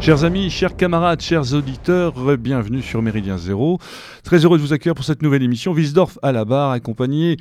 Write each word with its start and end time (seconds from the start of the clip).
Chers 0.00 0.24
amis, 0.24 0.48
chers 0.48 0.76
camarades, 0.76 1.20
chers 1.20 1.52
auditeurs, 1.52 2.14
bienvenue 2.38 2.80
sur 2.80 3.02
Méridien 3.02 3.36
Zéro. 3.36 3.78
Très 4.24 4.38
heureux 4.46 4.56
de 4.56 4.62
vous 4.62 4.72
accueillir 4.72 4.94
pour 4.94 5.04
cette 5.04 5.20
nouvelle 5.20 5.42
émission. 5.42 5.72
Wiesdorf 5.72 6.18
à 6.22 6.32
la 6.32 6.46
barre, 6.46 6.70
accompagné, 6.70 7.36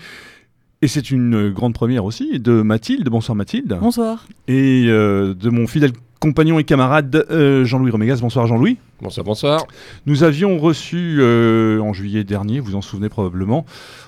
et 0.81 0.89
c'est 0.89 1.09
une 1.09 1.51
grande 1.51 1.73
première 1.73 2.03
aussi, 2.03 2.37
de 2.37 2.61
Mathilde. 2.61 3.07
Bonsoir 3.07 3.37
Mathilde. 3.37 3.77
Bonsoir. 3.79 4.27
Et 4.49 4.87
euh, 4.87 5.33
de 5.33 5.49
mon 5.49 5.67
fidèle 5.67 5.93
compagnon 6.19 6.59
et 6.59 6.65
camarade 6.65 7.25
euh, 7.31 7.63
Jean-Louis 7.63 7.91
Romégas. 7.91 8.19
Bonsoir 8.21 8.45
Jean-Louis. 8.45 8.77
Bonsoir, 9.01 9.25
bonsoir. 9.25 9.65
Nous 10.05 10.23
avions 10.23 10.57
reçu 10.57 11.19
euh, 11.21 11.79
en 11.79 11.93
juillet 11.93 12.25
dernier, 12.25 12.59
vous 12.59 12.75
en 12.75 12.81
souvenez 12.81 13.07
probablement, 13.07 13.65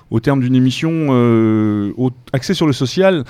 au 0.10 0.20
terme 0.20 0.42
d'une 0.42 0.56
émission 0.56 1.08
axée 2.34 2.54
sur 2.54 2.68
le 2.68 2.74
social, 2.74 3.24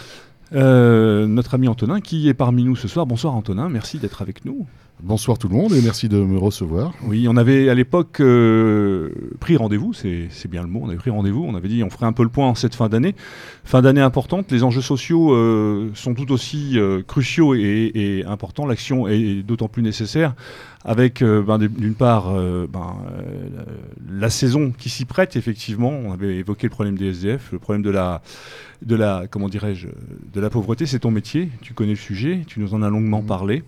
notre 0.51 1.53
ami 1.53 1.67
Antonin 1.67 2.01
qui 2.01 2.27
est 2.27 2.33
parmi 2.33 2.63
nous 2.63 2.75
ce 2.75 2.87
soir. 2.87 3.05
Bonsoir 3.05 3.35
Antonin, 3.35 3.69
merci 3.69 3.99
d'être 3.99 4.23
avec 4.23 4.45
nous. 4.45 4.65
Bonsoir 5.03 5.39
tout 5.39 5.47
le 5.47 5.55
monde 5.55 5.73
et 5.73 5.81
merci 5.81 6.09
de 6.09 6.17
me 6.17 6.37
recevoir. 6.37 6.93
Oui, 7.07 7.25
on 7.27 7.35
avait 7.35 7.69
à 7.69 7.73
l'époque 7.73 8.19
euh, 8.19 9.09
pris 9.39 9.57
rendez-vous, 9.57 9.93
c'est 9.93 10.29
bien 10.47 10.61
le 10.61 10.67
mot, 10.67 10.81
on 10.83 10.89
avait 10.89 10.97
pris 10.97 11.09
rendez-vous, 11.09 11.43
on 11.43 11.55
avait 11.55 11.69
dit 11.69 11.83
on 11.83 11.89
ferait 11.89 12.05
un 12.05 12.13
peu 12.13 12.21
le 12.21 12.29
point 12.29 12.47
en 12.47 12.53
cette 12.53 12.75
fin 12.75 12.87
d'année. 12.87 13.15
Fin 13.63 13.81
d'année 13.81 14.01
importante, 14.01 14.51
les 14.51 14.63
enjeux 14.63 14.81
sociaux 14.81 15.33
euh, 15.33 15.89
sont 15.95 16.13
tout 16.13 16.31
aussi 16.31 16.73
euh, 16.75 17.01
cruciaux 17.01 17.55
et, 17.55 18.23
importants, 18.27 18.67
l'action 18.67 19.07
est 19.07 19.41
d'autant 19.41 19.67
plus 19.67 19.81
nécessaire 19.81 20.35
avec 20.85 21.23
ben, 21.23 21.57
d'une 21.57 21.95
part 21.95 22.33
ben, 22.33 22.95
la 24.11 24.29
saison 24.29 24.71
qui 24.75 24.89
s'y 24.89 25.05
prête 25.05 25.35
effectivement, 25.35 25.89
on 25.89 26.11
avait 26.13 26.37
évoqué 26.37 26.67
le 26.67 26.71
problème 26.71 26.97
des 26.97 27.09
SDF, 27.09 27.51
le 27.51 27.59
problème 27.59 27.81
de 27.81 27.89
la, 27.89 28.21
de 28.85 28.95
la 28.95 29.25
comment 29.29 29.49
dirais-je, 29.49 29.87
de 30.33 30.39
la 30.39 30.49
pauvreté, 30.49 30.85
c'est 30.85 30.99
ton 30.99 31.11
métier, 31.11 31.49
tu 31.61 31.73
connais 31.73 31.91
le 31.91 31.95
sujet, 31.95 32.41
tu 32.47 32.59
nous 32.59 32.73
en 32.73 32.81
as 32.83 32.89
longuement 32.89 33.21
mmh. 33.21 33.27
parlé. 33.27 33.63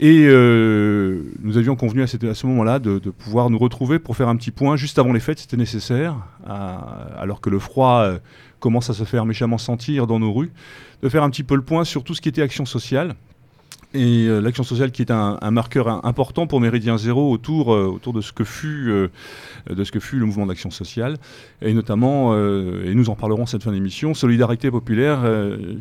Et 0.00 0.26
euh, 0.28 1.24
nous 1.42 1.56
avions 1.56 1.74
convenu 1.74 2.02
à, 2.02 2.06
ce 2.06 2.46
moment-là 2.46 2.78
de, 2.78 2.98
pouvoir 3.10 3.50
nous 3.50 3.58
retrouver 3.58 3.98
pour 3.98 4.16
faire 4.16 4.28
un 4.28 4.36
petit 4.36 4.52
point 4.52 4.76
juste 4.76 4.98
avant 5.00 5.12
les 5.12 5.18
fêtes, 5.18 5.40
c'était 5.40 5.56
nécessaire, 5.56 6.14
alors 6.46 7.40
que 7.40 7.50
le 7.50 7.58
froid 7.58 8.02
euh, 8.02 8.18
commence 8.60 8.90
à 8.90 8.94
se 8.94 9.02
faire 9.02 9.26
méchamment 9.26 9.58
sentir 9.58 10.06
dans 10.06 10.20
nos 10.20 10.32
rues, 10.32 10.52
de 11.02 11.08
faire 11.08 11.24
un 11.24 11.30
petit 11.30 11.42
peu 11.42 11.56
le 11.56 11.62
point 11.62 11.84
sur 11.84 12.04
tout 12.04 12.14
ce 12.14 12.20
qui 12.20 12.28
était 12.28 12.42
action 12.42 12.64
sociale 12.64 13.16
et 13.94 14.26
euh, 14.26 14.40
l'action 14.40 14.64
sociale 14.64 14.90
qui 14.90 15.00
est 15.00 15.10
un, 15.10 15.38
marqueur 15.50 16.04
important 16.04 16.46
pour 16.46 16.60
Méridien 16.60 16.98
Zéro 16.98 17.32
autour, 17.32 17.72
euh, 17.72 17.86
autour 17.86 18.12
de, 18.12 18.20
ce 18.20 18.32
que 18.32 18.44
fut, 18.44 18.90
euh, 18.90 19.08
de 19.70 19.82
ce 19.82 19.90
que 19.90 20.00
fut 20.00 20.18
le 20.18 20.26
mouvement 20.26 20.46
d'action 20.46 20.70
sociale, 20.70 21.16
et 21.62 21.72
notamment, 21.72 22.36
et 22.36 22.94
nous 22.94 23.08
en 23.10 23.14
parlerons 23.14 23.46
cette 23.46 23.62
fin 23.62 23.72
d'émission, 23.72 24.14
Solidarité 24.14 24.70
populaire 24.70 25.20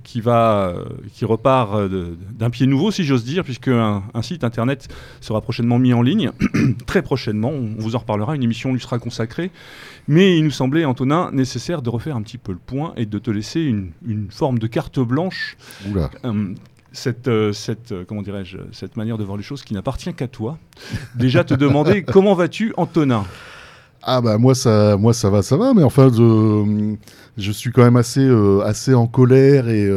qui, 0.03 0.21
va, 0.21 0.73
qui 1.13 1.25
repart 1.25 1.89
d'un 2.37 2.49
pied 2.49 2.65
nouveau, 2.65 2.91
si 2.91 3.03
j'ose 3.03 3.23
dire, 3.23 3.43
puisque 3.43 3.67
un, 3.67 4.03
site 4.21 4.43
internet 4.43 4.87
sera 5.21 5.41
prochainement 5.41 5.79
mis 5.79 5.93
en 5.93 6.01
ligne, 6.01 6.31
très 6.85 7.01
prochainement, 7.01 7.49
on 7.49 7.75
vous 7.77 7.95
en 7.95 7.99
reparlera, 7.99 8.35
une 8.35 8.43
émission 8.43 8.73
lui 8.73 8.79
sera 8.79 8.99
consacrée, 8.99 9.51
mais 10.07 10.37
il 10.37 10.43
nous 10.43 10.51
semblait, 10.51 10.85
Antonin, 10.85 11.31
nécessaire 11.31 11.81
de 11.81 11.89
refaire 11.89 12.15
un 12.15 12.21
petit 12.21 12.37
peu 12.37 12.51
le 12.51 12.59
point 12.59 12.93
et 12.97 13.05
de 13.05 13.19
te 13.19 13.31
laisser 13.31 13.61
une, 13.61 13.91
une 14.05 14.31
forme 14.31 14.59
de 14.59 14.67
carte 14.67 14.99
blanche. 14.99 15.57
Oula 15.89 16.09
cette, 16.97 17.27
euh, 17.27 17.53
cette, 17.53 17.91
euh, 17.91 18.03
comment 18.07 18.23
dirais-je, 18.23 18.57
cette 18.71 18.97
manière 18.97 19.17
de 19.17 19.23
voir 19.23 19.37
les 19.37 19.43
choses 19.43 19.63
qui 19.63 19.73
n'appartient 19.73 20.13
qu'à 20.13 20.27
toi. 20.27 20.57
Déjà 21.15 21.43
te 21.43 21.53
demander 21.53 22.01
comment 22.07 22.33
vas-tu, 22.33 22.73
Antonin? 22.75 23.23
Ah 24.01 24.21
bah 24.21 24.37
moi 24.37 24.55
ça, 24.55 24.95
moi 24.97 25.13
ça 25.13 25.29
va, 25.29 25.41
ça 25.41 25.57
va, 25.57 25.73
mais 25.73 25.83
enfin 25.83 26.09
je, 26.13 26.95
je 27.37 27.51
suis 27.51 27.71
quand 27.71 27.83
même 27.83 27.97
assez, 27.97 28.21
euh, 28.21 28.61
assez 28.61 28.93
en 28.93 29.05
colère 29.05 29.67
et 29.69 29.89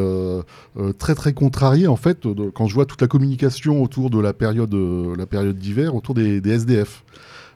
très 0.98 1.14
très 1.14 1.32
contrarié 1.32 1.86
en 1.86 1.96
fait 1.96 2.26
quand 2.54 2.66
je 2.66 2.74
vois 2.74 2.86
toute 2.86 3.00
la 3.00 3.08
communication 3.08 3.82
autour 3.82 4.10
de 4.10 4.18
la 4.18 4.32
période, 4.32 4.74
la 5.16 5.26
période 5.26 5.58
d'hiver 5.58 5.94
autour 5.94 6.14
des, 6.14 6.40
des 6.40 6.50
SDF. 6.50 7.04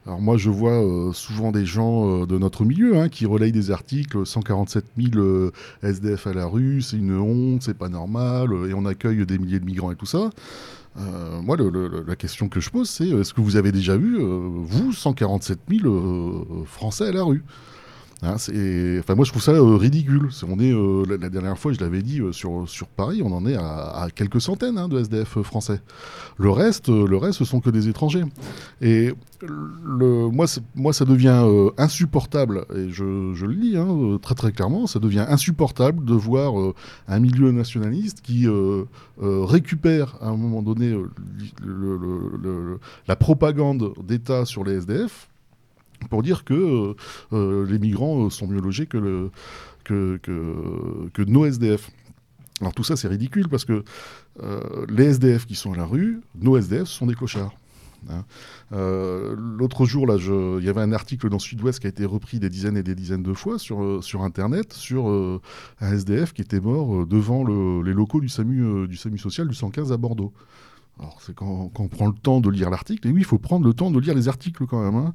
Alors 0.06 0.20
moi, 0.20 0.36
je 0.36 0.50
vois 0.50 0.72
euh, 0.72 1.12
souvent 1.12 1.50
des 1.50 1.64
gens 1.64 2.22
euh, 2.22 2.26
de 2.26 2.36
notre 2.36 2.64
milieu 2.64 2.98
hein, 2.98 3.08
qui 3.08 3.24
relayent 3.24 3.52
des 3.52 3.70
articles 3.70 4.26
147 4.26 4.84
000 4.98 5.16
euh, 5.16 5.50
SDF 5.82 6.26
à 6.26 6.34
la 6.34 6.44
rue, 6.44 6.82
c'est 6.82 6.98
une 6.98 7.18
honte, 7.18 7.62
c'est 7.62 7.78
pas 7.78 7.88
normal, 7.88 8.50
et 8.68 8.74
on 8.74 8.84
accueille 8.84 9.24
des 9.24 9.38
milliers 9.38 9.60
de 9.60 9.64
migrants 9.64 9.92
et 9.92 9.96
tout 9.96 10.06
ça. 10.06 10.30
moi, 11.42 11.56
la 11.56 12.16
question 12.16 12.48
que 12.48 12.60
je 12.60 12.68
pose, 12.68 12.88
c'est 12.90 13.08
est-ce 13.08 13.32
que 13.32 13.40
vous 13.40 13.56
avez 13.56 13.72
déjà 13.72 13.96
vu, 13.96 14.18
vous, 14.20 14.92
147 14.92 15.58
000 15.70 16.64
Français 16.66 17.08
à 17.08 17.12
la 17.12 17.22
rue? 17.22 17.42
Hein, 18.22 18.36
moi, 19.14 19.24
je 19.24 19.30
trouve 19.30 19.42
ça 19.42 19.52
euh, 19.52 19.76
ridicule. 19.76 20.28
on 20.48 20.58
est, 20.58 20.72
euh, 20.72 21.04
la, 21.20 21.28
dernière 21.28 21.58
fois, 21.58 21.72
je 21.72 21.80
l'avais 21.80 22.02
dit, 22.02 22.20
euh, 22.20 22.32
sur, 22.32 22.68
sur 22.68 22.86
Paris, 22.86 23.22
on 23.22 23.32
en 23.32 23.44
est 23.46 23.56
à, 23.56 24.08
quelques 24.14 24.40
centaines 24.40 24.78
hein, 24.78 24.88
de 24.88 24.98
SDF 24.98 25.42
français. 25.42 25.80
Le 26.38 26.50
reste, 26.50 26.88
le 26.88 27.16
reste, 27.16 27.38
ce 27.38 27.44
sont 27.44 27.60
que 27.60 27.70
des 27.70 27.88
étrangers. 27.88 28.24
Et 28.80 29.12
moi, 29.42 30.46
ça 30.46 31.04
devient 31.04 31.44
insupportable, 31.76 32.64
et 32.74 32.88
je, 32.90 33.32
je 33.34 33.46
le 33.46 33.54
dis 33.54 33.76
hein, 33.76 34.18
très 34.22 34.34
très 34.34 34.52
clairement, 34.52 34.86
ça 34.86 34.98
devient 34.98 35.26
insupportable 35.28 36.04
de 36.04 36.14
voir 36.14 36.54
un 37.08 37.20
milieu 37.20 37.52
nationaliste 37.52 38.20
qui 38.22 38.46
récupère 39.18 40.16
à 40.20 40.28
un 40.28 40.36
moment 40.36 40.62
donné 40.62 40.96
la 43.06 43.16
propagande 43.16 43.92
d'État 44.02 44.44
sur 44.44 44.64
les 44.64 44.78
SDF 44.78 45.28
pour 46.08 46.22
dire 46.22 46.44
que 46.44 46.54
euh, 46.54 46.94
euh, 47.32 47.66
les 47.66 47.78
migrants 47.78 48.26
euh, 48.26 48.30
sont 48.30 48.46
mieux 48.46 48.60
logés 48.60 48.86
que, 48.86 49.30
nos 51.26 51.46
SDF. 51.46 51.90
Alors 52.60 52.72
tout 52.72 52.84
ça 52.84 52.96
c'est 52.96 53.08
ridicule 53.08 53.48
parce 53.48 53.64
que 53.64 53.84
les 54.88 55.04
SDF 55.04 55.46
qui 55.46 55.54
sont 55.54 55.72
à 55.72 55.76
la 55.76 55.84
rue, 55.84 56.20
nos 56.40 56.56
SDF 56.56 56.86
sont 56.86 57.06
des 57.06 57.14
clochards. 57.14 57.54
Hein. 58.10 58.24
L'autre 58.70 59.86
jour, 59.86 60.06
là, 60.06 60.16
il 60.16 60.64
y 60.64 60.68
avait 60.68 60.82
un 60.82 60.92
article 60.92 61.28
dans 61.30 61.38
Sud-Ouest 61.38 61.80
qui 61.80 61.86
a 61.86 61.90
été 61.90 62.04
repris 62.04 62.38
des 62.38 62.50
dizaines 62.50 62.76
et 62.76 62.82
des 62.82 62.94
dizaines 62.94 63.22
de 63.22 63.32
fois 63.32 63.58
sur, 63.58 64.22
Internet 64.22 64.72
sur 64.72 65.06
un 65.08 65.92
SDF 65.92 66.32
qui 66.32 66.42
était 66.42 66.60
mort 66.60 67.06
devant 67.06 67.44
les 67.82 67.92
locaux 67.92 68.20
du 68.20 68.28
SAMU 68.28 68.88
social 69.18 69.48
du 69.48 69.54
115 69.54 69.90
à 69.90 69.96
Bordeaux. 69.96 70.32
Alors, 70.98 71.18
c'est 71.20 71.34
quand, 71.34 71.70
on 71.76 71.88
prend 71.88 72.06
le 72.06 72.14
temps 72.14 72.40
de 72.40 72.48
lire 72.50 72.70
l'article, 72.70 73.08
et 73.08 73.10
oui, 73.10 73.20
il 73.20 73.24
faut 73.24 73.38
prendre 73.38 73.66
le 73.66 73.74
temps 73.74 73.90
de 73.90 73.98
lire 73.98 74.14
les 74.14 74.28
articles 74.28 74.66
quand 74.66 74.82
même. 74.82 74.94
Hein. 74.94 75.12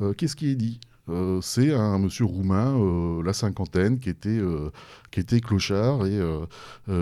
Euh, 0.00 0.12
qu'est-ce 0.12 0.36
qui 0.36 0.48
est 0.48 0.54
dit? 0.54 0.78
Euh, 1.08 1.40
c'est 1.40 1.74
un 1.74 1.98
monsieur 1.98 2.26
roumain, 2.26 2.78
euh, 2.78 3.22
la 3.24 3.32
cinquantaine, 3.32 3.98
qui 3.98 4.10
était, 4.10 4.40
clochard 5.40 6.06
et 6.06 6.20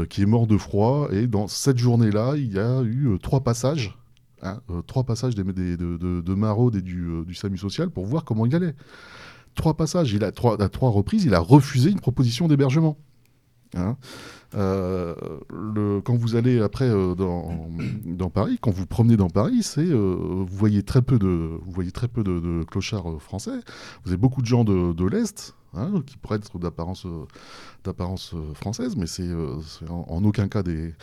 qui 0.09 0.23
est 0.23 0.27
mort 0.27 0.47
de 0.47 0.57
froid. 0.57 1.09
Et 1.13 1.27
dans 1.27 1.49
cette 1.49 1.79
journée-là, 1.79 2.35
il 2.37 2.53
y 2.53 2.59
a 2.59 2.83
eu 2.83 3.19
trois 3.21 3.41
passages, 3.41 3.99
hein, 4.43 4.61
trois 4.87 5.05
passages 5.05 5.35
de, 5.35 5.43
de, 5.43 6.21
de 6.21 6.35
Maraude 6.35 6.77
et 6.77 6.83
du, 6.83 7.25
du, 7.27 7.35
SAMU 7.35 7.59
social 7.59 7.91
pour 7.91 8.07
voir 8.07 8.25
comment 8.25 8.47
il 8.47 8.55
allait. 8.55 8.75
Trois 9.57 9.75
passages, 9.75 10.13
il 10.13 10.23
a, 10.23 10.29
à 10.29 10.69
trois 10.69 10.91
reprises, 10.91 11.25
il 11.25 11.35
a 11.35 11.41
refusé 11.41 11.91
une 11.91 12.01
proposition 12.01 12.47
d'hébergement. 12.47 12.97
Hein. 13.77 13.97
Euh, 14.55 15.15
quand 16.05 16.17
vous 16.17 16.35
allez 16.35 16.61
après 16.61 16.89
euh, 16.89 17.15
dans, 17.15 18.31
Paris, 18.31 18.59
quand 18.61 18.71
vous 18.71 18.87
promenez 18.87 19.17
dans 19.17 19.31
Paris, 19.31 19.65
euh, 19.79 19.95
vous 19.95 20.47
voyez 20.47 20.83
très 20.83 21.03
peu 21.03 21.19
de 21.19 22.65
clochards 22.65 23.21
français. 23.21 23.59
Vous 24.05 24.11
avez 24.11 24.17
beaucoup 24.17 24.43
de 24.43 24.47
gens 24.47 24.65
de, 24.65 25.07
l'est 25.07 25.55
hein, 25.75 26.03
qui 26.07 26.17
pourraient 26.17 26.39
être 26.39 26.59
d'apparence 26.59 28.35
française, 28.55 28.97
mais 28.97 29.07
c'est 29.07 29.29
en, 29.89 30.25
aucun 30.25 30.49
cas 30.49 30.63
des 30.63 30.95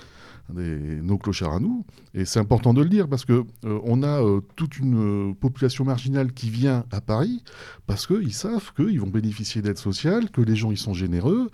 nos 0.54 1.18
clochards 1.18 1.54
à 1.54 1.60
nous. 1.60 1.86
Et 2.14 2.26
c'est 2.26 2.40
important 2.40 2.74
de 2.74 2.82
le 2.82 2.90
dire 2.90 3.08
parce 3.08 3.26
que 3.26 3.44
euh, 3.66 3.80
on 3.84 4.02
a 4.02 4.24
euh, 4.24 4.42
toute 4.56 4.80
une 4.80 5.30
euh, 5.30 5.34
population 5.34 5.86
marginale 5.86 6.34
qui 6.34 6.50
vient 6.50 6.86
à 6.92 7.02
Paris 7.02 7.44
parce 7.86 8.08
qu'ils 8.08 8.34
savent 8.34 8.74
qu'ils 8.74 9.00
vont 9.00 9.08
bénéficier 9.08 9.62
d'aide 9.62 9.78
sociale, 9.78 10.32
que 10.32 10.42
les 10.42 10.56
gens 10.56 10.72
ils 10.72 10.78
sont 10.78 10.94
généreux, 10.94 11.50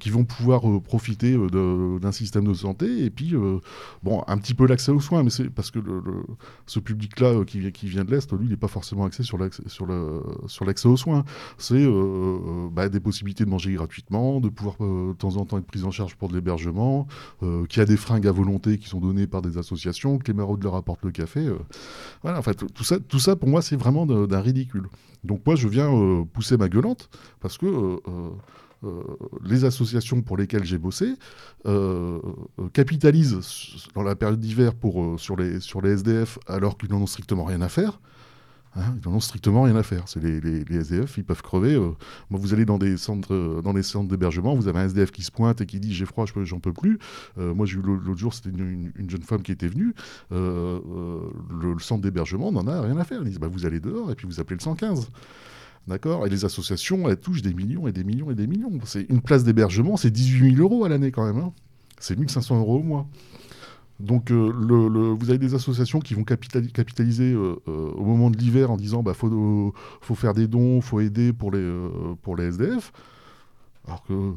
qu'ils 0.00 0.12
vont 0.12 0.24
pouvoir 0.24 0.62
profiter 0.82 1.36
d'un 1.36 2.12
système 2.12 2.44
de 2.48 2.54
santé 2.54 3.04
et 3.04 3.10
puis 3.10 3.34
bon 4.02 4.24
un 4.26 4.38
petit 4.38 4.54
peu 4.54 4.66
l'accès 4.66 4.90
aux 4.90 5.00
soins, 5.00 5.22
mais 5.22 5.30
c'est 5.30 5.48
parce 5.48 5.70
que 5.70 5.78
ce 6.66 6.80
public-là 6.80 7.44
qui, 7.44 7.70
qui, 7.70 7.86
vient 7.86 8.04
de 8.04 8.10
l'est, 8.10 8.32
lui, 8.32 8.46
il 8.46 8.50
n'est 8.50 8.56
pas 8.56 8.68
forcément 8.68 9.04
axé 9.04 9.22
sur 9.22 9.38
l'accès 9.38 9.62
sur 9.66 9.86
le, 9.86 10.22
aux 10.84 10.96
soins. 10.96 11.24
C'est 11.56 11.86
bah, 12.72 12.88
des 12.88 13.00
possibilités 13.00 13.44
de 13.44 13.50
manger 13.50 13.72
gratuitement, 13.74 14.40
de 14.40 14.48
pouvoir 14.48 14.76
de 14.80 15.12
temps 15.12 15.36
en 15.36 15.44
temps 15.44 15.58
être 15.58 15.66
pris 15.66 15.84
en 15.84 15.92
charge 15.92 16.16
pour 16.16 16.28
de 16.28 16.34
l'hébergement, 16.34 17.06
qui 17.68 17.80
a 17.80 17.84
des 17.84 17.96
à 18.26 18.32
volonté 18.32 18.78
qui 18.78 18.88
sont 18.88 19.00
données 19.00 19.26
par 19.26 19.42
des 19.42 19.58
associations, 19.58 20.18
que 20.18 20.26
les 20.26 20.32
maraudes 20.32 20.62
leur 20.62 20.74
apportent 20.74 21.04
le 21.04 21.10
café. 21.10 21.40
Euh. 21.40 21.58
voilà, 22.22 22.38
en 22.38 22.42
fait, 22.42 22.64
tout 22.72 22.84
ça, 22.84 22.98
tout 22.98 23.18
ça 23.18 23.36
pour 23.36 23.48
moi, 23.48 23.62
c'est 23.62 23.76
vraiment 23.76 24.06
d'un 24.06 24.40
ridicule. 24.40 24.88
Donc 25.24 25.44
moi, 25.46 25.54
je 25.56 25.68
viens 25.68 25.92
euh, 25.92 26.24
pousser 26.24 26.56
ma 26.56 26.68
gueulante 26.68 27.10
parce 27.40 27.58
que 27.58 27.66
euh, 27.66 29.02
les 29.44 29.64
associations 29.64 30.22
pour 30.22 30.38
lesquelles 30.38 30.64
j'ai 30.64 30.78
bossé 30.78 31.14
capitalisent 32.72 33.38
dans 33.94 34.02
la 34.02 34.16
période 34.16 34.40
d'hiver 34.40 34.74
pour 34.74 35.20
sur 35.20 35.36
les 35.36 35.60
sur 35.60 35.82
les 35.82 35.90
SDF 35.90 36.38
alors 36.46 36.78
qu'ils 36.78 36.90
n'en 36.90 37.02
ont 37.02 37.06
strictement 37.06 37.44
rien 37.44 37.60
à 37.60 37.68
faire. 37.68 38.00
Hein, 38.76 38.94
ils 38.96 39.08
n'en 39.08 39.16
ont 39.16 39.20
strictement 39.20 39.62
rien 39.62 39.74
à 39.74 39.82
faire. 39.82 40.04
C'est 40.06 40.22
les, 40.22 40.40
les, 40.40 40.76
SDF, 40.76 41.18
ils 41.18 41.24
peuvent 41.24 41.42
crever. 41.42 41.74
Euh. 41.74 41.90
moi, 42.30 42.38
vous 42.38 42.54
allez 42.54 42.64
dans 42.64 42.78
des 42.78 42.96
centres, 42.96 43.34
euh, 43.34 43.62
dans 43.62 43.72
des 43.72 43.82
centres 43.82 44.08
d'hébergement, 44.08 44.54
vous 44.54 44.68
avez 44.68 44.78
un 44.78 44.84
SDF 44.84 45.10
qui 45.10 45.22
se 45.22 45.32
pointe 45.32 45.60
et 45.60 45.66
qui 45.66 45.80
dit 45.80 45.92
j'ai 45.92 46.06
froid, 46.06 46.24
j'en 46.44 46.60
peux 46.60 46.72
plus. 46.72 46.98
Euh, 47.38 47.52
moi, 47.52 47.66
j'ai 47.66 47.78
eu 47.78 47.82
l'autre 47.82 48.16
jour, 48.16 48.32
c'était 48.32 48.50
une, 48.50 48.92
jeune 49.08 49.22
femme 49.22 49.42
qui 49.42 49.52
était 49.52 49.66
venue. 49.66 49.94
Le, 50.30 50.80
centre 51.80 52.02
d'hébergement 52.02 52.52
n'en 52.52 52.66
a 52.66 52.82
rien 52.82 52.96
à 52.96 53.04
faire. 53.04 53.22
Ils 53.22 53.30
disent 53.30 53.40
bah, 53.40 53.48
vous 53.50 53.66
allez 53.66 53.80
dehors 53.80 54.10
et 54.10 54.14
puis 54.14 54.26
vous 54.26 54.38
appelez 54.38 54.56
le 54.56 54.62
115. 54.62 55.10
D'accord? 55.88 56.26
Et 56.26 56.30
les 56.30 56.44
associations, 56.44 57.08
elles 57.08 57.16
touchent 57.16 57.42
des 57.42 57.54
millions 57.54 57.88
et 57.88 57.92
des 57.92 58.04
millions 58.04 58.30
et 58.30 58.34
des 58.34 58.46
millions. 58.46 58.70
C'est 58.84 59.06
une 59.08 59.20
place 59.20 59.42
d'hébergement, 59.42 59.96
c'est 59.96 60.10
18 60.10 60.56
000 60.56 60.62
euros 60.62 60.84
à 60.84 60.88
l'année 60.88 61.10
quand 61.10 61.24
même. 61.24 61.42
Hein. 61.42 61.52
C'est 61.98 62.16
1500 62.16 62.58
euros 62.58 62.78
au 62.78 62.82
mois. 62.82 63.08
Donc 64.00 64.30
euh, 64.30 65.14
vous 65.18 65.28
avez 65.28 65.38
des 65.38 65.54
associations 65.54 66.00
qui 66.00 66.14
vont 66.14 66.24
capitaliser 66.24 67.32
euh, 67.32 67.56
euh, 67.68 67.90
au 67.92 68.04
moment 68.04 68.30
de 68.30 68.36
l'hiver 68.38 68.70
en 68.70 68.76
disant 68.76 69.02
bah 69.02 69.12
faut, 69.12 69.74
faire 70.14 70.32
des 70.32 70.48
dons, 70.48 70.80
faut 70.80 71.00
aider 71.00 71.32
pour 71.32 71.52
les, 71.52 71.70
pour 72.22 72.36
les 72.36 72.44
SDF. 72.44 72.92
Alors 73.86 74.02
que 74.04 74.32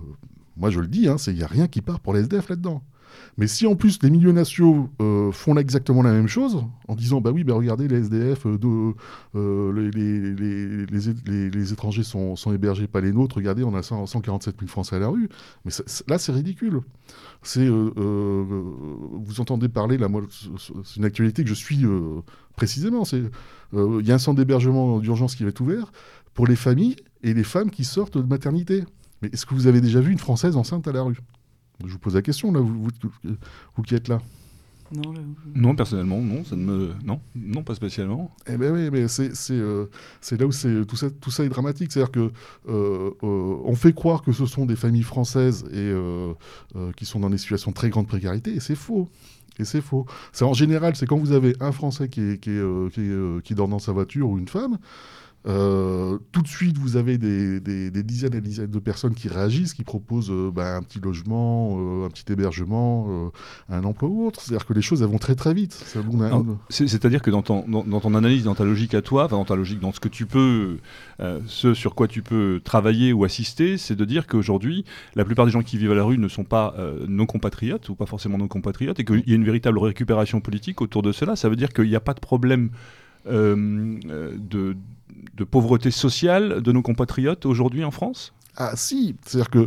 moi 0.58 0.70
je 0.70 0.80
le 0.80 0.88
dis, 0.88 1.08
hein, 1.08 1.16
il 1.28 1.36
n'y 1.36 1.44
a 1.44 1.48
rien 1.48 1.68
qui 1.68 1.82
part 1.82 2.02
pour 2.02 2.14
les 2.14 2.22
SDF 2.22 2.50
là-dedans. 2.50 2.84
Mais 3.38 3.48
si 3.48 3.66
en 3.68 3.76
plus 3.76 4.02
les 4.04 4.10
milieux 4.10 4.32
nationaux 4.32 4.90
font 5.32 5.56
exactement 5.58 6.02
la 6.02 6.12
même 6.12 6.28
chose, 6.28 6.64
en 6.88 6.96
disant 6.96 7.22
bah 7.22 7.32
oui, 7.32 7.44
bah 7.44 7.54
regardez 7.54 7.88
les 7.88 7.98
SDF, 7.98 8.46
les, 8.46 9.92
les, 9.92 11.50
les, 11.50 11.74
étrangers 11.74 12.04
sont, 12.04 12.36
sont, 12.36 12.54
hébergés, 12.54 12.88
pas 12.88 13.02
les 13.02 13.12
nôtres, 13.12 13.38
regardez, 13.38 13.64
on 13.64 13.76
a 13.76 13.84
147 13.84 14.56
000 14.60 14.70
Français 14.70 14.96
à 14.96 15.00
la 15.00 15.08
rue. 15.08 15.30
Mais 15.66 15.72
là, 16.08 16.18
c'est 16.18 16.32
ridicule 16.32 16.82
c'est 17.44 17.68
euh, 17.68 17.92
euh, 17.98 18.64
vous 19.12 19.42
entendez 19.42 19.70
parler 19.70 19.98
là, 19.98 20.08
moi, 20.08 20.22
c'est 20.32 20.96
une 20.96 21.06
actualité 21.06 21.44
que 21.44 21.50
je 21.50 21.54
suis 21.54 21.86
euh, 21.86 22.22
précisément. 22.56 23.04
Il 23.12 24.06
y 24.06 24.12
a 24.12 24.16
un 24.16 24.20
centre 24.20 24.38
d'hébergement 24.38 25.00
d'urgence 25.00 25.36
qui 25.36 25.44
va 25.44 25.50
être 25.50 25.62
ouvert 25.62 25.92
pour 26.34 26.48
les 26.48 26.56
familles 26.56 26.96
et 27.22 27.34
les 27.34 27.44
femmes 27.44 27.70
qui 27.70 27.84
sortent 27.84 28.18
de 28.18 28.28
maternité. 28.28 28.84
Mais 29.22 29.30
est-ce 29.34 29.46
que 29.46 29.54
vous 29.54 29.68
avez 29.68 29.82
déjà 29.82 30.00
vu 30.00 30.12
une 30.12 30.20
française 30.20 30.56
enceinte 30.56 30.88
à 30.88 30.92
la 30.92 31.02
rue? 31.02 31.18
Je 31.86 31.92
vous 31.92 32.00
pose 32.00 32.16
la 32.16 32.22
question 32.22 32.52
là, 32.52 32.60
vous, 32.60 32.88
vous 33.76 33.84
qui 33.84 33.96
êtes 33.96 34.08
là. 34.08 34.22
Non, 35.56 35.76
personnellement, 35.76 36.22
non, 36.22 36.44
ça 36.44 36.56
ne 36.56 36.64
me, 36.64 36.94
non, 37.04 37.20
non, 37.36 37.64
pas 37.64 37.74
spécialement. 37.74 38.32
Eh 38.48 38.58
ben 38.58 38.72
oui, 38.72 38.90
mais 38.92 39.08
c'est 39.08 39.32
euh, 39.52 39.88
c'est 40.22 40.40
là 40.40 40.46
où 40.46 40.52
c'est 40.52 40.86
tout 40.86 40.96
ça, 40.96 41.10
tout 41.10 41.32
ça 41.32 41.44
est 41.44 41.50
dramatique, 41.50 41.92
c'est-à-dire 41.92 42.12
que 42.12 42.32
euh, 42.70 43.12
euh, 43.24 43.56
on 43.64 43.76
fait 43.76 43.94
croire 43.94 44.22
que 44.22 44.32
ce 44.32 44.46
sont 44.46 44.66
des 44.66 44.76
familles 44.76 45.04
françaises 45.04 45.66
et 45.74 45.94
qui 46.96 47.06
sont 47.06 47.20
dans 47.20 47.30
des 47.30 47.38
situations 47.38 47.72
de 47.72 47.76
très 47.76 47.90
grande 47.90 48.08
précarité, 48.08 48.54
et 48.54 48.60
c'est 48.60 48.76
faux. 48.76 49.10
Et 49.60 49.66
c'est 49.66 49.82
faux. 49.82 50.08
C'est 50.32 50.46
en 50.46 50.54
général, 50.54 50.96
c'est 50.96 51.06
quand 51.06 51.18
vous 51.18 51.32
avez 51.32 51.56
un 51.60 51.72
Français 51.72 52.10
qui, 52.10 52.40
qui, 52.40 52.58
qui, 52.92 53.12
qui 53.44 53.56
dort 53.56 53.68
dans 53.68 53.78
sa 53.78 53.92
voiture 53.92 54.28
ou 54.30 54.40
une 54.40 54.48
femme, 54.48 54.80
euh, 55.46 56.20
tout 56.32 56.42
de 56.42 56.48
suite, 56.48 56.78
vous 56.78 56.96
avez 56.96 57.18
des, 57.18 57.60
dizaines 58.04 58.34
et 58.34 58.42
des 58.42 58.48
dizaines 58.48 58.72
de 58.72 58.80
personnes 58.80 59.14
qui 59.14 59.28
réagissent, 59.28 59.74
qui 59.74 59.84
proposent 59.84 60.32
euh, 60.32 60.52
bah, 60.52 60.76
un 60.78 60.82
petit 60.82 61.00
logement, 61.00 61.78
euh, 61.78 62.06
un 62.06 62.10
petit 62.10 62.32
hébergement, 62.32 63.32
un 63.70 63.84
emploi 63.84 64.10
ou 64.10 64.28
autre. 64.28 64.42
C'est-à-dire 64.42 64.66
que 64.66 64.74
les 64.74 64.82
choses 64.82 65.02
elles 65.02 65.10
vont 65.10 65.18
très 65.18 65.36
très 65.36 65.54
vite. 65.54 65.74
C'est-à-dire 66.70 67.22
que 67.22 67.32
dans 67.32 67.42
ton, 67.42 67.66
dans, 67.68 68.00
ton, 68.00 68.16
analyse, 68.16 68.44
dans 68.44 68.56
ta 68.56 68.64
logique 68.64 68.94
à 68.94 69.02
toi, 69.02 69.28
dans 69.28 69.44
ta 69.44 69.56
logique, 69.56 69.80
dans 69.80 69.92
ce 69.92 70.00
que 70.00 70.08
tu 70.08 70.26
peux, 70.26 70.78
ce 71.48 71.74
sur 71.74 71.96
quoi 71.96 72.08
tu 72.08 72.22
peux 72.22 72.62
travailler 72.64 73.12
ou 73.14 73.24
assister, 73.24 73.78
c'est 73.78 73.96
de 73.96 74.06
dire 74.06 74.28
qu'aujourd'hui, 74.28 74.86
la 75.16 75.26
plupart 75.26 75.46
des 75.46 75.52
gens 75.52 75.62
qui 75.62 75.78
vivent 75.78 75.92
à 75.92 75.96
la 75.96 76.04
rue 76.04 76.18
ne 76.18 76.28
sont 76.28 76.46
pas 76.46 76.76
nos 77.08 77.26
compatriotes 77.26 77.90
ou 77.90 77.96
pas 77.96 78.06
forcément 78.06 78.38
nos 78.38 78.48
compatriotes 78.48 79.00
et 79.00 79.06
qu'il 79.06 79.24
y 79.28 79.34
a 79.34 79.36
une 79.36 79.46
véritable 79.46 79.80
récupération 79.80 80.40
politique 80.40 80.82
autour 80.82 81.02
de 81.02 81.12
cela. 81.12 81.36
Ça 81.36 81.50
veut 81.50 81.56
dire 81.56 81.74
qu'il 81.74 81.90
n'y 81.90 81.96
a 81.96 82.02
pas 82.02 82.14
de 82.14 82.20
problème 82.20 82.70
de 83.26 84.76
de 85.34 85.44
pauvreté 85.44 85.92
sociale 85.92 86.62
de 86.62 86.72
nos 86.72 86.82
compatriotes 86.82 87.46
aujourd'hui 87.46 87.84
en 87.84 87.92
France? 87.92 88.34
Ah 88.56 88.74
si, 88.76 89.16
c'est-à-dire 89.26 89.50
que 89.50 89.66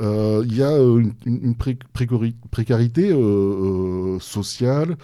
euh, 0.00 0.44
il 0.46 0.54
y 0.54 0.62
a 0.62 0.70
euh, 0.70 1.02
une, 1.24 1.54
précarité 1.54 3.10
euh, 3.10 4.18
sociale, 4.20 4.96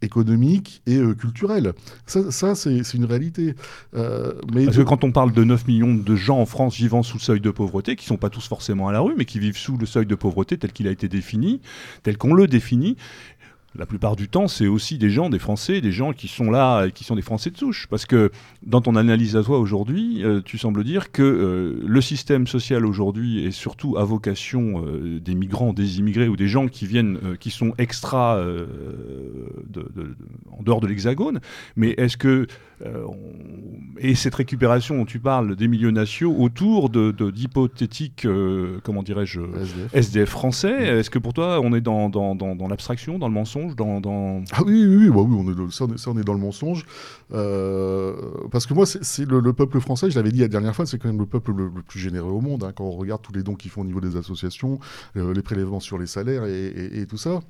économique 0.00 0.80
et 0.86 1.00
culturelle. 1.18 1.72
Ça, 2.06 2.54
c'est 2.54 2.94
une 2.94 3.04
réalité. 3.04 3.56
mais 3.92 4.66
Parce 4.66 4.76
que 4.76 4.82
quand 4.82 5.02
on 5.02 5.10
parle 5.10 5.32
de 5.32 5.42
9 5.42 5.66
millions 5.66 5.94
de 5.94 6.14
gens 6.14 6.38
en 6.38 6.46
France 6.46 6.76
vivant 6.76 7.02
sous 7.02 7.16
le 7.16 7.22
seuil 7.22 7.40
de 7.40 7.50
pauvreté, 7.50 7.96
qui 7.96 8.04
ne 8.04 8.08
sont 8.08 8.16
pas 8.16 8.30
tous 8.30 8.46
forcément 8.46 8.86
à 8.86 8.92
la 8.92 9.00
rue, 9.00 9.14
mais 9.16 9.24
qui 9.24 9.40
vivent 9.40 9.56
sous 9.56 9.76
le 9.76 9.86
seuil 9.86 10.06
de 10.06 10.14
pauvreté 10.14 10.56
tel 10.56 10.72
qu'il 10.72 10.86
a 10.86 10.92
été 10.92 11.08
défini, 11.08 11.60
tel 12.04 12.16
qu'on 12.16 12.32
le 12.32 12.46
définit, 12.46 12.96
la 13.78 13.86
plupart 13.86 14.16
du 14.16 14.28
temps, 14.28 14.48
c'est 14.48 14.66
aussi 14.66 14.98
des 14.98 15.08
gens, 15.08 15.30
des 15.30 15.38
Français, 15.38 15.80
des 15.80 15.92
gens 15.92 16.12
qui 16.12 16.26
sont 16.26 16.50
là, 16.50 16.86
et 16.86 16.92
qui 16.92 17.04
sont 17.04 17.14
des 17.14 17.22
Français 17.22 17.50
de 17.50 17.56
souche. 17.56 17.86
Parce 17.88 18.06
que 18.06 18.32
dans 18.66 18.80
ton 18.80 18.96
analyse 18.96 19.36
à 19.36 19.44
toi 19.44 19.60
aujourd'hui, 19.60 20.24
euh, 20.24 20.40
tu 20.44 20.58
sembles 20.58 20.82
dire 20.82 21.12
que 21.12 21.22
euh, 21.22 21.80
le 21.86 22.00
système 22.00 22.48
social 22.48 22.84
aujourd'hui 22.84 23.44
est 23.44 23.52
surtout 23.52 23.96
à 23.96 24.02
vocation 24.02 24.84
euh, 24.84 25.20
des 25.20 25.36
migrants, 25.36 25.72
des 25.72 26.00
immigrés 26.00 26.26
ou 26.26 26.36
des 26.36 26.48
gens 26.48 26.66
qui 26.66 26.86
viennent, 26.86 27.18
qui 27.38 27.50
sont 27.50 27.72
extra 27.78 28.42
en 30.50 30.62
dehors 30.62 30.80
de 30.80 30.86
l'Hexagone. 30.88 31.40
Mais 31.76 31.90
est-ce 31.98 32.16
que 32.16 32.46
et 33.98 34.14
cette 34.14 34.36
récupération 34.36 34.96
dont 34.96 35.04
tu 35.04 35.18
parles 35.18 35.56
des 35.56 35.66
milieux 35.66 35.90
nationaux 35.90 36.36
autour 36.38 36.90
de, 36.90 37.10
d'hypothétiques, 37.30 38.26
comment 38.84 39.02
dirais-je, 39.02 39.40
SDF. 39.92 40.28
français, 40.28 40.98
est-ce 40.98 41.10
que 41.10 41.18
pour 41.18 41.32
toi 41.32 41.60
on 41.60 41.74
est 41.74 41.80
dans, 41.80 42.08
dans, 42.08 42.34
dans 42.34 42.68
l'abstraction, 42.68 43.18
dans 43.18 43.26
le 43.26 43.34
mensonge 43.34 43.67
dans, 43.74 44.42
Ah 44.52 44.62
oui, 44.64 44.84
oui, 44.86 45.08
bah 45.08 45.20
oui, 45.20 45.36
on 45.38 45.68
est, 45.68 45.72
ça, 45.72 46.10
on 46.10 46.18
est, 46.18 46.24
dans 46.24 46.32
le 46.32 46.38
mensonge. 46.38 46.84
Euh, 47.32 48.14
parce 48.50 48.66
que 48.66 48.74
moi, 48.74 48.86
c'est 48.86 49.24
le, 49.24 49.52
peuple 49.52 49.80
français, 49.80 50.10
je 50.10 50.16
l'avais 50.16 50.30
dit 50.30 50.40
la 50.40 50.48
dernière 50.48 50.74
fois, 50.74 50.86
c'est 50.86 50.98
quand 50.98 51.08
même 51.08 51.18
le 51.18 51.26
peuple 51.26 51.52
le, 51.52 51.70
plus 51.70 52.00
généreux 52.00 52.30
au 52.30 52.40
monde. 52.40 52.64
Hein, 52.64 52.72
quand 52.74 52.84
on 52.84 52.92
regarde 52.92 53.22
tous 53.22 53.32
les 53.32 53.42
dons 53.42 53.54
qu'ils 53.54 53.70
font 53.70 53.82
au 53.82 53.84
niveau 53.84 54.00
des 54.00 54.16
associations, 54.16 54.78
euh, 55.16 55.32
les 55.32 55.42
prélèvements 55.42 55.80
sur 55.80 55.98
les 55.98 56.06
salaires 56.06 56.44
et, 56.44 57.06
tout 57.08 57.16
ça. 57.16 57.40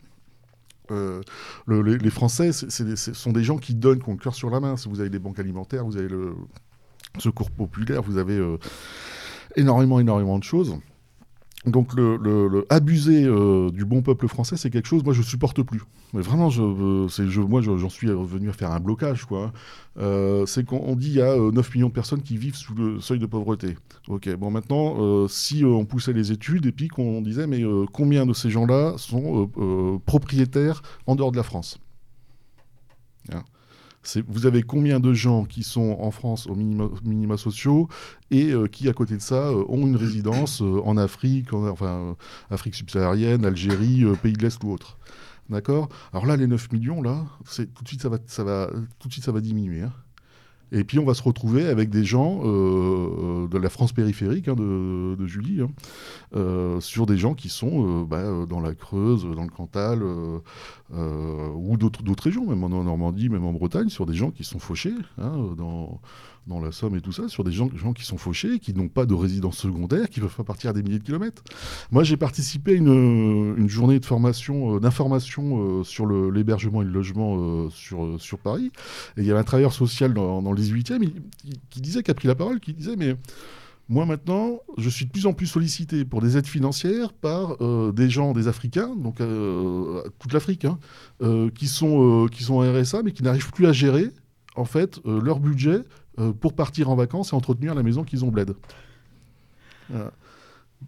Euh, 0.90 1.20
les, 1.66 2.10
Français 2.10 2.52
ce 2.52 3.12
sont 3.12 3.32
des 3.32 3.44
gens 3.44 3.58
qui 3.58 3.74
donnent, 3.74 4.02
qui 4.02 4.08
ont 4.08 4.14
le 4.14 4.18
cœur 4.18 4.34
sur 4.34 4.50
la 4.50 4.60
main. 4.60 4.76
Si 4.76 4.88
vous 4.88 5.00
avez 5.00 5.10
des 5.10 5.18
banques 5.18 5.38
alimentaires, 5.38 5.84
vous 5.84 5.96
avez 5.96 6.08
le 6.08 6.34
secours 7.18 7.50
populaire, 7.50 8.02
vous 8.02 8.16
avez 8.16 8.40
énormément, 9.56 10.00
énormément 10.00 10.38
de 10.38 10.44
choses. 10.44 10.78
Donc 11.66 11.94
le, 11.94 12.64
abuser 12.70 13.24
euh, 13.24 13.70
du 13.70 13.84
bon 13.84 14.00
peuple 14.00 14.28
français, 14.28 14.56
c'est 14.56 14.70
quelque 14.70 14.86
chose, 14.86 15.02
moi 15.02 15.12
je 15.12 15.22
supporte 15.22 15.62
plus. 15.62 15.82
Mais 16.14 16.22
vraiment, 16.22 16.50
je, 16.50 16.62
euh, 16.62 17.08
je, 17.08 17.40
moi 17.40 17.60
j'en 17.60 17.88
suis 17.88 18.10
revenu 18.10 18.48
à 18.48 18.52
faire 18.52 18.70
un 18.70 18.78
blocage. 18.78 19.24
quoi. 19.24 19.52
Euh, 19.98 20.46
c'est 20.46 20.64
qu'on 20.64 20.94
dit 20.94 21.08
il 21.08 21.16
y 21.16 21.20
a 21.20 21.36
9 21.36 21.74
millions 21.74 21.88
de 21.88 21.92
personnes 21.92 22.22
qui 22.22 22.36
vivent 22.36 22.54
sous 22.54 22.74
le 22.74 23.00
seuil 23.00 23.18
de 23.18 23.26
pauvreté. 23.26 23.76
Ok, 24.06 24.32
bon 24.36 24.50
maintenant, 24.50 25.26
si 25.26 25.64
on 25.64 25.84
poussait 25.84 26.12
les 26.12 26.30
études 26.30 26.66
et 26.66 26.72
puis 26.72 26.88
qu'on 26.88 27.20
disait 27.22 27.46
mais 27.48 27.62
combien 27.92 28.24
de 28.24 28.32
ces 28.32 28.50
gens-là 28.50 28.94
sont 28.96 29.50
propriétaires 30.06 30.82
en 31.06 31.16
dehors 31.16 31.32
de 31.32 31.36
la 31.36 31.42
France? 31.42 31.80
hein 31.80 31.87
vous 34.26 34.46
avez 34.46 34.62
combien 34.62 35.00
de 35.00 35.12
gens 35.12 35.44
qui 35.44 35.62
sont 35.62 35.96
en 36.00 36.10
France 36.10 36.46
aux 36.46 36.54
minima, 36.54 37.36
sociaux 37.36 37.88
et 38.30 38.52
euh, 38.52 38.66
qui, 38.66 38.88
à 38.88 38.92
côté 38.92 39.16
de 39.16 39.20
ça, 39.20 39.48
euh, 39.48 39.64
ont 39.68 39.86
une 39.86 39.96
résidence 39.96 40.62
euh, 40.62 40.80
en 40.84 40.96
Afrique, 40.96 41.52
enfin, 41.52 42.16
Afrique 42.50 42.74
subsaharienne, 42.74 43.44
Algérie, 43.44 44.04
pays 44.22 44.32
de 44.32 44.42
l'Est 44.42 44.62
ou 44.64 44.72
autre. 44.72 44.98
D'accord? 45.50 45.88
Alors 46.12 46.26
là, 46.26 46.36
les 46.36 46.46
9 46.46 46.72
millions, 46.72 47.02
là, 47.02 47.24
tout 47.74 47.82
de 47.82 47.88
suite, 47.88 48.02
ça 48.02 48.08
va, 48.08 48.18
ça 48.26 48.44
va, 48.44 48.70
tout 48.98 49.08
de 49.08 49.12
suite, 49.12 49.24
ça 49.24 49.32
va 49.32 49.40
diminuer. 49.40 49.82
Hein. 49.82 49.92
Et 50.72 50.84
puis 50.84 50.98
on 50.98 51.04
va 51.04 51.14
se 51.14 51.22
retrouver 51.22 51.66
avec 51.66 51.88
des 51.90 52.04
gens 52.04 52.40
euh, 52.44 53.48
de 53.48 53.58
la 53.58 53.70
France 53.70 53.92
périphérique, 53.92 54.48
hein, 54.48 54.54
de, 54.54 55.26
Julie, 55.26 55.62
hein, 55.62 55.70
euh, 56.36 56.80
sur 56.80 57.06
des 57.06 57.16
gens 57.16 57.34
qui 57.34 57.48
sont 57.48 58.02
euh, 58.02 58.04
bah, 58.04 58.46
dans 58.46 58.60
la 58.60 58.74
Creuse, 58.74 59.24
dans 59.24 59.44
le 59.44 59.50
Cantal, 59.50 60.02
ou 60.02 61.76
d'autres 61.76 62.24
régions, 62.24 62.46
même 62.46 62.62
en 62.64 62.68
Normandie, 62.68 63.28
même 63.28 63.44
en 63.44 63.52
Bretagne, 63.52 63.88
sur 63.88 64.06
des 64.06 64.14
gens 64.14 64.30
qui 64.30 64.44
sont 64.44 64.58
fauchés 64.58 64.94
hein, 65.18 65.54
dans, 65.56 66.00
dans 66.48 66.60
la 66.60 66.72
Somme 66.72 66.96
et 66.96 67.00
tout 67.00 67.12
ça, 67.12 67.28
sur 67.28 67.44
des 67.44 67.52
gens, 67.52 67.70
gens 67.76 67.92
qui 67.92 68.04
sont 68.04 68.16
fauchés, 68.16 68.58
qui 68.58 68.74
n'ont 68.74 68.88
pas 68.88 69.06
de 69.06 69.14
résidence 69.14 69.58
secondaire, 69.58 70.08
qui 70.08 70.20
ne 70.20 70.24
peuvent 70.24 70.36
pas 70.36 70.44
partir 70.44 70.70
à 70.70 70.72
des 70.72 70.82
milliers 70.82 70.98
de 70.98 71.04
kilomètres. 71.04 71.44
Moi, 71.92 72.02
j'ai 72.02 72.16
participé 72.16 72.72
à 72.72 72.74
une, 72.74 73.54
une, 73.56 73.68
journée 73.68 74.00
de 74.00 74.06
formation, 74.06 74.76
euh, 74.76 74.80
d'information 74.80 75.80
euh, 75.80 75.84
sur 75.84 76.06
l'hébergement 76.06 76.82
et 76.82 76.84
le 76.84 76.90
logement 76.90 77.36
euh, 77.38 77.70
sur, 77.70 78.20
sur 78.20 78.38
Paris. 78.38 78.72
Et 79.16 79.20
il 79.20 79.26
y 79.26 79.30
avait 79.30 79.40
un 79.40 79.44
travailleur 79.44 79.72
social 79.72 80.14
dans, 80.14 80.42
dans 80.42 80.52
le 80.52 80.60
18e 80.60 81.12
qui, 81.70 81.80
disait, 81.80 82.02
qui 82.02 82.10
a 82.10 82.14
pris 82.14 82.28
la 82.28 82.34
parole, 82.34 82.60
qui 82.60 82.72
disait, 82.72 82.96
mais 82.96 83.14
moi 83.90 84.06
maintenant, 84.06 84.60
je 84.76 84.88
suis 84.88 85.06
de 85.06 85.10
plus 85.10 85.26
en 85.26 85.32
plus 85.32 85.46
sollicité 85.46 86.04
pour 86.04 86.20
des 86.20 86.36
aides 86.36 86.46
financières 86.46 87.12
par 87.12 87.56
des 87.92 88.10
gens, 88.10 88.32
des 88.32 88.46
Africains, 88.46 88.94
donc 88.94 89.22
toute 90.18 90.32
l'Afrique, 90.34 90.66
hein, 90.66 90.78
qui, 91.54 91.68
sont, 91.68 92.26
qui 92.30 92.44
sont 92.44 92.56
en 92.56 92.70
RSA, 92.70 93.02
mais 93.02 93.12
qui 93.12 93.22
n'arrivent 93.22 93.50
plus 93.50 93.66
à 93.66 93.72
gérer 93.72 94.10
en 94.56 94.66
fait 94.66 95.00
leur 95.06 95.40
budget 95.40 95.84
euh, 96.18 96.32
pour 96.32 96.54
partir 96.54 96.90
en 96.90 96.96
vacances 96.96 97.32
et 97.32 97.36
entretenir 97.36 97.74
la 97.74 97.82
maison 97.82 98.04
qu'ils 98.04 98.24
ont 98.24 98.30
bled. 98.30 98.54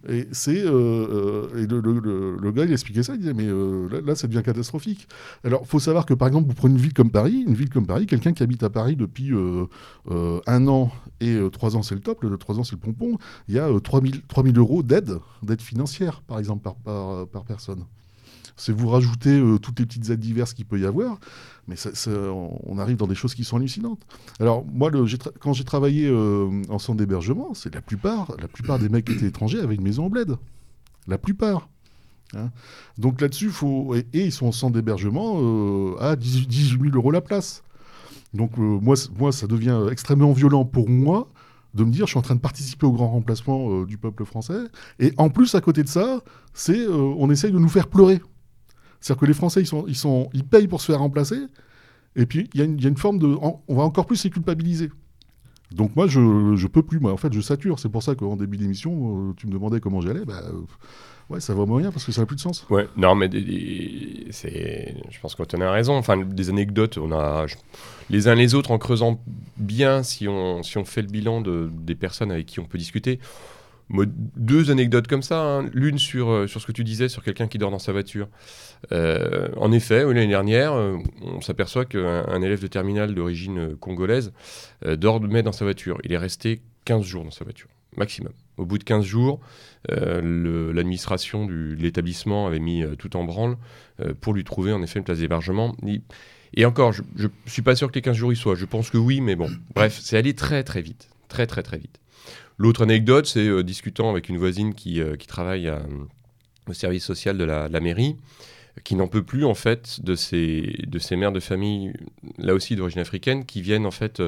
Et 0.07 0.27
c'est 0.31 0.57
euh, 0.57 1.47
euh, 1.53 2.37
le, 2.41 2.51
gars 2.51 2.65
il 2.65 2.71
expliquait 2.71 3.03
ça, 3.03 3.13
il 3.13 3.19
disait 3.19 3.33
mais 3.33 3.45
euh, 3.45 4.01
là, 4.03 4.15
ça 4.15 4.27
devient 4.27 4.41
catastrophique. 4.43 5.07
Alors 5.43 5.67
faut 5.67 5.79
savoir 5.79 6.05
que 6.05 6.13
par 6.13 6.27
exemple 6.27 6.47
vous 6.47 6.55
prenez 6.55 6.75
une 6.75 6.79
ville 6.79 6.93
comme 6.93 7.11
Paris, 7.11 7.43
une 7.45 7.53
ville 7.53 7.69
comme 7.69 7.85
Paris, 7.85 8.07
quelqu'un 8.07 8.33
qui 8.33 8.41
habite 8.41 8.63
à 8.63 8.69
Paris 8.69 8.95
depuis 8.95 9.31
euh, 9.31 9.65
euh, 10.09 10.39
un 10.47 10.67
an 10.67 10.91
et 11.19 11.35
euh, 11.35 11.49
trois 11.49 11.75
ans 11.75 11.83
c'est 11.83 11.93
le 11.93 12.01
top, 12.01 12.23
le 12.23 12.35
trois 12.37 12.57
ans 12.57 12.63
c'est 12.63 12.75
le 12.75 12.79
pompon, 12.79 13.17
il 13.47 13.55
y 13.55 13.59
a 13.59 13.67
euh, 13.67 13.79
3000 13.79 14.21
3000 14.23 14.57
euros 14.57 14.81
d'aide, 14.81 15.17
d'aide 15.43 15.61
financière 15.61 16.21
par 16.21 16.39
exemple 16.39 16.63
par, 16.63 16.75
par, 16.75 17.27
par 17.27 17.43
personne. 17.43 17.85
C'est 18.61 18.73
vous 18.73 18.89
rajoutez 18.89 19.39
euh, 19.39 19.57
toutes 19.57 19.79
les 19.79 19.87
petites 19.87 20.11
aides 20.11 20.19
diverses 20.19 20.53
qu'il 20.53 20.65
peut 20.65 20.79
y 20.79 20.85
avoir, 20.85 21.17
mais 21.67 21.75
on 22.07 22.77
arrive 22.77 22.95
dans 22.95 23.07
des 23.07 23.15
choses 23.15 23.33
qui 23.33 23.43
sont 23.43 23.57
hallucinantes. 23.57 24.05
Alors 24.39 24.63
moi, 24.71 24.91
quand 25.39 25.53
j'ai 25.53 25.63
travaillé 25.63 26.07
euh, 26.07 26.61
en 26.69 26.77
centre 26.77 26.99
d'hébergement, 26.99 27.55
c'est 27.55 27.73
la 27.73 27.81
plupart, 27.81 28.35
la 28.39 28.47
plupart 28.47 28.77
des 28.77 28.87
mecs 28.87 29.05
qui 29.05 29.13
étaient 29.13 29.25
étrangers 29.25 29.59
avaient 29.59 29.73
une 29.73 29.81
maison 29.81 30.05
en 30.05 30.09
bled. 30.11 30.35
La 31.07 31.17
plupart. 31.17 31.69
hein. 32.35 32.51
Donc 32.99 33.19
là-dessus, 33.21 33.49
faut 33.49 33.95
et, 33.95 34.05
ils 34.13 34.31
sont 34.31 34.45
en 34.45 34.51
centre 34.51 34.73
d'hébergement 34.73 35.39
euh, 35.39 35.95
à 35.99 36.15
18 36.15 36.47
18 36.47 36.81
000 36.83 36.95
euros 36.95 37.09
la 37.09 37.21
place. 37.21 37.63
Donc 38.35 38.57
moi, 38.57 38.95
ça 39.31 39.47
devient 39.47 39.87
extrêmement 39.91 40.33
violent 40.33 40.65
pour 40.65 40.87
moi 40.87 41.29
de 41.73 41.83
me 41.83 41.91
dire 41.91 42.05
je 42.05 42.11
suis 42.11 42.19
en 42.19 42.21
train 42.21 42.35
de 42.35 42.39
participer 42.39 42.85
au 42.85 42.91
grand 42.91 43.09
remplacement 43.09 43.85
du 43.85 43.97
peuple 43.97 44.23
français. 44.23 44.67
Et 44.99 45.13
en 45.17 45.29
plus, 45.29 45.55
à 45.55 45.61
côté 45.61 45.81
de 45.81 45.89
ça, 45.89 46.21
c'est 46.53 46.87
on 46.87 47.27
essaye 47.31 47.51
de 47.51 47.57
nous 47.57 47.67
faire 47.67 47.87
pleurer. 47.87 48.21
C'est-à-dire 49.01 49.19
que 49.21 49.25
les 49.25 49.33
Français, 49.33 49.61
ils, 49.61 49.67
sont, 49.67 49.85
ils, 49.87 49.95
sont, 49.95 50.29
ils 50.33 50.45
payent 50.45 50.67
pour 50.67 50.79
se 50.79 50.91
faire 50.91 50.99
remplacer. 50.99 51.39
Et 52.15 52.25
puis, 52.25 52.49
il 52.53 52.59
y, 52.59 52.61
a 52.61 52.65
une- 52.65 52.77
il 52.77 52.83
y 52.83 52.85
a 52.85 52.89
une 52.89 52.97
forme 52.97 53.19
de. 53.19 53.27
on 53.27 53.75
va 53.75 53.83
encore 53.83 54.05
plus 54.05 54.23
les 54.23 54.29
culpabiliser. 54.29 54.89
Donc, 55.71 55.95
moi, 55.95 56.05
je, 56.07 56.55
je 56.57 56.67
peux 56.67 56.83
plus. 56.83 56.99
Moi, 56.99 57.11
en 57.13 57.17
fait, 57.17 57.31
je 57.33 57.39
sature. 57.41 57.79
C'est 57.79 57.89
pour 57.89 58.03
ça 58.03 58.13
qu'en 58.15 58.35
début 58.35 58.57
d'émission, 58.57 59.29
euh, 59.29 59.33
tu 59.37 59.47
me 59.47 59.53
demandais 59.53 59.79
comment 59.79 60.01
j'allais. 60.01 60.25
Bah, 60.25 60.41
euh, 60.45 60.59
ouais, 61.29 61.39
ça 61.39 61.53
va 61.55 61.65
moyen 61.65 61.91
parce 61.91 62.03
que 62.05 62.11
ça 62.11 62.21
n'a 62.21 62.25
plus 62.27 62.35
de 62.35 62.41
sens. 62.41 62.65
Ouais, 62.69 62.87
non, 62.97 63.15
mais 63.15 63.29
c'est, 64.31 64.95
je 65.09 65.19
pense 65.21 65.35
qu'on 65.35 65.61
a 65.61 65.71
raison. 65.71 65.95
Enfin, 65.95 66.17
des 66.17 66.49
anecdotes, 66.49 66.97
on 66.97 67.11
a 67.13 67.45
les 68.09 68.27
uns 68.27 68.35
les 68.35 68.53
autres 68.53 68.71
en 68.71 68.77
creusant 68.77 69.21
bien, 69.57 70.03
si 70.03 70.27
on, 70.27 70.61
si 70.63 70.77
on 70.77 70.83
fait 70.83 71.01
le 71.01 71.07
bilan 71.07 71.39
de, 71.39 71.69
des 71.73 71.95
personnes 71.95 72.31
avec 72.31 72.45
qui 72.47 72.59
on 72.59 72.65
peut 72.65 72.77
discuter. 72.77 73.19
Deux 73.93 74.71
anecdotes 74.71 75.07
comme 75.07 75.21
ça. 75.21 75.41
hein. 75.41 75.69
L'une 75.73 75.97
sur, 75.97 76.29
euh, 76.31 76.47
sur 76.47 76.61
ce 76.61 76.67
que 76.67 76.71
tu 76.71 76.83
disais, 76.83 77.09
sur 77.09 77.23
quelqu'un 77.23 77.47
qui 77.47 77.57
dort 77.57 77.71
dans 77.71 77.79
sa 77.79 77.91
voiture. 77.91 78.27
Euh, 78.91 79.49
en 79.57 79.71
effet, 79.71 80.03
l'année 80.05 80.27
dernière, 80.27 80.73
euh, 80.73 80.97
on 81.21 81.41
s'aperçoit 81.41 81.85
qu'un 81.85 82.25
un 82.27 82.41
élève 82.41 82.61
de 82.61 82.67
terminale 82.67 83.13
d'origine 83.13 83.75
congolaise 83.75 84.31
euh, 84.85 84.95
dormait 84.95 85.43
dans 85.43 85.51
sa 85.51 85.65
voiture. 85.65 85.97
Il 86.03 86.13
est 86.13 86.17
resté 86.17 86.61
15 86.85 87.03
jours 87.03 87.23
dans 87.23 87.31
sa 87.31 87.43
voiture, 87.43 87.67
maximum. 87.97 88.33
Au 88.57 88.65
bout 88.65 88.77
de 88.77 88.83
15 88.83 89.03
jours, 89.03 89.39
l'administration 89.89 91.45
de 91.45 91.75
l'établissement 91.79 92.47
avait 92.47 92.59
mis 92.59 92.83
tout 92.97 93.15
en 93.15 93.23
branle 93.23 93.57
pour 94.19 94.33
lui 94.33 94.43
trouver 94.43 94.71
en 94.71 94.83
effet 94.83 94.99
une 94.99 95.05
place 95.05 95.19
d'hébergement. 95.19 95.75
Et 96.53 96.65
encore, 96.65 96.91
je 96.91 97.01
ne 97.17 97.27
suis 97.47 97.61
pas 97.61 97.75
sûr 97.75 97.89
que 97.89 97.95
les 97.95 98.01
15 98.01 98.15
jours 98.15 98.33
y 98.33 98.35
soient. 98.35 98.55
Je 98.55 98.65
pense 98.65 98.89
que 98.89 98.97
oui, 98.97 99.21
mais 99.21 99.35
bon. 99.35 99.49
Bref, 99.73 99.99
c'est 100.01 100.17
allé 100.17 100.33
très 100.35 100.63
très 100.63 100.81
vite. 100.81 101.09
Très 101.27 101.47
très 101.47 101.63
très 101.63 101.77
vite. 101.77 102.00
L'autre 102.61 102.83
anecdote, 102.83 103.25
c'est 103.25 103.47
euh, 103.47 103.63
discutant 103.63 104.11
avec 104.11 104.29
une 104.29 104.37
voisine 104.37 104.75
qui, 104.75 105.01
euh, 105.01 105.15
travaille 105.27 105.67
au 106.67 106.73
service 106.73 107.03
social 107.03 107.35
de 107.35 107.43
la, 107.43 107.79
mairie, 107.79 108.17
qui 108.83 108.93
n'en 108.93 109.07
peut 109.07 109.23
plus 109.23 109.45
en 109.45 109.55
fait 109.55 109.99
de 110.03 110.13
ces, 110.13 110.77
mères 111.17 111.31
de 111.31 111.39
famille, 111.39 111.91
là 112.37 112.53
aussi 112.53 112.75
d'origine 112.75 113.01
africaine, 113.01 113.45
qui 113.45 113.63
viennent 113.63 113.87
en 113.87 113.91
fait 113.91 114.21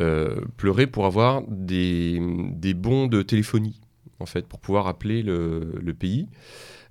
euh, 0.00 0.40
pleurer 0.56 0.88
pour 0.88 1.06
avoir 1.06 1.42
des, 1.46 2.18
bons 2.74 3.06
de 3.06 3.22
téléphonie, 3.22 3.80
en 4.18 4.26
fait, 4.26 4.48
pour 4.48 4.58
pouvoir 4.58 4.88
appeler 4.88 5.22
le, 5.22 5.94
pays. 5.96 6.26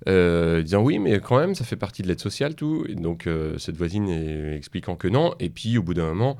Disant 0.06 0.82
oui, 0.82 0.98
mais 0.98 1.20
quand 1.20 1.38
même, 1.38 1.54
ça 1.54 1.66
fait 1.66 1.76
partie 1.76 2.00
de 2.00 2.08
l'aide 2.08 2.20
sociale, 2.20 2.54
tout. 2.54 2.86
Donc, 2.88 3.28
cette 3.58 3.76
voisine 3.76 4.08
expliquant 4.08 4.96
que 4.96 5.08
non. 5.08 5.34
Et 5.40 5.50
puis, 5.50 5.76
au 5.76 5.82
bout 5.82 5.92
d'un 5.92 6.08
moment, 6.08 6.38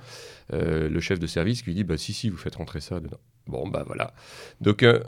le 0.50 1.00
chef 1.00 1.18
de 1.18 1.26
service 1.26 1.62
lui 1.66 1.75
dit 1.75 1.85
bah, 1.85 1.99
si, 1.99 2.14
si, 2.14 2.30
vous 2.30 2.38
faites 2.38 2.56
rentrer 2.56 2.80
ça 2.80 3.00
dedans. 3.00 3.20
Bon, 3.47 3.68
bah 3.68 3.85
voilà. 3.87 4.12
Donc, 4.61 4.82
euh, 4.82 5.00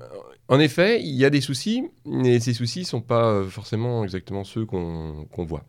en 0.48 0.60
effet, 0.60 1.00
il 1.02 1.14
y 1.14 1.24
a 1.24 1.30
des 1.30 1.40
soucis, 1.40 1.84
mais 2.04 2.40
ces 2.40 2.52
soucis 2.52 2.80
ne 2.80 2.84
sont 2.84 3.00
pas 3.00 3.26
euh, 3.26 3.44
forcément 3.44 4.04
exactement 4.04 4.44
ceux 4.44 4.66
qu'on 4.66 5.26
voit. 5.38 5.64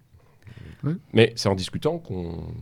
Ouais. 0.83 0.95
Mais 1.13 1.33
c'est 1.35 1.49
en 1.49 1.55
discutant 1.55 1.99
qu'on 1.99 2.53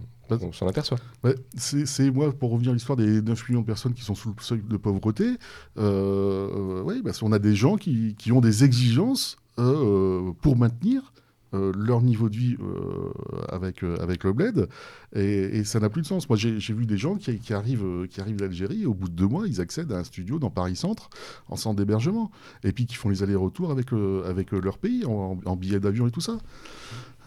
s'en 0.52 0.68
aperçoit. 0.68 0.98
Ouais, 1.24 1.36
c'est 1.56 2.12
moi, 2.12 2.32
pour 2.32 2.52
revenir 2.52 2.72
à 2.72 2.74
l'histoire 2.74 2.96
des 2.96 3.22
9 3.22 3.50
millions 3.50 3.62
de 3.62 3.66
personnes 3.66 3.94
qui 3.94 4.04
sont 4.04 4.16
sous 4.16 4.30
le 4.30 4.36
seuil 4.42 4.62
de 4.64 4.78
pauvreté, 4.78 5.38
euh, 5.78 7.02
parce 7.04 7.20
qu'on 7.20 7.32
a 7.32 7.40
des 7.40 7.56
gens 7.56 7.78
qui, 7.78 8.16
qui 8.18 8.32
ont 8.32 8.42
des 8.42 8.64
exigences 8.64 9.38
euh, 9.60 10.32
pour 10.42 10.58
maintenir 10.58 11.14
euh, 11.54 11.72
leur 11.76 12.02
niveau 12.02 12.30
de 12.30 12.36
vie 12.36 12.56
euh, 12.62 13.12
avec, 13.50 13.84
euh, 13.84 13.98
avec 14.02 14.24
le 14.24 14.34
bled, 14.34 14.68
et, 15.16 15.60
et 15.60 15.64
ça 15.64 15.80
n'a 15.80 15.90
plus 15.90 16.02
de 16.02 16.08
sens. 16.08 16.30
Moi, 16.30 16.38
j'ai 16.38 16.74
vu 16.74 16.86
des 16.86 16.98
gens 16.98 17.16
qui, 17.16 17.38
qui 17.40 17.54
arrivent, 17.54 17.84
euh, 17.86 18.08
qui 18.08 18.22
arrivent 18.22 18.38
d'Algérie, 18.38 18.84
et 18.84 18.86
au 18.86 18.94
bout 18.94 19.10
de 19.10 19.14
deux 19.16 19.28
mois, 19.28 19.48
ils 19.48 19.60
accèdent 19.62 19.92
à 19.92 19.98
un 19.98 20.04
studio 20.04 20.40
dans 20.40 20.50
Paris 20.50 20.76
Centre, 20.76 21.10
en 21.50 21.56
centre 21.56 21.76
d'hébergement, 21.78 22.32
et 22.64 22.72
puis 22.72 22.86
qui 22.86 22.96
font 22.96 23.10
les 23.10 23.22
allers-retours 23.24 23.72
avec, 23.72 23.88
avec 24.26 24.52
leur 24.52 24.78
pays, 24.78 25.06
en, 25.06 25.40
en 25.46 25.56
billets 25.56 25.80
d'avion 25.80 26.08
et 26.08 26.12
tout 26.12 26.22
ça. 26.22 26.38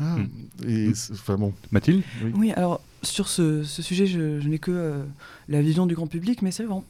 Ah, 0.00 0.16
Mm. 0.16 0.69
Et 0.69 0.90
enfin 1.12 1.37
bon, 1.37 1.52
Mathilde? 1.71 2.02
Oui, 2.37 2.50
alors 2.52 2.81
sur 3.02 3.28
ce, 3.28 3.62
ce 3.62 3.81
sujet, 3.81 4.07
je, 4.07 4.40
je 4.40 4.49
n'ai 4.49 4.59
que 4.59 4.73
euh, 4.73 5.04
la 5.49 5.62
vision 5.62 5.87
du 5.87 5.95
grand 5.95 6.09
public, 6.09 6.43
mais 6.43 6.50
c'est 6.50 6.64
vrai, 6.64 6.75
on- 6.75 6.85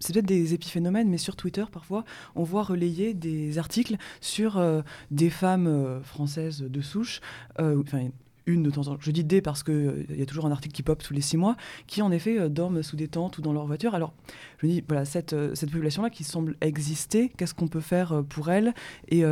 c'est 0.00 0.12
peut-être 0.12 0.26
des 0.26 0.54
épiphénomènes, 0.54 1.08
mais 1.08 1.18
sur 1.18 1.36
Twitter, 1.36 1.64
parfois, 1.70 2.04
on 2.34 2.44
voit 2.44 2.62
relayer 2.62 3.14
des 3.14 3.58
articles 3.58 3.96
sur 4.20 4.58
euh, 4.58 4.82
des 5.10 5.30
femmes 5.30 5.66
euh, 5.66 6.00
françaises 6.02 6.62
de 6.62 6.80
souche, 6.80 7.20
euh, 7.60 7.80
enfin 7.82 8.08
une 8.46 8.62
de 8.62 8.70
temps 8.70 8.88
en 8.88 8.94
temps, 8.94 8.98
je 9.00 9.10
dis 9.10 9.24
des 9.24 9.42
parce 9.42 9.62
qu'il 9.62 10.06
y 10.08 10.22
a 10.22 10.26
toujours 10.26 10.46
un 10.46 10.50
article 10.50 10.74
qui 10.74 10.82
pop 10.82 11.02
tous 11.02 11.12
les 11.12 11.20
six 11.20 11.36
mois, 11.36 11.54
qui 11.86 12.00
en 12.00 12.10
effet 12.10 12.48
dorment 12.48 12.82
sous 12.82 12.96
des 12.96 13.06
tentes 13.06 13.36
ou 13.36 13.42
dans 13.42 13.52
leur 13.52 13.66
voiture. 13.66 13.94
Alors 13.94 14.14
je 14.62 14.66
dis, 14.66 14.82
voilà, 14.88 15.04
cette, 15.04 15.36
cette 15.54 15.70
population-là 15.70 16.08
qui 16.08 16.24
semble 16.24 16.56
exister, 16.62 17.30
qu'est-ce 17.36 17.52
qu'on 17.52 17.68
peut 17.68 17.82
faire 17.82 18.24
pour 18.26 18.50
elle 18.50 18.72
Et 19.08 19.22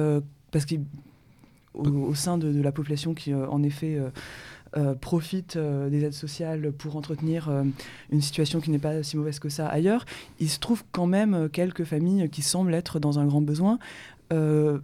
parce 0.51 0.67
qu'au 0.67 0.77
au 1.73 2.15
sein 2.15 2.37
de, 2.37 2.61
la 2.61 2.73
population 2.73 3.15
qui, 3.15 3.33
en 3.33 3.63
effet, 3.63 3.99
euh, 4.77 4.91
euh, 4.91 4.95
profite 4.95 5.57
euh, 5.57 5.89
des 5.89 6.05
aides 6.05 6.13
sociales 6.13 6.73
pour 6.73 6.97
entretenir 6.97 7.49
euh, 7.49 7.63
une 8.11 8.21
situation 8.21 8.61
qui 8.61 8.71
n'est 8.71 8.79
pas 8.79 9.03
si 9.03 9.17
mauvaise 9.17 9.39
que 9.39 9.49
ça 9.49 9.67
ailleurs, 9.67 10.05
il 10.41 10.49
se 10.51 10.59
trouve 10.59 10.85
quand 10.93 11.07
même 11.07 11.49
quelques 11.51 11.85
familles 11.85 12.29
qui 12.31 12.43
semblent 12.43 12.75
être 12.75 12.99
dans 13.01 13.19
un 13.19 13.27
grand 13.27 13.41
besoin. 13.41 13.79
Euh, 14.33 14.79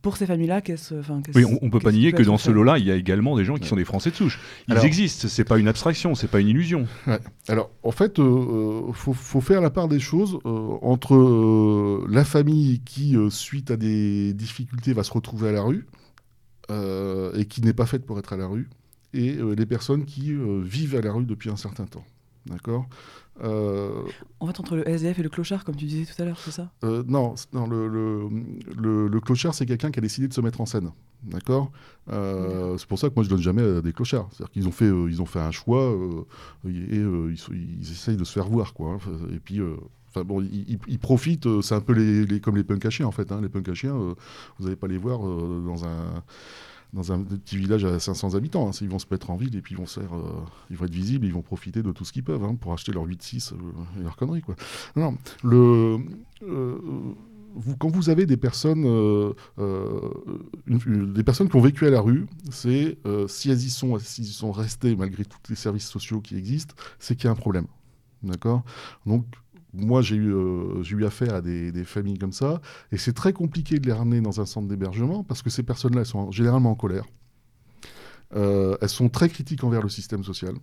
pour 0.00 0.16
ces 0.16 0.26
familles-là, 0.26 0.60
qu'est-ce, 0.62 0.94
enfin, 0.94 1.22
qu'est-ce- 1.22 1.38
Oui, 1.38 1.44
on, 1.44 1.64
on 1.64 1.70
peut 1.70 1.78
pas 1.78 1.92
nier 1.92 2.10
que 2.12 2.24
dans 2.24 2.36
ce 2.36 2.50
lot-là, 2.50 2.78
il 2.78 2.84
y 2.84 2.90
a 2.90 2.96
également 2.96 3.36
des 3.36 3.44
gens 3.44 3.54
qui 3.56 3.68
sont 3.68 3.76
des 3.76 3.84
Français 3.84 4.10
de 4.10 4.16
souche. 4.16 4.40
Ils 4.66 4.72
Alors- 4.72 4.84
existent, 4.84 5.28
c'est 5.28 5.44
pas 5.44 5.58
une 5.58 5.68
abstraction, 5.68 6.16
c'est 6.16 6.26
pas 6.26 6.40
une 6.40 6.48
illusion. 6.48 6.86
Ouais. 7.06 7.20
Alors, 7.46 7.70
en 7.84 7.92
fait, 7.92 8.18
il 8.18 8.92
faut, 8.94 9.12
faut 9.12 9.40
faire 9.40 9.60
la 9.60 9.70
part 9.70 9.86
des 9.86 10.00
choses 10.00 10.38
euh, 10.44 10.50
entre 10.82 11.14
euh, 11.14 12.04
la 12.10 12.24
famille 12.24 12.80
qui, 12.84 13.16
euh, 13.16 13.30
suite 13.30 13.70
à 13.70 13.76
des 13.76 14.32
difficultés, 14.34 14.92
va 14.92 15.04
se 15.04 15.12
retrouver 15.12 15.50
à 15.50 15.52
la 15.52 15.62
rue 15.62 15.86
euh, 16.70 17.32
et 17.34 17.44
qui 17.44 17.60
n'est 17.62 17.72
pas 17.72 17.86
faite 17.86 18.04
pour 18.04 18.18
être 18.18 18.32
à 18.32 18.36
la 18.36 18.46
rue, 18.48 18.68
et 19.14 19.36
euh, 19.36 19.54
les 19.54 19.66
personnes 19.66 20.04
qui 20.04 20.32
euh, 20.32 20.60
vivent 20.62 20.96
à 20.96 21.00
la 21.00 21.12
rue 21.12 21.24
depuis 21.24 21.50
un 21.50 21.56
certain 21.56 21.84
temps. 21.86 22.04
D'accord? 22.46 22.88
Euh, 23.44 24.02
En 24.40 24.46
fait, 24.48 24.58
entre 24.60 24.74
le 24.76 24.88
SDF 24.88 25.18
et 25.20 25.22
le 25.22 25.28
clochard, 25.28 25.64
comme 25.64 25.76
tu 25.76 25.84
disais 25.86 26.12
tout 26.12 26.20
à 26.20 26.24
l'heure, 26.24 26.38
c'est 26.40 26.50
ça? 26.50 26.70
Euh, 26.84 27.02
non, 27.06 27.34
non, 27.52 27.66
le, 27.68 27.86
le, 27.88 28.28
le- 28.76 29.08
le 29.08 29.20
clochard, 29.20 29.54
c'est 29.54 29.64
quelqu'un 29.64 29.90
qui 29.92 30.00
a 30.00 30.02
décidé 30.02 30.26
de 30.28 30.34
se 30.34 30.40
mettre 30.40 30.60
en 30.60 30.66
scène. 30.66 30.90
D'accord? 31.22 31.70
Euh, 32.10 32.76
C'est 32.78 32.88
pour 32.88 32.98
ça 32.98 33.08
que 33.08 33.14
moi, 33.14 33.22
je 33.24 33.28
donne 33.30 33.40
jamais 33.40 33.80
des 33.80 33.92
clochards. 33.92 34.28
C'est-à-dire 34.32 34.50
qu'ils 34.52 34.66
ont, 34.68 34.72
fait, 34.72 34.88
ils 34.88 35.22
ont 35.22 35.26
fait 35.26 35.38
un 35.38 35.52
choix 35.52 35.96
et 36.66 36.70
ils, 36.70 37.80
essayent 37.80 38.16
de 38.16 38.24
se 38.24 38.32
faire 38.32 38.48
voir. 38.48 38.74
Quoi, 38.74 38.94
hein. 38.94 38.98
Et 39.32 39.38
puis. 39.38 39.60
Enfin 40.14 40.24
bon, 40.24 40.42
ils, 40.42 40.98
profitent, 40.98 41.62
c'est 41.62 41.74
un 41.74 41.80
peu 41.80 41.94
les, 41.94 42.26
les- 42.26 42.38
comme 42.38 42.56
les 42.56 42.64
punks 42.64 42.84
à 42.84 42.90
chiens 42.90 43.06
en 43.06 43.12
fait. 43.12 43.32
hein. 43.32 43.40
Les 43.40 43.48
punks 43.48 43.66
à 43.70 43.72
chiens, 43.72 43.94
vous 43.94 44.64
n'allez 44.64 44.76
pas 44.76 44.86
les 44.86 44.98
voir 44.98 45.20
dans 45.20 45.86
un 45.86 46.22
dans 46.92 47.12
un 47.12 47.22
petit 47.22 47.56
village 47.56 47.84
à 47.84 47.98
500 47.98 48.34
habitants. 48.34 48.68
hein. 48.68 48.72
Ils 48.80 48.88
vont 48.88 48.98
se 48.98 49.06
mettre 49.10 49.30
en 49.30 49.36
ville 49.36 49.56
et 49.56 49.62
puis 49.62 49.74
euh, 49.74 50.06
ils 50.70 50.76
vont 50.76 50.84
être 50.84 50.92
visibles, 50.92 51.26
ils 51.26 51.32
vont 51.32 51.42
profiter 51.42 51.82
de 51.82 51.90
tout 51.92 52.04
ce 52.04 52.12
qu'ils 52.12 52.24
peuvent 52.24 52.44
hein, 52.44 52.54
pour 52.54 52.72
acheter 52.72 52.92
leur 52.92 53.06
8-6 53.06 53.52
euh, 53.52 53.56
et 53.98 54.02
leur 54.02 54.16
conneries. 54.16 54.42
Quoi. 54.42 54.56
Non, 54.96 55.16
euh, 55.44 55.98
quand 57.78 57.88
vous 57.88 58.10
avez 58.10 58.26
des 58.26 58.36
personnes, 58.36 58.84
des 60.66 61.22
personnes 61.24 61.48
qui 61.48 61.56
ont 61.56 61.60
vécu 61.60 61.86
à 61.86 61.90
la 61.90 62.00
rue, 62.00 62.26
c'est 62.50 62.98
si 63.28 63.50
elles 63.50 63.62
y 63.62 63.70
sont, 63.70 63.96
y 63.98 64.24
sont 64.24 64.52
restés 64.52 64.96
malgré 64.96 65.24
tous 65.24 65.38
les 65.50 65.56
services 65.56 65.88
sociaux 65.88 66.20
qui 66.20 66.36
existent, 66.36 66.74
c'est 66.98 67.14
qu'il 67.14 67.26
y 67.26 67.28
a 67.28 67.32
un 67.32 67.36
problème. 67.36 67.66
D'accord? 68.22 68.62
Donc, 69.04 69.26
moi, 69.74 70.02
j'ai 70.02 70.16
eu, 70.16 70.34
euh, 70.34 70.82
j'ai 70.82 70.96
eu 70.96 71.04
affaire 71.04 71.34
à 71.34 71.40
des, 71.40 71.84
familles 71.84 72.18
comme 72.18 72.32
ça, 72.32 72.60
et 72.90 72.98
c'est 72.98 73.12
très 73.12 73.32
compliqué 73.32 73.78
de 73.78 73.86
les 73.86 73.92
ramener 73.92 74.20
dans 74.20 74.40
un 74.40 74.46
centre 74.46 74.68
d'hébergement 74.68 75.24
parce 75.24 75.42
que 75.42 75.50
ces 75.50 75.62
personnes-là 75.62 76.00
elles 76.00 76.06
sont 76.06 76.30
généralement 76.30 76.70
en 76.70 76.74
colère. 76.74 77.04
Euh, 78.34 78.76
elles 78.80 78.88
sont 78.88 79.08
très 79.08 79.28
critiques 79.28 79.64
envers 79.64 79.82
le 79.82 79.88
système 79.88 80.24
social. 80.24 80.54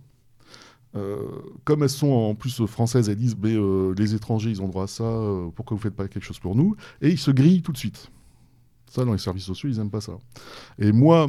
euh, 0.96 1.28
comme 1.64 1.84
elles 1.84 1.88
sont 1.88 2.10
en 2.10 2.34
plus 2.34 2.66
françaises, 2.66 3.08
elles 3.08 3.16
disent 3.16 3.36
les 3.42 4.14
étrangers, 4.14 4.50
ils 4.50 4.62
ont 4.62 4.68
droit 4.68 4.84
à 4.84 4.88
ça, 4.88 5.04
pourquoi 5.54 5.76
vous 5.76 5.82
faites 5.82 5.94
pas 5.94 6.08
quelque 6.08 6.24
chose 6.24 6.40
pour 6.40 6.56
nous? 6.56 6.74
Et 7.00 7.10
ils 7.10 7.18
se 7.18 7.30
grillent 7.30 7.62
tout 7.62 7.72
de 7.72 7.78
suite. 7.78 8.10
Ça, 8.88 9.04
dans 9.04 9.12
les 9.12 9.18
services 9.18 9.44
sociaux, 9.44 9.68
ils 9.68 9.76
n'aiment 9.78 9.90
pas 9.90 10.00
ça. 10.00 10.18
Et 10.80 10.90
moi, 10.90 11.28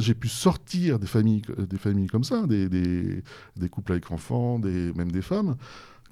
j'ai 0.00 0.14
pu 0.14 0.26
sortir 0.26 0.98
des 0.98 1.06
familles, 1.06 1.42
des 1.56 1.78
familles 1.78 2.08
comme 2.08 2.24
ça, 2.24 2.46
des, 2.48 3.22
couples 3.70 3.92
avec 3.92 4.10
enfants, 4.10 4.58
même 4.58 5.12
des 5.12 5.22
femmes. 5.22 5.56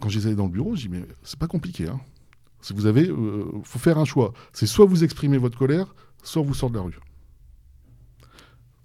Quand 0.00 0.08
je 0.08 0.20
les 0.20 0.34
dans 0.34 0.44
le 0.44 0.50
bureau, 0.50 0.76
je 0.76 0.82
dis 0.82 0.88
mais 0.88 1.04
c'est 1.22 1.38
pas 1.38 1.48
compliqué. 1.48 1.88
Hein. 1.88 2.00
Si 2.60 2.72
vous 2.72 2.86
avez, 2.86 3.10
faut 3.62 3.78
faire 3.78 3.98
un 3.98 4.04
choix. 4.04 4.32
C'est 4.52 4.66
soit 4.66 4.86
vous 4.86 5.04
exprimez 5.04 5.38
votre 5.38 5.58
colère, 5.58 5.94
soit 6.22 6.42
vous 6.42 6.54
sortez 6.54 6.74
de 6.74 6.78
la 6.78 6.84
rue 6.84 6.98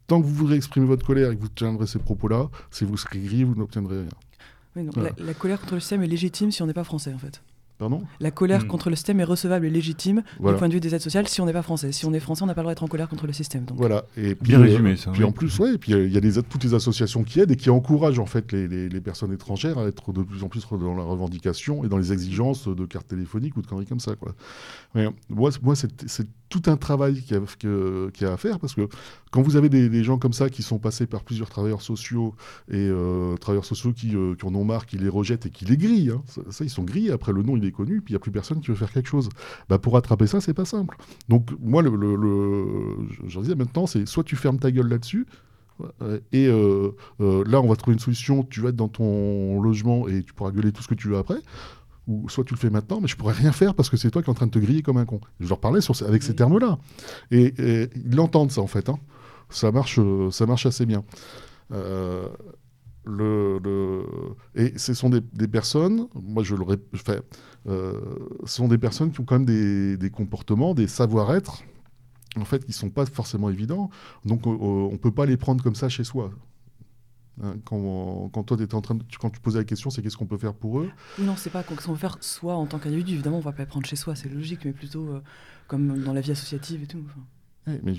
tant 0.08 0.22
que 0.22 0.28
vous 0.28 0.34
voudrez 0.34 0.56
exprimer 0.56 0.86
votre 0.86 1.06
colère 1.06 1.32
et 1.32 1.36
que 1.36 1.42
vous 1.42 1.50
tiendrez 1.50 1.88
ces 1.88 2.00
propos-là, 2.00 2.50
si 2.72 2.86
vous 2.86 2.98
serez 2.98 3.20
gris, 3.20 3.44
vous 3.44 3.56
n'obtiendrez 3.56 4.06
rien. 4.76 4.90
la, 5.18 5.34
colère 5.34 5.60
contre 5.60 5.76
le 5.76 5.80
système 5.80 6.04
est 6.04 6.08
légitime 6.08 6.52
si 6.52 6.62
on 6.62 6.68
n'est 6.68 6.74
pas 6.74 6.84
français, 6.84 7.14
en 7.14 7.18
fait. 7.18 7.42
Pardon 7.84 8.02
la 8.20 8.32
colère 8.32 8.64
hmm. 8.64 8.68
contre 8.68 8.90
le 8.90 8.96
système 8.96 9.20
est 9.20 9.26
recevable 9.26 9.66
et 9.66 9.70
légitime 9.70 10.24
du 10.40 10.54
point 10.54 10.70
de 10.70 10.74
vue 10.74 10.80
des 10.80 10.96
aides 10.96 11.02
sociales 11.02 11.28
si 11.28 11.42
on 11.42 11.46
n'est 11.46 11.54
pas 11.54 11.62
français. 11.62 11.92
Si 11.92 12.06
on 12.06 12.14
est 12.14 12.20
français, 12.20 12.44
on 12.44 12.46
n'a 12.46 12.54
pas 12.54 12.62
le 12.62 12.66
droit 12.66 12.72
d'être 12.72 12.84
en 12.84 12.88
colère 12.88 13.10
contre 13.10 13.28
le 13.28 13.34
système. 13.34 13.66
Voilà. 13.76 14.06
Et 14.16 14.36
puis, 14.36 14.50
Bien 14.50 14.60
euh, 14.60 14.64
résumé, 14.64 14.96
ça. 14.96 15.12
Puis 15.12 15.24
en 15.24 15.32
plus, 15.32 15.60
ouais, 15.60 15.78
puis 15.78 15.92
il 15.92 16.12
y 16.12 16.18
a 16.18 16.42
toutes 16.42 16.64
les 16.64 16.74
associations 16.74 17.24
qui 17.24 17.40
aident 17.40 17.52
et 17.52 17.56
qui 17.56 17.70
encouragent 17.70 18.20
en 18.20 18.26
fait 18.26 18.52
les, 18.52 18.68
les, 18.68 19.02
personnes 19.02 19.34
étrangères 19.34 19.78
à 19.78 19.88
être 19.88 20.14
de 20.14 20.24
plus 20.24 20.44
en 20.44 20.48
plus 20.48 20.66
dans 20.72 20.96
la 20.96 21.04
revendication 21.04 21.84
et 21.84 21.90
dans 21.90 21.98
les 21.98 22.14
exigences 22.14 22.68
de 22.68 22.86
cartes 22.86 23.08
téléphoniques 23.08 23.58
ou 23.58 23.62
de 23.62 23.68
conneries 23.68 23.86
comme 23.86 24.00
ça. 24.00 24.16
Quoi. 24.16 24.34
moi, 25.30 25.50
moi 25.62 25.76
c'est 25.76 26.28
tout 26.54 26.70
un 26.70 26.78
travail 26.78 27.24
qu'il 27.24 27.36
y, 27.36 28.26
a 28.26 28.32
à 28.32 28.38
faire 28.38 28.60
parce 28.60 28.76
que 28.76 28.88
quand 29.32 29.42
vous 29.42 29.56
avez 29.56 29.70
des, 29.70 30.04
gens 30.04 30.20
comme 30.20 30.34
ça 30.34 30.50
qui 30.50 30.62
sont 30.62 30.78
passés 30.78 31.08
par 31.08 31.24
plusieurs 31.24 31.50
travailleurs 31.50 31.82
sociaux 31.82 32.36
et 32.70 32.76
euh, 32.78 33.36
travailleurs 33.38 33.66
sociaux 33.66 33.90
euh, 34.14 34.36
qui, 34.36 34.46
en 34.46 34.54
ont 34.54 34.64
marre, 34.64 34.86
qui 34.86 35.00
les 35.00 35.10
rejettent 35.10 35.48
et 35.48 35.50
qui 35.50 35.66
les 35.66 35.78
grillent, 35.78 36.12
hein, 36.12 36.22
ça, 36.52 36.64
ils 36.64 36.70
sont 36.70 36.84
grillés. 36.84 37.12
Après 37.12 37.34
le 37.34 37.42
nom 37.42 37.58
il 37.58 37.66
est 37.66 37.72
connu, 37.72 38.02
puis 38.02 38.12
il 38.12 38.14
n'y 38.14 38.18
a 38.18 38.20
plus 38.20 38.32
personne 38.32 38.62
qui 38.62 38.68
veut 38.68 38.76
faire 38.76 38.92
quelque 38.92 39.10
chose. 39.10 39.30
Bah, 39.68 39.80
pour 39.80 39.98
attraper 39.98 40.28
ça, 40.28 40.42
c'est 40.42 40.54
pas 40.54 40.66
simple. 40.66 40.96
Donc 41.28 41.50
moi, 41.60 41.82
le, 41.82 41.90
je 43.28 43.40
disais 43.40 43.56
maintenant, 43.56 43.88
c'est 43.88 44.06
soit 44.06 44.24
tu 44.24 44.36
fermes 44.36 44.60
ta 44.60 44.70
gueule 44.70 44.90
là-dessus. 44.90 45.26
Et 46.32 46.48
euh, 46.48 46.92
là, 47.20 47.62
on 47.62 47.68
va 47.68 47.76
trouver 47.76 47.94
une 47.94 48.00
solution. 48.00 48.44
Tu 48.44 48.62
vas 48.62 48.70
être 48.70 48.76
dans 48.76 48.90
ton 48.90 49.60
logement 49.60 50.08
et 50.08 50.22
tu 50.22 50.34
pourras 50.34 50.52
gueuler 50.52 50.72
tout 50.72 50.84
ce 50.84 50.88
que 50.88 50.94
tu 50.94 51.08
veux 51.08 51.18
après 51.18 51.40
ou 52.08 52.28
soit 52.30 52.44
tu 52.44 52.54
le 52.54 52.60
fais 52.60 52.70
maintenant, 52.70 53.00
mais 53.02 53.08
je 53.08 53.16
pourrais 53.16 53.34
rien 53.34 53.52
faire 53.52 53.76
parce 53.76 53.90
que 53.90 53.98
c'est 53.98 54.12
toi 54.12 54.22
qui 54.22 54.28
es 54.28 54.32
en 54.32 54.36
train 54.36 54.48
de 54.48 54.52
te 54.52 54.60
griller 54.60 54.82
comme 54.82 54.98
un 54.98 55.06
con. 55.06 55.22
Je 55.40 55.48
leur 55.48 55.60
parlais 55.60 55.82
sur, 55.82 55.96
avec 56.04 56.24
ces 56.24 56.36
termes-là. 56.36 56.78
Et, 57.32 57.54
ils 57.96 58.16
l'entendent, 58.16 58.52
ça, 58.52 58.62
en 58.62 58.68
fait. 58.68 58.90
Hein. 58.90 59.00
Ça, 59.50 59.72
marche, 59.72 60.00
euh, 60.00 60.32
ça 60.32 60.46
marche 60.46 60.66
assez 60.66 60.86
bien. 60.86 61.04
Euh, 61.72 62.28
le, 63.06 63.60
le, 63.64 64.04
Et 64.56 64.78
ce 64.78 64.94
sont 64.94 65.10
des, 65.10 65.22
des, 65.22 65.48
personnes, 65.48 66.08
moi 66.14 66.42
je 66.44 66.56
le 66.56 66.66
fais, 66.96 67.22
euh, 67.68 68.00
ce 68.46 68.56
sont 68.56 68.70
des 68.70 68.78
personnes 68.78 69.12
qui 69.12 69.20
ont 69.20 69.26
quand 69.26 69.36
même 69.36 69.46
des, 69.46 69.98
des 69.98 70.10
comportements, 70.10 70.74
des 70.74 70.88
savoir-être, 70.88 71.64
en 72.38 72.46
fait, 72.46 72.60
qui 72.64 72.72
ne 72.72 72.76
sont 72.76 72.90
pas 72.90 73.06
forcément 73.06 73.50
évidents. 73.50 73.90
Donc 74.26 74.48
on 74.48 74.92
ne 74.92 74.98
peut 74.98 75.12
pas 75.12 75.26
les 75.26 75.38
prendre 75.38 75.64
comme 75.64 75.76
ça 75.76 75.90
chez 75.90 76.04
soi. 76.04 76.32
Hein, 77.42 77.56
quand, 77.66 78.30
toi, 78.44 78.58
en 78.74 78.82
train 78.82 78.96
de, 78.96 79.04
quand 79.20 79.30
tu 79.32 79.40
posais 79.40 79.58
la 79.58 79.64
question, 79.64 79.90
c'est 79.90 80.02
qu'est-ce 80.02 80.18
qu'on 80.18 80.28
peut 80.28 80.38
faire 80.38 80.54
pour 80.54 80.80
eux? 80.80 80.92
Non, 81.18 81.36
c'est 81.36 81.50
pas 81.50 81.64
qu'on 81.64 81.76
peut 81.76 81.96
faire 81.96 82.18
soi 82.22 82.56
en 82.56 82.66
tant 82.68 82.78
qu'individu. 82.78 83.14
Évidemment, 83.14 83.38
on 83.38 83.42
va 83.42 83.54
pas 83.54 83.64
les 83.64 83.68
prendre 83.68 83.86
chez 83.88 83.96
soi, 83.96 84.16
c'est 84.16 84.30
logique, 84.30 84.66
mais 84.66 84.72
plutôt 84.72 85.08
euh, 85.08 85.22
comme 85.68 86.04
dans 86.04 86.14
la 86.14 86.22
vie 86.22 86.32
associative 86.32 86.84
et 86.84 86.88
tout 86.88 87.04
mais 87.66 87.94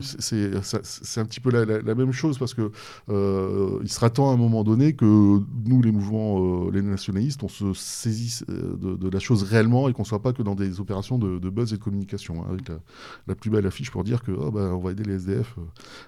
c'est 0.00 1.20
un 1.20 1.24
petit 1.24 1.40
peu 1.40 1.50
la, 1.50 1.94
même 1.94 2.12
chose 2.12 2.38
parce 2.38 2.54
que 2.54 2.72
euh, 3.08 3.78
il 3.82 3.88
sera 3.88 4.10
temps 4.10 4.30
à 4.30 4.34
un 4.34 4.36
moment 4.36 4.64
donné 4.64 4.94
que 4.94 5.04
nous, 5.04 5.82
les 5.82 5.92
mouvements, 5.92 6.66
euh, 6.66 6.70
les 6.72 6.82
nationalistes, 6.82 7.42
on 7.42 7.48
se 7.48 7.72
saisisse 7.74 8.44
euh, 8.48 8.96
de, 8.96 9.08
la 9.08 9.20
chose 9.20 9.44
réellement 9.44 9.88
et 9.88 9.92
qu'on 9.92 10.04
soit 10.04 10.22
pas 10.22 10.32
que 10.32 10.42
dans 10.42 10.54
des 10.54 10.80
opérations 10.80 11.18
de, 11.18 11.38
buzz 11.50 11.72
et 11.72 11.76
de 11.76 11.82
communication. 11.82 12.42
Hein, 12.42 12.46
avec 12.50 12.68
la, 13.26 13.34
plus 13.34 13.50
belle 13.50 13.66
affiche 13.66 13.90
pour 13.90 14.04
dire 14.04 14.22
que 14.22 14.32
oh, 14.32 14.50
bah, 14.50 14.70
on 14.74 14.78
va 14.78 14.92
aider 14.92 15.04
les 15.04 15.14
SDF. 15.14 15.56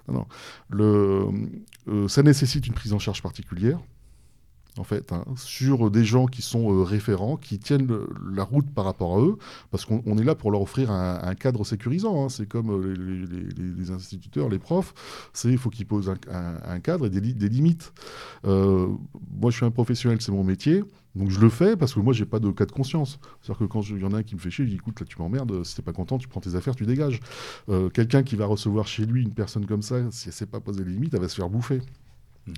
non, 0.08 0.26
non. 0.70 2.08
Ça 2.08 2.22
nécessite 2.22 2.66
une 2.66 2.74
prise 2.74 2.92
en 2.92 2.98
charge 2.98 3.22
particulière 3.22 3.78
en 4.78 4.84
fait, 4.84 5.12
hein, 5.12 5.24
sur 5.36 5.90
des 5.90 6.04
gens 6.04 6.26
qui 6.26 6.42
sont 6.42 6.72
euh, 6.72 6.82
référents, 6.82 7.36
qui 7.36 7.58
tiennent 7.58 7.88
la 8.30 8.44
route 8.44 8.70
par 8.70 8.84
rapport 8.84 9.16
à 9.16 9.20
eux, 9.20 9.38
parce 9.70 9.84
qu'on 9.84 10.18
est 10.18 10.24
là 10.24 10.34
pour 10.34 10.50
leur 10.50 10.62
offrir 10.62 10.90
un, 10.90 11.34
cadre 11.34 11.64
sécurisant. 11.64 12.24
Hein. 12.24 12.28
C'est 12.28 12.46
comme 12.46 12.70
euh, 12.70 13.50
les, 13.56 13.90
instituteurs, 13.90 14.48
les 14.48 14.58
profs, 14.58 14.94
c'est 15.32 15.50
il 15.50 15.58
faut 15.58 15.70
qu'ils 15.70 15.86
posent 15.86 16.12
un, 16.30 16.80
cadre 16.80 17.06
et 17.06 17.10
des, 17.10 17.48
limites. 17.48 17.92
Euh, 18.44 18.88
moi, 19.40 19.50
je 19.50 19.56
suis 19.56 19.66
un 19.66 19.70
professionnel, 19.70 20.20
c'est 20.20 20.32
mon 20.32 20.44
métier. 20.44 20.82
Donc 21.14 21.30
je 21.30 21.40
le 21.40 21.48
fais 21.48 21.76
parce 21.76 21.94
que 21.94 22.00
moi 22.00 22.12
j'ai 22.12 22.26
pas 22.26 22.40
de 22.40 22.50
cas 22.50 22.66
de 22.66 22.72
conscience. 22.72 23.18
C'est-à-dire 23.40 23.60
que 23.60 23.72
quand 23.72 23.80
il 23.88 23.98
y 23.98 24.04
en 24.04 24.12
a 24.12 24.18
un 24.18 24.22
qui 24.22 24.34
me 24.34 24.40
fait 24.40 24.50
chier, 24.50 24.66
je 24.66 24.70
dis 24.70 24.76
écoute 24.76 25.00
là 25.00 25.06
tu 25.08 25.18
m'emmerdes, 25.18 25.64
si 25.64 25.74
t'es 25.74 25.80
pas 25.80 25.94
content, 25.94 26.18
tu 26.18 26.28
prends 26.28 26.42
tes 26.42 26.56
affaires, 26.56 26.76
tu 26.76 26.84
dégages. 26.84 27.20
Quelqu'un 27.94 28.22
qui 28.22 28.36
va 28.36 28.44
recevoir 28.44 28.86
chez 28.86 29.06
lui 29.06 29.22
une 29.22 29.32
personne 29.32 29.64
comme 29.64 29.80
ça, 29.80 29.96
si 30.10 30.28
elle 30.28 30.34
sait 30.34 30.44
pas 30.44 30.60
poser 30.60 30.84
les 30.84 30.92
limites, 30.92 31.14
elle 31.14 31.22
va 31.22 31.28
se 31.28 31.36
faire 31.36 31.48
bouffer 31.48 31.80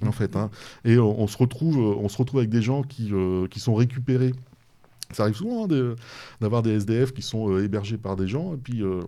en 0.07 0.13
fait. 0.13 0.37
Hein. 0.37 0.51
Et 0.85 0.99
on, 0.99 1.27
se 1.27 1.37
retrouve, 1.37 1.79
on 1.79 2.09
se 2.09 2.17
retrouve 2.17 2.41
avec 2.41 2.51
des 2.51 2.63
gens 2.63 2.83
qui, 2.83 3.11
euh, 3.13 3.47
qui 3.49 3.61
sont 3.61 3.75
récupérés. 3.75 4.33
Ça 5.13 5.23
arrive 5.23 5.37
souvent 5.37 5.65
hein, 5.65 5.95
d'avoir 6.41 6.63
des 6.63 6.73
SDF 6.73 7.13
qui 7.13 7.23
sont 7.23 7.51
euh, 7.51 7.65
hébergés 7.65 7.97
par 7.97 8.17
des 8.17 8.29
gens, 8.29 8.55
et 8.55 8.59
puis 8.59 8.83
euh, 8.83 9.01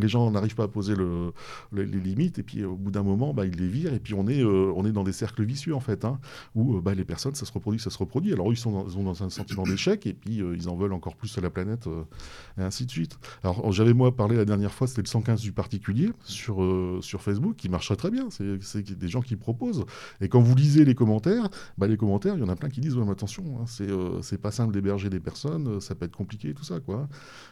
les 0.00 0.08
gens 0.08 0.30
n'arrivent 0.30 0.54
pas 0.54 0.64
à 0.64 0.68
poser 0.68 0.94
le, 0.94 1.32
les, 1.72 1.86
limites 1.86 2.38
et 2.38 2.42
puis 2.42 2.64
au 2.64 2.76
bout 2.76 2.90
d'un 2.90 3.02
moment 3.02 3.34
bah, 3.34 3.46
ils 3.46 3.56
les 3.56 3.68
virent 3.68 3.94
et 3.94 4.00
puis 4.00 4.14
on 4.14 4.26
est, 4.28 4.42
euh, 4.42 4.72
on 4.76 4.84
est 4.84 4.92
dans 4.92 5.04
des 5.04 5.12
cercles 5.12 5.44
vicieux 5.44 5.74
en 5.74 5.80
fait 5.80 6.04
hein, 6.04 6.18
où 6.54 6.76
euh, 6.76 6.80
bah, 6.80 6.94
les 6.94 7.04
personnes 7.04 7.34
ça 7.34 7.46
se 7.46 7.52
reproduit 7.52 7.80
ça 7.80 7.90
se 7.90 7.98
reproduit. 7.98 8.32
Alors 8.32 8.50
eux, 8.50 8.54
ils 8.54 8.58
sont 8.58 8.72
dans, 8.72 8.88
sont 8.88 9.02
dans 9.02 9.22
un 9.22 9.30
sentiment 9.30 9.64
d'échec 9.64 10.06
et 10.06 10.14
puis 10.14 10.40
euh, 10.42 10.54
ils 10.56 10.68
en 10.68 10.76
veulent 10.76 10.92
encore 10.92 11.16
plus 11.16 11.36
à 11.38 11.40
la 11.40 11.50
planète 11.50 11.88
et 12.58 12.62
ainsi 12.62 12.86
de 12.86 12.90
suite. 12.90 13.18
Alors 13.42 13.72
j'avais 13.72 13.94
moi 13.94 14.14
parlé 14.14 14.36
la 14.36 14.44
dernière 14.44 14.72
fois 14.72 14.86
c'était 14.86 15.02
le 15.02 15.08
115 15.08 15.40
du 15.40 15.52
particulier 15.52 16.10
sur, 16.24 16.64
sur 17.02 17.22
Facebook 17.22 17.56
qui 17.56 17.68
marcherait 17.68 17.96
très 17.96 18.10
bien. 18.10 18.28
C'est 18.30 18.82
des 18.82 19.08
gens 19.08 19.20
qui 19.20 19.36
proposent. 19.36 19.84
Et 20.20 20.28
quand 20.28 20.40
vous 20.40 20.54
lisez 20.54 20.84
les 20.84 20.94
commentaires 20.94 21.48
bah, 21.76 21.86
les 21.86 21.96
commentaires 21.96 22.34
il 22.36 22.40
y 22.40 22.44
en 22.44 22.48
a 22.48 22.56
plein 22.56 22.68
qui 22.68 22.80
disent 22.80 22.96
ouais, 22.96 23.10
attention 23.10 23.44
hein, 23.60 24.20
c'est 24.22 24.38
pas 24.38 24.50
simple 24.50 24.72
d'héberger 24.72 25.10
des 25.10 25.20
personnes 25.20 25.80
ça 25.80 25.94
peut 25.94 26.06
être 26.06 26.16
compliqué 26.16 26.54
tout 26.54 26.64
ça 26.64 26.80
quoi 26.80 27.08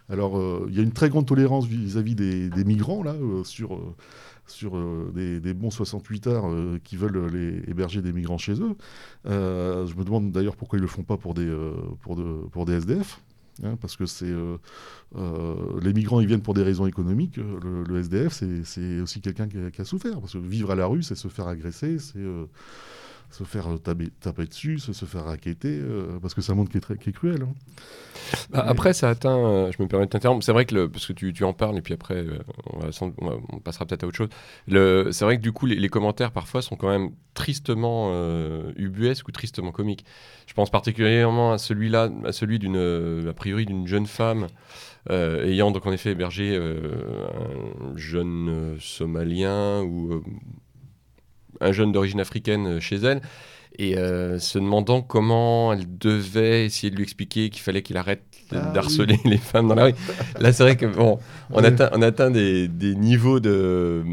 alors 0.09 0.40
il 0.69 0.75
y 0.75 0.79
a 0.79 0.83
une 0.83 0.92
très 0.92 1.09
grande 1.09 1.27
tolérance 1.27 1.66
vis 1.66 1.97
à 1.97 2.03
-vis 2.03 2.14
des 2.14 2.64
migrants 2.64 3.03
là 3.03 3.12
euh, 3.12 3.45
sur 3.45 3.75
euh, 3.75 3.95
sur 4.47 4.77
euh, 4.77 5.11
des, 5.12 5.55
bons 5.55 5.73
68 5.73 6.29
heures 6.29 6.45
qui 6.85 6.97
veulent 6.97 7.27
les, 7.33 7.69
héberger 7.69 8.01
des 8.01 8.12
migrants 8.12 8.38
chez 8.38 8.53
eux. 8.53 8.77
je 9.25 9.95
me 9.95 10.05
demande 10.05 10.31
d'ailleurs 10.31 10.55
pourquoi 10.55 10.79
ils 10.79 10.83
le 10.83 10.88
font 10.88 11.03
pas 11.03 11.16
pour 11.16 11.35
des, 11.35 11.53
pour 12.01 12.14
de, 12.14 12.47
pour 12.53 12.64
des 12.64 12.75
SDF. 12.75 13.21
Hein, 13.64 13.77
parce 13.81 13.97
que 13.97 14.05
c'est 14.07 14.33
les 15.16 15.92
migrants 15.92 16.21
ils 16.21 16.29
viennent 16.29 16.42
pour 16.42 16.55
des 16.55 16.62
raisons 16.62 16.87
économiques. 16.87 17.38
Le, 17.38 17.99
SDF 17.99 18.40
c'est 18.62 19.01
aussi 19.01 19.21
quelqu'un 19.21 19.49
qui, 19.49 19.81
a 19.81 19.85
souffert 19.85 20.21
parce 20.21 20.35
que 20.35 20.38
vivre 20.38 20.71
à 20.71 20.77
la 20.77 20.87
rue 20.87 21.03
c'est 21.03 21.16
se 21.16 21.27
faire 21.27 21.49
agresser, 21.49 21.99
c'est 21.99 22.23
se 23.31 23.45
faire 23.45 23.69
euh, 23.69 23.79
taper, 23.79 24.47
dessus, 24.47 24.79
se, 24.79 25.05
faire 25.05 25.25
raqueter, 25.25 25.79
euh, 25.81 26.19
parce 26.21 26.35
que 26.35 26.41
ça 26.41 26.55
montre 26.55 26.71
qui 26.71 26.79
est, 26.79 26.81
très, 26.81 26.97
qui 26.97 27.11
est 27.11 27.12
cruel. 27.12 27.43
Hein. 27.43 27.55
Bah, 28.51 28.65
après, 28.67 28.93
ça 28.93 29.09
atteint, 29.09 29.37
euh, 29.37 29.73
je 29.77 29.83
me 29.83 29.89
permets 29.89 30.07
de 30.07 30.11
t'interrompre, 30.11 30.45
c'est 30.45 30.53
vrai 30.53 30.65
que, 30.65 30.75
le, 30.75 30.89
parce 30.89 31.07
que 31.07 31.12
tu, 31.12 31.33
tu, 31.33 31.45
en 31.45 31.53
parles, 31.53 31.77
et 31.79 31.83
puis 31.83 31.95
après, 31.95 32.25
on, 32.73 33.59
passera 33.61 33.87
peut-être 33.87 34.05
à 34.05 34.07
autre 34.07 34.17
chose. 34.17 34.29
C'est 35.12 35.25
vrai 35.25 35.37
que 35.37 35.43
du 35.43 35.53
coup, 35.53 35.67
les, 35.67 35.89
commentaires 35.89 36.33
parfois 36.33 36.62
sont 36.62 36.77
quand 36.77 36.89
même 36.89 37.11
tristement 37.35 38.12
ubuesques 38.77 39.29
ou 39.29 39.33
tristement 39.33 39.71
comiques. 39.71 40.05
Je 40.47 40.55
pense 40.55 40.71
particulièrement 40.71 41.53
à 41.53 41.59
celui-là, 41.59 42.11
à 42.25 42.33
celui 42.33 42.59
d'une, 42.59 43.27
a 43.29 43.33
priori, 43.33 43.67
d'une 43.67 43.87
jeune 43.87 44.07
femme. 44.07 44.47
ayant 45.11 45.71
donc 45.71 45.87
en 45.87 45.93
effet 45.93 46.11
hébergé 46.11 46.57
un 46.57 47.97
jeune 47.97 48.77
Somalien 48.81 49.83
ou 49.83 50.23
un 51.61 51.73
jeune 51.73 51.92
d'origine 51.92 52.21
africaine 52.21 52.66
euh, 52.66 52.81
chez 52.81 52.97
elle 52.97 53.21
et 53.79 53.97
euh, 53.97 54.38
se 54.38 54.59
demandant 54.59 55.03
comment 55.03 55.73
elle 55.73 55.99
devait 55.99 56.64
essayer 56.64 56.90
de 56.90 56.97
lui 56.97 57.03
expliquer 57.03 57.51
qu'il 57.51 57.61
fallait 57.61 57.83
qu'il 57.83 57.97
arrête 57.97 58.23
ah 58.53 58.71
d'harceler 58.73 59.19
les 59.25 59.37
femmes 59.37 59.69
dans 59.69 59.75
la 59.75 59.85
rue. 59.85 59.95
Là, 60.40 60.53
c'est 60.53 60.62
vrai 60.62 60.77
que 60.77 60.87
bon, 60.87 61.19
on 61.51 61.62
atteint, 61.62 61.90
on 61.92 62.03
atteint 62.03 62.31
des, 62.31 62.69
des 62.69 62.95
niveaux 62.95 63.40
de, 63.40 64.05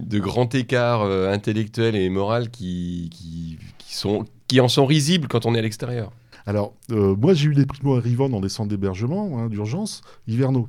de 0.00 0.18
grand 0.18 0.54
écart 0.54 1.02
euh, 1.02 1.32
intellectuel 1.32 1.96
et 1.96 2.08
moral 2.08 2.50
qui, 2.50 3.10
qui, 3.12 3.58
qui, 3.78 3.94
sont, 3.94 4.24
qui 4.48 4.60
en 4.60 4.68
sont 4.68 4.86
risibles 4.86 5.28
quand 5.28 5.46
on 5.46 5.54
est 5.54 5.58
à 5.58 5.62
l'extérieur. 5.62 6.12
Alors, 6.46 6.74
euh, 6.92 7.16
moi, 7.16 7.34
j'ai 7.34 7.48
eu 7.48 7.54
des 7.54 7.66
primo 7.66 7.96
arrivants 7.96 8.28
dans 8.28 8.40
des 8.40 8.48
centres 8.48 8.68
d'hébergement 8.68 9.38
hein, 9.38 9.48
d'urgence 9.48 10.02
hivernaux. 10.28 10.68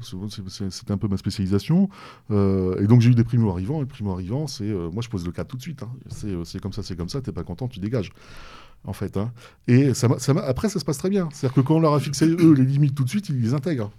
C'était 0.70 0.92
un 0.92 0.98
peu 0.98 1.08
ma 1.08 1.18
spécialisation. 1.18 1.88
Euh, 2.32 2.82
et 2.82 2.88
donc, 2.88 3.02
j'ai 3.02 3.12
eu 3.12 3.16
des 3.16 3.24
primo 3.24 3.52
arrivants. 3.52 3.82
Et 3.84 3.86
primo 3.86 4.12
arrivants, 4.12 4.48
c'est. 4.48 4.66
Euh, 4.68 4.90
moi, 4.92 5.04
je 5.04 5.10
pose 5.10 5.24
le 5.24 5.32
cas 5.32 5.44
tout 5.44 5.56
de 5.56 5.62
suite. 5.62 5.84
Hein. 5.84 5.90
C'est 6.44 6.60
comme 6.60 6.74
ça, 6.74 6.82
c'est 6.82 6.96
comme 6.96 7.10
ça. 7.10 7.22
T'es 7.22 7.32
pas 7.32 7.44
content, 7.44 7.68
tu 7.68 7.80
dégages. 7.80 8.12
En 8.86 8.94
fait. 8.94 9.18
Hein. 9.18 9.32
Et 9.68 9.94
ça, 9.94 10.08
ça 10.18 10.34
après, 10.46 10.70
ça 10.70 10.80
se 10.80 10.86
passe 10.86 10.98
très 10.98 11.10
bien. 11.10 11.30
C'est-à-dire 11.32 11.54
que 11.54 11.62
quand 11.62 11.76
on 11.76 11.80
leur 11.80 11.94
a 11.94 12.00
fixé, 12.00 12.26
eux, 12.26 12.54
les 12.54 12.66
limites 12.66 12.96
tout 12.96 13.04
de 13.04 13.10
suite, 13.10 13.30
ils 13.30 13.40
les 13.40 13.54
intègrent. 13.54 13.92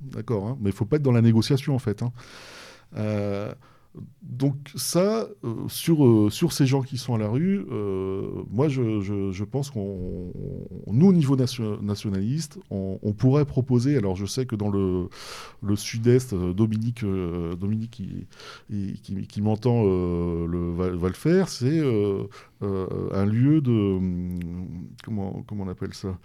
D'accord 0.00 0.56
Mais 0.60 0.70
il 0.70 0.76
faut 0.76 0.84
pas 0.84 0.96
être 0.96 1.02
dans 1.02 1.12
la 1.12 1.22
négociation, 1.22 1.76
en 1.76 1.78
fait. 1.78 2.02
Donc 4.22 4.54
ça, 4.76 5.26
euh, 5.44 5.68
sur, 5.68 6.06
euh, 6.06 6.30
sur 6.30 6.52
ces 6.52 6.64
gens 6.64 6.80
qui 6.82 6.96
sont 6.96 7.14
à 7.14 7.18
la 7.18 7.28
rue, 7.28 7.64
moi 8.50 8.68
je, 8.68 9.00
je, 9.00 9.44
pense 9.44 9.70
qu'on, 9.70 10.32
nous 10.86 11.06
au 11.06 11.12
niveau 11.12 11.36
nationaliste, 11.36 12.58
on, 12.70 13.12
pourrait 13.12 13.44
proposer, 13.44 13.96
alors 13.96 14.14
je 14.14 14.26
sais 14.26 14.46
que 14.46 14.54
dans 14.54 14.70
le, 14.70 15.08
sud-est, 15.76 16.34
Dominique, 16.34 17.04
Dominique 17.04 17.90
qui, 17.90 19.26
qui, 19.26 19.42
m'entend 19.42 19.82
le, 19.84 20.72
va, 20.72 20.90
va, 20.90 21.08
le 21.08 21.14
faire, 21.14 21.48
c'est 21.48 21.80
un 22.60 23.26
lieu 23.26 23.60
de... 23.60 23.98
Comment, 25.04 25.42
comment 25.46 25.64
on 25.64 25.68
appelle 25.68 25.94
ça 25.94 26.16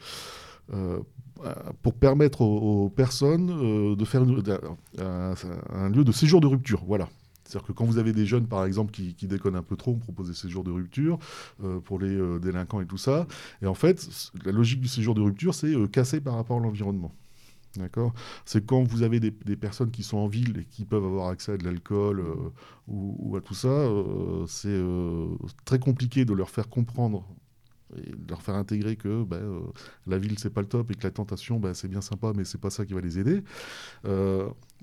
pour 1.81 1.93
permettre 1.93 2.41
aux, 2.41 2.89
personnes 2.89 3.95
de 3.95 4.05
faire 4.05 4.21
un, 4.21 5.89
lieu 5.89 6.03
de 6.03 6.11
séjour 6.11 6.41
de 6.41 6.47
rupture. 6.47 6.83
Voilà. 6.85 7.07
C'est-à-dire 7.45 7.67
que 7.67 7.73
quand 7.73 7.85
vous 7.85 7.97
avez 7.97 8.11
des 8.11 8.25
jeunes, 8.25 8.47
par 8.47 8.65
exemple, 8.65 8.91
qui, 8.91 9.27
déconnent 9.27 9.55
un 9.55 9.63
peu 9.63 9.75
trop, 9.75 9.91
on 9.91 9.99
propose 9.99 10.27
des 10.27 10.33
séjours 10.33 10.63
de 10.63 10.71
rupture 10.71 11.19
euh, 11.63 11.79
pour 11.79 11.99
les 11.99 12.15
euh, 12.15 12.39
délinquants 12.39 12.81
et 12.81 12.85
tout 12.85 12.97
ça. 12.97 13.27
Et 13.61 13.67
en 13.67 13.75
fait, 13.75 14.07
la 14.43 14.51
logique 14.51 14.81
du 14.81 14.87
séjour 14.87 15.13
de 15.13 15.21
rupture, 15.21 15.53
c'est 15.53 15.75
euh, 15.75 15.87
casser 15.87 16.21
par 16.21 16.35
rapport 16.35 16.57
à 16.57 16.59
l'environnement. 16.59 17.13
D'accord? 17.77 18.13
C'est 18.45 18.65
quand 18.65 18.83
vous 18.83 19.03
avez 19.03 19.19
des, 19.19 19.31
personnes 19.31 19.91
qui 19.91 20.01
sont 20.01 20.17
en 20.17 20.27
ville 20.27 20.59
et 20.59 20.65
qui 20.65 20.85
peuvent 20.85 21.03
avoir 21.03 21.27
accès 21.27 21.51
à 21.51 21.57
de 21.57 21.65
l'alcool 21.65 22.23
ou, 22.87 23.35
à 23.35 23.41
tout 23.41 23.53
ça, 23.53 23.85
c'est 24.47 24.81
très 25.65 25.77
compliqué 25.77 26.23
de 26.23 26.33
leur 26.33 26.49
faire 26.49 26.69
comprendre 26.69 27.27
et 27.97 28.11
de 28.11 28.29
leur 28.29 28.41
faire 28.41 28.55
intégrer 28.55 28.95
que 28.95 29.25
ben, 29.25 29.61
la 30.07 30.17
ville 30.17 30.39
c'est 30.39 30.51
pas 30.51 30.61
le 30.61 30.67
top 30.67 30.89
et 30.91 30.95
que 30.95 31.03
la 31.03 31.11
tentation 31.11 31.59
ben, 31.59 31.73
c'est 31.73 31.89
bien 31.89 31.99
sympa 31.99 32.31
mais 32.33 32.45
c'est 32.45 32.61
pas 32.61 32.69
ça 32.69 32.85
qui 32.85 32.93
va 32.93 33.01
les 33.01 33.19
aider. 33.19 33.43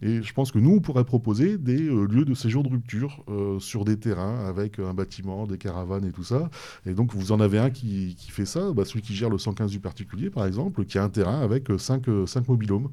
Et 0.02 0.22
je 0.22 0.32
pense 0.32 0.52
que 0.52 0.58
nous 0.58 0.72
on 0.72 0.80
pourrait 0.80 1.04
proposer 1.04 1.58
des 1.58 1.88
euh, 1.88 2.06
lieux 2.06 2.24
de 2.24 2.34
séjour 2.34 2.62
de 2.62 2.68
rupture 2.68 3.24
sur 3.58 3.84
des 3.84 3.98
terrains 3.98 4.44
avec 4.46 4.78
un 4.78 4.94
bâtiment, 4.94 5.46
des 5.46 5.58
caravanes 5.58 6.04
et 6.04 6.12
tout 6.12 6.24
ça. 6.24 6.50
Et 6.86 6.92
donc 6.94 7.14
vous 7.14 7.32
en 7.32 7.40
avez 7.40 7.58
un 7.58 7.70
qui, 7.70 8.16
fait 8.30 8.44
ça, 8.44 8.72
bah, 8.72 8.84
celui 8.84 9.02
qui 9.02 9.14
gère 9.14 9.30
le 9.30 9.38
115 9.38 9.70
du 9.70 9.80
particulier 9.80 10.30
par 10.30 10.46
exemple, 10.46 10.84
qui 10.84 10.98
a 10.98 11.04
un 11.04 11.08
terrain 11.08 11.40
avec 11.40 11.68
5, 11.76 12.04
5 12.26 12.48
mobilhomes 12.48 12.88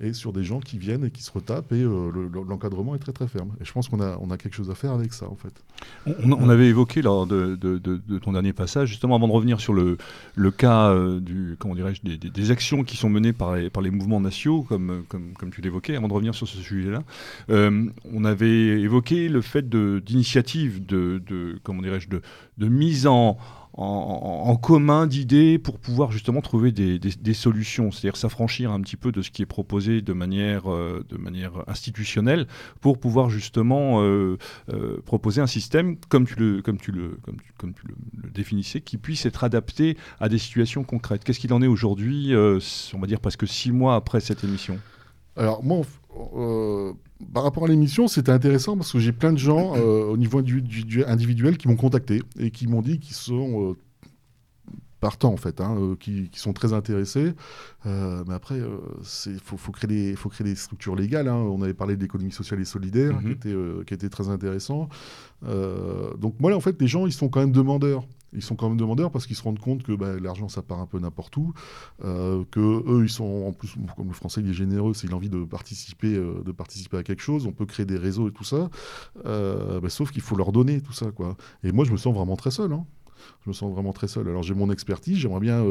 et 0.00 0.12
sur 0.12 0.32
des 0.32 0.44
gens 0.44 0.60
qui 0.60 0.78
viennent 0.78 1.04
et 1.04 1.10
qui 1.10 1.22
se 1.22 1.30
retapent 1.30 1.72
et 1.72 1.82
l'encadrement 1.82 2.94
est 2.94 2.98
très 2.98 3.12
très 3.12 3.28
ferme. 3.28 3.52
Et 3.60 3.64
je 3.64 3.72
pense 3.72 3.88
qu'on 3.88 4.00
a, 4.00 4.16
on 4.20 4.30
a 4.30 4.36
quelque 4.36 4.54
chose 4.54 4.70
à 4.70 4.74
faire 4.74 4.92
avec 4.92 5.12
ça 5.12 5.28
en 5.28 5.36
fait. 5.36 5.52
On, 6.06 6.48
avait 6.48 6.68
évoqué 6.68 7.02
lors 7.02 7.26
de, 7.26 7.56
de, 7.56 8.18
ton 8.18 8.32
dernier 8.32 8.52
passage, 8.52 8.88
justement 8.88 9.16
avant 9.16 9.28
de 9.28 9.32
revenir 9.32 9.60
sur 9.60 9.72
le, 9.72 9.96
le 10.34 10.50
cas 10.50 10.90
euh, 10.90 11.20
du, 11.20 11.56
comment 11.58 11.74
des, 11.74 12.50
actions 12.50 12.84
qui 12.84 12.96
sont 12.96 13.08
menées 13.08 13.32
par 13.32 13.54
les, 13.54 13.70
par 13.70 13.82
les 13.82 13.90
mouvements 13.90 14.20
nationaux, 14.20 14.62
comme, 14.62 15.04
comme, 15.08 15.32
comme 15.34 15.50
tu 15.50 15.60
l'évoquais, 15.60 15.96
avant 15.96 16.08
de 16.08 16.12
revenir 16.12 16.34
sur 16.34 16.48
ce 16.48 16.51
sujet-là. 16.58 17.02
Euh, 17.50 17.86
on 18.12 18.24
avait 18.24 18.80
évoqué 18.80 19.28
le 19.28 19.40
fait 19.40 19.68
d'initiatives 19.68 20.84
de, 20.84 21.58
comment 21.62 21.82
dirais-je, 21.82 22.08
de, 22.08 22.68
mise 22.68 23.06
en 23.06 23.36
commun 24.62 25.06
d'idées 25.06 25.58
pour 25.58 25.78
pouvoir 25.78 26.12
justement 26.12 26.40
trouver 26.40 26.72
des, 26.72 27.34
solutions, 27.34 27.90
c'est-à-dire 27.90 28.16
s'affranchir 28.16 28.70
un 28.70 28.80
petit 28.80 28.96
peu 28.96 29.12
de 29.12 29.22
ce 29.22 29.30
qui 29.30 29.42
est 29.42 29.46
proposé 29.46 30.02
de 30.02 30.12
manière, 30.12 30.70
euh, 30.70 31.04
de 31.08 31.16
manière 31.16 31.52
institutionnelle 31.66 32.46
pour 32.80 32.98
pouvoir 32.98 33.30
justement 33.30 34.02
euh, 34.02 34.36
proposer 35.04 35.40
un 35.40 35.46
système, 35.46 35.96
comme 36.08 36.26
tu, 36.26 36.34
le, 36.36 36.62
comme 36.62 36.78
tu, 36.78 36.92
le, 36.92 37.18
comme 37.58 37.72
tu 37.74 37.82
le, 37.86 38.30
définissais, 38.30 38.80
qui 38.80 38.98
puisse 38.98 39.26
être 39.26 39.44
adapté 39.44 39.96
à 40.20 40.28
des 40.28 40.38
situations 40.38 40.84
concrètes. 40.84 41.24
Qu'est-ce 41.24 41.40
qu'il 41.40 41.52
en 41.52 41.62
est 41.62 41.66
aujourd'hui, 41.66 42.34
on 42.34 42.98
va 42.98 43.06
dire 43.06 43.20
presque 43.20 43.46
six 43.48 43.72
mois 43.72 43.94
après 43.94 44.20
cette 44.20 44.44
émission? 44.44 44.78
Alors 45.36 45.64
moi, 45.64 45.82
par 47.32 47.42
rapport 47.44 47.64
à 47.64 47.68
l'émission, 47.68 48.08
c'était 48.08 48.32
intéressant 48.32 48.76
parce 48.76 48.92
que 48.92 48.98
j'ai 48.98 49.12
plein 49.12 49.32
de 49.32 49.38
gens 49.38 49.74
euh, 49.76 50.04
au 50.04 50.16
niveau 50.16 50.38
individuel 50.38 51.56
qui 51.56 51.68
m'ont 51.68 51.76
contacté 51.76 52.22
et 52.38 52.50
qui 52.50 52.66
m'ont 52.66 52.82
dit 52.82 52.98
qu'ils 52.98 53.14
sont 53.14 53.70
euh, 53.70 53.76
partants 55.00 55.32
en 55.32 55.36
fait, 55.36 55.60
hein, 55.60 55.76
euh, 55.78 55.96
qui, 55.96 56.28
sont 56.34 56.52
très 56.52 56.72
intéressés. 56.72 57.32
mais 57.84 58.34
après, 58.34 58.58
il 59.26 59.40
faut, 59.40 59.72
créer 59.72 59.88
des, 59.88 60.16
faut 60.16 60.28
créer 60.28 60.46
des 60.46 60.54
structures 60.56 60.96
légales. 60.96 61.28
Hein. 61.28 61.36
On 61.36 61.62
avait 61.62 61.74
parlé 61.74 61.96
de 61.96 62.02
l'économie 62.02 62.32
sociale 62.32 62.60
et 62.60 62.64
solidaire 62.64 63.18
qui, 63.18 63.26
mhm. 63.26 63.32
était, 63.32 63.54
qui 63.86 63.94
était 63.94 64.08
très 64.08 64.28
intéressant. 64.28 64.88
donc 65.42 66.34
moi, 66.40 66.50
là, 66.50 66.56
en 66.56 66.60
fait, 66.60 66.80
les 66.80 66.88
gens, 66.88 67.06
ils 67.06 67.12
sont 67.12 67.28
quand 67.28 67.40
même 67.40 67.52
demandeurs 67.52 68.04
ils 68.32 68.42
sont 68.42 68.56
quand 68.56 68.68
même 68.68 68.78
demandeurs 68.78 69.10
parce 69.10 69.26
qu'ils 69.26 69.36
se 69.36 69.42
rendent 69.42 69.58
compte 69.58 69.82
que 69.82 69.92
bah, 69.92 70.18
l'argent 70.20 70.48
ça 70.48 70.62
part 70.62 70.80
un 70.80 70.86
peu 70.86 70.98
n'importe 70.98 71.36
où, 71.36 71.52
euh, 72.04 72.44
que 72.50 72.60
eux 72.60 73.04
ils 73.04 73.10
sont 73.10 73.44
en 73.46 73.52
plus 73.52 73.74
comme 73.96 74.08
le 74.08 74.14
français 74.14 74.40
il 74.40 74.50
est 74.50 74.54
généreux, 74.54 74.94
s'il 74.94 75.12
a 75.12 75.16
envie 75.16 75.30
de 75.30 75.44
participer, 75.44 76.14
euh, 76.14 76.42
de 76.44 76.52
participer 76.52 76.98
à 76.98 77.02
quelque 77.02 77.22
chose, 77.22 77.46
on 77.46 77.52
peut 77.52 77.66
créer 77.66 77.86
des 77.86 77.98
réseaux 77.98 78.28
et 78.28 78.32
tout 78.32 78.44
ça, 78.44 78.70
euh, 79.26 79.80
bah, 79.80 79.88
sauf 79.88 80.10
qu'il 80.10 80.22
faut 80.22 80.36
leur 80.36 80.52
donner 80.52 80.80
tout 80.80 80.92
ça 80.92 81.10
quoi. 81.10 81.36
Et 81.62 81.72
moi 81.72 81.84
je 81.84 81.92
me 81.92 81.96
sens 81.96 82.14
vraiment 82.14 82.36
très 82.36 82.50
seul. 82.50 82.72
Hein. 82.72 82.84
Je 83.44 83.50
me 83.50 83.54
sens 83.54 83.72
vraiment 83.72 83.92
très 83.92 84.08
seul. 84.08 84.28
Alors 84.28 84.42
j'ai 84.42 84.54
mon 84.54 84.70
expertise, 84.70 85.18
j'aimerais 85.18 85.40
bien 85.40 85.64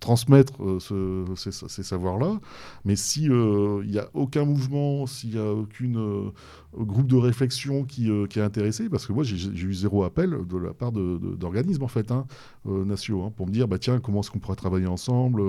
transmettre 0.00 0.54
euh, 0.62 1.34
ces, 1.36 1.82
savoirs-là. 1.82 2.40
Mais 2.84 2.96
s'il 2.96 3.30
euh, 3.30 3.84
n'y 3.84 3.98
a 3.98 4.08
aucun 4.14 4.44
mouvement, 4.44 5.06
s'il 5.06 5.30
n'y 5.30 5.38
a 5.38 5.52
aucun 5.52 5.94
euh, 5.94 6.30
groupe 6.74 7.06
de 7.06 7.16
réflexion 7.16 7.84
qui, 7.84 8.10
qui, 8.28 8.38
est 8.38 8.42
intéressé, 8.42 8.88
parce 8.88 9.06
que 9.06 9.12
moi 9.12 9.22
j'ai 9.22 9.36
eu 9.48 9.74
zéro 9.74 10.02
appel 10.02 10.30
de 10.48 10.56
la 10.56 10.72
part 10.72 10.90
d'organismes 10.92 11.84
en 11.84 11.88
fait, 11.88 12.10
hein, 12.10 12.26
nationaux, 12.64 13.24
hein, 13.24 13.32
pour 13.36 13.46
me 13.46 13.52
dire 13.52 13.68
bah, 13.68 13.78
tiens, 13.78 14.00
comment 14.00 14.20
est-ce 14.20 14.30
qu'on 14.30 14.38
pourrait 14.38 14.56
travailler 14.56 14.86
ensemble, 14.86 15.42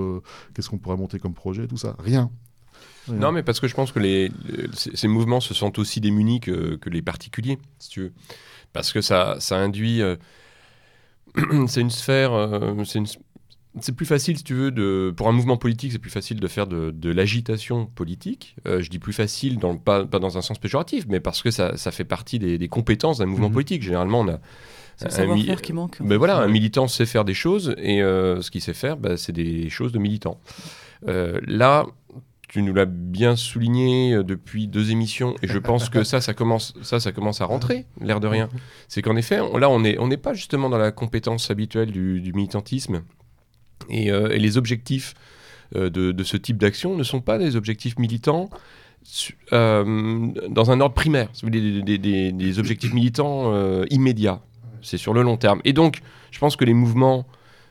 qu'est-ce 0.54 0.68
qu'on 0.68 0.78
pourrait 0.78 0.96
monter 0.96 1.18
comme 1.18 1.34
projet, 1.34 1.66
tout 1.66 1.76
ça. 1.76 1.96
Rien. 1.98 2.30
Non, 3.08 3.32
mais 3.32 3.42
parce 3.42 3.58
que 3.58 3.66
je 3.66 3.74
pense 3.74 3.90
que 3.90 4.28
ces 4.72 5.08
mouvements 5.08 5.40
se 5.40 5.54
sentent 5.54 5.78
aussi 5.78 6.00
démunis 6.00 6.40
que, 6.40 6.78
les 6.86 7.02
particuliers, 7.02 7.58
si 7.78 7.88
tu 7.88 8.00
veux. 8.00 8.12
Parce 8.72 8.92
que 8.92 9.00
ça, 9.00 9.38
induit. 9.50 10.02
c'est 11.66 11.80
une 11.80 11.90
sphère. 11.90 12.32
c'est 12.84 13.00
c'est 13.80 13.94
plus 13.94 14.06
facile, 14.06 14.36
si 14.36 14.44
tu 14.44 14.54
veux, 14.54 14.70
de, 14.70 15.12
pour 15.16 15.28
un 15.28 15.32
mouvement 15.32 15.56
politique, 15.56 15.92
c'est 15.92 15.98
plus 15.98 16.10
facile 16.10 16.40
de 16.40 16.48
faire 16.48 16.66
de, 16.66 17.10
l'agitation 17.10 17.86
politique. 17.86 18.56
Euh, 18.66 18.82
je 18.82 18.90
dis 18.90 18.98
plus 18.98 19.12
facile, 19.12 19.58
dans, 19.58 19.76
pas, 19.76 20.04
pas, 20.04 20.18
dans 20.18 20.36
un 20.36 20.42
sens 20.42 20.58
péjoratif, 20.58 21.06
mais 21.08 21.20
parce 21.20 21.42
que 21.42 21.50
ça, 21.50 21.76
ça 21.76 21.90
fait 21.90 22.04
partie 22.04 22.38
des, 22.38 22.68
compétences 22.68 23.18
d'un 23.18 23.26
mouvement 23.26 23.48
mhm. 23.48 23.54
politique. 23.54 23.82
Généralement, 23.82 24.20
on 24.20 24.28
a. 24.28 24.40
un 25.02 25.10
savoir-faire 25.10 25.62
qui 25.62 25.72
manque. 25.72 26.02
Ben 26.02 26.18
voilà, 26.18 26.38
un 26.38 26.48
militant 26.48 26.86
sait 26.86 27.06
faire 27.06 27.24
des 27.24 27.34
choses, 27.34 27.74
et 27.78 28.02
euh, 28.02 28.42
ce 28.42 28.50
qu'il 28.50 28.60
sait 28.60 28.74
faire, 28.74 28.96
ben, 28.98 29.16
c'est 29.16 29.32
des 29.32 29.70
choses 29.70 29.92
de 29.92 29.98
militant. 29.98 30.38
Euh, 31.08 31.40
là, 31.46 31.86
tu 32.48 32.62
nous 32.62 32.74
l'as 32.74 32.84
bien 32.84 33.36
souligné 33.36 34.22
depuis 34.22 34.68
deux 34.68 34.90
émissions, 34.90 35.34
et 35.42 35.48
je 35.48 35.58
pense 35.58 35.88
que 35.88 36.04
ça, 36.04 36.20
ça 36.20 36.34
commence, 36.34 36.74
ça, 36.82 37.00
ça 37.00 37.10
commence 37.10 37.40
à 37.40 37.46
rentrer, 37.46 37.86
l'air 38.02 38.20
de 38.20 38.26
rien. 38.26 38.50
C'est 38.88 39.00
qu'en 39.00 39.16
effet, 39.16 39.38
là, 39.58 39.70
on 39.70 39.80
n'est 39.80 39.98
on 39.98 40.10
pas 40.10 40.34
justement 40.34 40.68
dans 40.68 40.76
la 40.76 40.92
compétence 40.92 41.50
habituelle 41.50 41.90
du, 41.90 42.20
du 42.20 42.34
militantisme 42.34 43.02
euh, 43.90 44.30
et, 44.30 44.38
les 44.38 44.56
objectifs 44.56 45.14
euh, 45.76 45.90
de, 45.90 46.22
ce 46.22 46.36
type 46.36 46.58
d'action 46.58 46.96
ne 46.96 47.02
sont 47.02 47.20
pas 47.20 47.38
des 47.38 47.56
objectifs 47.56 47.98
militants 47.98 48.50
euh, 49.52 50.28
dans 50.48 50.70
un 50.70 50.80
ordre 50.80 50.94
primaire, 50.94 51.28
des, 51.42 51.98
des, 51.98 52.58
objectifs 52.58 52.92
militants 52.92 53.84
immédiats. 53.86 54.40
C'est 54.82 54.98
sur 54.98 55.14
le 55.14 55.22
long 55.22 55.36
terme. 55.36 55.60
Et 55.64 55.72
donc, 55.72 56.00
je 56.30 56.38
pense 56.38 56.56
que 56.56 56.64
les 56.64 56.74
mouvements, 56.74 57.26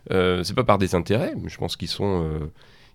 c'est 0.10 0.56
pas 0.56 0.63
par 0.63 0.78
des 0.78 0.95
intérêts, 0.95 1.34
mais 1.41 1.50
je 1.50 1.58
pense 1.58 1.76
qu'ils 1.76 1.89
sont 1.89 2.30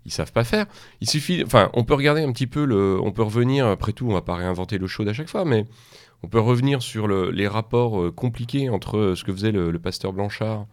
ils 0.04 0.12
savent 0.12 0.32
pas 0.32 0.44
faire. 0.44 0.66
Il 1.00 1.10
suffit, 1.10 1.42
enfin, 1.44 1.68
on 1.72 1.82
peut 1.82 1.94
regarder 1.94 2.22
un 2.22 2.30
petit 2.30 2.46
peu 2.46 2.64
le, 2.64 3.00
on 3.02 3.10
peut 3.10 3.22
revenir. 3.22 3.66
Après 3.66 3.92
tout, 3.92 4.06
on 4.08 4.12
va 4.12 4.22
pas 4.22 4.36
réinventer 4.36 4.78
l'eau 4.78 4.86
chaude 4.86 5.08
à 5.08 5.12
chaque 5.12 5.28
fois, 5.28 5.44
mais 5.44 5.64
on 6.22 6.28
peut 6.28 6.40
revenir 6.40 6.82
sur 6.82 7.08
les 7.08 7.48
rapports 7.48 8.14
compliqués 8.14 8.68
entre 8.68 9.14
ce 9.16 9.24
que 9.24 9.32
faisait 9.32 9.52
le 9.52 9.78
pasteur 9.78 10.12
Blanchard 10.12 10.60
euh, 10.60 10.64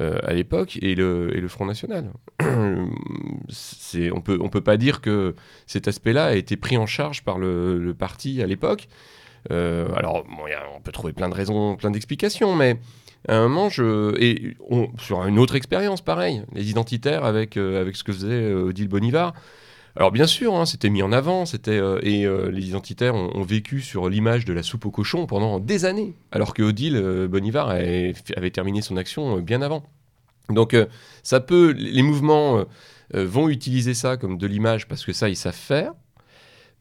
à 0.00 0.32
l'époque 0.32 0.78
et 0.80 0.94
le, 0.94 1.36
et 1.36 1.40
le, 1.40 1.48
Front 1.48 1.66
National. 1.66 2.12
on 2.40 4.20
peut, 4.20 4.38
on 4.40 4.48
peut 4.48 4.60
pas 4.60 4.76
dire 4.76 5.00
que 5.00 5.34
cet 5.66 5.88
aspect-là 5.88 6.26
a 6.26 6.34
été 6.34 6.56
pris 6.56 6.76
en 6.76 6.86
charge 6.86 7.22
par 7.24 7.38
le, 7.38 7.94
parti 7.98 8.42
à 8.42 8.46
l'époque. 8.46 8.88
Euh, 9.50 9.88
alors, 9.94 10.24
on 10.76 10.80
peut 10.80 10.92
trouver 10.92 11.12
plein 11.12 11.28
de 11.28 11.34
raisons, 11.34 11.76
plein 11.76 11.90
d'explications, 11.90 12.54
mais 12.54 12.76
à 13.28 13.36
un 13.36 13.42
moment, 13.48 13.68
je, 13.68 14.14
et 14.20 14.56
sur 14.98 15.24
une 15.26 15.38
autre 15.38 15.56
expérience, 15.56 16.00
pareil, 16.00 16.42
les 16.52 16.70
identitaires 16.70 17.24
avec, 17.24 17.56
euh, 17.56 17.80
avec 17.80 17.96
ce 17.96 18.04
que 18.04 18.12
faisait 18.12 18.52
Odile 18.52 18.88
Bonivar. 18.88 19.34
Alors 19.96 20.12
bien 20.12 20.26
sûr, 20.26 20.54
hein, 20.54 20.66
c'était 20.66 20.90
mis 20.90 21.02
en 21.02 21.12
avant, 21.12 21.44
c'était 21.44 21.80
et 22.02 22.26
les 22.50 22.68
identitaires 22.68 23.14
ont, 23.14 23.42
vécu 23.42 23.80
sur 23.80 24.08
l'image 24.08 24.44
de 24.44 24.52
la 24.52 24.62
soupe 24.62 24.86
au 24.86 24.90
cochon 24.90 25.26
pendant 25.26 25.58
des 25.58 25.84
années, 25.84 26.14
alors 26.30 26.54
que 26.54 26.62
Odile 26.62 27.26
Bonivar 27.28 27.70
avait, 27.70 28.14
avait, 28.36 28.50
terminé 28.50 28.80
son 28.80 28.96
action 28.96 29.40
bien 29.40 29.60
avant. 29.60 29.82
Donc 30.48 30.74
euh, 30.74 30.86
ça 31.22 31.40
peut, 31.40 31.70
les 31.70 32.02
mouvements 32.02 32.58
euh, 32.58 32.64
euh, 33.14 33.26
vont 33.26 33.48
utiliser 33.48 33.94
ça 33.94 34.16
comme 34.16 34.38
de 34.38 34.46
l'image 34.46 34.88
parce 34.88 35.04
que 35.04 35.12
ça 35.12 35.28
ils 35.28 35.36
savent 35.36 35.54
faire. 35.54 35.92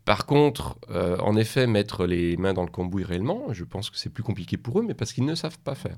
Par 0.06 0.26
contre, 0.26 0.78
en 0.90 1.36
effet, 1.36 1.68
mettre 1.68 2.06
les 2.06 2.38
mains 2.38 2.54
dans 2.54 2.64
le 2.64 2.70
cambouis 2.70 3.04
réellement, 3.04 3.48
je 3.52 3.66
pense 3.66 3.90
que 3.90 3.98
c'est 3.98 4.10
plus 4.10 4.24
compliqué 4.24 4.56
pour 4.56 4.80
eux, 4.80 4.86
mais 4.88 4.94
parce 4.94 5.12
qu'ils 5.12 5.26
ne 5.26 5.36
savent 5.36 5.60
pas 5.60 5.76
faire. 5.76 5.98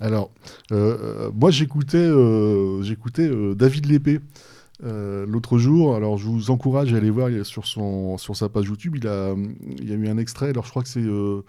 Alors, 0.00 0.30
moi 0.70 1.50
j'écoutais, 1.50 2.10
j'écoutais 2.82 3.30
David 3.54 3.86
Lépée. 3.86 4.20
Euh, 4.84 5.26
l'autre 5.26 5.58
jour, 5.58 5.94
alors 5.94 6.18
je 6.18 6.26
vous 6.26 6.50
encourage 6.50 6.92
à 6.92 6.96
aller 6.96 7.10
voir 7.10 7.30
sur, 7.44 7.66
son, 7.66 8.18
sur 8.18 8.34
sa 8.34 8.48
page 8.48 8.66
YouTube, 8.66 8.96
il, 8.96 9.06
a, 9.06 9.34
il 9.78 9.88
y 9.88 9.92
a 9.92 9.96
eu 9.96 10.08
un 10.08 10.18
extrait, 10.18 10.48
alors 10.48 10.64
je 10.64 10.70
crois 10.70 10.82
que 10.82 10.88
c'est 10.88 11.00
euh, 11.00 11.42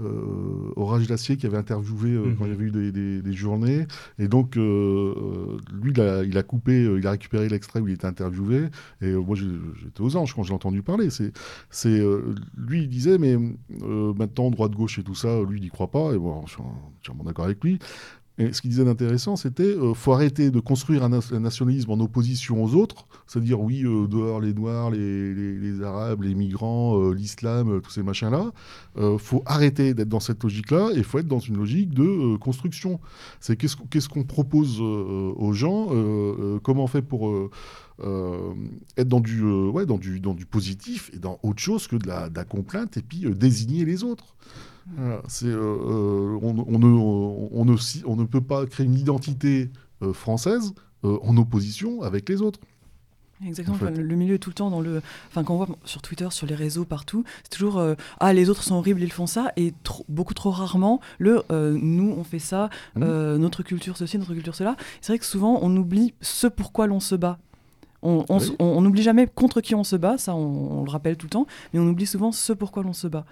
euh, 0.00 0.72
Orage 0.76 1.06
d'Acier 1.06 1.36
qui 1.36 1.44
avait 1.46 1.58
interviewé 1.58 2.12
mhm. 2.12 2.36
quand 2.36 2.46
il 2.46 2.50
y 2.50 2.54
avait 2.54 2.64
eu 2.64 2.92
des, 3.22 3.32
journées. 3.32 3.86
Et 4.18 4.28
donc, 4.28 4.56
lui, 4.56 4.62
il 5.90 6.00
a, 6.00 6.22
il 6.24 6.38
a, 6.38 6.42
coupé, 6.42 6.84
il 6.84 7.06
a 7.06 7.10
récupéré 7.10 7.48
l'extrait 7.48 7.80
où 7.80 7.88
il 7.88 7.94
était 7.94 8.06
interviewé. 8.06 8.68
Et 9.02 9.12
moi, 9.12 9.36
j'étais 9.36 10.00
aux 10.00 10.16
anges 10.16 10.34
quand 10.34 10.44
j'ai 10.44 10.54
entendu 10.54 10.82
parler. 10.82 11.10
C'est, 11.10 11.32
c'est, 11.70 12.02
lui, 12.56 12.82
il 12.82 12.88
disait, 12.88 13.18
mais 13.18 13.36
maintenant, 13.80 14.50
droite-gauche 14.50 14.98
et 14.98 15.02
tout 15.02 15.14
ça, 15.14 15.42
lui, 15.42 15.58
il 15.58 15.62
n'y 15.62 15.68
croit 15.68 15.90
pas. 15.90 16.14
Et 16.14 16.18
bon, 16.18 16.46
je 16.46 16.52
suis 16.52 16.62
entièrement 16.62 17.24
d'accord 17.24 17.44
avec 17.44 17.62
lui. 17.62 17.78
Et 18.38 18.52
ce 18.52 18.60
qu'il 18.60 18.70
disait 18.70 18.84
d'intéressant, 18.84 19.34
c'était 19.34 19.64
euh, 19.64 19.94
faut 19.94 20.12
arrêter 20.12 20.52
de 20.52 20.60
construire 20.60 21.02
un, 21.02 21.08
nationalisme 21.08 21.90
en 21.90 21.98
opposition 21.98 22.62
aux 22.62 22.74
autres, 22.74 23.08
c'est-à-dire 23.26 23.60
oui, 23.60 23.82
euh, 23.84 24.06
dehors 24.06 24.40
les 24.40 24.54
Noirs, 24.54 24.90
les, 24.90 25.82
Arabes, 25.82 26.22
les 26.22 26.36
migrants, 26.36 27.00
euh, 27.00 27.12
l'islam, 27.12 27.80
tous 27.82 27.90
ces 27.90 28.04
machins-là. 28.04 28.52
Il 28.96 29.18
faut 29.18 29.42
arrêter 29.44 29.94
d'être 29.94 30.08
dans 30.08 30.20
cette 30.20 30.42
logique-là 30.42 30.90
et 30.94 30.98
il 30.98 31.04
faut 31.04 31.18
être 31.18 31.26
dans 31.26 31.38
une 31.40 31.56
logique 31.56 31.94
de 31.94 32.36
construction. 32.36 33.00
C'est 33.40 33.56
qu'est-ce 33.56 34.08
qu'on 34.08 34.24
propose 34.24 34.80
aux 34.80 35.52
gens, 35.52 35.88
comment 36.62 36.84
on 36.84 36.88
fait 36.88 37.02
pour... 37.02 37.32
être 38.00 39.08
dans 39.08 39.20
du, 39.20 39.42
ouais, 39.42 39.86
dans, 39.86 39.98
du, 39.98 40.20
dans 40.20 40.34
du 40.34 40.46
positif 40.46 41.10
et 41.14 41.18
dans 41.18 41.38
autre 41.42 41.60
chose 41.60 41.86
que 41.86 41.96
de 41.96 42.08
la 42.08 42.44
complainte 42.44 42.96
et 42.96 43.02
puis 43.02 43.24
désigner 43.30 43.84
les 43.84 44.02
autres. 44.02 44.34
Euh, 44.98 45.20
euh, 45.44 46.38
on, 46.42 46.64
on, 46.66 46.78
ne, 46.78 46.86
on, 46.86 47.64
ne, 47.64 47.76
on, 48.06 48.16
ne, 48.16 48.24
peut 48.24 48.40
pas 48.40 48.66
créer 48.66 48.86
une 48.86 48.98
identité 48.98 49.70
euh, 50.02 50.12
française 50.12 50.72
en 51.04 51.36
opposition 51.36 52.02
avec 52.02 52.28
les 52.28 52.42
autres. 52.42 52.58
Exactement. 53.46 53.78
le 53.88 54.16
milieu 54.16 54.34
est 54.34 54.38
tout 54.38 54.50
le 54.50 54.54
temps 54.54 54.68
dans 54.68 54.80
le. 54.80 55.00
Enfin, 55.28 55.44
quand 55.44 55.54
on 55.54 55.58
voit 55.58 55.68
sur 55.84 56.02
Twitter, 56.02 56.26
sur 56.30 56.44
les 56.44 56.56
réseaux, 56.56 56.84
partout, 56.84 57.22
c'est 57.44 57.50
toujours 57.50 57.80
ah 58.18 58.32
les 58.32 58.50
autres 58.50 58.64
sont 58.64 58.74
horribles, 58.74 59.00
ils 59.00 59.12
font 59.12 59.28
ça, 59.28 59.52
et 59.56 59.72
beaucoup 60.08 60.34
trop 60.34 60.50
rarement 60.50 61.00
le 61.20 61.44
nous 61.50 62.12
on 62.18 62.24
fait 62.24 62.40
ça, 62.40 62.68
mmh. 62.96 63.36
notre 63.36 63.62
culture 63.62 63.96
ceci, 63.96 64.18
notre 64.18 64.34
culture 64.34 64.56
cela. 64.56 64.76
C'est 65.00 65.12
vrai 65.12 65.20
que 65.20 65.24
souvent 65.24 65.60
on 65.62 65.76
oublie 65.76 66.14
ce 66.20 66.48
pourquoi 66.48 66.88
l'on 66.88 66.98
se 66.98 67.14
bat. 67.14 67.38
On 68.02 68.80
n'oublie 68.80 69.02
jamais 69.04 69.28
contre 69.28 69.60
qui 69.60 69.76
on 69.76 69.84
se 69.84 69.94
bat, 69.94 70.18
ça 70.18 70.34
on, 70.34 70.80
on, 70.80 70.84
le 70.84 70.90
rappelle 70.90 71.16
tout 71.16 71.26
le 71.26 71.30
temps, 71.30 71.46
mais 71.72 71.78
on 71.78 71.86
oublie 71.86 72.06
souvent 72.06 72.32
ce 72.32 72.52
pourquoi 72.52 72.82
l'on 72.82 72.92
se 72.92 73.06
bat. 73.06 73.24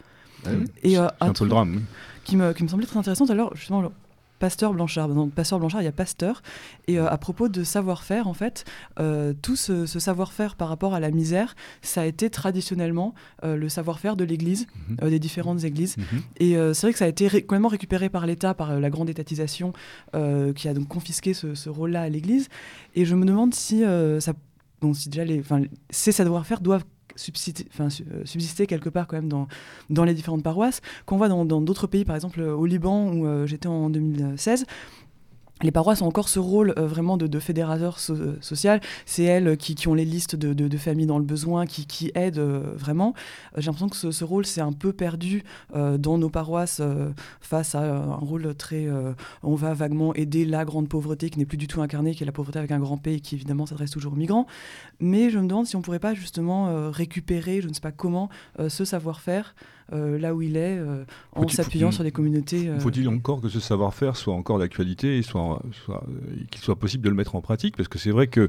Ah 0.45 0.51
et 0.83 0.99
euh, 0.99 1.07
un, 1.21 1.33
peu 1.33 1.45
le 1.45 1.51
drame. 1.51 1.83
Qui 2.25 2.37
me, 2.37 2.53
qui 2.53 2.63
me 2.63 2.69
semblait 2.69 2.87
très 2.87 2.99
intéressant. 2.99 3.27
Alors, 3.27 3.55
justement, 3.55 3.83
le 3.83 3.91
Pasteur 4.39 4.75
Blanchard. 4.75 5.09
Dans 5.09 5.29
Pasteur 5.29 5.59
Blanchard, 5.59 5.81
il 5.81 5.87
y 5.87 5.89
a 5.89 5.93
Pasteur. 5.93 6.43
Et 6.89 6.99
euh, 6.99 7.09
à 7.09 7.17
propos 7.17 7.49
de 7.49 7.65
savoir-faire, 7.65 8.29
en 8.29 8.35
fait, 8.35 8.65
euh, 8.99 9.33
tout 9.41 9.57
ce, 9.57 9.87
savoir-faire 9.87 10.57
par 10.57 10.69
rapport 10.69 10.95
à 10.95 11.01
la 11.01 11.11
misère, 11.11 11.55
ça 11.81 12.03
a 12.03 12.05
été 12.05 12.29
traditionnellement 12.29 13.15
le 13.43 13.69
savoir-faire 13.69 14.17
de 14.17 14.25
l'Église, 14.25 14.67
mhm. 14.89 15.09
des 15.09 15.19
différentes 15.19 15.65
églises. 15.65 15.97
Mhm. 15.97 16.23
Et 16.39 16.53
c'est 16.75 16.87
vrai 16.87 16.93
que 16.93 16.99
ça 16.99 17.07
a 17.07 17.09
été 17.09 17.29
complètement 17.29 17.69
récupéré 17.69 18.09
par 18.09 18.27
l'État, 18.27 18.53
par 18.53 18.79
la 18.79 18.91
grande 18.91 19.09
étatisation, 19.09 19.73
qui 20.13 20.69
a 20.69 20.75
donc 20.75 20.89
confisqué 20.89 21.33
ce, 21.33 21.55
ce 21.55 21.71
rôle-là 21.71 22.03
à 22.03 22.09
l'Église. 22.09 22.49
Et 22.95 23.05
je 23.05 23.15
me 23.15 23.25
demande 23.25 23.55
si 23.55 23.85
ça 24.21 24.35
bon, 24.81 24.95
si 24.95 25.09
déjà 25.09 25.25
les, 25.25 25.43
ces 25.91 26.13
savoir-faire 26.13 26.61
doivent 26.61 26.85
euh, 27.17 28.23
subsister 28.25 28.67
quelque 28.67 28.89
part 28.89 29.07
quand 29.07 29.17
même 29.17 29.29
dans, 29.29 29.49
dans 29.91 30.05
les 30.05 30.15
différentes 30.15 30.43
paroisses, 30.43 30.81
qu'on 31.05 31.17
voit 31.17 31.29
dans 31.29 31.45
d'autres 31.61 31.87
pays, 31.87 32.05
par 32.05 32.17
exemple 32.17 32.41
au 32.41 32.67
Liban 32.67 33.13
où 33.13 33.27
euh, 33.27 33.47
j'étais 33.47 33.69
en 33.69 33.91
2016 33.91 34.67
les 35.63 35.71
paroisses 35.71 36.03
ont 36.03 36.07
encore 36.07 36.29
ce 36.29 36.39
rôle 36.39 36.75
euh, 36.77 36.87
vraiment 36.87 37.17
de, 37.17 37.39
fédérateur 37.39 37.99
euh, 38.11 38.37
social. 38.41 38.81
C'est 39.07 39.25
elles 39.25 39.57
qui, 39.57 39.75
qui, 39.75 39.89
ont 39.89 39.95
les 39.95 40.05
listes 40.05 40.37
de, 40.37 40.77
familles 40.77 41.07
dans 41.07 41.19
le 41.19 41.25
besoin, 41.25 41.65
qui, 41.65 42.11
aident 42.15 42.39
euh, 42.39 42.73
vraiment. 42.75 43.15
J'ai 43.57 43.67
l'impression 43.67 43.89
que 43.89 43.97
ce, 43.97 44.11
ce 44.11 44.25
rôle 44.25 44.45
s'est 44.45 44.61
un 44.61 44.73
peu 44.73 44.93
perdu 44.93 45.45
dans 45.75 46.19
nos 46.19 46.29
paroisses 46.29 46.83
face 47.41 47.75
à 47.75 47.81
un 47.81 48.17
rôle 48.17 48.55
très... 48.55 48.89
on 49.43 49.55
va 49.55 49.75
vaguement 49.75 50.15
aider 50.15 50.45
la 50.45 50.65
grande 50.65 50.89
pauvreté 50.89 51.31
qui 51.31 51.39
n'est 51.39 51.47
plus 51.47 51.57
du 51.57 51.67
tout 51.67 51.81
incarnée, 51.81 52.15
qui 52.15 52.23
est 52.23 52.27
la 52.27 52.33
pauvreté 52.33 52.59
avec 52.59 52.71
un 52.71 52.79
grand 52.79 52.99
P 52.99 53.15
et 53.15 53.21
qui 53.21 53.35
évidemment 53.35 53.67
s'adresse 53.67 53.91
toujours 53.91 54.13
aux 54.13 54.17
migrants. 54.17 54.47
Mais 55.01 55.31
je 55.31 55.39
me 55.39 55.47
demande 55.47 55.67
si 55.67 55.77
on 55.77 55.81
ne 55.81 55.85
pourrait 55.85 55.99
pas 55.99 56.15
justement 56.15 56.91
récupérer, 56.91 57.61
je 57.61 57.69
ne 57.69 57.73
sais 57.73 57.81
pas 57.81 57.93
comment, 57.93 58.29
ce 58.69 58.85
savoir-faire 58.85 59.55
euh, 59.93 60.19
là 60.19 60.35
où 60.35 60.43
il 60.43 60.57
est, 60.57 60.79
euh, 60.79 61.05
en 61.33 61.47
s'appuyant 61.47 61.93
sur 61.93 62.03
des 62.03 62.11
communautés. 62.11 62.69
Euh, 62.69 62.81
faut-il 62.81 63.09
encore 63.09 63.41
que 63.41 63.49
ce 63.49 63.61
savoir-faire 63.61 64.17
soit 64.17 64.35
encore 64.35 64.59
d'actualité 64.59 65.19
et 65.19 65.23
soit, 65.23 65.63
qu'il 66.51 66.61
soit 66.61 66.77
possible 66.77 67.05
de 67.05 67.09
le 67.09 67.15
mettre 67.15 67.37
en 67.37 67.41
pratique? 67.41 67.77
Parce 67.77 67.89
que 67.89 67.99
c'est 67.99 68.11
vrai 68.11 68.27
que 68.27 68.49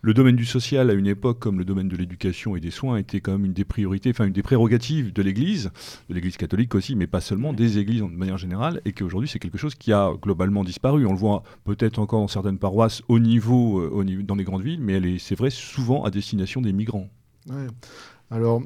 le 0.00 0.14
domaine 0.14 0.34
du 0.34 0.44
social, 0.44 0.90
à 0.90 0.94
une 0.94 1.06
époque 1.06 1.38
comme 1.38 1.58
le 1.58 1.64
domaine 1.64 1.88
de 1.88 1.96
l'éducation 1.96 2.56
et 2.56 2.60
des 2.60 2.72
soins, 2.72 2.96
était 2.96 3.20
quand 3.20 3.30
même 3.30 3.44
une 3.44 3.52
des 3.52 3.64
priorités, 3.64 4.10
enfin 4.10 4.24
une 4.24 4.32
des 4.32 4.42
prérogatives 4.42 5.12
de 5.12 5.22
l'Église, 5.22 5.70
de 6.08 6.14
l'Église 6.14 6.36
catholique 6.36 6.74
aussi, 6.74 6.96
mais 6.96 7.06
pas 7.06 7.20
seulement, 7.20 7.52
des 7.52 7.78
églises 7.78 8.00
de 8.00 8.06
manière 8.08 8.38
générale, 8.38 8.80
et 8.84 8.92
qu'aujourd'hui 8.92 9.28
c'est 9.28 9.38
quelque 9.38 9.58
chose 9.58 9.76
qui 9.76 9.92
a 9.92 10.10
globalement 10.20 10.64
disparu. 10.64 11.06
On 11.06 11.12
le 11.12 11.18
voit 11.18 11.44
peut-être 11.62 12.00
encore 12.00 12.20
dans 12.20 12.28
certaines 12.28 12.58
paroisses 12.58 13.02
au 13.06 13.20
niveau, 13.20 13.80
au 13.80 14.02
niveau 14.02 14.22
dans 14.22 14.34
les 14.34 14.44
grandes 14.44 14.62
villes, 14.62 14.80
mais 14.80 15.18
c'est 15.18 15.36
vrai 15.36 15.50
souvent 15.50 16.02
à 16.02 16.10
destination 16.10 16.60
des 16.60 16.72
migrants. 16.72 17.08
Ouais. 17.48 17.68
Alors, 18.32 18.62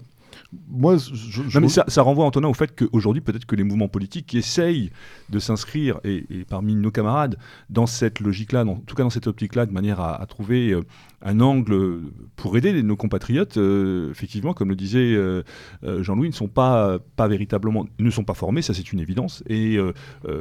moi, 0.68 0.96
je, 0.96 1.82
ça, 1.88 2.02
renvoie 2.02 2.24
Antonin 2.24 2.48
au 2.48 2.54
fait 2.54 2.74
qu'aujourd'hui, 2.74 3.20
peut-être 3.20 3.46
que 3.46 3.56
les 3.56 3.64
mouvements 3.64 3.88
politiques 3.88 4.26
qui 4.26 4.38
essayent 4.38 4.90
de 5.28 5.38
s'inscrire, 5.38 6.00
et, 6.04 6.24
parmi 6.48 6.74
nos 6.76 6.90
camarades, 6.90 7.36
dans 7.68 7.86
cette 7.86 8.20
logique-là, 8.20 8.64
en 8.64 8.76
tout 8.76 8.94
cas 8.94 9.02
dans 9.02 9.10
cette 9.10 9.26
optique-là, 9.26 9.66
de 9.66 9.72
manière 9.72 10.00
à, 10.00 10.24
trouver 10.26 10.70
euh, 10.70 10.82
un 11.22 11.40
angle 11.40 12.00
pour 12.36 12.56
aider 12.56 12.82
nos 12.82 12.96
compatriotes, 12.96 13.56
euh, 13.56 14.10
effectivement, 14.10 14.54
comme 14.54 14.68
le 14.68 14.76
disait 14.76 15.14
euh, 15.14 15.42
Jean-Louis, 15.82 16.28
ne 16.28 16.34
sont 16.34 16.48
pas, 16.48 16.98
pas 17.16 17.28
véritablement, 17.28 17.86
ne 17.98 18.10
sont 18.10 18.24
pas 18.24 18.34
formés, 18.34 18.62
ça 18.62 18.72
c'est 18.72 18.92
une 18.92 19.00
évidence, 19.00 19.42
et 19.48 19.78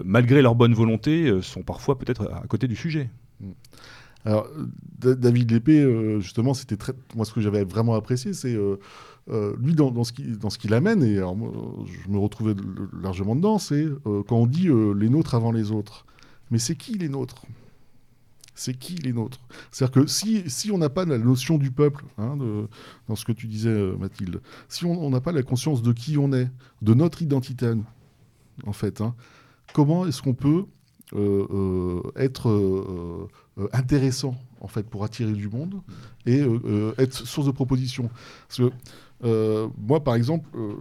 malgré 0.03 0.41
leur 0.41 0.55
bonne 0.55 0.73
volonté, 0.73 1.41
sont 1.41 1.63
parfois 1.63 1.97
peut-être 1.97 2.29
à 2.31 2.45
côté 2.47 2.67
du 2.67 2.75
sujet. 2.75 3.09
Alors, 4.23 4.47
David 4.99 5.51
Lépée, 5.51 6.19
justement, 6.19 6.53
c'était 6.53 6.77
très. 6.77 6.93
Moi, 7.15 7.25
ce 7.25 7.33
que 7.33 7.41
j'avais 7.41 7.63
vraiment 7.63 7.95
apprécié, 7.95 8.33
c'est 8.33 8.57
euh, 9.31 9.55
lui, 9.59 9.73
dans, 9.73 10.03
ce 10.03 10.13
qu'il 10.13 10.73
amène, 10.75 11.01
et 11.01 11.15
je 11.15 12.09
me 12.09 12.19
retrouvais 12.19 12.53
largement 13.01 13.35
dedans, 13.35 13.57
c'est 13.57 13.85
euh, 14.05 14.21
quand 14.27 14.37
on 14.37 14.45
dit 14.45 14.67
euh, 14.67 14.93
les 14.93 15.09
nôtres 15.09 15.33
avant 15.33 15.51
les 15.51 15.71
autres. 15.71 16.05
Mais 16.51 16.59
c'est 16.59 16.75
qui 16.75 16.93
les 16.93 17.09
nôtres? 17.09 17.43
C'est 18.53 18.77
qui 18.77 18.93
les 18.95 19.13
nôtres? 19.13 19.39
C'est-à-dire 19.71 20.03
que 20.03 20.07
si, 20.07 20.71
on 20.71 20.77
n'a 20.77 20.89
pas 20.89 21.05
la 21.05 21.17
notion 21.17 21.57
du 21.57 21.71
peuple, 21.71 22.05
hein, 22.19 22.37
dans 23.07 23.15
ce 23.15 23.25
que 23.25 23.31
tu 23.31 23.47
disais, 23.47 23.73
Mathilde, 23.97 24.41
si 24.69 24.85
on 24.85 25.09
n'a 25.09 25.21
pas 25.21 25.31
la 25.31 25.41
conscience 25.41 25.81
de 25.81 25.91
qui 25.91 26.17
on 26.19 26.31
est, 26.31 26.47
de 26.83 26.93
notre 26.93 27.21
identité 27.23 27.73
en 28.65 28.73
fait, 28.73 29.01
hein, 29.01 29.15
comment 29.73 30.05
est-ce 30.05 30.21
qu'on 30.21 30.35
peut 30.35 30.65
être 32.15 33.27
intéressant, 33.73 34.35
en 34.61 34.67
fait, 34.67 34.83
pour 34.83 35.03
attirer 35.03 35.33
du 35.33 35.49
monde 35.49 35.81
et 36.25 36.45
être 36.97 37.13
source 37.13 37.47
de 37.47 37.51
proposition? 37.51 38.09
Parce 38.47 38.59
que 38.59 38.71
euh, 39.23 39.69
moi, 39.77 40.03
par 40.03 40.15
exemple, 40.15 40.49
euh, 40.55 40.75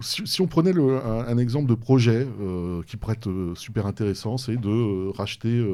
si, 0.00 0.40
on 0.40 0.46
prenait 0.46 0.72
un, 0.76 1.38
exemple 1.38 1.68
de 1.68 1.74
projet 1.74 2.26
euh, 2.40 2.82
qui 2.82 2.96
pourrait 2.96 3.14
être 3.14 3.52
super 3.54 3.86
intéressant, 3.86 4.36
c'est 4.38 4.56
de 4.56 5.10
racheter 5.16 5.64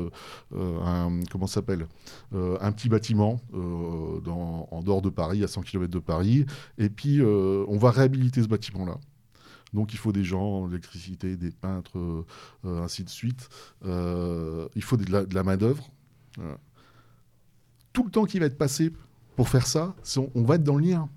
un, 0.54 1.20
comment 1.30 1.46
s'appelle, 1.46 1.86
un 2.32 2.72
petit 2.72 2.88
bâtiment 2.88 3.40
en 3.54 4.82
dehors 4.82 5.02
de 5.02 5.10
Paris, 5.10 5.42
à 5.42 5.48
100 5.48 5.62
km 5.62 5.90
de 5.90 5.98
Paris, 5.98 6.46
et 6.78 6.88
puis 6.88 7.22
on 7.22 7.78
va 7.78 7.90
réhabiliter 7.90 8.42
ce 8.42 8.48
bâtiment-là. 8.48 8.98
Donc 9.74 9.92
il 9.92 9.98
faut 9.98 10.12
des 10.12 10.24
gens, 10.24 10.66
l'électricité, 10.66 11.36
des 11.36 11.50
peintres, 11.50 12.24
ainsi 12.64 13.04
de 13.04 13.10
suite. 13.10 13.48
il 13.84 14.82
faut 14.82 14.96
de 14.96 15.10
la, 15.10 15.24
la 15.32 15.42
main-d'œuvre. 15.42 15.90
Tout 17.92 18.04
le 18.04 18.10
temps 18.10 18.26
qui 18.26 18.38
va 18.38 18.46
être 18.46 18.58
passé 18.58 18.92
pour 19.36 19.48
faire 19.48 19.66
ça, 19.66 19.94
on 20.34 20.42
va 20.42 20.56
être 20.56 20.64
dans 20.64 20.76
le 20.76 20.86
lien 20.86 21.08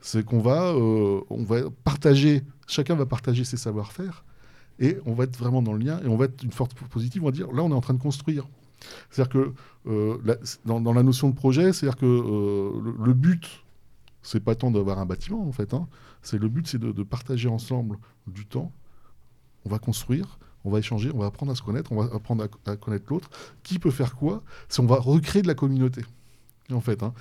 c'est 0.00 0.24
qu'on 0.24 0.40
va, 0.40 0.72
euh, 0.72 1.20
on 1.30 1.44
va 1.44 1.62
partager, 1.84 2.42
chacun 2.66 2.94
va 2.94 3.06
partager 3.06 3.44
ses 3.44 3.56
savoir-faire, 3.56 4.24
et 4.78 4.96
on 5.04 5.12
va 5.12 5.24
être 5.24 5.36
vraiment 5.36 5.62
dans 5.62 5.72
le 5.72 5.84
lien, 5.84 6.00
et 6.02 6.08
on 6.08 6.16
va 6.16 6.24
être 6.26 6.42
une 6.42 6.52
force 6.52 6.72
positive, 6.74 7.22
on 7.22 7.26
va 7.26 7.32
dire, 7.32 7.52
là 7.52 7.62
on 7.62 7.70
est 7.70 7.74
en 7.74 7.80
train 7.80 7.94
de 7.94 8.02
construire. 8.02 8.48
C'est-à-dire 9.10 9.32
que 9.32 9.52
euh, 9.88 10.36
dans, 10.64 10.92
la 10.92 11.02
notion 11.02 11.28
de 11.28 11.34
projet, 11.34 11.72
c'est-à-dire 11.72 11.98
que 11.98 12.06
euh, 12.06 12.80
le, 12.82 13.04
le, 13.04 13.12
but, 13.12 13.62
c'est 14.22 14.40
pas 14.40 14.54
tant 14.54 14.70
d'avoir 14.70 14.98
un 14.98 15.04
bâtiment 15.04 15.46
en 15.46 15.52
fait, 15.52 15.74
hein, 15.74 15.86
c'est 16.22 16.38
le 16.38 16.48
but 16.48 16.66
c'est 16.66 16.78
de, 16.78 17.02
partager 17.02 17.48
ensemble 17.48 17.98
du 18.26 18.46
temps, 18.46 18.72
on 19.64 19.68
va 19.68 19.78
construire, 19.78 20.38
on 20.64 20.70
va 20.70 20.78
échanger, 20.78 21.10
on 21.14 21.18
va 21.18 21.26
apprendre 21.26 21.52
à 21.52 21.54
se 21.54 21.62
connaître, 21.62 21.92
on 21.92 22.02
va 22.02 22.14
apprendre 22.14 22.46
à, 22.66 22.76
connaître 22.76 23.06
l'autre, 23.10 23.28
qui 23.62 23.78
peut 23.78 23.90
faire 23.90 24.14
quoi, 24.14 24.42
si 24.68 24.80
on 24.80 24.86
va 24.86 24.96
recréer 24.96 25.42
de 25.42 25.48
la 25.48 25.54
communauté, 25.54 26.02
en 26.72 26.80
fait. 26.80 27.02
Hein. 27.02 27.12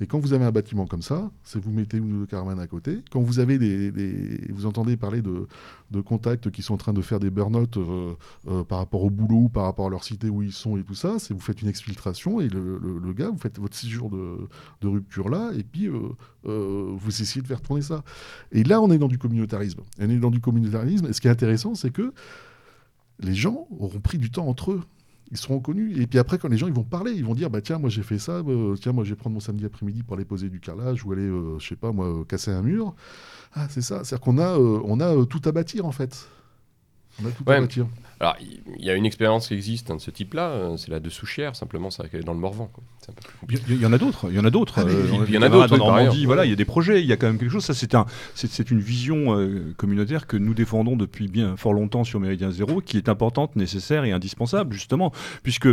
Et 0.00 0.06
quand 0.06 0.18
vous 0.18 0.32
avez 0.32 0.44
un 0.44 0.50
bâtiment 0.50 0.86
comme 0.86 1.02
ça, 1.02 1.30
c'est 1.44 1.60
vous 1.60 1.70
mettez 1.70 1.98
une 1.98 2.22
ou 2.22 2.26
deux 2.26 2.36
à 2.36 2.66
côté. 2.66 3.00
Quand 3.10 3.20
vous 3.20 3.38
avez 3.38 3.58
des, 3.58 4.40
vous 4.50 4.66
entendez 4.66 4.96
parler 4.96 5.22
de, 5.22 5.46
contacts 6.00 6.50
qui 6.50 6.62
sont 6.62 6.74
en 6.74 6.78
train 6.78 6.92
de 6.92 7.02
faire 7.02 7.20
des 7.20 7.30
burn-out 7.30 7.76
euh, 7.76 8.14
euh, 8.48 8.64
par 8.64 8.78
rapport 8.78 9.04
au 9.04 9.10
boulot, 9.10 9.48
par 9.48 9.64
rapport 9.64 9.86
à 9.86 9.90
leur 9.90 10.02
cité 10.02 10.28
où 10.28 10.42
ils 10.42 10.52
sont 10.52 10.76
et 10.76 10.82
tout 10.82 10.94
ça, 10.94 11.18
c'est 11.18 11.34
vous 11.34 11.40
faites 11.40 11.62
une 11.62 11.68
exfiltration 11.68 12.40
et 12.40 12.48
le, 12.48 13.12
gars, 13.12 13.30
vous 13.30 13.38
faites 13.38 13.60
votre 13.60 13.76
six 13.76 13.90
jours 13.90 14.10
de, 14.10 14.48
de 14.80 14.88
rupture 14.88 15.28
là 15.28 15.52
et 15.56 15.62
puis 15.62 15.88
euh, 15.88 16.96
vous 16.96 17.22
essayez 17.22 17.42
de 17.42 17.46
faire 17.46 17.60
tourner 17.60 17.82
ça. 17.82 18.02
Et 18.50 18.64
là, 18.64 18.80
on 18.80 18.90
est 18.90 18.98
dans 18.98 19.08
du 19.08 19.18
communautarisme. 19.18 19.82
On 20.00 20.10
est 20.10 20.18
dans 20.18 20.30
du 20.30 20.40
communautarisme. 20.40 21.06
Et 21.06 21.12
ce 21.12 21.20
qui 21.20 21.28
est 21.28 21.30
intéressant, 21.30 21.74
c'est 21.74 21.90
que 21.90 22.12
les 23.20 23.34
gens 23.34 23.68
auront 23.78 24.00
pris 24.00 24.18
du 24.18 24.30
temps 24.30 24.48
entre 24.48 24.72
eux 24.72 24.80
ils 25.32 25.38
seront 25.38 25.60
connus. 25.60 26.00
Et 26.00 26.06
puis 26.06 26.18
après, 26.18 26.38
quand 26.38 26.48
les 26.48 26.58
gens 26.58 26.68
ils 26.68 26.74
vont 26.74 26.84
parler, 26.84 27.12
ils 27.12 27.24
vont 27.24 27.34
dire 27.34 27.50
bah 27.50 27.62
tiens, 27.62 27.78
moi 27.78 27.88
j'ai 27.88 28.02
fait 28.02 28.18
ça, 28.18 28.42
euh, 28.46 28.76
tiens, 28.76 28.92
moi 28.92 29.02
je 29.02 29.10
vais 29.10 29.16
prendre 29.16 29.34
mon 29.34 29.40
samedi 29.40 29.64
après-midi 29.64 30.02
pour 30.02 30.14
aller 30.14 30.26
poser 30.26 30.50
du 30.50 30.60
carrelage 30.60 31.04
ou 31.04 31.12
aller, 31.12 31.22
euh, 31.22 31.58
je 31.58 31.68
sais 31.68 31.76
pas, 31.76 31.90
moi, 31.90 32.24
casser 32.28 32.50
un 32.50 32.62
mur. 32.62 32.94
Ah, 33.54 33.66
c'est 33.70 33.80
ça. 33.80 34.04
C'est-à-dire 34.04 34.20
qu'on 34.20 34.38
a, 34.38 34.58
euh, 34.58 34.80
on 34.84 35.00
a 35.00 35.26
tout 35.26 35.40
à 35.46 35.52
bâtir 35.52 35.86
en 35.86 35.92
fait. 35.92 36.28
On 37.20 37.26
a. 37.26 37.60
Alors, 38.22 38.36
il 38.78 38.84
y 38.84 38.88
a 38.88 38.94
une 38.94 39.04
expérience 39.04 39.48
qui 39.48 39.54
existe 39.54 39.90
hein, 39.90 39.96
de 39.96 40.00
ce 40.00 40.12
type-là, 40.12 40.50
euh, 40.50 40.76
c'est 40.76 40.92
la 40.92 41.00
de 41.00 41.10
Souchière, 41.10 41.56
simplement, 41.56 41.90
ça 41.90 42.04
est 42.12 42.20
dans 42.20 42.34
le 42.34 42.38
Morvan. 42.38 42.70
Il 43.50 43.82
y, 43.82 43.84
en 43.84 43.92
a 43.92 43.98
d'autres, 43.98 44.28
il 44.30 44.36
y 44.36 44.38
en 44.38 44.44
a 44.44 44.50
d'autres. 44.50 44.74
Ah, 44.78 44.82
euh, 44.82 45.24
il 45.26 45.34
y, 45.34 45.38
en 45.38 45.42
a 45.42 45.48
d'autres. 45.48 45.76
Normandie, 45.76 46.24
voilà, 46.24 46.46
il 46.46 46.50
y 46.50 46.52
a 46.52 46.56
des 46.56 46.64
projets, 46.64 47.00
il 47.00 47.06
y 47.08 47.12
a 47.12 47.16
quand 47.16 47.26
même 47.26 47.36
quelque 47.36 47.50
chose. 47.50 47.64
Ça, 47.64 47.74
c'est 47.74 47.96
un, 47.96 48.06
c'est 48.36 48.70
une 48.70 48.78
vision 48.78 49.36
euh, 49.36 49.74
communautaire 49.76 50.28
que 50.28 50.36
nous 50.36 50.54
défendons 50.54 50.94
depuis 50.94 51.26
bien 51.26 51.56
fort 51.56 51.72
longtemps 51.72 52.04
sur 52.04 52.20
Méridien 52.20 52.52
Zéro, 52.52 52.80
qui 52.80 52.96
est 52.96 53.08
importante, 53.08 53.56
nécessaire 53.56 54.04
et 54.04 54.12
indispensable, 54.12 54.72
justement, 54.72 55.10
puisque 55.42 55.68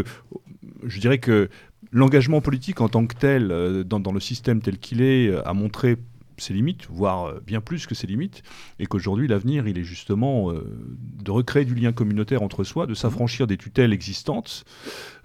je 0.88 1.00
dirais 1.00 1.20
que 1.20 1.52
l'engagement 1.92 2.42
politique 2.42 2.82
en 2.82 2.90
tant 2.90 3.06
que 3.06 3.14
tel, 3.14 3.84
dans, 3.86 4.00
dans 4.00 4.12
le 4.12 4.20
système 4.20 4.60
tel 4.64 4.80
qu'il 4.80 5.04
est, 5.04 5.32
a 5.46 5.54
montré 5.54 5.98
ses 6.42 6.54
limites, 6.54 6.88
voire 6.90 7.26
euh, 7.26 7.44
bien 7.46 7.62
plus 7.62 7.88
que 7.88 7.96
ses 7.96 8.08
limites, 8.08 8.44
et 8.80 8.86
qu'aujourd'hui 8.86 9.28
l'avenir, 9.28 9.68
il 9.68 9.78
est 9.78 9.84
justement 9.84 10.52
euh, 10.52 10.64
de 11.24 11.32
recréer 11.32 11.66
du 11.66 11.76
lien 11.76 11.92
communautaire 11.92 12.42
entre 12.42 12.64
soi, 12.64 12.88
de 12.88 12.94
s'affranchir 12.94 13.48
des 13.48 13.58
tutelles 13.58 13.94
existantes. 13.94 14.66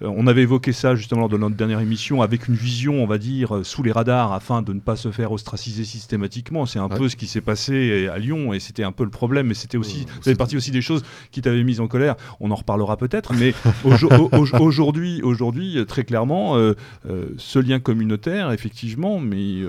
Euh, 0.02 0.12
on 0.14 0.26
avait 0.26 0.42
évoqué 0.42 0.72
ça 0.72 0.94
justement 0.94 1.22
lors 1.22 1.28
de 1.28 1.36
notre 1.36 1.56
dernière 1.56 1.80
émission 1.80 2.22
avec 2.22 2.48
une 2.48 2.54
vision, 2.54 3.02
on 3.02 3.06
va 3.06 3.18
dire, 3.18 3.60
sous 3.64 3.82
les 3.82 3.92
radars 3.92 4.32
afin 4.32 4.62
de 4.62 4.72
ne 4.72 4.80
pas 4.80 4.96
se 4.96 5.10
faire 5.10 5.32
ostraciser 5.32 5.84
systématiquement. 5.84 6.66
C'est 6.66 6.78
un 6.78 6.88
peu 6.88 7.08
ce 7.08 7.16
qui 7.16 7.26
s'est 7.26 7.40
passé 7.40 8.08
à 8.08 8.18
Lyon, 8.18 8.52
et 8.52 8.60
c'était 8.60 8.84
un 8.84 8.92
peu 8.92 9.04
le 9.04 9.10
problème, 9.10 9.48
mais 9.48 9.54
c'était 9.54 9.78
aussi, 9.78 10.06
ça 10.16 10.30
fait 10.30 10.34
partie 10.34 10.56
aussi 10.56 10.70
des 10.70 10.82
choses 10.82 11.02
qui 11.30 11.42
t'avaient 11.42 11.64
mis 11.64 11.80
en 11.80 11.86
colère. 11.86 12.16
On 12.40 12.50
en 12.50 12.54
reparlera 12.54 12.96
peut-être, 12.96 13.32
mais 13.34 13.54
aujourd'hui, 14.60 15.22
aujourd'hui, 15.22 15.84
très 15.86 16.04
clairement, 16.04 16.56
ce 17.36 17.58
lien 17.58 17.80
communautaire, 17.80 18.52
effectivement, 18.52 19.20
mais 19.20 19.62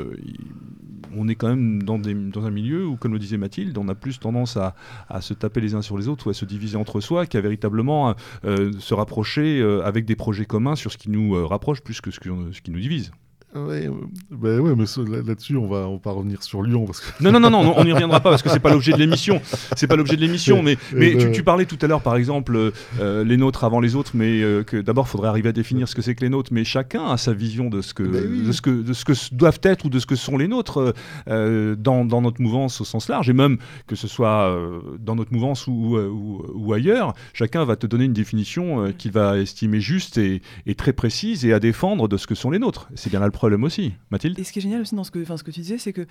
on 1.16 1.28
est 1.28 1.36
quand 1.36 1.48
même 1.48 1.82
dans, 1.84 1.98
dans, 1.98 2.46
un 2.46 2.52
milieu 2.52 2.86
où, 2.86 2.96
comme 2.96 3.14
le 3.14 3.20
disait 3.20 3.38
Mathilde, 3.38 3.78
on 3.78 3.88
a 3.88 3.96
plus 3.96 4.20
tendance 4.20 4.58
à, 4.58 4.76
se 5.22 5.34
taper 5.34 5.62
les 5.62 5.76
uns 5.76 5.82
sur 5.82 5.98
les 5.98 6.08
autres 6.08 6.28
ou 6.28 6.30
à 6.30 6.34
se 6.34 6.46
diviser 6.46 6.78
entre 6.78 7.00
soi 7.00 7.26
qu'à 7.26 7.42
véritablement 7.42 8.16
euh, 8.44 8.72
se 8.80 8.94
rapprocher 8.94 9.60
euh, 9.60 9.84
avec 9.86 10.06
des 10.06 10.16
projets 10.26 10.46
communs 10.48 10.76
sur 10.76 10.92
ce 10.92 10.98
qui 10.98 11.12
nous 11.12 11.36
euh, 11.36 11.46
rapproche 11.46 11.82
plus 11.82 12.02
que 12.02 12.10
ce 12.10 12.20
qui 12.20 12.72
nous 12.72 12.80
divise. 12.80 13.12
Ouais, 13.56 13.90
bah 14.32 14.58
ouais, 14.58 14.76
mais 14.76 14.84
là-dessus, 15.26 15.56
on 15.56 15.68
va, 15.68 15.88
on 15.88 15.96
va 16.04 16.12
revenir 16.12 16.44
sur 16.44 16.62
Lyon. 16.62 16.86
Parce 16.86 17.00
que... 17.00 17.24
Non, 17.24 17.32
non, 17.32 17.40
non, 17.40 17.50
non, 17.50 17.74
on 17.78 17.86
n'y 17.86 17.94
reviendra 17.94 18.20
pas 18.20 18.30
parce 18.30 18.42
que 18.42 18.50
c'est 18.50 18.60
pas 18.60 18.70
l'objet 18.70 18.92
de 18.92 18.98
l'émission. 18.98 19.42
C'est 19.78 19.88
pas 19.88 19.96
l'objet 19.96 20.18
de 20.18 20.22
l'émission, 20.22 20.62
mais, 20.62 20.78
mais 20.94 21.32
tu, 21.32 21.42
parlais 21.42 21.66
tout 21.66 21.78
à 21.82 21.88
l'heure, 21.88 22.02
par 22.02 22.18
exemple, 22.18 22.74
euh, 23.00 23.24
les 23.24 23.38
nôtres 23.38 23.64
avant 23.64 23.80
les 23.80 23.96
autres, 23.96 24.12
mais 24.14 24.42
euh, 24.42 24.64
que 24.64 24.78
d'abord, 24.78 25.06
il 25.08 25.12
faudrait 25.12 25.30
arriver 25.30 25.50
à 25.50 25.52
définir 25.54 25.88
ce 25.88 25.96
que 25.96 26.02
c'est 26.02 26.16
que 26.16 26.22
les 26.22 26.30
nôtres. 26.30 26.52
Mais 26.52 26.66
chacun 26.66 27.08
a 27.08 27.16
sa 27.16 27.32
vision 27.32 27.70
de 27.70 27.82
ce 27.82 27.94
que, 27.94 28.04
ben 28.04 28.46
de 28.46 28.52
ce 28.52 28.62
que, 28.62 28.82
de 28.82 28.92
ce 28.92 29.06
que 29.06 29.14
doivent 29.34 29.62
être 29.64 29.86
ou 29.86 29.90
de 29.90 30.00
ce 30.00 30.06
que 30.06 30.16
sont 30.16 30.38
les 30.38 30.50
nôtres 30.50 30.94
euh, 31.30 31.76
dans, 31.78 32.04
dans, 32.04 32.22
notre 32.22 32.42
mouvance 32.42 32.82
au 32.82 32.86
sens 32.86 33.08
large, 33.08 33.30
et 33.30 33.34
même 33.34 33.58
que 33.88 33.96
ce 33.96 34.10
soit 34.10 34.54
dans 35.00 35.16
notre 35.16 35.32
mouvance 35.32 35.68
ou, 35.68 35.98
ou, 35.98 36.44
ou, 36.54 36.74
ailleurs, 36.74 37.14
chacun 37.34 37.64
va 37.64 37.78
te 37.78 37.88
donner 37.88 38.04
une 38.04 38.14
définition 38.14 38.92
qu'il 38.98 39.12
va 39.12 39.38
estimer 39.38 39.80
juste 39.80 40.18
et, 40.18 40.42
et, 40.66 40.76
très 40.76 40.92
précise 40.92 41.46
et 41.46 41.54
à 41.54 41.60
défendre 41.62 42.10
de 42.10 42.18
ce 42.18 42.28
que 42.28 42.36
sont 42.36 42.52
les 42.52 42.60
nôtres. 42.60 42.90
C'est 42.96 43.10
bien 43.10 43.20
là 43.22 43.26
le 43.26 43.32
problème 43.32 43.45
problème 43.46 43.64
aussi. 43.64 43.94
Mathilde 44.10 44.40
Et 44.40 44.44
ce 44.44 44.52
qui 44.52 44.58
est 44.58 44.62
génial 44.62 44.82
aussi 44.82 44.96
dans 44.96 45.04
ce 45.04 45.12
que, 45.12 45.24
ce 45.24 45.44
que 45.44 45.52
tu 45.52 45.60
disais, 45.60 45.78
c'est 45.78 45.94
que 45.94 46.08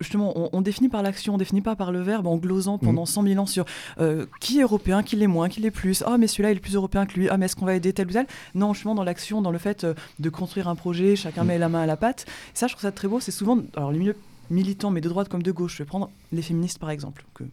justement, 0.00 0.34
on, 0.52 0.60
définit 0.60 0.88
par 0.88 1.04
l'action, 1.04 1.34
on 1.34 1.38
définit 1.38 1.60
pas 1.60 1.76
par 1.76 1.92
le 1.92 2.02
verbe 2.02 2.26
en 2.26 2.36
glosant 2.36 2.78
pendant 2.78 3.06
100 3.06 3.22
mm. 3.22 3.28
000 3.28 3.42
ans 3.42 3.46
sur 3.46 3.64
euh, 4.00 4.26
qui 4.40 4.58
est 4.58 4.62
européen, 4.62 5.04
qui 5.04 5.14
l'est 5.14 5.28
moins, 5.28 5.48
qui 5.48 5.60
l'est 5.60 5.70
plus. 5.70 6.02
Ah, 6.04 6.18
mais 6.18 6.26
celui-là 6.26 6.50
est 6.50 6.54
le 6.54 6.60
plus 6.60 6.74
européen 6.74 7.06
que 7.06 7.14
lui. 7.14 7.28
Ah, 7.28 7.36
mais 7.36 7.46
est-ce 7.46 7.54
qu'on 7.54 7.64
va 7.64 7.76
aider 7.76 7.92
tel 7.92 8.08
ou 8.08 8.10
tel? 8.10 8.26
Non, 8.56 8.74
justement, 8.74 8.96
dans 8.96 9.04
l'action, 9.04 9.40
dans 9.40 9.52
le 9.52 9.58
fait 9.58 9.84
euh, 9.84 9.94
de 10.18 10.30
construire 10.30 10.66
un 10.66 10.74
projet, 10.74 11.14
chacun 11.14 11.44
mm. 11.44 11.46
met 11.46 11.58
la 11.58 11.68
main 11.68 11.82
à 11.82 11.86
la 11.86 11.96
pâte. 11.96 12.26
Ça, 12.54 12.66
je 12.66 12.72
trouve 12.72 12.82
ça 12.82 12.90
très 12.90 13.06
beau. 13.06 13.20
C'est 13.20 13.30
souvent, 13.30 13.58
alors 13.76 13.92
les 13.92 14.00
milieux 14.00 14.16
militants, 14.50 14.90
mais 14.90 15.00
de 15.00 15.08
droite 15.08 15.28
comme 15.28 15.44
de 15.44 15.52
gauche, 15.52 15.74
je 15.74 15.84
vais 15.84 15.86
prendre 15.86 16.10
les 16.32 16.42
féministes 16.42 16.80
par 16.80 16.90
exemple. 16.90 17.24
Que, 17.32 17.44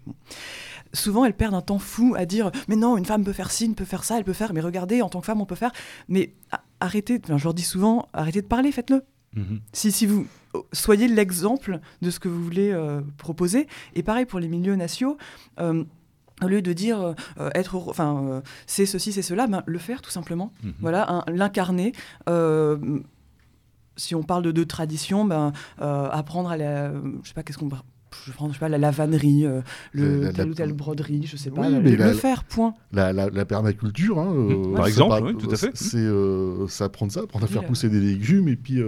Souvent, 0.94 1.26
elles 1.26 1.36
perdent 1.36 1.54
un 1.54 1.62
temps 1.62 1.80
fou 1.80 2.16
à 2.18 2.26
dire 2.26 2.52
Mais 2.68 2.76
non, 2.76 2.98
une 2.98 3.06
femme 3.06 3.24
peut 3.24 3.34
faire 3.34 3.52
ci, 3.52 3.70
peut 3.70 3.86
faire 3.86 4.04
ça, 4.04 4.18
elle 4.18 4.24
peut 4.24 4.34
faire, 4.34 4.52
mais 4.54 4.62
regardez, 4.62 5.04
en 5.04 5.10
tant 5.10 5.20
que 5.20 5.28
femme, 5.28 5.42
on 5.42 5.46
peut 5.46 5.56
faire. 5.56 5.72
Mais 6.10 6.34
arrêtez, 6.82 7.22
je 7.26 7.44
leur 7.44 7.54
dis 7.54 7.64
souvent 7.64 8.08
Arrêtez 8.14 8.42
de 8.42 8.48
parler, 8.48 8.72
faites-le. 8.72 9.04
Mhm. 9.36 9.62
Si, 9.72 9.92
si 9.92 10.06
vous 10.06 10.28
soyez 10.74 11.08
l'exemple 11.08 11.80
de 12.02 12.10
ce 12.10 12.20
que 12.20 12.28
vous 12.28 12.44
voulez 12.44 12.72
euh, 12.72 13.02
proposer. 13.18 13.68
Et 13.96 14.04
pareil 14.04 14.26
pour 14.26 14.40
les 14.40 14.48
milieux 14.48 14.76
nationaux. 14.76 15.18
Euh, 15.60 15.84
au 16.44 16.48
lieu 16.48 16.62
de 16.62 16.74
dire 16.74 17.00
euh, 17.40 17.50
être, 17.54 17.76
enfin, 17.76 18.42
c'est 18.66 18.88
ceci, 18.88 19.14
c'est 19.14 19.22
cela, 19.22 19.46
ben, 19.46 19.64
le 19.68 19.78
faire 19.78 20.02
tout 20.02 20.10
simplement. 20.10 20.52
Mhm. 20.64 20.74
Voilà, 20.80 21.24
l'incarner 21.28 21.94
si 23.98 24.16
on 24.16 24.24
parle 24.24 24.42
de, 24.42 24.52
de 24.52 24.64
tradition, 24.64 25.26
ben, 25.26 25.54
apprendre 25.78 26.50
à 26.50 26.58
la, 26.58 26.92
je 26.92 27.28
sais 27.28 27.34
pas, 27.36 27.44
qu'est-ce 27.44 27.60
qu'on 27.60 27.70
je 28.26 28.32
prends, 28.32 28.48
je 28.50 28.54
sais 28.54 28.60
pas, 28.60 28.70
la 28.70 28.78
lavannerie, 28.78 29.46
euh, 29.46 29.62
le, 29.94 30.32
telle 30.32 30.50
ou 30.50 30.54
telle 30.54 30.74
broderie, 30.74 31.26
je 31.26 31.38
sais 31.38 31.50
pas, 31.50 31.70
le, 31.70 32.14
faire, 32.14 32.44
point. 32.44 32.74
La, 32.92 33.46
permaculture, 33.46 34.20
hein, 34.20 34.34
euh, 34.34 34.76
par 34.76 34.88
exemple, 34.88 35.36
tout 35.36 35.50
à 35.50 35.56
fait. 35.56 35.72
C'est 35.74 35.98
euh, 35.98 36.68
apprendre 36.80 37.12
ça, 37.12 37.22
apprendre 37.22 37.46
à 37.46 37.48
faire 37.48 37.66
pousser 37.66 37.90
des 37.90 38.00
légumes 38.00 38.48
et 38.48 38.56
puis 38.56 38.82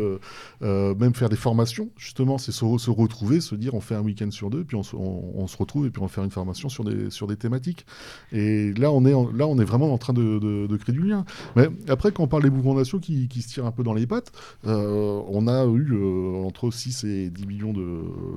même 0.62 1.14
faire 1.14 1.30
des 1.30 1.36
formations. 1.36 1.90
Justement, 1.98 2.38
c'est 2.38 2.52
se, 2.52 2.78
se, 2.78 2.90
retrouver, 2.90 3.42
se 3.42 3.56
dire 3.56 3.74
on 3.74 3.82
fait 3.82 3.96
un 3.96 4.02
week-end 4.02 4.32
sur 4.32 4.50
deux, 4.50 4.64
puis 4.64 4.76
on, 4.76 4.84
on, 4.94 5.48
se 5.48 5.58
retrouve 5.58 5.86
et 5.86 5.90
puis 5.90 6.02
on 6.02 6.08
fait 6.08 6.22
une 6.22 6.32
formation 6.32 6.70
sur 6.70 6.84
des, 6.84 7.10
sur 7.10 7.28
des 7.28 7.36
thématiques. 7.36 7.86
Et 8.32 8.74
là, 8.74 8.92
on 8.92 9.06
est, 9.06 9.12
là, 9.36 9.48
on 9.48 9.58
est 9.60 9.66
vraiment 9.66 9.94
en 9.94 9.98
train 9.98 10.14
de, 10.14 10.68
de, 10.68 10.78
créer 10.78 10.94
du 10.94 11.04
lien. 11.08 11.26
Mais 11.56 11.70
après, 11.88 12.12
quand 12.12 12.24
on 12.24 12.28
parle 12.28 12.44
des 12.44 12.50
mouvements 12.50 12.76
nationaux 12.76 13.02
qui, 13.02 13.28
qui 13.28 13.42
se 13.42 13.48
tirent 13.50 13.66
un 13.66 13.72
peu 13.72 13.84
dans 13.84 13.94
les 13.94 14.08
pattes, 14.08 14.32
on 14.64 15.48
a 15.48 15.66
eu 15.66 15.96
entre 16.44 16.72
6 16.72 17.04
et 17.06 17.30
10 17.30 17.46
millions 17.48 17.74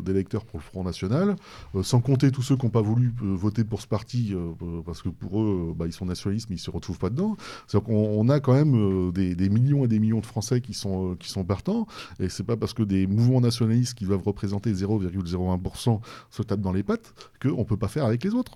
d'électeurs 0.05 0.45
pour 0.45 0.59
le 0.59 0.65
Front 0.65 0.76
National, 0.83 1.37
euh, 1.75 1.83
sans 1.83 2.01
compter 2.01 2.31
tous 2.31 2.43
ceux 2.43 2.57
qui 2.57 2.65
n'ont 2.67 2.71
pas 2.71 2.81
voulu 2.81 3.13
euh, 3.23 3.35
voter 3.35 3.65
pour 3.65 3.81
ce 3.81 3.87
parti, 3.87 4.35
euh, 4.35 4.83
parce 4.85 5.03
que 5.03 5.09
pour 5.09 5.41
eux, 5.41 5.75
bah, 5.77 5.87
ils 5.87 5.93
sont 5.93 6.07
nationalistes, 6.07 6.49
mais 6.51 6.57
ils 6.57 6.61
ne 6.61 6.65
se 6.65 6.71
retrouvent 6.71 6.99
pas 6.99 7.11
dedans. 7.11 7.37
C'est-à-dire 7.67 8.31
a 8.31 8.41
quand 8.41 8.55
même 8.55 9.13
des, 9.13 9.49
millions 9.49 9.85
et 9.85 9.89
des 9.89 9.99
millions 9.99 10.21
de 10.21 10.27
Français 10.27 10.61
qui 10.61 10.75
sont, 10.75 11.17
qui 11.19 11.29
sont 11.29 11.45
partants, 11.45 11.87
et 12.19 12.29
c'est 12.29 12.43
pas 12.43 12.57
parce 12.57 12.75
que 12.75 12.83
des 12.83 13.07
mouvements 13.07 13.41
nationalistes 13.41 13.97
qui 13.97 14.05
doivent 14.05 14.23
représenter 14.25 14.73
0,01% 14.73 16.01
se 16.31 16.43
tapent 16.43 16.61
dans 16.61 16.73
les 16.73 16.83
pattes 16.83 17.15
qu'on 17.41 17.59
ne 17.59 17.65
peut 17.65 17.77
pas 17.77 17.89
faire 17.89 18.05
avec 18.05 18.25
les 18.25 18.35
autres. 18.35 18.53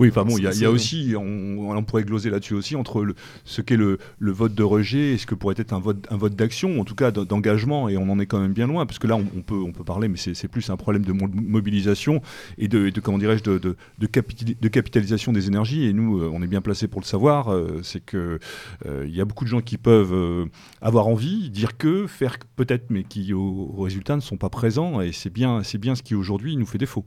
Oui, 0.00 0.08
enfin 0.08 0.24
bon, 0.24 0.38
il 0.38 0.44
y, 0.44 0.64
a 0.64 0.70
aussi, 0.70 1.14
on, 1.14 1.84
pourrait 1.84 2.04
gloser 2.04 2.30
là-dessus 2.30 2.54
aussi, 2.54 2.74
entre 2.74 3.06
ce 3.44 3.60
qu'est 3.60 3.76
le, 3.76 3.98
vote 4.18 4.54
de 4.54 4.62
rejet 4.62 5.12
et 5.12 5.18
ce 5.18 5.26
que 5.26 5.34
pourrait 5.34 5.56
être 5.58 5.74
un 5.74 5.78
vote, 5.78 6.06
un 6.10 6.16
vote 6.16 6.34
d'action, 6.34 6.80
en 6.80 6.84
tout 6.84 6.94
cas 6.94 7.10
d'engagement, 7.10 7.88
et 7.90 7.98
on 7.98 8.08
en 8.08 8.18
est 8.18 8.24
quand 8.24 8.40
même 8.40 8.54
bien 8.54 8.66
loin, 8.66 8.86
parce 8.86 8.98
que 8.98 9.06
là, 9.06 9.16
on, 9.16 9.42
peut, 9.42 9.60
on 9.60 9.72
peut 9.72 9.84
parler, 9.84 10.08
mais 10.08 10.16
c'est 10.16 10.48
plus 10.48 10.70
un 10.70 10.78
problème 10.78 11.04
de 11.04 11.12
mobilisation 11.12 12.22
et 12.56 12.66
de, 12.66 12.90
comment 13.00 13.18
dirais-je, 13.18 13.42
de, 13.42 13.76
de, 13.98 14.68
capitalisation 14.68 15.32
des 15.32 15.48
énergies, 15.48 15.84
et 15.84 15.92
nous, 15.92 16.22
euh, 16.22 16.30
on 16.32 16.42
est 16.42 16.46
bien 16.46 16.62
placé 16.62 16.88
pour 16.88 17.02
le 17.02 17.06
savoir, 17.06 17.52
euh, 17.52 17.80
c'est 17.82 18.02
qu'il 18.02 18.38
euh, 18.86 19.06
y 19.06 19.20
a 19.20 19.26
beaucoup 19.26 19.44
de 19.44 19.50
gens 19.50 19.60
qui 19.60 19.76
peuvent 19.76 20.48
avoir 20.80 21.08
envie, 21.08 21.50
dire 21.50 21.76
que, 21.76 22.06
faire 22.06 22.38
peut-être, 22.56 22.86
mais 22.88 23.04
qui 23.04 23.34
au, 23.34 23.74
au, 23.76 23.82
résultat 23.82 24.16
ne 24.16 24.22
sont 24.22 24.38
pas 24.38 24.48
présents, 24.48 25.02
et 25.02 25.12
c'est 25.12 25.30
bien, 25.30 25.60
bien 25.78 25.94
ce 25.94 26.02
qui 26.02 26.14
aujourd'hui 26.14 26.56
nous 26.56 26.64
fait 26.64 26.78
défaut. 26.78 27.04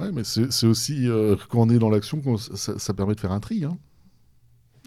Oui, 0.00 0.08
mais 0.12 0.22
c'est 0.24 0.66
aussi 0.66 1.08
euh, 1.08 1.36
quand 1.48 1.60
on 1.60 1.70
est 1.70 1.78
dans 1.78 1.90
l'action, 1.90 2.20
ça, 2.36 2.78
ça, 2.78 2.94
permet 2.94 3.14
de 3.14 3.20
faire 3.20 3.32
un 3.32 3.40
tri. 3.40 3.64
Hein, 3.64 3.76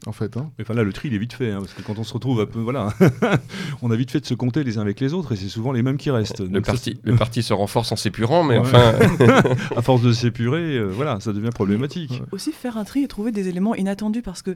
en 0.08 0.12
fait. 0.12 0.38
Hein. 0.38 0.52
Mais 0.58 0.64
enfin 0.64 0.74
là, 0.74 0.84
le 0.84 0.94
tri, 0.94 1.10
il 1.10 1.14
est 1.14 1.18
vite 1.18 1.34
fait, 1.34 1.52
hein, 1.52 1.60
parce 1.60 1.74
que 1.74 1.82
quand 1.82 1.98
on 2.00 2.04
se 2.04 2.14
retrouve 2.14 2.42
un 2.42 2.46
peu, 2.46 2.60
voilà, 2.60 2.94
on 3.82 3.92
a 3.92 3.96
vite 3.96 4.12
fait 4.12 4.20
de 4.20 4.26
se 4.26 4.34
compter 4.34 4.64
les 4.64 4.78
uns 4.78 4.82
avec 4.82 5.00
les 5.00 5.14
autres, 5.14 5.34
et 5.34 5.36
c'est 5.36 5.50
souvent 5.50 5.72
les 5.72 5.84
mêmes 5.84 5.98
qui 5.98 6.12
restent. 6.12 6.42
Le, 6.42 6.62
parti, 6.62 7.00
le 7.04 7.16
parti 7.16 7.44
se 7.44 7.54
renforce 7.54 7.92
en 7.92 7.96
s'épurant, 7.96 8.44
mais 8.44 8.58
enfin. 8.58 8.94
à 9.76 9.82
force 9.82 10.02
de 10.02 10.12
s'épurer, 10.12 10.78
euh, 10.78 10.86
voilà, 10.86 11.20
ça 11.20 11.34
devient 11.34 11.50
problématique. 11.54 12.22
Aussi 12.32 12.52
faire 12.52 12.78
un 12.78 12.84
tri 12.84 13.04
et 13.04 13.08
trouver 13.08 13.32
des 13.32 13.48
éléments 13.48 13.76
inattendus, 13.76 14.22
parce 14.22 14.42
que 14.42 14.52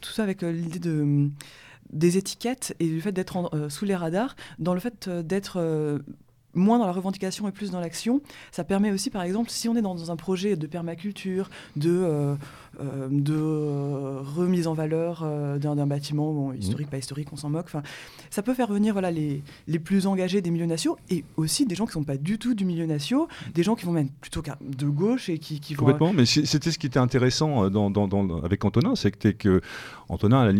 tout 0.00 0.10
ça 0.10 0.22
avec 0.22 0.42
euh, 0.42 0.52
l'idée 0.52 0.78
de 0.78 1.28
des 1.92 2.16
étiquettes 2.16 2.74
et 2.80 2.88
le 2.88 2.98
fait 2.98 3.12
d'être 3.12 3.68
sous 3.68 3.84
les 3.84 3.94
radars, 3.94 4.34
dans 4.58 4.74
le 4.74 4.80
fait 4.80 5.08
d'être 5.08 5.60
moins 6.54 6.78
dans 6.78 6.86
la 6.86 6.92
revendication 6.92 7.48
et 7.48 7.52
plus 7.52 7.70
dans 7.70 7.80
l'action. 7.80 8.20
Ça 8.52 8.64
permet 8.64 8.90
aussi, 8.90 9.10
par 9.10 9.22
exemple, 9.22 9.50
si 9.50 9.68
on 9.68 9.76
est 9.76 9.82
dans, 9.82 10.10
un 10.10 10.16
projet 10.16 10.56
de 10.56 10.66
permaculture, 10.66 11.50
de, 11.76 11.90
euh, 11.90 12.34
euh, 12.80 13.08
de 13.10 13.34
euh, 13.34 14.20
remise 14.22 14.66
en 14.66 14.74
valeur 14.74 15.24
d'un 15.58 15.86
bâtiment, 15.86 16.32
bon, 16.32 16.52
mmh. 16.52 16.56
historique, 16.56 16.90
pas 16.90 16.98
historique, 16.98 17.28
on 17.32 17.36
s'en 17.36 17.50
moque. 17.50 17.70
Ça 18.30 18.42
peut 18.42 18.54
faire 18.54 18.70
venir 18.70 18.92
voilà, 18.92 19.10
les, 19.10 19.42
les 19.66 19.78
plus 19.78 20.06
engagés 20.06 20.40
des 20.42 20.50
milieux 20.50 20.66
nationaux 20.66 20.96
et 21.10 21.24
aussi 21.36 21.66
des 21.66 21.74
gens 21.74 21.84
qui 21.84 21.90
ne 21.90 22.02
sont 22.02 22.04
pas 22.04 22.16
du 22.16 22.38
tout 22.38 22.54
du 22.54 22.64
milieu 22.64 22.86
national, 22.86 23.26
des 23.54 23.62
gens 23.62 23.74
qui 23.74 23.86
vont 23.86 23.92
même 23.92 24.08
plutôt 24.20 24.42
de 24.60 24.86
gauche 24.86 25.28
et 25.28 25.38
qui, 25.38 25.60
qui 25.60 25.74
vont... 25.74 25.86
Complètement, 25.86 26.12
mais 26.12 26.26
c'était 26.26 26.70
ce 26.70 26.78
qui 26.78 26.86
était 26.86 26.98
intéressant 26.98 27.70
dans, 27.70 27.90
dans, 27.90 28.42
avec 28.42 28.64
Antonin, 28.64 28.94
c'est 28.94 29.12
que 29.12 29.60
Antonin, 30.08 30.54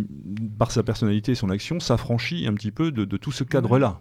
par 0.59 0.71
sa 0.71 0.83
personnalité 0.83 1.33
et 1.33 1.35
son 1.35 1.51
action, 1.51 1.81
s'affranchit 1.81 2.47
un 2.47 2.55
petit 2.55 2.71
peu 2.71 2.91
de, 2.91 3.05
de 3.05 3.17
tout 3.17 3.33
ce 3.33 3.45
cadre-là. 3.45 4.01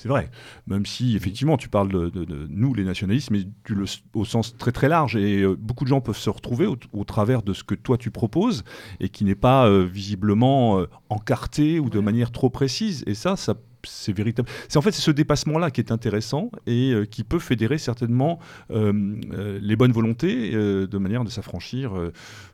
C'est 0.00 0.08
vrai, 0.08 0.30
même 0.66 0.86
si 0.86 1.14
effectivement 1.14 1.58
tu 1.58 1.68
parles 1.68 1.90
de, 1.90 2.48
nous 2.48 2.72
les 2.72 2.84
nationalistes, 2.84 3.30
mais 3.30 3.42
le, 3.68 3.84
au 4.14 4.24
sens 4.24 4.56
très 4.56 4.72
très 4.72 4.88
large, 4.88 5.14
et 5.14 5.42
euh, 5.42 5.54
beaucoup 5.54 5.84
de 5.84 5.90
gens 5.90 6.00
peuvent 6.00 6.16
se 6.16 6.30
retrouver 6.30 6.66
au, 6.66 7.04
travers 7.04 7.42
de 7.42 7.52
ce 7.52 7.64
que 7.64 7.74
toi 7.74 7.98
tu 7.98 8.10
proposes, 8.10 8.64
et 8.98 9.10
qui 9.10 9.24
n'est 9.24 9.34
pas 9.34 9.68
euh, 9.68 9.84
visiblement 9.84 10.80
euh, 10.80 10.86
encarté 11.10 11.78
ou 11.80 11.90
de 11.90 12.00
manière 12.00 12.32
trop 12.32 12.48
précise, 12.48 13.04
et 13.06 13.12
ça, 13.12 13.36
ça 13.36 13.56
c'est 13.84 14.16
véritable. 14.16 14.48
C'est 14.68 14.78
en 14.78 14.82
fait 14.82 14.92
c'est 14.92 15.02
ce 15.02 15.10
dépassement-là 15.10 15.70
qui 15.70 15.82
est 15.82 15.92
intéressant 15.92 16.50
et 16.66 16.92
qui 17.10 17.24
peut 17.24 17.38
fédérer 17.38 17.78
certainement 17.78 18.38
les 18.68 19.74
bonnes 19.74 19.92
volontés 19.92 20.50
de 20.50 20.98
manière 20.98 21.24
de 21.24 21.30
s'affranchir 21.30 21.92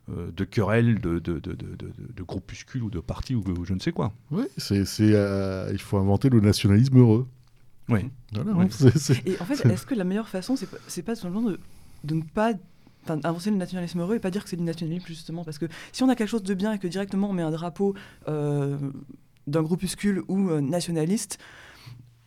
de 0.08 0.44
querelles, 0.44 1.00
de, 1.00 1.18
de, 1.18 1.40
de, 1.40 1.56
de, 1.56 2.22
groupuscules 2.22 2.84
ou 2.84 2.90
de 2.90 3.00
partis 3.00 3.34
ou, 3.34 3.42
je 3.64 3.74
ne 3.74 3.80
sais 3.80 3.90
quoi. 3.90 4.12
Oui, 4.30 4.44
c'est, 4.56 4.84
il 4.86 5.80
faut 5.80 5.96
inventer 5.96 6.28
le 6.28 6.38
nationalisme 6.38 6.96
heureux. 6.96 7.26
Oui. 7.88 8.10
Et 9.26 9.40
en 9.40 9.44
fait, 9.44 9.64
est-ce 9.66 9.86
que 9.86 9.94
la 9.94 10.04
meilleure 10.04 10.28
façon, 10.28 10.56
c'est, 10.56 11.02
pas 11.02 11.14
simplement 11.14 11.42
de, 11.42 11.60
de 12.04 12.14
ne 12.14 12.22
pas 12.22 12.54
Enfin, 13.08 13.20
avancer 13.22 13.50
le 13.50 13.56
nationalisme 13.56 14.00
heureux 14.00 14.16
et 14.16 14.18
pas 14.18 14.32
dire 14.32 14.42
que 14.42 14.50
c'est 14.50 14.56
du 14.56 14.64
nationalisme 14.64 15.06
justement? 15.06 15.44
Parce 15.44 15.58
que 15.58 15.66
si 15.92 16.02
on 16.02 16.08
a 16.08 16.16
quelque 16.16 16.28
chose 16.28 16.42
de 16.42 16.54
bien 16.54 16.72
et 16.72 16.78
que 16.78 16.88
directement 16.88 17.30
on 17.30 17.32
met 17.32 17.42
un 17.42 17.52
drapeau 17.52 17.94
euh, 18.26 18.76
d'un 19.46 19.62
groupuscule 19.62 20.22
ou 20.26 20.50
euh, 20.50 20.60
nationaliste 20.60 21.38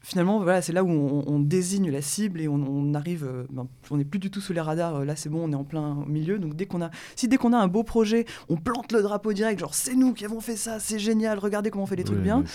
finalement, 0.02 0.40
voilà, 0.42 0.62
c'est 0.62 0.72
là 0.72 0.84
où 0.84 0.90
on, 0.90 1.40
désigne 1.40 1.92
la 1.92 2.02
cible 2.02 2.40
et 2.40 2.48
on, 2.48 2.94
arrive, 2.94 3.26
euh, 3.26 3.46
ben, 3.52 3.68
on 3.92 3.98
n'est 3.98 4.06
plus 4.06 4.18
du 4.18 4.32
tout 4.32 4.40
sous 4.40 4.54
les 4.54 4.62
radars. 4.62 5.04
Là, 5.04 5.16
c'est 5.18 5.30
bon, 5.30 5.44
on 5.44 5.52
est 5.52 5.56
en 5.56 5.66
plein 5.66 6.04
milieu. 6.08 6.40
Donc 6.40 6.56
dès 6.56 6.66
qu'on 6.66 6.82
a, 6.82 6.90
si 7.18 7.28
dès 7.28 7.36
qu'on 7.36 7.52
a 7.52 7.58
un 7.58 7.68
beau 7.68 7.84
projet, 7.84 8.26
on 8.48 8.56
plante 8.56 8.94
le 8.94 9.02
drapeau 9.02 9.34
direct, 9.34 9.60
genre 9.60 9.76
c'est 9.76 9.96
nous 9.96 10.14
qui 10.14 10.24
avons 10.24 10.40
fait 10.40 10.56
ça, 10.56 10.80
c'est 10.80 10.98
génial, 10.98 11.38
regardez 11.38 11.70
comment 11.70 11.84
on 11.84 11.88
fait 11.88 11.98
les 11.98 12.06
trucs 12.06 12.22
bien. 12.22 12.46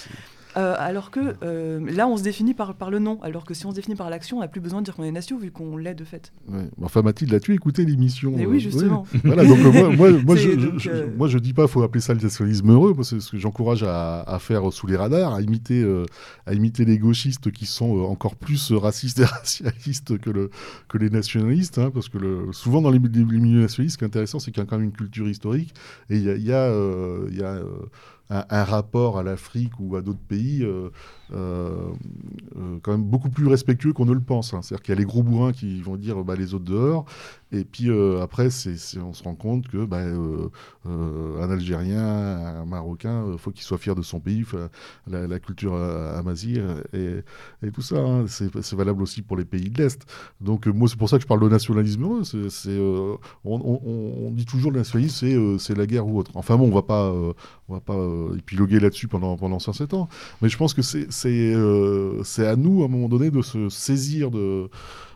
Euh, 0.56 0.74
alors 0.78 1.10
que 1.10 1.34
euh, 1.42 1.80
là, 1.90 2.06
on 2.06 2.16
se 2.16 2.22
définit 2.22 2.54
par, 2.54 2.74
par 2.74 2.90
le 2.90 2.98
nom, 2.98 3.20
alors 3.22 3.44
que 3.44 3.54
si 3.54 3.66
on 3.66 3.70
se 3.70 3.74
définit 3.74 3.96
par 3.96 4.08
l'action, 4.08 4.38
on 4.38 4.40
n'a 4.40 4.48
plus 4.48 4.60
besoin 4.60 4.80
de 4.80 4.84
dire 4.84 4.94
qu'on 4.94 5.02
est 5.02 5.10
nation 5.10 5.38
vu 5.38 5.50
qu'on 5.50 5.76
l'est 5.76 5.94
de 5.94 6.04
fait. 6.04 6.32
Enfin, 6.80 7.02
Mathilde, 7.02 7.34
as-tu 7.34 7.54
écouté 7.54 7.84
l'émission 7.84 8.32
Mais 8.36 8.46
oui, 8.46 8.60
justement. 8.60 9.04
voilà, 9.24 9.44
donc, 9.44 9.58
moi, 9.96 10.10
moi, 10.10 10.36
je, 10.36 10.50
ne 10.50 11.16
moi, 11.16 11.28
je 11.28 11.38
dis 11.38 11.52
pas, 11.52 11.62
il 11.62 11.68
faut 11.68 11.82
appeler 11.82 12.00
ça 12.00 12.14
le 12.14 12.20
nationalisme 12.20 12.70
heureux, 12.70 12.94
c'est 13.02 13.20
ce 13.20 13.32
que 13.32 13.38
j'encourage 13.38 13.82
à, 13.82 14.20
à, 14.22 14.38
faire 14.38 14.72
sous 14.72 14.86
les 14.86 14.96
radars, 14.96 15.34
à 15.34 15.40
imiter, 15.40 15.84
à 16.46 16.54
imiter 16.54 16.84
les 16.84 16.98
gauchistes 16.98 17.50
qui 17.50 17.66
sont 17.66 18.00
encore 18.02 18.36
plus 18.36 18.72
racistes 18.72 19.18
et 19.18 19.24
racialistes 19.24 20.18
que, 20.18 20.30
le, 20.30 20.50
que 20.88 20.98
les 20.98 21.10
nationalistes, 21.10 21.78
hein, 21.78 21.90
parce 21.92 22.08
que 22.08 22.18
le, 22.18 22.52
souvent 22.52 22.80
dans 22.80 22.90
les, 22.90 23.00
milieux 23.00 23.62
nationalistes, 23.62 23.94
ce 23.94 23.98
qui 23.98 24.04
est 24.04 24.08
intéressant, 24.08 24.38
c'est 24.38 24.52
qu'il 24.52 24.62
y 24.62 24.66
a 24.66 24.68
quand 24.68 24.76
même 24.76 24.86
une 24.86 24.92
culture 24.92 25.28
historique, 25.28 25.74
et 26.10 26.16
il 26.16 26.22
y 26.22 26.30
a, 26.30 26.36
y 26.36 26.52
a, 26.52 26.70
y 27.30 27.42
a 27.42 27.60
un, 28.30 28.64
rapport 28.64 29.18
à 29.18 29.22
l'Afrique 29.22 29.72
ou 29.78 29.96
à 29.96 30.02
d'autres 30.02 30.18
pays 30.18 30.62
euh, 30.62 30.88
euh, 31.32 31.90
euh, 32.56 32.78
quand 32.82 32.92
même 32.92 33.04
beaucoup 33.04 33.28
plus 33.28 33.46
respectueux 33.46 33.92
qu'on 33.92 34.06
ne 34.06 34.12
le 34.12 34.20
pense. 34.20 34.54
Hein. 34.54 34.62
C'est-à-dire 34.62 34.82
qu'il 34.82 34.94
y 34.94 34.96
a 34.96 34.98
les 34.98 35.04
gros 35.04 35.22
bourrins 35.22 35.52
qui 35.52 35.80
vont 35.82 35.96
dire 35.96 36.22
bah, 36.24 36.34
les 36.34 36.54
autres 36.54 36.64
dehors, 36.64 37.04
et 37.54 37.64
puis 37.64 37.90
après, 38.20 38.50
c'est, 38.50 38.98
on 38.98 39.12
se 39.12 39.22
rend 39.22 39.34
compte 39.34 39.68
que 39.68 39.84
bah, 39.84 40.02
un 40.84 41.50
Algérien, 41.50 42.04
un 42.04 42.64
Marocain, 42.64 43.24
il 43.32 43.38
faut 43.38 43.50
qu'il 43.50 43.62
soit 43.62 43.78
fier 43.78 43.94
de 43.94 44.02
son 44.02 44.20
pays, 44.20 44.44
la, 45.06 45.38
culture 45.38 45.74
amazigh 45.74 46.60
et, 46.92 47.22
tout 47.72 47.82
ça. 47.82 47.98
Hein. 47.98 48.24
C'est, 48.26 48.74
valable 48.74 49.02
aussi 49.02 49.22
pour 49.22 49.36
les 49.36 49.44
pays 49.44 49.70
de 49.70 49.82
l'Est. 49.82 50.02
Donc 50.40 50.66
moi, 50.66 50.88
c'est 50.88 50.98
pour 50.98 51.08
ça 51.08 51.16
que 51.16 51.22
je 51.22 51.28
parle 51.28 51.40
de 51.40 51.48
nationalisme 51.48 52.04
on, 53.44 54.30
dit 54.32 54.44
toujours 54.44 54.70
le 54.70 54.78
nationalisme, 54.78 55.58
c'est, 55.58 55.76
la 55.76 55.86
guerre 55.86 56.06
ou 56.06 56.18
autre. 56.18 56.32
Enfin 56.34 56.56
bon, 56.56 56.68
on 56.68 56.74
va 56.74 56.82
pas, 56.82 57.12
on 57.68 57.74
va 57.74 57.80
pas 57.80 57.94
euh, 57.94 58.36
épiloguer 58.36 58.80
là-dessus 58.80 59.08
pendant, 59.08 59.36
pendant 59.36 59.58
107 59.58 59.94
ans. 59.94 60.08
Mais 60.42 60.48
je 60.48 60.56
pense 60.56 60.74
que 60.74 60.82
euh, 61.26 62.22
c'est 62.24 62.46
à 62.46 62.56
nous, 62.56 62.82
à 62.82 62.86
un 62.86 62.88
moment 62.88 63.08
donné, 63.08 63.30
de 63.30 63.42
se 63.42 63.68
saisir 63.68 64.30
de, 64.30 64.68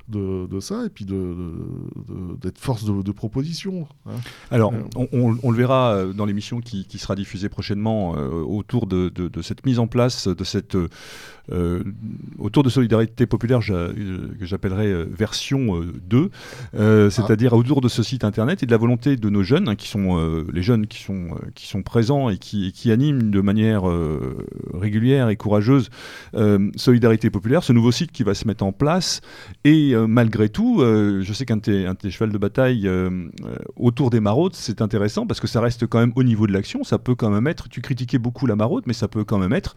de, 0.09 0.61
ça 0.61 0.87
et 0.87 0.89
puis 0.89 1.05
d'être 1.05 2.59
force 2.59 2.85
de, 2.85 3.13
proposition. 3.13 3.87
Hein. 4.07 4.13
Alors, 4.51 4.73
euh. 4.73 5.07
on, 5.43 5.51
le 5.51 5.57
verra 5.57 5.93
euh, 5.93 6.13
dans 6.13 6.27
l'émission 6.27 6.61
qui, 6.61 6.87
sera 6.99 7.15
diffusée 7.15 7.49
prochainement 7.49 8.17
euh, 8.17 8.43
autour 8.43 8.87
de, 8.87 9.13
cette 9.43 9.65
mise 9.65 9.79
en 9.79 9.87
place, 9.87 10.29
de 10.29 10.45
cette, 10.45 10.77
autour 12.39 12.63
de 12.63 12.69
solidarité 12.69 13.27
populaire 13.27 13.61
que 13.61 14.45
j'appellerais 14.45 15.05
version 15.05 15.81
2, 16.09 16.31
c'est-à-dire 17.11 17.53
autour 17.53 17.81
de 17.81 17.89
ce 17.89 18.03
site 18.03 18.25
internet 18.25 18.63
et 18.63 18.67
de 18.67 18.71
la 18.71 18.77
volonté 18.77 19.17
de 19.17 19.29
nos 19.31 19.43
jeunes, 19.43 19.69
hein, 19.69 19.77
qui 19.77 19.89
sont 19.89 20.45
les 20.53 20.63
jeunes 20.63 20.87
qui 20.87 21.03
sont, 21.03 21.29
qui 21.55 21.67
sont 21.67 21.83
présents 21.83 22.29
et 22.29 22.39
qui, 22.39 22.73
qui 22.73 22.91
animent 22.91 23.31
de 23.31 23.41
manière 23.41 23.85
régulière 24.75 25.29
et 25.29 25.37
courageuse 25.37 25.91
Solidarité 26.77 27.31
populaire, 27.31 27.63
ce 27.63 27.73
nouveau 27.73 27.93
site 27.93 28.13
qui 28.13 28.23
va 28.23 28.35
se 28.35 28.47
mettre 28.47 28.65
en 28.65 28.73
place 28.73 29.21
et 29.65 29.95
euh, 29.99 30.07
malgré 30.07 30.49
tout, 30.49 30.81
euh, 30.81 31.23
je 31.23 31.33
sais 31.33 31.45
qu'un 31.45 31.57
de, 31.57 31.93
tes 31.95 32.11
chevals 32.11 32.33
de 32.33 32.39
bataille 32.39 32.87
euh, 32.87 33.29
autour 33.77 34.11
des 34.11 34.21
maraudes, 34.21 34.55
c'est 34.55 34.81
intéressant 34.81 35.27
parce 35.27 35.41
que 35.41 35.47
ça 35.47 35.61
reste 35.61 35.87
quand 35.87 35.99
même 35.99 36.13
au 36.17 36.23
niveau 36.23 36.47
de 36.47 36.53
l'action. 36.53 36.85
Ça 36.85 36.99
peut 36.99 37.15
quand 37.15 37.31
même 37.31 37.47
être, 37.47 37.69
tu 37.69 37.81
critiquais 37.81 38.19
beaucoup 38.19 38.47
la 38.47 38.57
maraude, 38.57 38.85
mais 38.87 38.93
ça 38.93 39.09
peut 39.09 39.25
quand 39.25 39.39
même 39.39 39.53
être 39.53 39.77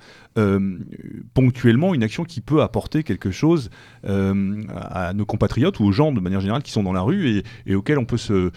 ponctuellement 1.33 1.93
une 1.93 2.03
action 2.03 2.23
qui 2.23 2.41
peut 2.41 2.61
apporter 2.61 3.03
quelque 3.03 3.31
chose 3.31 3.69
à 4.03 5.13
nos 5.13 5.25
compatriotes 5.25 5.79
ou 5.79 5.85
aux 5.85 5.91
gens 5.91 6.11
de 6.11 6.19
manière 6.19 6.39
générale 6.39 6.63
qui 6.63 6.71
sont 6.71 6.83
dans 6.83 6.93
la 6.93 7.01
rue 7.01 7.43
et, 7.65 7.75
auxquels 7.75 7.97
on 7.97 8.05
peut 8.05 8.17
se, 8.17 8.51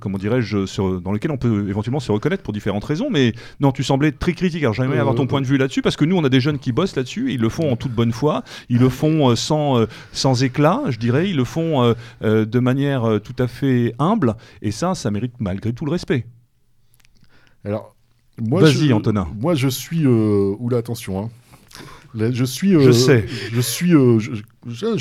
comment 0.00 0.18
dirais-je, 0.18 0.98
dans 1.00 1.12
lesquels 1.12 1.30
on 1.30 1.36
peut 1.36 1.68
éventuellement 1.68 2.00
se 2.00 2.12
reconnaître 2.12 2.42
pour 2.42 2.52
différentes 2.52 2.84
raisons. 2.84 3.08
Mais 3.10 3.34
non, 3.60 3.72
tu 3.72 3.84
semblais 3.84 4.12
très 4.12 4.32
critique. 4.32 4.62
Alors 4.62 4.74
j'aimerais 4.74 4.98
avoir 4.98 5.14
ton 5.14 5.26
point 5.26 5.40
de 5.40 5.46
vue 5.46 5.58
là-dessus 5.58 5.82
parce 5.82 5.96
que 5.96 6.04
nous, 6.04 6.16
on 6.16 6.24
a 6.24 6.28
des 6.28 6.40
jeunes 6.40 6.58
qui 6.58 6.72
bossent 6.72 6.96
là-dessus. 6.96 7.32
Ils 7.32 7.40
le 7.40 7.48
font 7.48 7.70
en 7.70 7.76
toute 7.76 7.92
bonne 7.92 8.12
foi. 8.12 8.42
Ils 8.68 8.78
le 8.78 8.88
font 8.88 9.34
sans, 9.36 9.86
sans 10.12 10.42
éclat. 10.42 10.82
Je 10.88 10.98
dirais, 11.02 11.28
ils 11.28 11.36
le 11.36 11.44
font 11.44 11.82
euh, 11.82 11.94
euh, 12.22 12.44
de 12.44 12.58
manière 12.58 13.04
euh, 13.04 13.18
tout 13.18 13.34
à 13.38 13.46
fait 13.46 13.94
humble, 13.98 14.36
et 14.62 14.70
ça, 14.70 14.94
ça 14.94 15.10
mérite 15.10 15.34
malgré 15.40 15.72
tout 15.72 15.84
le 15.84 15.90
respect. 15.90 16.26
Alors, 17.64 17.94
moi, 18.40 18.62
Vas-y, 18.62 18.92
Antonin. 18.92 19.28
Moi, 19.38 19.54
je 19.54 19.68
suis. 19.68 20.06
oula, 20.06 20.78
attention. 20.78 21.24
Hein. 21.24 21.30
je 22.14 22.44
suis. 22.44 22.72
je 22.72 22.90
sais. 22.90 23.26
Je 23.52 23.60
suis 23.60 23.90
je, 23.90 24.42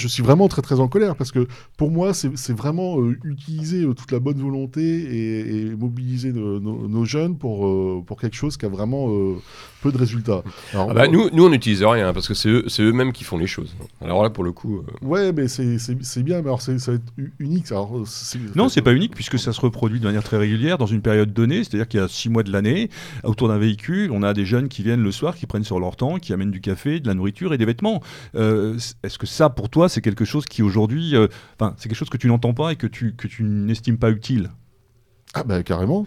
suis 0.07 0.24
vraiment 0.24 0.47
très 0.47 0.62
très 0.62 0.80
en 0.80 0.88
colère 0.88 1.16
parce 1.16 1.32
que 1.32 1.47
pour 1.78 1.91
moi 1.91 2.14
c'est 2.14 2.53
vraiment 2.53 2.99
euh, 2.99 3.18
utiliser 3.24 3.84
euh, 3.84 3.93
toute 3.93 4.12
la 4.12 4.20
bonne 4.20 4.39
volonté 4.39 4.82
et, 4.82 5.76
mobiliser 5.76 6.32
nos 6.34 7.05
jeunes 7.05 7.38
pour, 7.38 7.66
euh, 7.66 8.03
pour 8.05 8.20
quelque 8.20 8.36
chose 8.36 8.57
qui 8.57 8.66
a 8.66 8.70
vraiment 8.70 9.07
peu 9.82 9.91
de 9.91 9.97
résultats. 9.97 10.43
Ah 10.74 10.88
bah, 10.93 11.07
nous, 11.07 11.30
nous 11.32 11.45
on 11.45 11.49
n'utilise 11.49 11.84
rien 11.84 12.14
parce 12.14 12.28
que 12.28 12.34
c'est 12.34 12.49
eux, 12.49 12.66
eux-mêmes 12.80 13.14
qui 13.14 13.24
font 13.24 13.38
les 13.38 13.47
choses. 13.47 13.76
Alors 14.01 14.24
là 14.24 14.30
pour 14.30 14.43
le 14.43 14.51
coup. 14.51 14.84
Ouais 15.01 15.32
mais 15.32 15.47
c'est 15.47 16.24
bien 16.24 16.41
mais 16.41 16.47
alors 16.47 16.62
ça 16.62 16.74
va 16.74 16.93
être 16.93 17.14
unique. 17.39 17.72
Alors, 17.72 18.03
non 18.55 18.70
c'est 18.70 18.82
pas 18.82 18.93
unique 18.93 19.16
puisque 19.16 19.39
ça 19.39 19.53
se 19.53 19.62
reproduit 19.62 19.99
de 19.99 20.05
manière 20.05 20.24
très 20.24 20.38
régulière 20.38 20.78
dans 20.78 20.86
une 20.86 21.01
période 21.01 21.34
donnée, 21.34 21.64
c'est-à-dire 21.64 21.88
qu'il 21.88 21.99
y 21.99 22.03
a 22.03 22.07
six 22.07 22.30
mois 22.30 22.43
de 22.43 22.51
l'année 22.51 22.89
autour 23.24 23.47
d'un 23.47 23.57
véhicule 23.57 24.12
on 24.12 24.24
a 24.24 24.34
des 24.34 24.45
jeunes 24.45 24.70
qui 24.70 24.84
viennent 24.84 25.03
le 25.03 25.12
soir, 25.12 25.36
qui 25.36 25.45
prennent 25.45 25.64
sur 25.64 25.80
leur 25.80 25.95
temps, 25.95 26.18
qui 26.18 26.34
amènent 26.34 26.51
du 26.51 26.62
café, 26.62 26.99
de 26.99 27.07
la 27.07 27.14
nourriture 27.14 27.53
et 27.53 27.57
des 27.57 27.66
vêtements. 27.66 28.01
Est-ce 28.34 29.18
que 29.18 29.28
ça 29.28 29.51
pour 29.52 29.70
toi, 29.70 29.89
c'est 29.89 30.02
quelque 30.02 30.26
chose 30.26 30.45
qui 30.45 30.64
aujourd'hui, 30.64 31.16
euh, 31.16 31.28
enfin, 31.60 31.76
c'est 31.78 31.89
quelque 31.89 31.97
chose 31.97 32.10
que 32.10 32.18
tu 32.18 32.28
n'entends 32.28 32.54
pas 32.54 32.72
et 32.72 32.76
que 32.76 32.88
tu, 32.88 33.16
que 33.16 33.28
tu 33.28 33.43
n'estimes 33.43 33.97
pas 33.97 34.12
utile. 34.12 34.49
Ah 35.34 35.45
ben 35.45 35.64
carrément, 35.64 36.06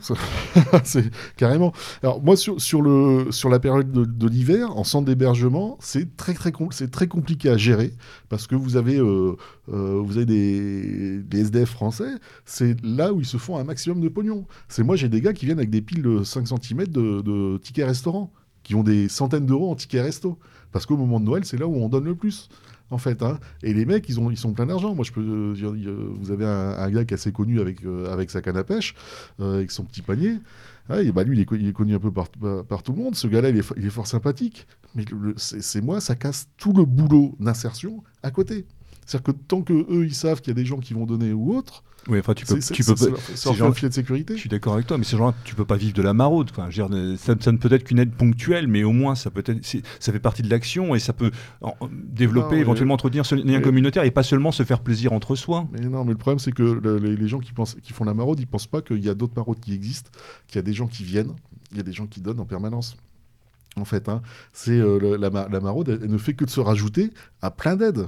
carrément. 1.38 1.72
Alors 2.02 2.22
moi 2.22 2.36
sur, 2.36 2.60
sur, 2.60 2.82
le 2.82 3.32
sur 3.32 3.48
la 3.48 3.58
période 3.58 3.90
de, 3.90 4.28
l'hiver 4.28 4.76
en 4.76 4.84
centre 4.84 5.06
d'hébergement, 5.06 5.78
c'est 5.80 6.14
très 6.18 6.34
très 6.34 6.52
c'est 6.72 6.90
très 6.90 7.08
compliqué 7.08 7.48
à 7.48 7.56
gérer 7.56 7.94
parce 8.28 8.46
que 8.46 8.54
vous 8.54 8.76
avez 8.76 8.98
euh, 8.98 9.34
euh, 9.70 10.02
vous 10.04 10.18
avez 10.18 10.26
des, 10.26 11.22
des, 11.22 11.40
SDF 11.40 11.70
français, 11.70 12.10
c'est 12.44 12.76
là 12.84 13.14
où 13.14 13.20
ils 13.20 13.26
se 13.26 13.38
font 13.38 13.56
un 13.56 13.64
maximum 13.64 14.02
de 14.02 14.08
pognon. 14.08 14.46
C'est 14.68 14.82
moi 14.82 14.94
j'ai 14.94 15.08
des 15.08 15.22
gars 15.22 15.32
qui 15.32 15.46
viennent 15.46 15.58
avec 15.58 15.70
des 15.70 15.80
piles 15.80 16.02
de 16.02 16.22
5 16.22 16.46
cm 16.46 16.88
de, 16.88 17.56
tickets 17.62 17.86
restaurant, 17.86 18.30
qui 18.62 18.74
ont 18.74 18.82
des 18.82 19.08
centaines 19.08 19.46
d'euros 19.46 19.70
en 19.70 19.74
tickets 19.74 20.02
resto. 20.02 20.38
Parce 20.70 20.84
qu'au 20.84 20.98
moment 20.98 21.18
de 21.18 21.24
Noël 21.24 21.46
c'est 21.46 21.58
là 21.58 21.66
où 21.66 21.76
on 21.76 21.88
donne 21.88 22.04
le 22.04 22.14
plus 22.14 22.50
en 22.90 22.98
fait. 22.98 23.22
Hein. 23.22 23.38
Et 23.62 23.72
les 23.72 23.84
mecs, 23.84 24.08
ils, 24.08 24.20
ont, 24.20 24.30
ils 24.30 24.36
sont 24.36 24.52
plein 24.52 24.66
d'argent. 24.66 24.94
Moi, 24.94 25.04
je 25.04 25.12
peux, 25.12 25.20
euh, 25.20 26.12
vous 26.18 26.30
avez 26.30 26.44
un, 26.46 26.90
gars 26.90 27.04
qui 27.04 27.14
est 27.14 27.16
assez 27.16 27.32
connu 27.32 27.60
avec, 27.60 27.84
euh, 27.84 28.24
sa 28.28 28.42
canne 28.42 28.56
à 28.56 28.64
pêche, 28.64 28.94
euh, 29.40 29.56
avec 29.56 29.70
son 29.70 29.84
petit 29.84 30.02
panier. 30.02 30.38
Ah, 30.88 31.02
bah, 31.14 31.24
lui, 31.24 31.38
il 31.38 31.68
est, 31.68 31.72
connu 31.72 31.94
un 31.94 31.98
peu 31.98 32.12
par, 32.12 32.28
par, 32.68 32.82
tout 32.82 32.92
le 32.92 32.98
monde. 32.98 33.14
Ce 33.14 33.26
gars-là, 33.26 33.50
il 33.50 33.58
est, 33.58 33.90
fort 33.90 34.06
sympathique. 34.06 34.66
Mais 34.94 35.04
c'est 35.36 35.80
moi, 35.80 36.00
ça 36.00 36.14
casse 36.14 36.48
tout 36.56 36.72
le 36.72 36.84
boulot 36.84 37.34
d'insertion 37.40 38.04
à 38.22 38.30
côté. 38.30 38.66
C'est-à-dire 39.06 39.32
que 39.34 39.38
tant 39.46 39.62
que 39.62 39.72
eux 39.72 40.04
ils 40.06 40.14
savent 40.14 40.40
qu'il 40.40 40.48
y 40.48 40.52
a 40.52 40.60
des 40.60 40.64
gens 40.66 40.78
qui 40.78 40.94
vont 40.94 41.06
donner 41.06 41.32
ou 41.32 41.54
autre, 41.56 41.82
oui, 42.06 42.18
enfin, 42.18 42.34
tu 42.34 42.44
peux, 42.44 42.58
tu 42.58 42.84
peux 42.84 42.94
pas- 42.96 43.18
c'est 43.34 43.48
un 43.62 43.72
filet 43.72 43.88
de 43.88 43.94
sécurité. 43.94 44.34
Je 44.34 44.40
suis 44.40 44.50
d'accord 44.50 44.74
avec 44.74 44.86
toi, 44.86 44.98
mais 44.98 45.04
ces 45.04 45.16
gens-là, 45.16 45.32
tu 45.44 45.54
peux 45.54 45.64
pas 45.64 45.76
vivre 45.76 45.94
de 45.94 46.02
la 46.02 46.12
maraude. 46.12 46.50
Enfin, 46.50 46.66
je 46.68 46.82
veux 46.82 46.88
dire, 46.90 47.18
ça, 47.18 47.34
ça 47.40 47.50
ne 47.50 47.56
peut 47.56 47.72
être 47.72 47.84
qu'une 47.84 47.98
aide 47.98 48.12
ponctuelle, 48.12 48.68
mais 48.68 48.84
au 48.84 48.92
moins 48.92 49.14
ça 49.14 49.30
peut 49.30 49.42
être, 49.46 49.58
ça 50.00 50.12
fait 50.12 50.18
partie 50.18 50.42
de 50.42 50.50
l'action 50.50 50.94
et 50.94 50.98
ça 50.98 51.14
peut 51.14 51.30
en- 51.62 51.74
développer, 51.90 52.56
Non, 52.56 52.60
éventuellement 52.60 52.92
entretenir 52.94 53.24
ce 53.24 53.34
lien 53.36 53.60
communautaire 53.62 54.04
et 54.04 54.10
pas 54.10 54.22
seulement 54.22 54.52
se 54.52 54.64
faire 54.64 54.80
plaisir 54.80 55.14
entre 55.14 55.34
soi. 55.34 55.66
Mais 55.72 55.80
non, 55.80 56.04
mais 56.04 56.12
le 56.12 56.18
problème, 56.18 56.38
c'est 56.38 56.52
que 56.52 56.62
le- 56.62 56.98
les, 56.98 57.16
les 57.16 57.28
gens 57.28 57.38
qui, 57.38 57.52
pensent, 57.52 57.76
qui 57.82 57.94
font 57.94 58.04
la 58.04 58.12
maraude, 58.12 58.38
ils 58.38 58.46
pensent 58.46 58.66
pas 58.66 58.82
qu'il 58.82 59.02
y 59.02 59.08
a 59.08 59.14
d'autres 59.14 59.34
maraudes 59.36 59.60
qui 59.60 59.72
existent, 59.72 60.10
qu'il 60.46 60.56
y 60.56 60.58
a 60.58 60.62
des 60.62 60.74
gens 60.74 60.86
qui 60.88 61.04
viennent, 61.04 61.32
il 61.72 61.78
y 61.78 61.80
a 61.80 61.84
des 61.84 61.92
gens 61.92 62.06
qui 62.06 62.20
donnent 62.20 62.40
en 62.40 62.44
permanence. 62.46 62.96
En 63.76 63.86
fait, 63.86 64.08
hein, 64.10 64.20
c'est 64.52 64.78
euh, 64.78 65.16
la, 65.18 65.30
la 65.48 65.60
maraude, 65.60 65.88
elle, 65.88 66.00
elle 66.04 66.10
ne 66.10 66.18
fait 66.18 66.34
que 66.34 66.44
de 66.44 66.50
se 66.50 66.60
rajouter 66.60 67.12
à 67.40 67.50
plein 67.50 67.76
d'aides. 67.76 68.06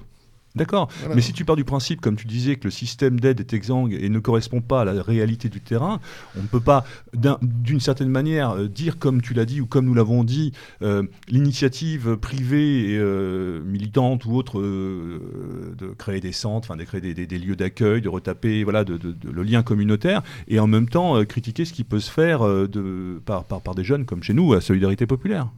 D'accord. 0.56 0.88
Voilà. 1.00 1.14
Mais 1.14 1.20
si 1.22 1.32
tu 1.32 1.44
pars 1.44 1.56
du 1.56 1.64
principe, 1.64 2.00
comme 2.00 2.16
tu 2.16 2.26
disais, 2.26 2.56
que 2.56 2.64
le 2.64 2.70
système 2.70 3.20
d'aide 3.20 3.40
est 3.40 3.52
exsangue 3.52 3.92
et 3.92 4.08
ne 4.08 4.18
correspond 4.18 4.60
pas 4.60 4.80
à 4.80 4.84
la 4.84 5.02
réalité 5.02 5.48
du 5.48 5.60
terrain, 5.60 6.00
on 6.36 6.42
ne 6.42 6.46
peut 6.48 6.60
pas, 6.60 6.84
d'un- 7.14 7.38
d'une 7.42 7.80
certaine 7.80 8.08
manière, 8.08 8.50
euh, 8.52 8.68
dire 8.68 8.98
comme 8.98 9.20
tu 9.22 9.34
l'as 9.34 9.44
dit 9.44 9.60
ou 9.60 9.66
comme 9.66 9.84
nous 9.86 9.94
l'avons 9.94 10.24
dit, 10.24 10.52
euh, 10.82 11.02
l'initiative 11.28 12.16
privée, 12.16 12.92
et, 12.92 12.98
euh, 12.98 13.62
militante 13.64 14.24
ou 14.24 14.34
autre, 14.34 14.60
de 14.60 15.86
créer 15.98 16.20
des 16.20 16.32
centres, 16.32 16.68
enfin, 16.70 16.76
de 16.78 16.84
créer 16.84 17.00
des, 17.00 17.14
des- 17.14 17.26
des 17.26 17.38
lieux 17.38 17.56
d'accueil, 17.56 18.00
de 18.00 18.08
retaper 18.08 18.64
voilà, 18.64 18.84
de, 18.84 18.96
de- 18.96 19.12
de- 19.12 19.30
le 19.30 19.42
lien 19.42 19.62
communautaire, 19.62 20.22
et 20.48 20.58
en 20.60 20.66
même 20.66 20.88
temps 20.88 21.24
critiquer 21.24 21.64
ce 21.64 21.72
qui 21.72 21.84
peut 21.84 22.00
se 22.00 22.10
faire 22.10 22.40
de, 22.44 23.20
par, 23.24 23.44
par, 23.44 23.60
par 23.60 23.74
des 23.74 23.84
jeunes 23.84 24.04
comme 24.04 24.22
chez 24.22 24.34
nous, 24.34 24.52
à 24.52 24.60
Solidarité 24.60 25.06
Populaire. 25.06 25.48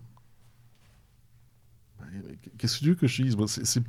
Qu'est-ce 2.56 2.78
que 2.78 2.84
tu 2.84 2.88
veux 2.90 2.94
que 2.94 3.06
je 3.06 3.22
dise 3.22 3.36
Moi, 3.36 3.46
c'est- 3.48 3.64
c'est- 3.66 3.80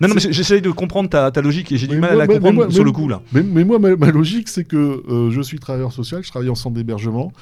Non, 0.00 0.08
non, 0.08 0.14
mais 0.14 0.20
j'essaye 0.32 0.62
de 0.62 0.70
comprendre 0.70 1.08
ta, 1.10 1.30
ta 1.30 1.40
logique 1.42 1.70
et 1.72 1.76
j'ai 1.76 1.86
du 1.86 1.98
mal 1.98 2.14
moi- 2.14 2.22
à 2.22 2.26
la 2.26 2.26
comprendre 2.26 2.54
moi- 2.56 2.70
sur 2.70 2.84
le 2.84 2.92
coup, 2.92 3.08
là. 3.08 3.22
Mais, 3.32 3.42
mais 3.42 3.64
moi, 3.64 3.78
ma, 3.78 3.94
ma 3.96 4.10
logique, 4.10 4.48
c'est 4.48 4.64
que 4.64 4.76
euh, 5.08 5.30
je 5.30 5.40
suis 5.42 5.58
travailleur 5.58 5.92
social, 5.92 6.22
je 6.24 6.30
travaille 6.30 6.50
en 6.50 6.54
centre 6.54 6.74
d'hébergement, 6.74 7.32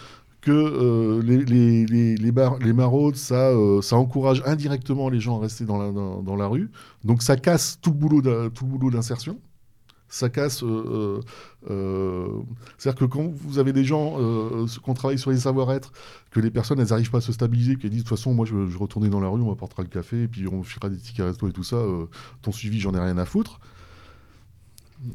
que 0.40 0.52
euh, 0.52 1.20
les, 1.24 1.44
les, 1.44 1.84
les, 1.86 2.14
les, 2.16 2.32
bar- 2.32 2.58
les 2.60 2.72
maraudes, 2.72 3.16
ça, 3.16 3.48
euh, 3.50 3.82
ça 3.82 3.96
encourage 3.96 4.42
indirectement 4.46 5.08
les 5.08 5.18
gens 5.20 5.38
à 5.38 5.42
rester 5.42 5.64
dans 5.64 5.78
la, 5.78 5.90
dans, 5.90 6.22
dans 6.22 6.36
la 6.36 6.46
rue. 6.46 6.70
Donc 7.04 7.22
ça 7.22 7.36
casse 7.36 7.78
tout 7.82 7.90
le 7.90 7.96
boulot 7.96 8.22
d'in- 8.22 8.48
tout 8.50 8.64
le 8.64 8.70
boulot 8.70 8.90
d'insertion. 8.90 9.38
Ça 10.10 10.30
casse. 10.30 10.62
euh, 10.62 10.66
euh, 10.66 11.20
euh, 11.70 12.26
C'est-à-dire 12.78 12.98
que 13.00 13.04
quand 13.04 13.26
vous 13.28 13.58
avez 13.58 13.72
des 13.72 13.84
gens 13.84 14.16
euh, 14.18 14.66
qu'on 14.82 14.94
travaille 14.94 15.18
sur 15.18 15.30
les 15.30 15.38
savoir-être, 15.40 15.92
que 16.30 16.40
les 16.40 16.50
personnes, 16.50 16.80
elles 16.80 16.88
n'arrivent 16.88 17.10
pas 17.10 17.18
à 17.18 17.20
se 17.22 17.32
stabiliser, 17.32 17.76
qu'elles 17.76 17.90
disent 17.90 18.04
de 18.04 18.08
toute 18.08 18.16
façon, 18.18 18.32
moi 18.32 18.46
je, 18.46 18.52
je 18.52 18.72
vais 18.72 18.78
retourner 18.78 19.08
dans 19.10 19.20
la 19.20 19.28
rue, 19.28 19.40
on 19.42 19.48
m'apportera 19.50 19.82
le 19.82 19.88
café, 19.88 20.22
et 20.22 20.28
puis 20.28 20.46
on 20.48 20.62
filera 20.62 20.88
des 20.88 20.96
tickets 20.96 21.26
resto 21.26 21.46
et 21.48 21.52
tout 21.52 21.64
ça, 21.64 21.76
ton 22.42 22.52
suivi, 22.52 22.80
j'en 22.80 22.94
ai 22.94 22.98
rien 23.00 23.18
à 23.18 23.24
foutre. 23.24 23.60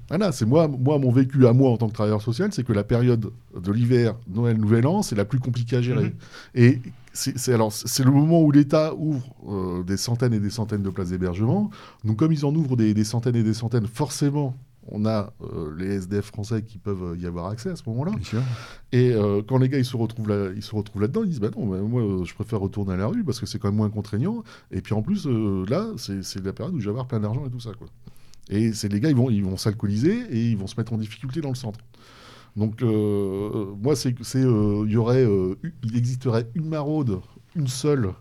Voilà, 0.07 0.31
c'est 0.31 0.45
moi, 0.45 0.69
moi, 0.69 0.97
mon 0.97 1.11
vécu 1.11 1.45
à 1.45 1.51
moi 1.51 1.69
en 1.69 1.77
tant 1.77 1.89
que 1.89 1.93
travailleur 1.93 2.21
social, 2.21 2.53
c'est 2.53 2.63
que 2.63 2.71
la 2.71 2.85
période 2.85 3.31
de 3.59 3.71
l'hiver, 3.71 4.15
Noël, 4.33 4.57
Nouvel 4.57 4.87
An, 4.87 5.01
c'est 5.01 5.15
la 5.15 5.25
plus 5.25 5.39
compliquée 5.39 5.75
à 5.75 5.81
gérer. 5.81 6.05
Mhm. 6.05 6.13
Et 6.55 6.81
c'est 7.11 7.37
c'est- 7.37 7.53
alors 7.53 7.73
c'est 7.73 8.03
le 8.05 8.11
moment 8.11 8.41
où 8.41 8.49
l'État 8.51 8.95
ouvre 8.95 9.35
euh, 9.49 9.83
des 9.83 9.97
centaines 9.97 10.33
et 10.33 10.39
des 10.39 10.49
centaines 10.49 10.83
de 10.83 10.89
places 10.89 11.09
d'hébergement. 11.09 11.69
Donc 12.05 12.17
comme 12.17 12.31
ils 12.31 12.45
en 12.45 12.55
ouvrent 12.55 12.77
des, 12.77 12.93
des 12.93 13.03
centaines 13.03 13.35
et 13.35 13.43
des 13.43 13.53
centaines, 13.53 13.85
forcément, 13.87 14.55
on 14.87 15.05
a 15.05 15.33
euh, 15.41 15.73
les 15.77 15.95
SDF 15.95 16.25
français 16.25 16.63
qui 16.63 16.77
peuvent 16.77 17.17
y 17.19 17.25
avoir 17.25 17.47
accès 17.47 17.69
à 17.69 17.75
ce 17.75 17.83
moment-là. 17.87 18.11
Et 18.91 19.11
euh, 19.11 19.41
quand 19.47 19.57
les 19.57 19.69
gars 19.69 19.77
ils 19.77 19.85
se 19.85 19.97
retrouvent 19.97 20.29
là, 20.29 20.51
ils 20.55 20.63
se 20.63 20.75
retrouvent 20.75 21.01
là-dedans, 21.01 21.23
ils 21.23 21.29
disent 21.29 21.39
bah 21.39 21.49
non, 21.55 21.67
bah, 21.67 21.77
moi 21.79 22.01
euh, 22.01 22.23
je 22.25 22.33
préfère 22.33 22.59
retourner 22.59 22.93
à 22.93 22.97
la 22.97 23.07
rue 23.07 23.23
parce 23.23 23.39
que 23.39 23.45
c'est 23.45 23.59
quand 23.59 23.69
même 23.69 23.77
moins 23.77 23.89
contraignant. 23.89 24.43
Et 24.71 24.81
puis 24.81 24.93
en 24.93 25.01
plus 25.01 25.25
euh, 25.27 25.65
là, 25.67 25.87
c'est 25.97 26.43
la 26.43 26.53
période 26.53 26.75
où 26.75 26.79
je 26.79 26.85
vais 26.85 26.91
avoir 26.91 27.07
plein 27.07 27.19
d'argent 27.19 27.45
et 27.45 27.49
tout 27.49 27.59
ça 27.59 27.71
quoi. 27.77 27.87
Et 28.49 28.73
c'est 28.73 28.89
les 28.89 28.99
gars 28.99 29.09
ils 29.09 29.15
vont 29.15 29.29
ils 29.29 29.43
vont 29.43 29.57
s'alcooliser 29.57 30.25
et 30.29 30.51
ils 30.51 30.57
vont 30.57 30.67
se 30.67 30.75
mettre 30.77 30.93
en 30.93 30.97
difficulté 30.97 31.41
dans 31.41 31.49
le 31.49 31.55
centre. 31.55 31.79
Donc 32.55 32.81
euh, 32.81 33.65
moi 33.81 33.95
c'est 33.95 34.13
c'est 34.21 34.43
euh, 34.43 34.83
il 34.85 34.91
y 34.91 34.97
aurait 34.97 35.25
euh, 35.25 35.55
il 35.83 35.97
existerait 35.97 36.47
une 36.55 36.67
maraude, 36.67 37.19
une 37.55 37.67
seule. 37.67 38.13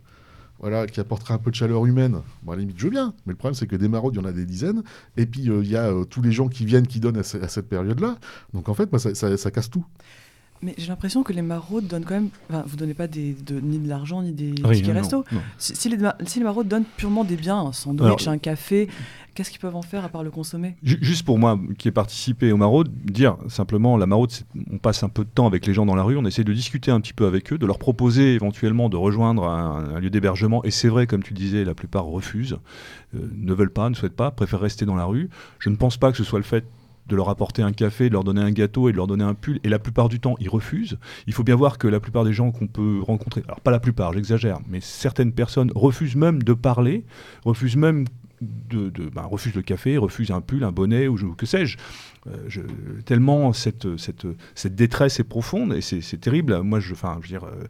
Voilà, 0.62 0.86
qui 0.86 1.00
apporterait 1.00 1.34
un 1.34 1.38
peu 1.38 1.50
de 1.50 1.56
chaleur 1.56 1.84
humaine. 1.86 2.20
Bon, 2.44 2.52
à 2.52 2.54
la 2.54 2.60
limite, 2.60 2.78
je 2.78 2.84
veux 2.84 2.90
bien. 2.90 3.14
Mais 3.26 3.32
le 3.32 3.36
problème, 3.36 3.54
c'est 3.54 3.66
que 3.66 3.74
des 3.76 3.88
maraudes, 3.88 4.14
il 4.14 4.18
y 4.18 4.20
en 4.20 4.24
a 4.24 4.32
des 4.32 4.46
dizaines. 4.46 4.82
Et 5.16 5.26
puis, 5.26 5.50
euh, 5.50 5.60
il 5.64 5.68
y 5.70 5.76
a 5.76 5.86
euh, 5.90 6.04
tous 6.04 6.22
les 6.22 6.30
gens 6.30 6.46
qui 6.48 6.64
viennent, 6.64 6.86
qui 6.86 7.00
donnent 7.00 7.18
à, 7.18 7.24
ce- 7.24 7.36
à 7.38 7.48
cette 7.48 7.68
période-là. 7.68 8.16
Donc, 8.54 8.68
en 8.68 8.74
fait, 8.74 8.88
ça- 8.98 9.36
ça 9.36 9.50
casse 9.50 9.68
tout. 9.70 9.84
Mais 10.62 10.74
j'ai 10.78 10.86
l'impression 10.86 11.22
que 11.24 11.32
les 11.32 11.42
maraudes 11.42 11.88
donnent 11.88 12.04
quand 12.04 12.14
même. 12.14 12.28
Enfin, 12.48 12.62
vous 12.66 12.76
donnez 12.76 12.94
pas 12.94 13.08
des, 13.08 13.34
de- 13.34 13.58
ni 13.58 13.78
de 13.78 13.88
l'argent 13.88 14.22
ni 14.22 14.30
des 14.32 14.54
Rien, 14.62 14.74
tickets 14.76 14.94
resto. 14.94 15.24
Si, 15.58 15.74
si 15.74 15.88
les, 15.88 15.96
ma- 15.96 16.16
si 16.24 16.38
les 16.38 16.44
maraudes 16.44 16.68
donnent 16.68 16.84
purement 16.96 17.24
des 17.24 17.34
biens, 17.36 17.58
un 17.58 17.72
sandwich, 17.72 18.04
Alors- 18.22 18.28
un 18.28 18.38
café, 18.38 18.88
qu'est-ce 19.34 19.50
qu'ils 19.50 19.58
peuvent 19.58 19.74
en 19.74 19.82
faire 19.82 20.04
à 20.04 20.08
part 20.08 20.22
le 20.22 20.30
consommer? 20.30 20.76
Ju- 20.84 20.98
Juste 21.02 21.24
pour 21.26 21.36
moi, 21.38 21.58
qui 21.78 21.88
ai 21.88 21.90
participé 21.90 22.52
au 22.52 22.56
maraude, 22.56 22.92
dire 23.04 23.36
simplement, 23.48 23.96
la 23.96 24.06
maraude, 24.06 24.30
on 24.70 24.78
passe 24.78 25.02
un 25.02 25.08
peu 25.08 25.24
de 25.24 25.30
temps 25.34 25.48
avec 25.48 25.66
les 25.66 25.74
gens 25.74 25.84
dans 25.84 25.96
la 25.96 26.04
rue, 26.04 26.16
on 26.16 26.24
essaie 26.26 26.44
de 26.44 26.52
discuter 26.52 26.92
un 26.92 27.00
petit 27.00 27.12
peu 27.14 27.26
avec 27.26 27.52
eux, 27.52 27.58
de 27.58 27.66
leur 27.66 27.80
proposer 27.80 28.34
éventuellement 28.34 28.88
de 28.88 28.96
rejoindre 28.96 29.44
un, 29.48 29.96
un 29.96 29.98
lieu 29.98 30.10
d'hébergement. 30.10 30.62
Et 30.64 30.70
c'est 30.70 30.88
vrai, 30.88 31.08
comme 31.08 31.24
tu 31.24 31.34
disais, 31.34 31.64
la 31.64 31.74
plupart 31.74 32.04
refusent, 32.04 32.58
euh, 33.16 33.28
ne 33.34 33.52
veulent 33.52 33.72
pas, 33.72 33.90
ne 33.90 33.94
souhaitent 33.96 34.14
pas, 34.14 34.30
préfèrent 34.30 34.60
rester 34.60 34.86
dans 34.86 34.94
la 34.96 35.06
rue. 35.06 35.28
Je 35.58 35.70
ne 35.70 35.76
pense 35.76 35.96
pas 35.96 36.12
que 36.12 36.18
ce 36.18 36.24
soit 36.24 36.38
le 36.38 36.44
fait 36.44 36.64
de 37.12 37.16
leur 37.16 37.28
apporter 37.28 37.62
un 37.62 37.72
café, 37.72 38.08
de 38.08 38.14
leur 38.14 38.24
donner 38.24 38.40
un 38.40 38.50
gâteau 38.50 38.88
et 38.88 38.92
de 38.92 38.96
leur 38.96 39.06
donner 39.06 39.22
un 39.24 39.34
pull. 39.34 39.60
Et 39.64 39.68
la 39.68 39.78
plupart 39.78 40.08
du 40.08 40.18
temps, 40.18 40.34
ils 40.40 40.48
refusent. 40.48 40.98
Il 41.26 41.34
faut 41.34 41.44
bien 41.44 41.54
voir 41.56 41.76
que 41.76 41.86
la 41.86 42.00
plupart 42.00 42.24
des 42.24 42.32
gens 42.32 42.50
qu'on 42.50 42.66
peut 42.66 43.00
rencontrer, 43.02 43.42
alors 43.46 43.60
pas 43.60 43.70
la 43.70 43.80
plupart, 43.80 44.14
j'exagère, 44.14 44.58
mais 44.66 44.80
certaines 44.80 45.32
personnes 45.32 45.70
refusent 45.74 46.16
même 46.16 46.42
de 46.42 46.54
parler, 46.54 47.04
refusent 47.44 47.76
même 47.76 48.06
de, 48.40 48.88
de- 48.88 49.10
ben, 49.10 49.28
le 49.54 49.62
café, 49.62 49.98
refusent 49.98 50.30
un 50.30 50.40
pull, 50.40 50.64
un 50.64 50.72
bonnet 50.72 51.06
ou, 51.06 51.16
que 51.34 51.46
sais-je. 51.46 51.76
Euh, 52.28 52.60
tellement 53.04 53.52
cette, 53.52 53.96
cette, 53.98 54.26
cette 54.54 54.74
détresse 54.74 55.20
est 55.20 55.24
profonde 55.24 55.74
et 55.74 55.80
c'est 55.80 56.00
c'est 56.00 56.18
terrible. 56.18 56.60
Moi, 56.62 56.80
je, 56.80 56.92
enfin, 56.94 57.18
je 57.20 57.26
veux 57.26 57.38
dire, 57.38 57.44
euh, 57.44 57.64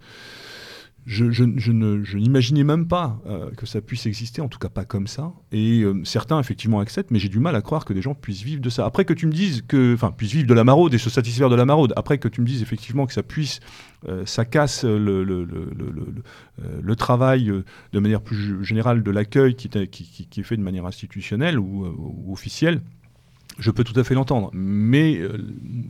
je, 1.05 1.31
je- 1.31 1.45
je 1.57 1.73
n'imaginais 2.19 2.65
même 2.65 2.87
pas 2.87 3.21
euh, 3.27 3.51
que 3.53 3.67
ça 3.67 3.81
puisse 3.81 4.07
exister, 4.07 4.41
en 4.41 4.49
tout 4.49 4.59
cas 4.59 4.69
pas 4.69 4.85
comme 4.85 5.07
ça. 5.07 5.33
Et 5.51 5.83
euh, 5.83 6.01
certains 6.05 6.39
effectivement 6.39 6.81
acceptent, 6.81 7.11
mais 7.11 7.19
j'ai 7.19 7.29
du 7.29 7.41
mal 7.41 7.57
à 7.57 7.63
croire 7.63 7.85
que 7.85 7.93
des 7.93 8.03
gens 8.03 8.15
puissent 8.15 8.43
vivre 8.43 8.63
de 8.63 8.71
ça. 8.71 8.87
Après 8.87 9.05
que 9.05 9.13
tu 9.13 9.27
me 9.27 9.33
dises 9.33 9.63
que, 9.67 9.95
enfin, 9.95 10.13
puissent 10.13 10.33
vivre 10.33 10.47
de 10.47 10.55
la 10.55 10.65
maraude 10.65 10.95
et 10.95 10.99
se 10.99 11.11
satisfaire 11.11 11.51
de 11.51 11.57
la 11.57 11.65
maraude. 11.65 11.93
Après 11.97 12.19
que 12.19 12.29
tu 12.29 12.41
me 12.41 12.47
dises 12.47 12.63
effectivement 12.63 13.07
que 13.07 13.13
ça 13.13 13.23
puisse, 13.23 13.61
euh, 14.09 14.25
ça 14.27 14.45
casse 14.45 14.85
le, 14.85 15.25
travail 16.97 17.53
de 17.93 17.99
manière 17.99 18.21
plus 18.23 18.65
générale 18.65 19.03
de 19.03 19.11
l'accueil 19.11 19.55
qui, 19.57 19.69
est- 19.77 20.43
fait 20.43 20.57
de 20.57 20.63
manière 20.63 20.87
institutionnelle 20.87 21.59
ou 21.59 22.33
officielle. 22.33 22.81
Je 23.59 23.71
peux 23.71 23.85
tout 23.85 23.99
à 23.99 24.05
fait 24.05 24.15
l'entendre, 24.15 24.51
mais 24.55 25.19
euh, 25.19 25.37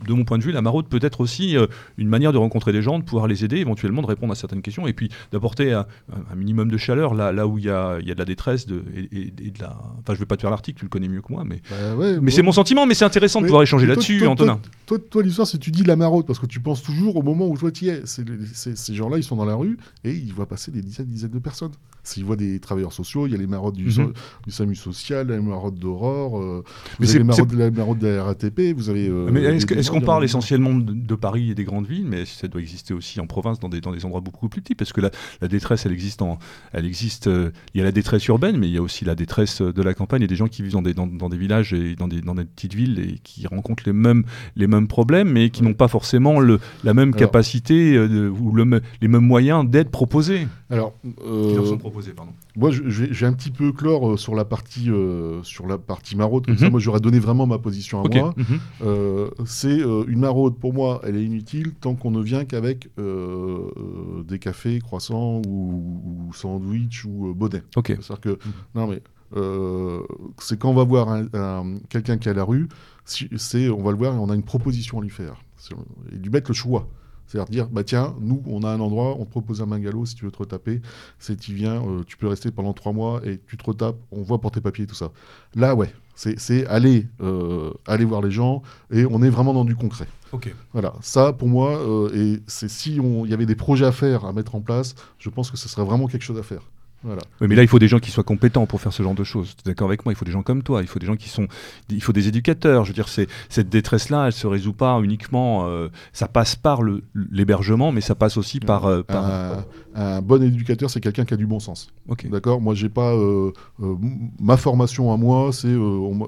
de 0.06 0.12
mon 0.12 0.24
point 0.24 0.38
de 0.38 0.42
vue, 0.42 0.52
la 0.52 0.62
maraude 0.62 0.88
peut 0.88 0.98
être 1.02 1.20
aussi 1.20 1.56
euh, 1.56 1.66
une 1.96 2.08
manière 2.08 2.32
de 2.32 2.38
rencontrer 2.38 2.72
des 2.72 2.82
gens, 2.82 2.98
de 2.98 3.04
pouvoir 3.04 3.28
les 3.28 3.44
aider, 3.44 3.58
éventuellement 3.58 4.02
de 4.02 4.06
répondre 4.06 4.32
à 4.32 4.36
certaines 4.36 4.62
questions, 4.62 4.86
et 4.86 4.92
puis 4.92 5.10
d'apporter 5.32 5.72
un, 5.72 5.86
un 6.30 6.34
minimum 6.34 6.70
de 6.70 6.76
chaleur 6.76 7.14
là, 7.14 7.30
là 7.32 7.46
où 7.46 7.58
il 7.58 7.64
y 7.64 7.70
a, 7.70 7.98
il 8.00 8.06
y 8.08 8.10
a 8.10 8.14
de 8.14 8.18
la 8.18 8.24
détresse 8.24 8.66
de, 8.66 8.82
et, 8.96 9.08
et- 9.16 9.32
et 9.46 9.50
de 9.50 9.58
la. 9.60 9.76
Enfin, 10.00 10.14
je 10.14 10.18
vais 10.18 10.26
pas 10.26 10.36
te 10.36 10.40
faire 10.42 10.50
l'article, 10.50 10.78
tu 10.80 10.84
le 10.84 10.88
connais 10.88 11.08
mieux 11.08 11.22
que 11.22 11.32
moi, 11.32 11.44
mais, 11.46 11.62
Bah 11.70 11.94
ouais, 11.96 12.14
mais 12.14 12.20
moi- 12.20 12.30
c'est 12.30 12.42
mon 12.42 12.52
sentiment, 12.52 12.84
mais 12.86 12.94
c'est 12.94 13.04
intéressant 13.04 13.40
de 13.40 13.46
pouvoir 13.46 13.62
échanger 13.62 13.86
là-dessus, 13.86 14.18
toi- 14.18 14.28
Antonin. 14.28 14.60
Toi, 14.86 14.98
toi, 14.98 15.22
l'histoire, 15.22 15.46
c'est 15.46 15.58
que 15.58 15.62
tu 15.64 15.70
dis 15.70 15.84
la 15.84 15.96
maraude 15.96 16.26
parce 16.26 16.38
que 16.38 16.46
tu 16.46 16.60
penses 16.60 16.82
toujours 16.82 17.16
au 17.16 17.22
moment 17.22 17.48
où 17.48 17.56
toi 17.56 17.70
tu 17.70 17.84
y 17.86 17.88
es. 17.90 18.02
Ces 18.06 18.94
gens-là, 18.94 19.18
ils 19.18 19.24
sont 19.24 19.36
dans 19.36 19.44
la 19.44 19.54
rue 19.54 19.78
et 20.04 20.12
ils 20.12 20.32
voient 20.32 20.46
passer 20.48 20.70
des 20.70 20.82
dizaines, 20.82 21.06
dizaines 21.06 21.30
de 21.30 21.38
personnes. 21.38 21.72
S'ils 22.04 22.24
voient 22.24 22.36
des 22.36 22.58
travailleurs 22.58 22.92
sociaux, 22.92 23.26
il 23.26 23.32
y 23.32 23.34
a 23.34 23.38
les 23.38 23.46
maraudes 23.46 23.74
du, 23.76 23.84
Mhm. 23.86 23.90
so- 23.92 24.12
du 24.44 24.50
SAMU 24.50 24.74
social, 24.74 25.28
les 25.28 25.38
maraudes 25.40 25.78
d'Aurore, 25.78 26.40
euh, 26.40 26.64
les 26.98 27.06
c'est- 27.06 27.18
de 27.20 27.56
la, 27.56 27.70
maraude 27.70 27.98
de 27.98 28.08
la 28.08 28.24
RATP, 28.24 28.72
vous 28.76 28.88
avez. 28.90 29.08
euh, 29.08 29.28
est-ce 29.56 29.90
qu'on 29.90 30.00
parle 30.00 30.24
essentiellement 30.24 30.74
de, 30.74 30.92
de 30.92 31.14
Paris 31.14 31.50
et 31.50 31.54
des 31.54 31.64
grandes 31.64 31.86
villes, 31.86 32.06
mais 32.06 32.24
ça 32.24 32.48
doit 32.48 32.60
exister 32.60 32.92
aussi 32.94 33.20
en 33.20 33.26
province, 33.26 33.60
dans 33.60 33.68
des, 33.68 33.80
dans 33.80 33.92
des 33.92 34.04
endroits 34.04 34.20
beaucoup 34.20 34.48
plus 34.48 34.60
petits, 34.60 34.74
parce 34.74 34.92
que 34.92 35.00
la, 35.00 35.10
la 35.40 35.48
détresse, 35.48 35.86
elle 35.86 35.92
existe, 35.92 36.22
en, 36.22 36.38
elle 36.72 36.86
existe. 36.86 37.26
euh, 37.28 37.50
il 37.74 37.78
y 37.78 37.80
a 37.80 37.84
la 37.84 37.92
détresse 37.92 38.26
urbaine, 38.26 38.56
mais 38.58 38.68
il 38.68 38.72
y 38.74 38.78
a 38.78 38.82
aussi 38.82 39.04
la 39.04 39.14
détresse 39.14 39.60
euh, 39.62 39.72
de 39.72 39.82
la 39.82 39.94
campagne 39.94 40.22
et 40.22 40.26
des 40.26 40.34
gens 40.36 40.48
qui 40.48 40.62
vivent 40.62 40.72
dans 40.72 40.82
des, 40.82 40.94
dans, 40.94 41.06
dans 41.06 41.28
des 41.28 41.36
villages 41.36 41.72
et 41.72 41.94
dans 41.94 42.08
des, 42.08 42.20
dans 42.20 42.34
des 42.34 42.44
petites 42.44 42.74
villes 42.74 42.98
et 42.98 43.18
qui 43.22 43.46
rencontrent 43.46 43.84
les 43.86 43.92
mêmes, 43.92 44.24
les 44.56 44.66
mêmes 44.66 44.88
problèmes, 44.88 45.30
mais 45.30 45.50
qui 45.50 45.62
n'ont 45.62 45.74
pas 45.74 45.88
forcément 45.88 46.40
le, 46.40 46.58
la 46.84 46.94
même 46.94 47.10
Alors- 47.10 47.18
capacité 47.20 47.94
euh, 47.96 48.28
ou 48.28 48.52
le, 48.54 48.80
les 49.00 49.08
mêmes 49.08 49.24
moyens 49.26 49.68
d'être 49.68 49.90
proposés. 49.90 50.48
Alors, 50.70 50.94
Qui 51.02 51.08
leur 51.54 51.64
euh, 51.64 51.66
sont 51.66 51.78
proposés, 51.78 51.91
pardon. 52.14 52.32
moi, 52.56 52.70
vais 53.04 53.26
un 53.26 53.32
petit 53.32 53.50
peu 53.50 53.72
clore 53.72 54.12
euh, 54.12 54.16
sur 54.16 54.34
la 54.34 54.44
partie, 54.44 54.90
euh, 54.90 55.42
sur 55.42 55.66
la 55.66 55.78
partie 55.78 56.16
maraude. 56.16 56.46
Comme 56.46 56.54
Mhm. 56.54 56.60
ça, 56.60 56.70
moi, 56.70 56.80
j'aurais 56.80 57.00
donné 57.00 57.18
vraiment 57.18 57.46
ma 57.46 57.58
position 57.58 58.00
à 58.00 58.04
Ok. 58.04 58.14
moi. 58.14 58.34
Mhm. 58.36 58.44
Euh, 58.82 59.30
c'est 59.44 59.80
une 59.80 60.20
maraude 60.20 60.56
pour 60.58 60.72
moi, 60.74 61.00
elle 61.04 61.16
est 61.16 61.24
inutile 61.24 61.72
tant 61.74 61.94
qu'on 61.94 62.10
ne 62.10 62.20
vient 62.22 62.44
qu'avec 62.44 62.88
des 64.26 64.38
cafés, 64.38 64.80
croissants 64.80 65.42
ou, 65.46 66.00
ou 66.28 66.32
sandwich 66.32 67.04
ou 67.04 67.34
bonnet. 67.34 67.62
C'est-à-dire 67.74 68.20
que 68.20 68.38
non 68.74 68.86
mais 68.86 69.02
c'est 70.38 70.58
quand 70.58 70.70
on 70.70 70.74
va 70.74 70.84
voir 70.84 71.08
un- 71.08 71.26
un- 71.34 71.78
quelqu'un 71.88 72.18
qui 72.18 72.28
est 72.28 72.32
à 72.32 72.34
la 72.34 72.44
rue, 72.44 72.68
si- 73.04 73.28
c'est 73.36 73.68
on 73.68 73.82
va 73.82 73.90
le 73.92 73.96
voir 73.96 74.14
et 74.14 74.18
on 74.18 74.28
a 74.30 74.34
une 74.34 74.42
proposition 74.42 74.98
à 74.98 75.02
lui 75.02 75.10
faire 75.10 75.42
et 76.12 76.16
lui 76.16 76.30
mettre 76.30 76.50
le 76.50 76.54
choix. 76.54 76.88
C'est-à-dire 77.32 77.50
dire, 77.50 77.68
bah 77.72 77.82
tiens, 77.82 78.14
nous, 78.20 78.42
on 78.46 78.62
a 78.62 78.68
un 78.68 78.78
endroit, 78.80 79.16
on 79.18 79.24
te 79.24 79.30
propose 79.30 79.62
un 79.62 79.66
bungalow 79.66 80.04
si 80.04 80.14
tu 80.14 80.26
veux 80.26 80.30
te 80.30 80.36
retaper. 80.36 80.82
C'est 81.18 81.36
tu 81.36 81.54
viens, 81.54 81.82
euh, 81.82 82.02
tu 82.06 82.18
peux 82.18 82.26
rester 82.26 82.50
pendant 82.50 82.74
trois 82.74 82.92
mois 82.92 83.22
et 83.24 83.40
tu 83.46 83.56
te 83.56 83.64
retapes, 83.64 83.96
on 84.10 84.20
voit 84.20 84.38
pour 84.38 84.50
tes 84.50 84.60
papiers 84.60 84.84
et 84.84 84.86
tout 84.86 84.94
ça. 84.94 85.12
Là, 85.54 85.74
ouais, 85.74 85.90
c'est 86.14 86.66
aller, 86.66 87.08
euh, 87.22 87.70
aller 87.86 88.04
voir 88.04 88.20
les 88.20 88.30
gens 88.30 88.60
et 88.90 89.06
on 89.06 89.22
est 89.22 89.30
vraiment 89.30 89.54
dans 89.54 89.64
du 89.64 89.74
concret. 89.74 90.08
Ok. 90.32 90.54
Voilà, 90.74 90.92
ça 91.00 91.32
pour 91.32 91.48
moi, 91.48 91.78
euh, 91.78 92.10
et 92.14 92.42
c'est 92.46 92.68
si 92.68 92.96
il 92.96 93.30
y 93.30 93.32
avait 93.32 93.46
des 93.46 93.56
projets 93.56 93.86
à 93.86 93.92
faire, 93.92 94.26
à 94.26 94.34
mettre 94.34 94.54
en 94.54 94.60
place, 94.60 94.94
je 95.18 95.30
pense 95.30 95.50
que 95.50 95.56
ce 95.56 95.70
serait 95.70 95.84
vraiment 95.84 96.08
quelque 96.08 96.24
chose 96.24 96.38
à 96.38 96.42
faire. 96.42 96.62
Voilà. 97.04 97.22
Oui, 97.40 97.48
mais 97.48 97.54
là, 97.56 97.62
il 97.62 97.68
faut 97.68 97.78
des 97.78 97.88
gens 97.88 97.98
qui 97.98 98.10
soient 98.10 98.22
compétents 98.24 98.66
pour 98.66 98.80
faire 98.80 98.92
ce 98.92 99.02
genre 99.02 99.14
de 99.14 99.24
choses. 99.24 99.54
Tu 99.56 99.62
es 99.68 99.70
d'accord 99.72 99.88
avec 99.88 100.04
moi 100.04 100.12
Il 100.12 100.16
faut 100.16 100.24
des 100.24 100.30
gens 100.30 100.42
comme 100.42 100.62
toi. 100.62 100.82
Il 100.82 100.88
faut 100.88 100.98
des 100.98 101.06
gens 101.06 101.16
qui 101.16 101.28
sont. 101.28 101.48
Il 101.90 102.02
faut 102.02 102.12
des 102.12 102.28
éducateurs. 102.28 102.84
Je 102.84 102.90
veux 102.90 102.94
dire, 102.94 103.08
cette 103.08 103.68
détresse-là, 103.68 104.26
elle 104.26 104.32
se 104.32 104.46
résout 104.46 104.72
pas 104.72 105.00
uniquement. 105.00 105.66
euh, 105.66 105.88
ça 106.12 106.28
passe 106.28 106.54
par 106.56 106.80
l'hébergement, 107.30 107.92
mais 107.92 108.00
ça 108.00 108.14
passe 108.14 108.36
aussi 108.36 108.60
par. 108.60 108.86
euh, 108.86 109.02
par- 109.02 109.24
Un, 109.94 110.16
un 110.16 110.22
bon 110.22 110.42
éducateur, 110.42 110.88
c'est 110.90 111.00
quelqu'un 111.00 111.24
qui 111.24 111.34
a 111.34 111.36
du 111.36 111.46
bon 111.46 111.60
sens. 111.60 111.88
D'accord? 112.30 112.60
Moi, 112.60 112.74
j'ai 112.74 112.88
pas. 112.88 113.12
euh, 113.14 113.52
ma 114.40 114.56
formation 114.56 115.12
à 115.12 115.16
moi, 115.16 115.52
c'est 115.52 115.74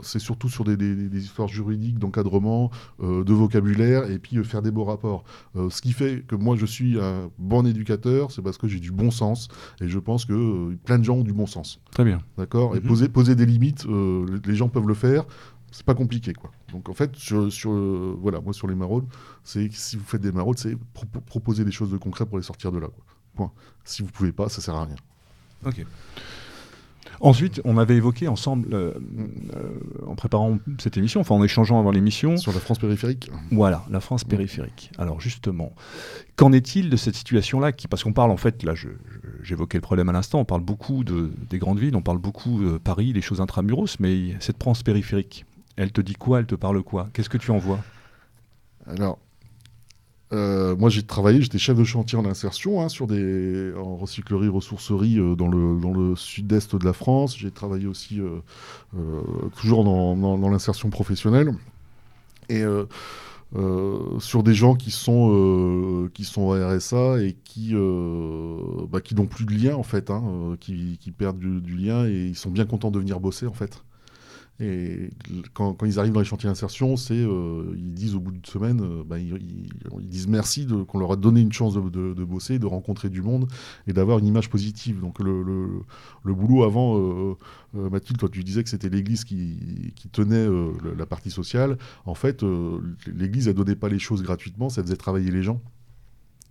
c'est 0.03 0.19
surtout 0.19 0.49
sur 0.49 0.65
des, 0.65 0.77
des- 0.77 0.95
des 1.09 1.25
histoires 1.25 1.49
juridiques, 1.49 1.99
d'encadrement, 1.99 2.71
de 3.03 3.33
vocabulaire, 3.33 4.11
et 4.11 4.19
puis 4.19 4.43
faire 4.45 4.63
des 4.63 4.71
beaux 4.71 4.85
rapports. 4.85 5.25
Ce 5.71 5.81
qui 5.81 5.93
fait 5.93 6.25
que 6.27 6.35
moi, 6.35 6.57
je 6.57 6.67
suis 6.67 6.99
un 7.01 7.31
bon 7.39 7.67
éducateur, 7.67 8.31
c'est 8.33 8.43
parce 8.43 8.59
que 8.59 8.69
j'ai 8.69 8.81
du 8.81 8.91
bon 8.93 9.11
sens, 9.11 9.49
et 9.81 9.89
je 9.89 9.99
pense 9.99 10.25
que 10.25 10.64
plein 10.85 10.99
de 10.99 11.05
gens 11.05 11.17
ont 11.17 11.23
du 11.25 11.33
bon 11.33 11.47
sens. 11.47 11.81
Très 11.91 12.05
bien. 12.05 12.21
D'accord 12.39 12.77
Et 12.77 12.81
Mhm. 12.81 12.87
poser, 12.87 13.09
poser 13.09 13.35
des 13.35 13.47
limites, 13.47 13.85
euh, 13.87 14.27
les- 14.47 14.55
gens 14.57 14.69
peuvent 14.69 14.87
le 14.89 14.95
faire. 14.95 15.25
C'est 15.71 15.85
pas 15.85 15.95
compliqué, 15.95 16.33
quoi. 16.35 16.51
Donc 16.73 16.89
en 16.89 16.95
fait, 16.95 17.17
sur, 17.17 17.53
sur, 17.53 17.73
euh, 17.73 18.17
voilà, 18.21 18.41
moi 18.41 18.53
sur 18.53 18.69
les 18.69 18.75
maraudes, 18.77 19.07
c'est 19.43 19.69
si 19.73 19.97
vous 19.97 20.05
faites 20.05 20.21
des 20.21 20.31
maraudes, 20.33 20.59
c'est 20.59 20.77
pro- 20.93 21.07
proposer 21.27 21.65
des 21.65 21.73
choses 21.73 21.91
de 21.91 21.97
concret 21.97 22.27
pour 22.27 22.37
les 22.39 22.45
sortir 22.45 22.71
de 22.71 22.79
là. 22.79 22.87
Quoi. 22.87 23.05
Point. 23.35 23.53
Si 23.85 24.03
vous 24.03 24.09
pouvez 24.09 24.31
pas, 24.33 24.49
ça 24.49 24.61
sert 24.61 24.75
à 24.77 24.85
rien. 24.85 24.95
Ok. 25.67 25.85
Ensuite, 27.21 27.61
on 27.65 27.79
avait 27.79 27.97
évoqué 27.97 28.29
ensemble, 28.29 28.75
euh, 28.75 28.93
euh, 29.55 30.07
en 30.07 30.15
préparant 30.15 30.59
cette 30.79 30.97
émission, 30.97 31.21
enfin 31.21 31.35
en 31.35 31.43
échangeant 31.43 31.79
avant 31.79 31.91
l'émission, 31.91 32.37
Sur 32.37 32.53
la 32.53 32.61
France 32.61 32.79
périphérique, 32.79 33.31
Voilà, 33.51 33.85
la 33.91 34.01
France 34.01 34.25
périphérique. 34.25 34.91
Alors 34.99 35.21
justement, 35.21 35.73
qu'en 36.37 36.53
est-il 36.53 36.91
de 36.91 36.97
cette 36.97 37.15
situation-là 37.15 37.73
qui, 37.73 37.89
Parce 37.89 38.05
qu'on 38.05 38.13
parle 38.13 38.31
en 38.31 38.37
fait, 38.37 38.63
là 38.63 38.75
j'évoquais 39.43 39.79
le 39.79 39.83
problème 39.83 40.09
à 40.09 40.13
l'instant, 40.13 40.41
on 40.41 40.45
parle 40.45 40.63
beaucoup 40.63 41.05
de, 41.05 41.31
des 41.51 41.59
grandes 41.59 41.79
villes, 41.79 41.97
on 41.97 42.03
parle 42.03 42.19
beaucoup 42.19 42.63
de 42.63 42.79
Paris, 42.79 43.13
des 43.13 43.23
choses 43.23 43.41
intramuros, 43.41 43.99
mais 44.01 44.35
cette 44.41 44.61
France 44.61 44.83
périphérique, 44.83 45.45
elle 45.77 45.93
te 45.93 46.01
dit 46.01 46.15
quoi, 46.15 46.41
elle 46.41 46.47
te 46.47 46.55
parle 46.55 46.83
quoi? 46.83 47.09
Qu'est-ce 47.13 47.29
que 47.29 47.39
tu 47.39 47.51
en 47.51 47.59
vois? 47.59 47.81
Alors, 48.87 49.19
euh, 50.33 50.75
moi 50.77 50.89
j'ai 50.89 51.03
travaillé, 51.03 51.43
j'étais 51.43 51.59
chef 51.59 51.77
de 51.77 51.85
chantier 51.85 52.17
en 52.19 52.25
insertion 52.25 52.81
hein, 52.81 52.89
sur 52.89 53.07
des, 53.07 53.73
en 53.77 53.97
recyclerie, 53.97 54.49
ressourcerie 54.49 55.19
euh, 55.19 55.37
dans 55.37 55.49
le, 55.49 55.79
dans 55.79 55.93
le 55.93 56.17
sud-est 56.17 56.75
de 56.77 56.85
la 56.85 56.93
France. 56.93 57.37
J'ai 57.37 57.51
travaillé 57.51 57.87
aussi 57.87 58.21
euh, 58.21 58.41
toujours 59.57 59.85
dans, 59.85 60.51
l'insertion 60.51 60.91
professionnelle. 60.91 61.55
Et 62.49 62.63
sur 64.19 64.43
des 64.43 64.55
gens 64.55 64.75
qui 64.75 64.91
sont, 64.91 66.11
qui 66.13 66.25
sont 66.25 66.49
RSA 66.51 67.23
et 67.23 67.37
qui, 67.45 67.75
bah, 68.91 69.01
qui 69.01 69.15
n'ont 69.15 69.27
plus 69.27 69.47
de 69.47 69.55
lien 69.55 69.77
en 69.77 69.83
fait, 69.83 70.11
hein, 70.11 70.57
qui, 70.61 70.99
qui 71.01 71.11
perdent 71.11 71.39
du, 71.39 71.61
du 71.61 71.77
lien 71.77 72.07
et 72.07 72.27
ils 72.27 72.37
sont 72.37 72.51
bien 72.51 72.67
contents 72.67 72.91
de 72.91 72.99
venir 72.99 73.21
bosser 73.21 73.47
en 73.47 73.55
fait. 73.55 73.83
Et 74.61 75.11
quand, 75.53 75.77
ils 75.85 75.99
arrivent 75.99 76.13
dans 76.13 76.21
les 76.21 76.27
chantiers 76.27 76.49
d'insertion, 76.49 76.97
c'est 76.97 77.15
euh, 77.15 77.75
ils 77.77 77.93
disent 77.93 78.15
au 78.15 78.21
bout 78.21 78.31
d'une 78.31 78.45
semaine, 78.45 78.81
euh, 78.83 79.03
bah, 79.05 79.19
ils, 79.19 80.09
disent 80.09 80.29
merci 80.29 80.69
qu'on 80.87 80.99
leur 80.99 81.11
a 81.11 81.17
donné 81.17 81.41
une 81.41 81.53
chance 81.53 81.75
de, 81.75 82.25
bosser, 82.25 82.61
de 82.61 82.67
rencontrer 82.67 83.09
du 83.09 83.21
monde 83.21 83.49
et 83.89 83.93
d'avoir 83.93 84.21
une 84.21 84.27
image 84.27 84.49
positive. 84.49 85.01
Donc 85.01 85.19
le, 85.19 85.83
boulot 86.25 86.63
avant, 86.63 86.97
euh, 86.97 87.35
euh, 87.77 87.91
Mathilde, 87.91 88.19
toi 88.21 88.29
tu 88.29 88.45
disais 88.45 88.63
que 88.63 88.71
c'était 88.71 88.89
l'Église 88.89 89.25
qui, 89.25 89.91
tenait 90.13 90.47
la 90.97 91.07
partie 91.07 91.33
sociale. 91.33 91.77
En 92.07 92.15
fait, 92.15 92.45
l'Église 93.07 93.49
elle 93.49 93.55
donnait 93.55 93.75
pas 93.75 93.89
les 93.89 93.99
choses 93.99 94.23
gratuitement, 94.23 94.69
ça 94.69 94.83
faisait 94.83 94.97
travailler 94.97 95.33
les 95.33 95.43
gens. 95.43 95.61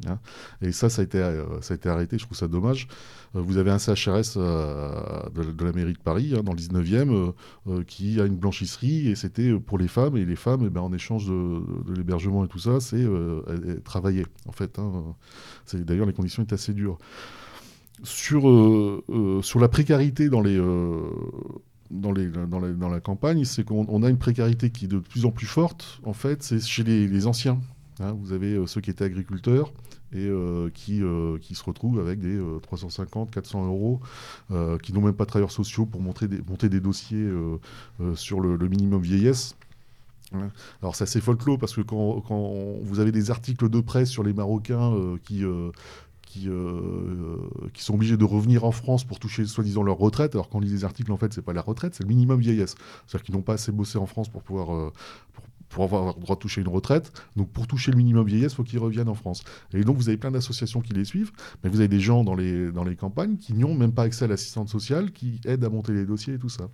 Hein. 0.08 0.20
et 0.62 0.72
ça, 0.72 0.89
ça 0.89 1.02
a, 1.02 1.06
été, 1.06 1.20
euh, 1.20 1.62
ça 1.62 1.74
a 1.74 1.78
été 1.78 1.88
arrêté, 1.88 2.18
je 2.18 2.26
trouve 2.26 2.38
ça 2.38 2.48
dommage. 2.48 2.88
Euh, 3.36 3.41
vous 3.41 3.58
avez 3.58 3.72
un 3.72 3.80
CHRS 3.80 4.38
euh, 4.38 5.30
de, 5.34 5.64
la 5.64 5.72
mairie 5.72 5.94
de 5.94 5.98
Paris, 5.98 6.34
hein, 6.38 6.44
dans 6.44 6.54
le 6.54 6.60
19e, 6.60 7.12
euh, 7.12 7.32
euh, 7.68 7.84
qui 7.84 8.20
a 8.20 8.26
une 8.26 8.36
blanchisserie, 8.36 9.10
et 9.10 9.16
c'était 9.16 9.54
pour 9.54 9.78
les 9.78 9.88
femmes, 9.88 10.18
et 10.18 10.26
les 10.26 10.36
femmes, 10.36 10.64
eh 10.66 10.70
ben, 10.70 10.82
en 10.82 10.94
échange 10.94 11.28
de, 11.28 11.62
l'hébergement 11.96 12.46
et 12.46 12.48
tout 12.48 12.60
ça, 12.60 12.80
c'est 12.80 13.06
travaillaient, 13.84 14.26
en 14.48 14.52
fait. 14.52 14.78
hein. 14.80 15.16
D'ailleurs, 15.74 16.06
les 16.06 16.14
conditions 16.14 16.44
étaient 16.44 16.54
assez 16.54 16.74
dures. 16.74 16.98
Sur, 18.04 18.41
la 19.60 19.68
précarité 19.70 20.30
dans 20.30 20.41
la, 20.41 20.60
campagne, 23.00 23.46
c'est 23.46 23.64
qu'on 23.64 23.86
on 23.88 24.04
a 24.04 24.10
une 24.10 24.18
précarité 24.18 24.70
qui 24.70 24.86
est 24.86 24.89
de 24.89 25.00
plus 25.00 25.26
en 25.26 25.32
plus 25.32 25.48
forte, 25.48 26.02
en 26.04 26.14
fait, 26.14 26.44
c'est 26.44 26.62
chez 26.62 26.84
les 26.84 27.28
anciens. 27.28 27.60
Hein. 28.00 28.14
vous 28.14 28.32
avez 28.34 28.54
euh, 28.54 28.68
ceux 28.68 28.82
qui 28.82 28.89
étaient 28.89 29.06
agriculteurs 29.06 29.72
et 30.14 30.28
euh, 30.28 30.70
qui, 30.74 31.02
euh, 31.02 31.38
qui 31.39 31.56
se 31.56 31.64
retrouvent 31.64 32.00
avec 32.00 32.20
des 32.20 32.36
euh, 32.36 32.60
350, 32.60 33.32
400 33.32 33.66
euros, 33.66 34.00
qui 34.82 34.94
n'ont 34.94 35.02
même 35.02 35.14
pas 35.14 35.26
de 35.26 35.30
travailleurs 35.30 35.52
sociaux 35.52 35.86
pour 35.86 36.02
montrer 36.02 36.28
des, 36.28 36.41
monter 36.41 36.70
des 36.70 36.80
dossiers 36.80 37.28
sur 38.16 38.39
le, 38.39 38.58
minimum 38.68 39.02
vieillesse. 39.02 39.56
Hein. 40.34 40.50
Alors 40.82 40.96
c'est 40.96 41.04
assez 41.04 41.22
folklore 41.22 41.58
parce 41.58 41.74
que 41.74 41.82
quand, 41.82 42.22
quand 42.22 42.54
vous 42.82 43.00
avez 43.00 43.12
des 43.12 43.32
articles 43.32 43.70
de 43.70 43.80
presse 43.82 44.10
sur 44.10 44.24
les 44.24 44.34
Marocains 44.34 44.94
qui, 45.24 45.44
qui, 46.24 46.50
qui 47.74 47.84
sont 47.84 47.94
obligés 47.96 48.18
de 48.18 48.26
revenir 48.26 48.64
en 48.66 48.72
France 48.72 49.04
pour 49.04 49.20
toucher 49.20 49.46
soi-disant 49.46 49.84
leur 49.84 49.98
retraite, 49.98 50.36
alors 50.36 50.50
qu'on 50.50 50.60
lit 50.60 50.70
les 50.70 50.86
articles 50.86 51.12
en 51.12 51.18
fait 51.18 51.34
c'est 51.34 51.41
pas 51.41 51.54
la 51.54 51.62
retraite, 51.62 51.96
c'est 51.96 52.04
le 52.04 52.10
minimum 52.10 52.39
vieillesse. 52.39 52.76
C'est-à-dire 53.08 53.26
qu'ils 53.26 53.36
n'ont 53.36 53.41
pas 53.41 53.54
assez 53.54 53.72
bossé 53.72 53.98
en 53.98 54.06
France 54.06 54.30
pour 54.30 54.44
pouvoir 54.44 54.91
pour 55.74 55.84
avoir 55.84 56.15
le 56.15 56.21
droit 56.21 56.36
de 56.36 56.41
toucher 56.41 56.61
une 56.61 56.67
retraite. 56.67 57.11
Donc 57.36 57.49
pour 57.49 57.67
toucher 57.67 57.91
le 57.91 57.97
minimum 57.97 58.26
vieillesse, 58.26 58.53
il 58.53 58.55
faut 58.55 58.63
qu'ils 58.63 58.80
reviennent 58.80 59.09
en 59.09 59.15
France. 59.15 59.43
Et 59.74 59.84
donc 59.84 59.97
vous 59.97 60.07
avez 60.09 60.17
plein 60.17 60.32
d'associations 60.32 60.82
qui 60.82 60.93
les 60.93 61.03
suivent, 61.05 61.32
mais 61.63 61.69
vous 61.69 61.80
avez 61.80 61.88
des 61.88 61.99
gens 61.99 62.24
dans 62.24 62.36
les, 62.36 62.71
dans 62.71 62.84
les 62.84 62.95
campagnes 62.95 63.38
qui 63.38 63.53
n'ont 63.53 63.74
même 63.76 63.91
pas 63.91 64.03
accès 64.03 64.26
à 64.26 64.28
l'assistante 64.28 64.69
sociale, 64.69 65.11
qui 65.11 65.41
aident 65.45 65.63
à 65.65 65.69
monter 65.69 65.91
les 65.93 66.05
dossiers 66.05 66.36
et 66.36 66.38
tout 66.38 66.49
ça. 66.49 66.69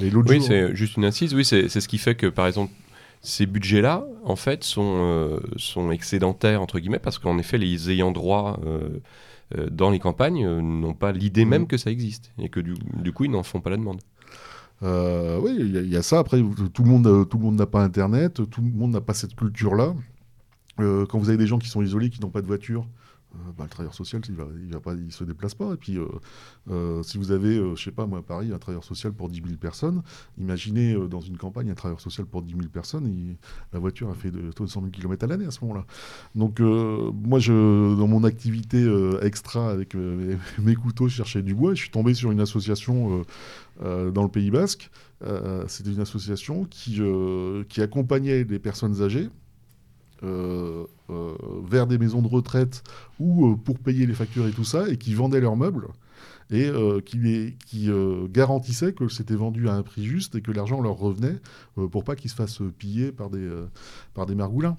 Et 0.00 0.10
Oui, 0.10 0.42
c'est 0.42 0.74
juste 0.74 0.96
une 0.96 1.04
incise. 1.04 1.34
Oui, 1.34 1.44
c'est 1.44 1.68
ce 1.68 1.88
qui 1.88 1.98
fait 1.98 2.14
que, 2.14 2.26
par 2.26 2.46
exemple, 2.46 2.72
ces 3.20 3.46
budgets-là, 3.46 4.06
en 4.24 4.36
fait, 4.36 4.64
sont, 4.64 5.00
euh, 5.02 5.40
sont 5.56 5.90
excédentaires, 5.90 6.62
entre 6.62 6.78
guillemets, 6.78 6.98
parce 7.00 7.18
qu'en 7.18 7.36
effet, 7.38 7.58
les 7.58 7.90
ayants 7.90 8.12
droit 8.12 8.60
euh, 8.64 8.88
euh, 9.56 9.68
dans 9.70 9.90
les 9.90 9.98
campagnes 9.98 10.46
n'ont 10.60 10.94
pas 10.94 11.12
l'idée 11.12 11.44
Mhm. 11.44 11.50
même 11.50 11.66
que 11.66 11.76
ça 11.76 11.90
existe. 11.90 12.32
Et 12.38 12.48
que 12.48 12.60
du, 12.60 12.74
du 13.02 13.12
coup, 13.12 13.24
ils 13.24 13.30
n'en 13.30 13.42
font 13.42 13.60
pas 13.60 13.70
la 13.70 13.76
demande. 13.76 14.00
Euh, 14.82 15.38
oui, 15.42 15.56
il 15.58 15.88
y, 15.88 15.96
a- 15.96 16.02
ça. 16.02 16.20
Après, 16.20 16.40
tout 16.72 16.82
le 16.82 16.88
monde, 16.88 17.06
euh, 17.06 17.24
tout 17.24 17.38
le 17.38 17.44
monde 17.44 17.56
n'a 17.56 17.66
pas 17.66 17.82
Internet, 17.82 18.34
tout 18.50 18.62
le 18.62 18.70
monde 18.70 18.92
n'a 18.92 19.00
pas 19.00 19.14
cette 19.14 19.34
culture-là. 19.34 19.94
Euh, 20.80 21.06
quand 21.06 21.18
vous 21.18 21.28
avez 21.28 21.38
des 21.38 21.46
gens 21.46 21.58
qui 21.58 21.68
sont 21.68 21.82
isolés, 21.82 22.10
qui 22.10 22.20
n'ont 22.20 22.30
pas 22.30 22.42
de 22.42 22.46
voiture, 22.46 22.86
euh, 23.34 23.38
bah, 23.58 23.64
le 23.64 23.70
travailleur 23.70 23.94
social, 23.94 24.22
il 24.28 24.36
va, 24.36 24.46
il 24.64 24.72
va 24.72 24.80
pas, 24.80 24.94
il 24.94 25.12
se 25.12 25.24
déplace 25.24 25.54
pas. 25.54 25.74
Et 25.74 25.76
puis, 25.76 25.98
si 27.02 27.18
vous 27.18 27.32
avez, 27.32 27.58
euh, 27.58 27.74
je 27.74 27.82
sais 27.82 27.90
pas 27.90 28.06
moi, 28.06 28.20
à 28.20 28.22
Paris, 28.22 28.52
un 28.54 28.58
travailleur 28.58 28.84
social 28.84 29.12
pour 29.12 29.28
10 29.28 29.42
000 29.44 29.56
personnes, 29.60 30.02
imaginez 30.38 30.96
dans 31.08 31.20
une 31.20 31.36
campagne 31.36 31.70
un 31.70 31.74
travailleur 31.74 32.00
social 32.00 32.26
pour 32.26 32.42
10 32.42 32.52
000 32.54 32.68
personnes, 32.72 33.34
la 33.72 33.80
voiture 33.80 34.08
a 34.08 34.14
fait 34.14 34.30
de 34.30 34.52
200 34.56 34.80
000 34.80 34.90
km 34.92 35.24
à 35.24 35.26
l'année 35.26 35.46
à 35.46 35.50
ce 35.50 35.60
moment-là. 35.62 35.84
Donc, 36.36 36.60
moi, 36.60 37.40
je, 37.40 37.96
dans 37.96 38.06
mon 38.06 38.22
activité 38.22 38.88
extra 39.22 39.70
avec 39.70 39.94
mes, 40.58 40.74
couteaux, 40.76 41.08
je 41.08 41.16
cherchais 41.16 41.42
du 41.42 41.54
bois. 41.54 41.74
Je 41.74 41.80
suis 41.80 41.90
tombé 41.90 42.14
sur 42.14 42.30
une 42.30 42.40
association 42.40 43.24
dans 43.80 44.22
le 44.22 44.28
Pays 44.28 44.50
Basque. 44.50 44.90
Euh, 45.24 45.64
C'était 45.68 45.90
une 45.90 46.00
association 46.00 46.64
qui, 46.64 46.96
euh, 47.00 47.64
qui 47.68 47.80
accompagnait 47.80 48.44
les 48.44 48.58
personnes 48.58 49.02
âgées 49.02 49.28
euh, 50.24 50.84
euh, 51.10 51.34
vers 51.64 51.86
des 51.86 51.98
maisons 51.98 52.22
de 52.22 52.28
retraite 52.28 52.82
ou 53.20 53.46
euh, 53.46 53.56
pour 53.56 53.78
payer 53.78 54.06
les 54.06 54.14
factures 54.14 54.46
et 54.46 54.50
tout 54.50 54.64
ça, 54.64 54.88
et 54.88 54.96
qui 54.96 55.14
vendaient 55.14 55.40
leurs 55.40 55.56
meubles 55.56 55.86
et 56.50 56.66
euh, 56.66 57.00
qui, 57.00 57.18
les, 57.18 57.56
qui 57.66 57.90
euh, 57.90 58.26
garantissaient 58.28 58.92
que 58.92 59.08
c'était 59.08 59.34
vendu 59.34 59.68
à 59.68 59.74
un 59.74 59.82
prix 59.82 60.04
juste 60.04 60.34
et 60.34 60.40
que 60.40 60.50
l'argent 60.50 60.80
leur 60.80 60.96
revenait 60.96 61.36
euh, 61.76 61.88
pour 61.88 62.04
pas 62.04 62.16
qu'ils 62.16 62.30
se 62.30 62.34
fassent 62.36 62.62
piller 62.78 63.12
par 63.12 63.30
des, 63.30 63.38
euh, 63.38 63.66
par 64.14 64.26
des 64.26 64.34
margoulins. 64.34 64.76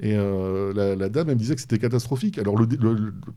Et 0.00 0.14
euh, 0.16 0.72
la, 0.74 1.08
dame, 1.08 1.28
elle 1.30 1.36
me 1.36 1.38
disait 1.38 1.54
que 1.54 1.60
c'était 1.60 1.78
catastrophique. 1.78 2.38
Alors, 2.38 2.56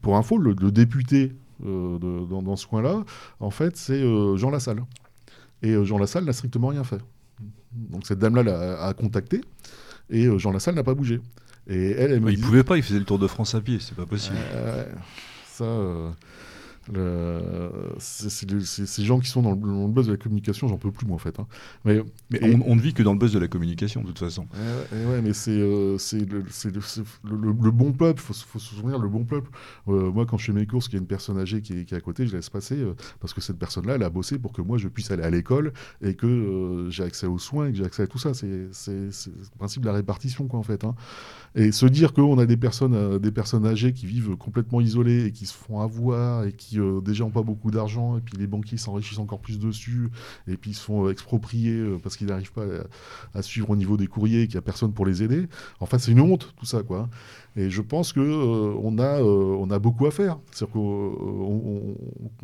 pour 0.02 0.18
info, 0.18 0.38
le, 0.38 0.56
député 0.72 1.24
euh, 1.24 1.47
de- 1.62 2.26
dans, 2.28 2.42
dans 2.42 2.56
ce 2.56 2.68
coin-là, 2.68 3.04
en 3.40 3.50
fait, 3.50 3.76
c'est 3.78 3.94
euh, 4.02 4.38
Jean 4.38 4.50
Lassalle. 4.50 4.84
Et 5.64 5.72
euh, 5.72 5.84
Jean 5.86 5.98
Lassalle 5.98 6.24
n'a 6.26 6.34
strictement 6.34 6.68
rien 6.68 6.84
fait. 6.84 7.00
Donc 7.74 8.06
cette 8.08 8.20
dame-là 8.20 8.44
l'a 8.44 8.84
a 8.86 8.94
contacté 8.94 9.42
et 10.10 10.26
euh, 10.26 10.38
Jean 10.38 10.52
Lassalle 10.52 10.76
n'a 10.76 10.84
pas 10.84 10.94
bougé. 10.94 11.20
Et 11.68 11.92
elle, 11.92 12.12
elle 12.12 12.22
me 12.22 12.32
Il 12.32 12.38
dit- 12.38 12.42
pouvait 12.44 12.64
pas, 12.64 12.78
il 12.78 12.84
faisait 12.84 13.00
le 13.00 13.06
tour 13.06 13.20
de 13.20 13.28
France 13.28 13.54
à 13.56 13.62
pied, 13.62 13.78
c'est 13.80 13.96
pas 13.96 14.06
possible. 14.06 14.38
euh, 14.54 14.86
ça, 15.48 15.66
euh, 15.66 16.10
Le- 16.94 17.72
c'est- 18.00 18.30
Ces 18.86 19.04
gens 19.04 19.20
qui 19.20 19.30
sont 19.30 19.42
dans 19.42 19.52
le, 19.52 19.58
dans 19.58 19.88
le 19.88 19.92
buzz 19.94 20.08
de 20.08 20.12
la 20.12 20.18
communication, 20.18 20.68
j'en 20.68 20.78
peux 20.78 20.92
plus, 20.92 21.06
moi, 21.06 21.16
en 21.16 21.20
fait. 21.20 21.40
hein. 21.40 21.48
Mais, 21.86 22.02
Mais 22.30 22.40
et- 22.42 22.56
on, 22.56 22.72
on 22.72 22.76
ne 22.76 22.82
vit 22.82 22.94
que 22.94 23.04
dans 23.04 23.14
le 23.14 23.20
buzz 23.20 23.34
de 23.34 23.40
la 23.40 23.48
communication, 23.48 24.02
de 24.02 24.08
toute 24.08 24.20
façon. 24.20 24.48
Ouais, 24.92 25.22
mais 25.22 25.34
c'est 25.34 25.52
euh, 25.52 25.98
le, 27.24 27.72
bon 27.72 27.92
peuple, 27.94 28.22
il 28.22 28.26
faut, 28.26 28.34
se- 28.34 28.46
faut 28.46 28.60
se 28.60 28.74
souvenir, 28.76 29.00
le 29.00 29.10
bon 29.10 29.26
peuple. 29.26 29.50
Euh, 29.88 30.12
moi, 30.12 30.26
quand 30.26 30.38
je 30.38 30.46
fais 30.46 30.54
mes 30.54 30.66
courses, 30.66 30.88
qu'il 30.88 30.96
y 30.96 31.00
a 31.00 31.02
une 31.02 31.08
personne 31.08 31.38
âgée 31.38 31.62
qui 31.62 31.74
est, 31.80 31.86
qui 31.86 31.94
est 31.94 31.98
à 31.98 32.02
côté, 32.02 32.28
je 32.28 32.36
laisse 32.36 32.50
passer, 32.50 32.76
euh, 32.78 32.94
parce 33.20 33.34
que 33.34 33.42
cette 33.42 33.58
personne-là, 33.58 33.96
elle 33.96 34.04
a 34.04 34.10
bossé 34.10 34.40
pour 34.40 34.54
que 34.54 34.62
moi, 34.62 34.78
je 34.78 34.88
puisse 34.88 35.12
aller 35.12 35.24
à 35.24 35.30
l'école 35.30 35.74
et 36.02 36.14
que 36.16 36.26
euh, 36.28 36.90
j'ai 36.90 37.04
accès 37.04 37.28
aux 37.28 37.38
soins, 37.40 37.68
et 37.68 37.72
que 37.72 37.78
j'ai 37.78 37.86
accès 37.86 38.04
à 38.04 38.08
tout 38.08 38.18
ça. 38.20 38.34
C'est 38.34 38.48
le 38.48 39.12
principe 39.58 39.82
de 39.84 39.88
la 39.88 39.94
répartition, 39.94 40.48
quoi, 40.48 40.60
en 40.60 40.64
fait. 40.64 40.84
hein. 40.84 40.96
Et 41.56 41.72
se 41.72 41.86
dire 41.86 42.14
qu'on 42.14 42.38
a 42.38 42.46
des 42.46 42.58
personnes, 42.58 43.18
des 43.20 43.32
personnes 43.32 43.66
âgées 43.66 43.94
qui 43.94 44.06
vivent 44.06 44.36
complètement 44.38 44.80
isolées 44.82 45.26
et 45.26 45.32
qui 45.32 45.46
se 45.46 45.54
font 45.56 45.82
avoir 45.82 46.44
et 46.46 46.52
qui 46.54 46.77
euh, 46.80 47.02
déjà 47.02 47.24
n'ont 47.24 47.32
pas 47.32 47.42
beaucoup 47.42 47.72
d'argent, 47.72 48.18
et 48.18 48.22
puis 48.22 48.38
les 48.38 48.48
banquiers 48.48 48.78
s'enrichissent 48.78 49.20
encore 49.20 49.40
plus 49.40 49.60
dessus, 49.60 50.10
et 50.48 50.58
puis 50.58 50.72
ils 50.72 50.74
se 50.74 50.84
font 50.84 51.10
exproprier 51.10 51.74
euh, 51.74 52.00
parce 52.02 52.18
qu'ils 52.18 52.28
n'arrivent 52.28 52.52
pas 52.52 52.66
à, 53.34 53.42
suivre 53.42 53.70
au 53.70 53.76
niveau 53.76 53.98
des 53.98 54.08
courriers 54.08 54.42
et 54.42 54.48
qu'il 54.48 54.56
n'y 54.56 54.60
a 54.60 54.62
personne 54.62 54.94
pour 54.94 55.06
les 55.06 55.24
aider. 55.24 55.48
Enfin, 55.80 55.98
c'est 55.98 56.12
une 56.12 56.22
honte, 56.22 56.54
tout 56.58 56.66
ça, 56.66 56.84
quoi. 56.84 57.10
Et 57.56 57.70
je 57.70 57.82
pense 57.82 58.14
que 58.14 58.20
euh, 58.20 59.68
a, 59.70 59.76
a 59.76 59.80
beaucoup 59.80 60.06
à 60.06 60.12
faire. 60.12 60.38
Que 60.60 60.78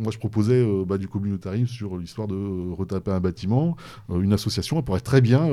moi, 0.01 0.11
je 0.11 0.17
proposais 0.17 0.65
bah, 0.85 0.97
du 0.97 1.07
communautarisme 1.07 1.67
sur 1.67 1.97
l'histoire 1.97 2.27
de 2.27 2.71
retaper 2.71 3.11
un 3.11 3.19
bâtiment. 3.19 3.75
Une 4.09 4.33
association, 4.33 4.77
elle 4.77 4.83
pourrait 4.83 5.01
très 5.01 5.21
bien 5.21 5.47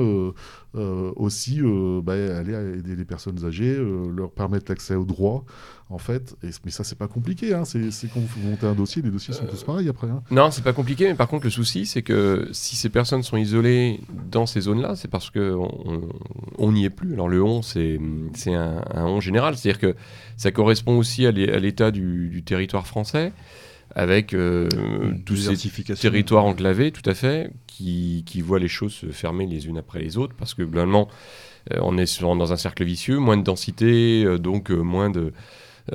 aussi 0.73 1.61
bah, 2.03 2.13
aller 2.13 2.53
aider 2.79 2.95
les 2.95 3.05
personnes 3.05 3.45
âgées, 3.45 3.77
leur 4.15 4.31
permettre 4.31 4.71
l'accès 4.71 4.95
aux 4.95 5.05
droits, 5.05 5.43
en 5.89 5.97
fait. 5.97 6.35
Mais 6.65 6.71
ça, 6.71 6.83
c'est 6.83 6.97
pas 6.97 7.07
compliqué. 7.07 7.53
Hein. 7.53 7.65
C'est 7.65 7.91
c'est 7.91 8.09
montez 8.43 8.65
un 8.71 8.75
dossier, 8.75 9.01
les 9.01 9.11
dossiers 9.11 9.33
sont 9.33 9.45
tous 9.45 9.63
pareils 9.63 9.87
après. 9.89 10.07
hein. 10.07 10.23
Non, 10.31 10.49
c'est 10.51 10.63
pas 10.63 10.73
compliqué, 10.73 11.07
mais 11.07 11.15
par 11.15 11.27
contre, 11.27 11.45
le 11.45 11.49
souci, 11.51 11.85
c'est 11.85 12.01
que 12.01 12.47
si 12.51 12.75
ces 12.75 12.89
personnes 12.89 13.23
sont 13.23 13.37
isolées 13.37 13.99
dans 14.31 14.45
ces 14.45 14.61
zones-là, 14.61 14.95
c'est 14.95 15.07
parce 15.09 15.29
qu'on 15.29 15.69
on- 15.85 16.09
on 16.57 16.71
n'y 16.71 16.85
est 16.85 16.89
plus. 16.89 17.13
Alors, 17.13 17.29
le 17.29 17.43
on, 17.43 17.61
c'est 17.61 17.99
un, 18.47 18.81
un 18.93 19.05
on 19.05 19.19
général, 19.19 19.55
c'est-à-dire 19.57 19.79
que 19.79 19.95
ça 20.37 20.51
correspond 20.51 20.97
aussi 20.97 21.25
à 21.25 21.31
l'é- 21.31 21.51
à 21.51 21.59
l'état 21.59 21.91
du, 21.91 22.29
du 22.29 22.43
territoire 22.43 22.87
français, 22.87 23.33
avec 23.93 24.33
euh, 24.33 24.69
tous 25.25 25.35
ces 25.35 25.55
territoires 25.95 26.45
enclavés, 26.45 26.91
tout 26.91 27.07
à 27.09 27.13
fait, 27.13 27.51
qui, 27.67 28.23
qui 28.25 28.41
voient 28.41 28.59
les 28.59 28.69
choses 28.69 28.93
se 28.93 29.07
fermer 29.07 29.45
les 29.45 29.67
unes 29.67 29.77
après 29.77 29.99
les 29.99 30.17
autres, 30.17 30.33
parce 30.37 30.53
que 30.53 30.61
globalement, 30.63 31.09
euh, 31.73 31.79
on 31.81 31.97
est 31.97 32.05
sur- 32.05 32.33
dans 32.35 32.53
un 32.53 32.57
cercle 32.57 32.83
vicieux, 32.85 33.17
moins 33.19 33.35
de 33.37 33.43
densité, 33.43 34.23
euh, 34.25 34.37
donc 34.37 34.69
moins 34.69 35.09
de, 35.09 35.33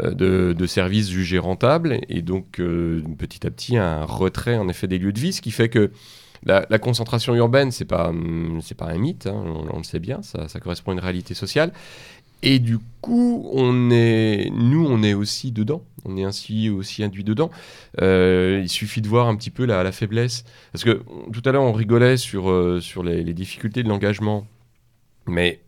de, 0.03 0.55
de 0.57 0.67
services 0.67 1.11
jugés 1.11 1.39
rentables, 1.39 2.01
et 2.09 2.23
donc 2.23 2.61
euh, 2.61 3.03
petit 3.19 3.47
à 3.47 3.51
petit 3.51 3.77
un 3.77 4.05
retrait 4.05 4.57
en 4.57 4.69
effet 4.69 4.87
des 4.87 4.99
lieux 4.99 5.13
de 5.13 5.21
vie, 5.21 5.33
ce 5.33 5.41
qui 5.41 5.51
fait 5.51 5.69
que 5.69 5.91
la, 6.45 6.79
concentration 6.79 7.35
urbaine, 7.35 7.73
c'est 7.73 7.85
pas 7.85 8.11
hum, 8.11 8.61
pas 8.77 8.87
un 8.87 8.99
mythe, 8.99 9.27
hein, 9.27 9.43
on, 9.71 9.79
le 9.79 9.85
sait 9.85 9.99
bien, 9.99 10.21
ça, 10.23 10.47
correspond 10.61 10.93
à 10.93 10.95
une 10.95 11.01
réalité 11.01 11.35
sociale. 11.35 11.73
Et 12.43 12.59
du 12.59 12.79
coup, 13.01 13.49
on 13.53 13.91
est, 13.91 14.51
nous, 14.53 14.87
on 14.87 15.03
est 15.03 15.15
aussi 15.15 15.51
dedans. 15.51 15.83
On 16.05 16.17
est 16.17 16.23
ainsi 16.23 16.69
aussi 16.69 17.03
induit 17.03 17.25
dedans. 17.25 17.51
Euh, 18.01 18.61
il 18.63 18.69
suffit 18.69 19.01
de 19.01 19.09
voir 19.09 19.27
un 19.27 19.37
petit 19.37 19.51
peu 19.51 19.65
la, 19.65 19.91
faiblesse. 19.91 20.45
Parce 20.71 20.85
que 20.85 21.03
tout 21.33 21.43
à 21.45 21.53
l'heure, 21.53 21.63
on 21.63 21.73
rigolait 21.73 22.17
sur, 22.17 22.51
euh, 22.51 22.81
sur 22.81 23.03
les, 23.03 23.25
difficultés 23.33 23.83
de 23.83 23.89
l'engagement. 23.89 24.47
Mais 25.27 25.61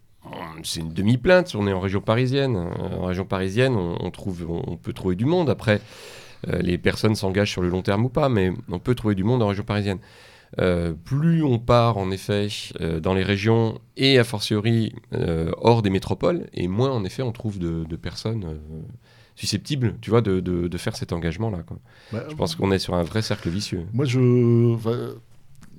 c'est 0.63 0.81
une 0.81 0.93
demi-plainte. 0.93 1.55
On 1.55 1.67
est 1.67 1.73
en 1.73 1.81
région 1.81 2.01
parisienne. 2.01 2.57
Euh, 2.57 2.97
En 2.99 3.07
région 3.07 3.25
parisienne, 3.25 3.75
on, 3.75 3.97
on 4.01 4.11
trouve, 4.11 4.47
on, 4.49 4.63
on 4.67 4.77
peut 4.77 4.93
trouver 4.93 5.17
du 5.17 5.25
monde. 5.25 5.49
Après, 5.51 5.81
euh, 6.49 6.59
les 6.61 6.79
personnes 6.79 7.15
s'engagent 7.15 7.51
sur 7.53 7.63
le 7.63 7.69
long 7.69 7.83
terme 7.83 8.05
ou 8.05 8.09
pas, 8.09 8.29
mais 8.29 8.53
on 8.71 8.79
peut 8.79 8.95
trouver 8.95 9.15
du 9.15 9.25
monde 9.25 9.43
en 9.43 9.49
région 9.49 9.65
parisienne. 9.65 9.99
Euh, 10.61 10.95
plus 11.05 11.43
on 11.43 11.59
part 11.59 11.99
en 11.99 12.11
effet 12.11 12.49
euh, 12.81 13.01
dans 13.01 13.13
les 13.13 13.23
régions 13.23 13.81
et 13.99 14.19
a 14.19 14.25
fortiori 14.25 14.95
hors 15.59 15.83
des 15.83 15.91
métropoles, 15.91 16.47
et 16.55 16.69
moins 16.69 16.91
en 16.91 17.05
effet 17.05 17.23
on 17.23 17.33
trouve 17.33 17.59
de, 17.59 17.85
de 17.85 17.97
personnes 17.97 18.59
susceptibles, 19.37 19.97
tu 20.01 20.09
vois, 20.11 20.23
de, 20.23 20.41
de- 20.41 20.67
de 20.67 20.79
faire 20.79 20.97
cet 20.97 21.13
engagement-là. 21.13 21.59
Bah, 22.13 22.25
Je 22.31 22.35
pense 22.35 22.55
qu'on 22.57 22.71
est 22.73 22.79
sur 22.79 22.95
un 22.95 23.03
vrai 23.05 23.21
cercle 23.23 23.51
vicieux. 23.51 23.85
Moi, 23.93 24.05
je. 24.07 24.19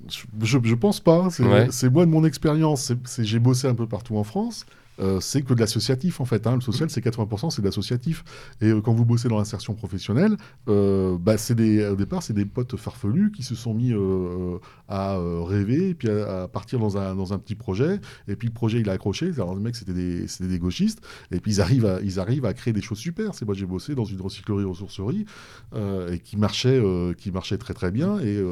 Je, 0.08 0.74
pense 0.74 1.00
pas. 1.00 1.28
C'est 1.30 1.44
Ouais. 1.44 1.90
moi 1.90 2.06
de 2.06 2.10
mon 2.10 2.24
expérience. 2.24 2.92
J'ai 3.18 3.38
bossé 3.38 3.68
un 3.68 3.74
peu 3.74 3.86
partout 3.86 4.16
en 4.16 4.24
France. 4.24 4.66
Euh, 5.00 5.20
c'est 5.20 5.42
que 5.42 5.54
de 5.54 5.60
l'associatif 5.60 6.20
en 6.20 6.24
fait. 6.24 6.46
hein. 6.46 6.54
Le 6.54 6.60
social, 6.60 6.90
c'est 6.90 7.04
80%, 7.04 7.50
c'est 7.50 7.62
de 7.62 7.66
l'associatif. 7.66 8.24
Et 8.60 8.66
euh, 8.66 8.80
quand 8.80 8.92
vous 8.92 9.04
bossez 9.04 9.28
dans 9.28 9.38
l'insertion 9.38 9.74
professionnelle, 9.74 10.36
euh, 10.68 11.16
bah, 11.18 11.38
c'est 11.38 11.54
au 11.88 11.96
départ, 11.96 12.22
c'est 12.22 12.32
des 12.32 12.44
potes 12.44 12.76
farfelus 12.76 13.32
qui 13.32 13.42
se 13.42 13.54
sont 13.54 13.74
mis 13.74 13.92
à 14.88 15.18
rêver, 15.44 15.94
puis 15.94 16.08
à, 16.10 16.48
partir 16.48 16.78
dans 16.78 16.96
un, 16.96 17.14
dans 17.14 17.32
un 17.32 17.38
petit 17.38 17.54
projet. 17.54 18.00
Et 18.28 18.36
puis 18.36 18.48
le 18.48 18.54
projet, 18.54 18.80
il 18.80 18.88
a 18.88 18.92
accroché. 18.92 19.30
Alors 19.32 19.54
les 19.54 19.60
mecs, 19.60 19.76
c'était 19.76 19.92
des, 19.92 20.26
des 20.40 20.58
gauchistes. 20.58 21.00
Et 21.30 21.40
puis 21.40 21.52
ils 21.52 21.60
arrivent, 21.60 21.86
à, 21.86 22.00
ils 22.02 22.20
arrivent 22.20 22.44
à 22.44 22.54
créer 22.54 22.72
des 22.72 22.82
choses 22.82 22.98
super. 22.98 23.34
C'est 23.34 23.44
moi, 23.44 23.54
j'ai 23.54 23.66
bossé 23.66 23.94
dans 23.94 24.04
une 24.04 24.20
recyclerie 24.20 24.64
ressourcerie 24.64 25.24
et 25.74 26.18
qui 26.18 26.36
marchait, 26.36 26.82
qui 27.16 27.30
marchait 27.30 27.58
très 27.58 27.74
très 27.74 27.90
bien. 27.90 28.18
Et 28.20 28.42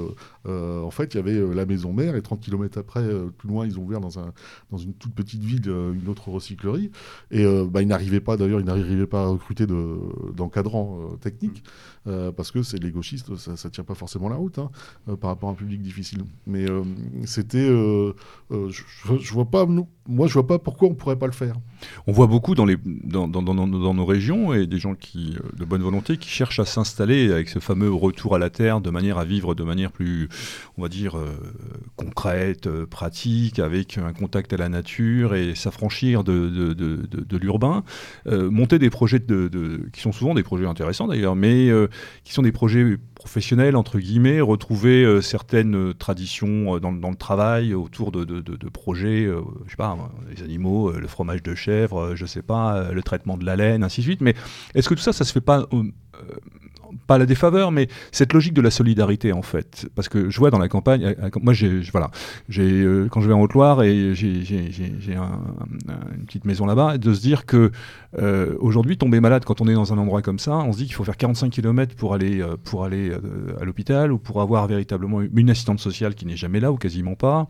en 0.47 0.91
fait, 0.91 1.15
il 1.15 1.17
y 1.19 1.21
avait 1.21 1.55
la 1.55 1.67
maison 1.67 1.93
mère 1.93 2.17
et 2.17 2.23
30 2.23 2.41
km 2.41 2.79
après, 2.79 3.07
plus 3.37 3.49
loin, 3.49 3.67
ils 3.67 3.79
ont 3.79 3.83
ouvert 3.83 4.01
dans, 4.01 4.19
un, 4.19 4.33
dans 4.71 4.79
une 4.79 4.95
toute 4.95 5.15
petite 5.15 5.43
ville 5.43 5.69
une 5.69 6.09
autre 6.09 6.38
recyclerie. 6.39 6.91
Et 7.31 7.45
euh, 7.45 7.67
bah, 7.71 7.83
ils 7.83 7.89
n'arrivaient 7.89 8.21
pas, 8.21 8.37
d'ailleurs, 8.37 8.61
ils 8.61 8.67
n'arrivaient 8.67 9.07
pas 9.07 9.23
à 9.25 9.27
recruter 9.27 9.67
de- 9.67 10.33
d'encadrants 10.35 10.99
euh, 11.01 11.17
techniques 11.17 11.63
euh, 12.09 12.33
parce 12.33 12.51
que 12.51 12.63
c'est 12.63 12.83
les 12.83 12.91
gauchistes, 12.91 13.37
ça 13.37 13.53
ne 13.53 13.71
tient 13.71 13.85
pas 13.85 13.95
forcément 13.95 14.29
la 14.29 14.37
route 14.37 14.59
hein, 14.59 14.71
euh, 15.09 15.17
par 15.17 15.31
rapport 15.31 15.51
à 15.51 15.53
un 15.53 15.55
public 15.55 15.83
difficile. 15.83 16.23
Mais 16.47 16.69
euh, 16.69 16.83
c'était, 17.25 17.69
je, 17.69 18.13
je- 18.71 19.33
vois 19.33 19.45
pas, 19.45 19.67
moi, 19.67 20.27
je 20.27 20.33
vois 20.33 20.47
pas 20.47 20.59
pourquoi 20.59 20.89
on 20.89 20.95
pourrait 20.95 21.19
pas 21.19 21.27
le 21.27 21.33
faire. 21.33 21.57
On 22.07 22.13
voit 22.13 22.27
beaucoup 22.27 22.55
dans, 22.55 22.67
nos 22.67 24.07
régions 24.07 24.55
et 24.55 24.67
des 24.67 24.79
gens 24.79 24.95
de 24.95 25.65
bonne 25.65 25.83
volonté 25.83 26.17
qui 26.17 26.29
cherchent 26.31 26.61
à 26.61 26.65
s'installer 26.65 27.31
avec 27.31 27.49
ce 27.49 27.59
fameux 27.59 27.93
retour 27.93 28.35
à 28.35 28.39
la 28.39 28.51
terre 28.51 28.81
de 28.81 28.91
manière 28.91 29.19
à 29.19 29.25
vivre 29.25 29.55
de 29.55 29.63
manière 29.63 29.93
plus, 29.93 30.29
on 30.77 30.83
va 30.83 30.89
dire, 30.89 31.17
concrète, 31.97 32.69
pratique, 32.87 33.59
avec 33.59 33.99
un 33.99 34.13
contact 34.13 34.53
à 34.53 34.57
la 34.57 34.69
nature 34.69 35.35
et 35.35 35.55
s'affranchir 35.55 36.25
de, 36.25 37.37
l'urbain. 37.37 37.85
Monter 38.27 38.79
des 38.79 38.91
projets 38.91 39.21
qui 39.93 40.01
sont 40.01 40.13
souvent 40.13 40.35
des 40.35 40.43
projets 40.43 40.67
intéressants 40.67 41.07
d'ailleurs, 41.07 41.37
mais 41.37 41.71
qui 42.25 42.33
sont 42.33 42.43
des 42.43 42.53
projets 42.53 42.97
professionnels, 43.15 43.77
entre 43.77 43.99
guillemets, 43.99 44.41
retrouver 44.41 45.05
euh, 45.05 45.21
certaines 45.21 45.75
euh, 45.75 45.95
traditions 45.95 46.77
euh, 46.77 46.81
dans, 46.81 46.93
le 46.93 47.17
travail 47.17 47.75
autour 47.75 48.13
de, 48.13 48.25
de- 48.25 48.69
projets, 48.69 49.25
je 49.25 49.71
sais 49.71 49.77
pas, 49.77 49.95
moi, 49.95 50.11
les 50.31 50.43
animaux, 50.43 50.93
le 50.93 51.09
fromage 51.09 51.43
de 51.43 51.55
chèvre, 51.55 52.15
je 52.15 52.27
sais 52.27 52.43
pas, 52.43 52.93
le 52.93 53.03
traitement 53.03 53.39
de 53.39 53.47
la 53.47 53.57
laine, 53.57 53.83
ainsi 53.83 54.03
de 54.03 54.05
suite. 54.05 54.21
Mais 54.21 54.35
est-ce 54.75 54.89
que 54.89 54.95
tout 54.95 55.01
ça, 55.01 55.13
ça 55.13 55.25
se 55.25 55.33
fait 55.33 55.41
pas, 55.41 55.67
pas 57.09 57.19
la 57.19 57.27
défaveur, 57.27 57.73
mais 57.73 57.89
cette 58.13 58.33
logique 58.33 58.55
de 58.55 58.61
la 58.61 58.71
solidarité 58.71 59.33
en 59.33 59.43
fait 59.43 59.89
Parce 59.97 60.09
que 60.09 60.31
je 60.31 60.39
vois 60.39 60.51
dans 60.51 60.59
la 60.61 60.69
campagne, 60.69 61.03
euh, 61.05 61.15
euh, 61.25 61.31
moi 61.43 61.53
j'ai, 61.55 61.81
voilà, 61.91 62.11
j'ai, 62.49 62.63
euh, 62.71 63.09
quand 63.11 63.21
je 63.21 63.27
vais 63.29 63.35
en 63.35 63.41
Haute-Loire 63.41 63.83
et 63.83 64.15
j'ai, 64.15 64.43
j'ai- 64.45 64.71
j'ai- 64.71 64.95
j'ai 65.01 65.17
un- 65.17 65.41
un- 65.89 66.15
une 66.17 66.25
petite 66.27 66.45
maison 66.45 66.67
là-bas, 66.67 66.99
de 66.99 67.13
se 67.13 67.21
dire 67.21 67.45
que 67.47 67.73
aujourd'hui, 68.61 68.97
tomber 68.97 69.21
malade 69.21 69.45
quand 69.45 69.61
on 69.61 69.69
est 69.69 69.75
dans 69.75 69.93
un 69.93 69.99
endroit 69.99 70.23
comme 70.23 70.39
ça, 70.39 70.57
on 70.57 70.73
se 70.73 70.79
dit 70.79 70.85
qu'il 70.85 70.95
faut 70.95 71.05
faire 71.05 71.17
45 71.17 71.51
km 71.51 71.95
pour 71.97 72.15
aller, 72.15 72.45
pour 72.65 72.85
aller 72.85 73.13
à 73.61 73.65
l'hôpital 73.65 74.13
ou 74.13 74.19
pour 74.19 74.41
avoir 74.41 74.67
véritablement 74.67 75.21
une 75.23 75.51
assistante 75.51 75.81
sociale 75.81 76.15
qui 76.15 76.27
n'est 76.27 76.37
jamais 76.37 76.61
là 76.61 76.73
ou 76.73 76.77
quasiment 76.77 77.15
pas. 77.15 77.47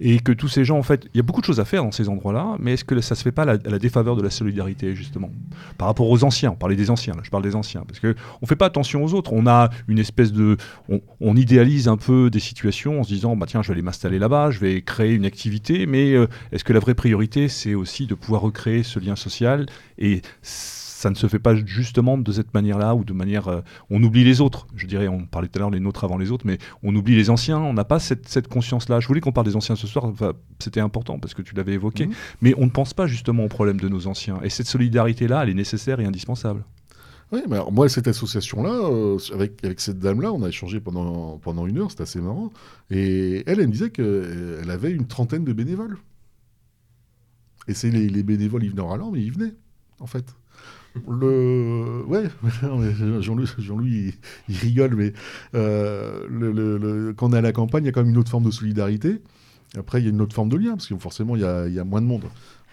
Et 0.00 0.18
que 0.20 0.32
tous 0.32 0.48
ces 0.48 0.64
gens, 0.64 0.78
en 0.78 0.82
fait, 0.82 1.06
il 1.14 1.18
y 1.18 1.20
a 1.20 1.22
beaucoup 1.22 1.40
de 1.40 1.46
choses 1.46 1.60
à 1.60 1.64
faire 1.64 1.82
dans 1.84 1.92
ces 1.92 2.08
endroits-là, 2.08 2.56
mais 2.58 2.74
est-ce 2.74 2.84
que 2.84 3.00
ça 3.00 3.14
se 3.14 3.22
fait 3.22 3.32
pas 3.32 3.42
à 3.42 3.46
la, 3.46 3.52
à 3.52 3.70
la 3.70 3.78
défaveur 3.78 4.16
de 4.16 4.22
la 4.22 4.30
solidarité, 4.30 4.94
justement? 4.94 5.30
Par 5.78 5.88
rapport 5.88 6.08
aux 6.08 6.24
anciens, 6.24 6.52
on 6.52 6.56
parlait 6.56 6.76
des 6.76 6.90
anciens, 6.90 7.14
là, 7.14 7.20
je 7.22 7.30
parle 7.30 7.42
des 7.42 7.54
anciens, 7.56 7.82
parce 7.86 8.00
que 8.00 8.14
on 8.42 8.46
fait 8.46 8.56
pas 8.56 8.66
attention 8.66 8.93
aux 9.02 9.14
autres. 9.14 9.32
On 9.32 9.46
a 9.46 9.70
une 9.88 9.98
espèce 9.98 10.32
de. 10.32 10.56
On, 10.88 11.00
on 11.20 11.36
idéalise 11.36 11.88
un 11.88 11.96
peu 11.96 12.30
des 12.30 12.40
situations 12.40 13.00
en 13.00 13.02
se 13.02 13.08
disant, 13.08 13.36
bah 13.36 13.46
tiens, 13.48 13.62
je 13.62 13.68
vais 13.68 13.72
aller 13.74 13.82
m'installer 13.82 14.18
là-bas, 14.18 14.50
je 14.50 14.60
vais 14.60 14.82
créer 14.82 15.14
une 15.14 15.24
activité, 15.24 15.86
mais 15.86 16.12
euh, 16.14 16.26
est-ce 16.52 16.64
que 16.64 16.72
la 16.72 16.80
vraie 16.80 16.94
priorité, 16.94 17.48
c'est 17.48 17.74
aussi 17.74 18.06
de 18.06 18.14
pouvoir 18.14 18.42
recréer 18.42 18.82
ce 18.82 18.98
lien 18.98 19.16
social 19.16 19.66
et 19.98 20.22
ça 20.42 21.10
ne 21.10 21.16
se 21.16 21.26
fait 21.26 21.38
pas 21.38 21.54
justement 21.54 22.16
de 22.16 22.32
cette 22.32 22.54
manière-là 22.54 22.94
ou 22.94 23.04
de 23.04 23.12
manière. 23.12 23.48
euh, 23.48 23.60
on 23.90 24.02
oublie 24.02 24.24
les 24.24 24.40
autres. 24.40 24.66
Je 24.74 24.86
dirais, 24.86 25.06
on 25.06 25.26
parlait 25.26 25.48
tout 25.48 25.58
à 25.58 25.60
l'heure 25.60 25.70
les 25.70 25.80
nôtres 25.80 26.02
avant 26.02 26.16
les 26.16 26.30
autres, 26.30 26.46
mais 26.46 26.56
on 26.82 26.94
oublie 26.96 27.14
les 27.14 27.28
anciens. 27.28 27.58
On 27.58 27.74
n'a 27.74 27.84
pas 27.84 27.98
cette, 27.98 28.26
cette 28.26 28.48
conscience-là. 28.48 29.00
Je 29.00 29.06
voulais 29.08 29.20
qu'on 29.20 29.32
parle 29.32 29.46
des 29.46 29.54
anciens 29.56 29.76
ce 29.76 29.86
soir. 29.86 30.06
enfin, 30.06 30.32
C'était 30.60 30.80
important 30.80 31.18
parce 31.18 31.34
que 31.34 31.42
tu 31.42 31.54
l'avais 31.54 31.74
évoqué. 31.74 32.06
Mhm. 32.06 32.14
Mais 32.40 32.54
on 32.56 32.64
ne 32.64 32.70
pense 32.70 32.94
pas 32.94 33.06
justement 33.06 33.44
au 33.44 33.48
problème 33.48 33.78
de 33.78 33.88
nos 33.90 34.06
anciens. 34.06 34.38
Et 34.42 34.48
cette 34.48 34.66
solidarité-là, 34.66 35.42
elle 35.42 35.50
est 35.50 35.54
nécessaire 35.54 36.00
et 36.00 36.06
indispensable. 36.06 36.64
Moi, 37.70 37.88
cette 37.88 38.08
association-là, 38.08 38.70
euh, 38.70 39.18
avec, 39.32 39.80
cette 39.80 39.98
dame-là, 39.98 40.32
on 40.32 40.42
a 40.42 40.48
échangé 40.48 40.80
pendant, 40.80 41.66
une 41.66 41.78
heure, 41.78 41.90
c'était 41.90 42.02
assez 42.02 42.20
marrant. 42.20 42.52
Et 42.90 43.42
elle, 43.46 43.60
elle 43.60 43.66
me 43.66 43.72
disait 43.72 43.90
qu'elle 43.90 44.70
avait 44.70 44.90
une 44.90 45.06
trentaine 45.06 45.44
de 45.44 45.52
bénévoles. 45.52 45.98
Et 47.68 47.74
c'est 47.74 47.90
les, 47.90 48.08
les 48.08 48.22
bénévoles, 48.22 48.64
ils 48.64 48.70
venaient 48.70 48.82
en 48.82 48.88
râlant, 48.88 49.10
mais 49.10 49.22
ils 49.22 49.32
venaient, 49.32 49.54
en 50.00 50.06
fait. 50.06 50.24
le 51.08 52.04
ouais 52.06 52.24
Jean-Louis 53.20 53.48
Jean 53.58 53.80
il, 53.80 54.12
il, 54.48 54.56
rigole 54.56 54.94
mais 54.94 55.12
euh, 55.56 57.12
quand 57.14 57.30
on 57.30 57.32
est 57.32 57.38
à 57.38 57.40
la 57.40 57.50
campagne 57.50 57.82
il 57.82 57.86
y 57.86 57.88
a 57.88 57.92
quand 57.92 58.02
même 58.02 58.10
une 58.10 58.16
autre 58.16 58.30
forme 58.30 58.44
de 58.44 58.52
solidarité 58.52 59.20
après 59.76 60.00
il 60.00 60.04
y 60.04 60.06
a 60.06 60.10
une 60.10 60.20
autre 60.20 60.36
forme 60.36 60.50
de 60.50 60.56
lien 60.56 60.70
parce 60.76 60.86
que 60.86 60.96
forcément 60.96 61.34
il 61.34 61.42
y 61.42 61.44
a 61.44 61.84
moins 61.84 62.00
de 62.00 62.06
monde 62.06 62.22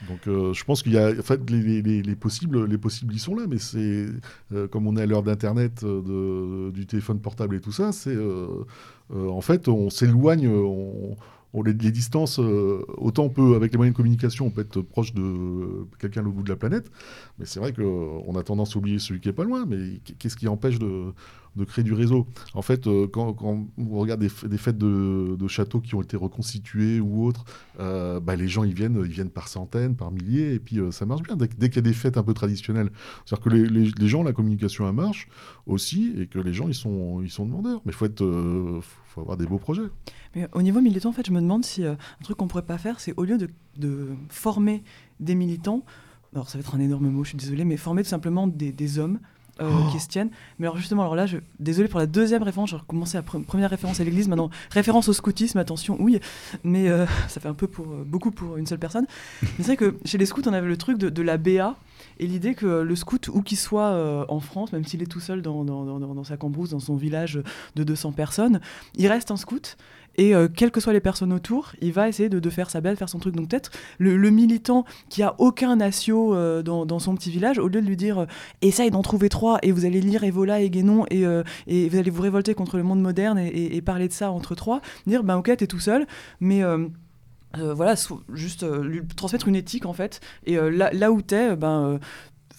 donc 0.08 0.28
euh, 0.28 0.54
je 0.54 0.64
pense 0.64 0.84
qu'il 0.84 0.94
y 0.94 0.98
a 0.98 1.12
en 1.12 1.22
fait 1.22 1.50
les, 1.50 1.82
les, 1.82 2.02
les, 2.02 2.16
possibles 2.16 2.66
les 2.66 2.78
possibles 2.78 3.14
ils 3.14 3.20
sont 3.20 3.36
là 3.36 3.44
mais 3.48 3.60
c'est 3.60 4.06
euh, 4.52 4.68
comme 4.68 4.88
on 4.88 4.98
est 4.98 5.04
à 5.04 5.06
l'heure 5.06 5.24
d'internet 5.24 5.84
du 5.84 6.86
téléphone 6.88 7.20
portable 7.20 7.56
et 7.56 7.62
tout 7.62 7.72
ça 7.72 7.92
c'est 7.92 8.18
en 9.14 9.42
fait 9.42 9.68
on 9.68 9.90
s'éloigne 9.90 10.48
on, 11.54 11.64
les, 11.64 11.74
distances, 11.74 12.40
euh, 12.40 12.86
autant 12.98 13.24
on 13.24 13.30
peut, 13.30 13.56
avec 13.56 13.72
les 13.72 13.78
moyens 13.78 13.94
de 13.94 13.98
communication, 13.98 14.46
on 14.46 14.52
peut 14.52 14.62
être 14.62 14.82
proche 14.82 15.14
de 15.14 15.86
quelqu'un 16.00 16.26
au 16.26 16.32
bout 16.32 16.44
de 16.44 16.50
la 16.50 16.56
planète, 16.56 16.90
mais 17.40 17.46
c'est 17.46 17.60
vrai 17.60 17.74
qu'on 17.74 18.36
a 18.36 18.44
tendance 18.44 18.76
à 18.76 18.80
oublier 18.80 19.00
celui 19.00 19.20
qui 19.20 19.30
est 19.30 19.34
pas 19.34 19.44
loin, 19.44 19.66
mais 19.66 20.00
qu'est-ce 20.20 20.38
qui 20.38 20.48
empêche 20.48 20.80
de, 20.80 21.14
de 21.56 21.66
créer 21.66 21.84
du 21.84 21.94
réseau. 21.94 22.28
En 22.54 22.62
fait, 22.62 22.88
euh, 22.88 23.08
quand, 23.08 23.36
on 23.42 24.00
regarde 24.00 24.22
des, 24.22 24.30
fêtes 24.30 24.78
de, 24.78 25.48
châteaux 25.48 25.82
qui 25.82 25.96
ont 25.96 26.02
été 26.02 26.16
reconstitués 26.16 27.00
ou 27.00 27.26
autres, 27.26 27.44
euh, 27.80 28.20
bah, 28.20 28.36
les 28.36 28.48
gens 28.48 28.64
ils 28.64 28.74
viennent, 28.74 29.02
ils 29.04 29.12
viennent 29.12 29.30
par 29.30 29.48
centaines, 29.48 29.96
par 29.96 30.12
milliers, 30.12 30.54
et 30.54 30.60
puis 30.60 30.80
euh, 30.80 30.92
ça 30.92 31.06
marche 31.06 31.24
bien. 31.24 31.36
Dès, 31.36 31.48
qu'il 31.48 31.76
y 31.76 31.80
a 31.80 31.82
des 31.82 31.94
fêtes 31.94 32.18
un 32.18 32.24
peu 32.24 32.34
traditionnelles, 32.34 32.90
c'est-à-dire 33.26 33.44
que 33.44 33.50
les, 33.50 34.08
gens, 34.08 34.24
la 34.24 34.34
communication 34.34 34.88
elle 34.88 34.96
marche 34.96 35.28
aussi, 35.66 36.14
et 36.18 36.28
que 36.28 36.40
les 36.40 36.54
gens 36.54 36.68
ils 36.68 36.76
sont, 36.76 37.22
ils 37.22 37.30
sont 37.30 37.46
demandeurs. 37.46 37.82
Mais 37.86 37.92
faut 37.92 38.08
faut 39.08 39.20
avoir 39.20 39.36
des 39.36 39.46
beaux 39.46 39.58
projets. 39.58 39.90
Mais 40.36 40.48
au 40.54 40.62
niveau 40.62 40.80
militant, 40.80 41.10
en 41.10 41.14
fait, 41.14 41.28
je 41.28 41.34
me 41.34 41.42
demande 41.42 41.66
si 41.66 41.84
un 41.84 41.98
truc 42.24 42.38
qu'on 42.38 42.48
pourrait 42.48 42.66
pas 42.66 42.78
faire, 42.78 43.02
c'est 43.02 43.14
au 43.18 43.26
lieu 43.26 43.38
de, 43.38 44.08
former 44.30 44.84
des 45.20 45.36
militants, 45.36 45.84
alors 46.34 46.50
ça 46.50 46.58
va 46.58 46.62
être 46.62 46.76
un 46.76 46.80
énorme 46.80 47.10
mot, 47.10 47.26
je 47.26 47.30
suis 47.30 47.38
désolé, 47.38 47.66
mais 47.66 47.76
former 47.76 48.04
tout 48.04 48.10
simplement 48.10 48.48
des 48.48 49.00
hommes 49.00 49.20
euh, 49.62 49.70
oh. 49.72 49.92
qui 49.92 50.00
se 50.00 50.08
tiennent. 50.08 50.30
Mais 50.60 50.68
alors 50.68 50.78
justement, 50.78 51.02
alors 51.04 51.16
là, 51.16 51.26
je, 51.26 51.38
désolé 51.60 51.88
pour 51.88 52.00
la 52.00 52.06
deuxième 52.06 52.44
référence, 52.44 52.70
j'ai 52.70 52.76
recommencé 52.76 53.18
la 53.18 53.24
première 53.24 53.70
référence 53.70 54.00
à 54.00 54.04
l'église, 54.04 54.28
maintenant 54.28 54.50
référence 54.72 55.08
au 55.08 55.14
scoutisme, 55.14 55.58
attention, 55.58 55.98
oui, 56.00 56.20
mais 56.64 56.90
euh, 56.90 57.06
ça 57.28 57.40
fait 57.40 57.50
un 57.50 57.54
peu 57.54 57.68
pour, 57.68 57.86
euh, 57.86 58.04
beaucoup 58.06 58.32
pour 58.32 58.58
une 58.58 58.66
seule 58.66 58.80
personne. 58.80 59.06
mais 59.42 59.50
c'est 59.58 59.76
vrai 59.76 59.78
que 59.78 59.96
chez 60.06 60.18
les 60.18 60.26
scouts, 60.26 60.44
on 60.46 60.54
avait 60.54 60.68
le 60.68 60.78
truc 60.78 60.98
de, 60.98 61.10
de 61.10 61.22
la 61.22 61.38
BA, 61.38 61.76
et 62.20 62.28
l'idée 62.28 62.56
que 62.56 62.66
le 62.66 62.96
scout, 62.96 63.30
où 63.34 63.42
qu'il 63.42 63.58
soit 63.58 64.26
en 64.30 64.40
France, 64.40 64.74
même 64.74 64.86
s'il 64.86 65.02
est 65.02 65.08
tout 65.08 65.20
seul 65.20 65.42
dans, 65.42 65.64
dans, 65.64 65.86
dans, 65.86 66.00
dans, 66.00 66.24
sa 66.24 66.38
cambrousse, 66.38 66.70
dans 66.70 66.80
son 66.80 66.96
village 66.96 67.42
de 67.76 67.84
200 67.84 68.12
personnes, 68.12 68.60
il 68.96 69.08
reste 69.08 69.32
un 69.32 69.38
scout. 69.38 69.78
Et 70.18 70.36
euh, 70.36 70.48
quelles 70.48 70.72
que 70.72 70.80
soient 70.80 70.94
les 70.94 71.00
personnes 71.00 71.34
autour, 71.34 71.74
il 71.82 71.94
va 71.94 72.10
essayer 72.10 72.30
de, 72.30 72.50
faire 72.50 72.70
sa 72.70 72.82
belle, 72.82 72.98
faire 72.98 73.10
son 73.10 73.20
truc. 73.20 73.36
Donc 73.36 73.50
peut-être 73.50 73.72
le, 73.98 74.30
militant 74.30 74.86
qui 75.10 75.24
a 75.24 75.36
aucun 75.40 75.78
natio 75.78 76.36
euh, 76.36 76.62
dans, 76.62 77.00
son 77.00 77.16
petit 77.16 77.32
village, 77.32 77.60
au 77.60 77.68
lieu 77.68 77.82
de 77.82 77.88
lui 77.88 77.98
dire 77.98 78.20
euh, 78.20 78.26
essaye 78.62 78.92
d'en 78.92 79.02
trouver 79.02 79.30
trois 79.30 79.60
et 79.64 79.72
vous 79.72 79.86
allez 79.86 80.02
lire 80.02 80.24
Evola 80.24 80.62
et 80.62 80.70
Guénon 80.70 81.06
et, 81.10 81.24
et 81.68 81.90
vous 81.90 81.98
allez 81.98 82.12
vous 82.12 82.22
révolter 82.22 82.54
contre 82.54 82.78
le 82.78 82.84
monde 82.84 83.02
moderne 83.02 83.40
et, 83.40 83.82
parler 83.82 84.08
de 84.08 84.14
ça 84.14 84.32
entre 84.32 84.56
trois, 84.56 84.82
dire 85.08 85.24
ben 85.24 85.38
ok 85.38 85.56
t'es 85.58 85.68
tout 85.68 85.80
seul, 85.80 86.06
mais 86.40 86.62
voilà, 87.54 87.96
juste 88.34 88.64
lui 88.64 89.02
transmettre 89.16 89.48
une 89.48 89.56
éthique 89.56 89.86
en 89.86 89.94
fait. 89.94 90.20
Et 90.46 90.56
là, 90.56 90.92
là 90.94 91.12
où 91.12 91.22
t'es, 91.22 91.56
ben 91.56 92.00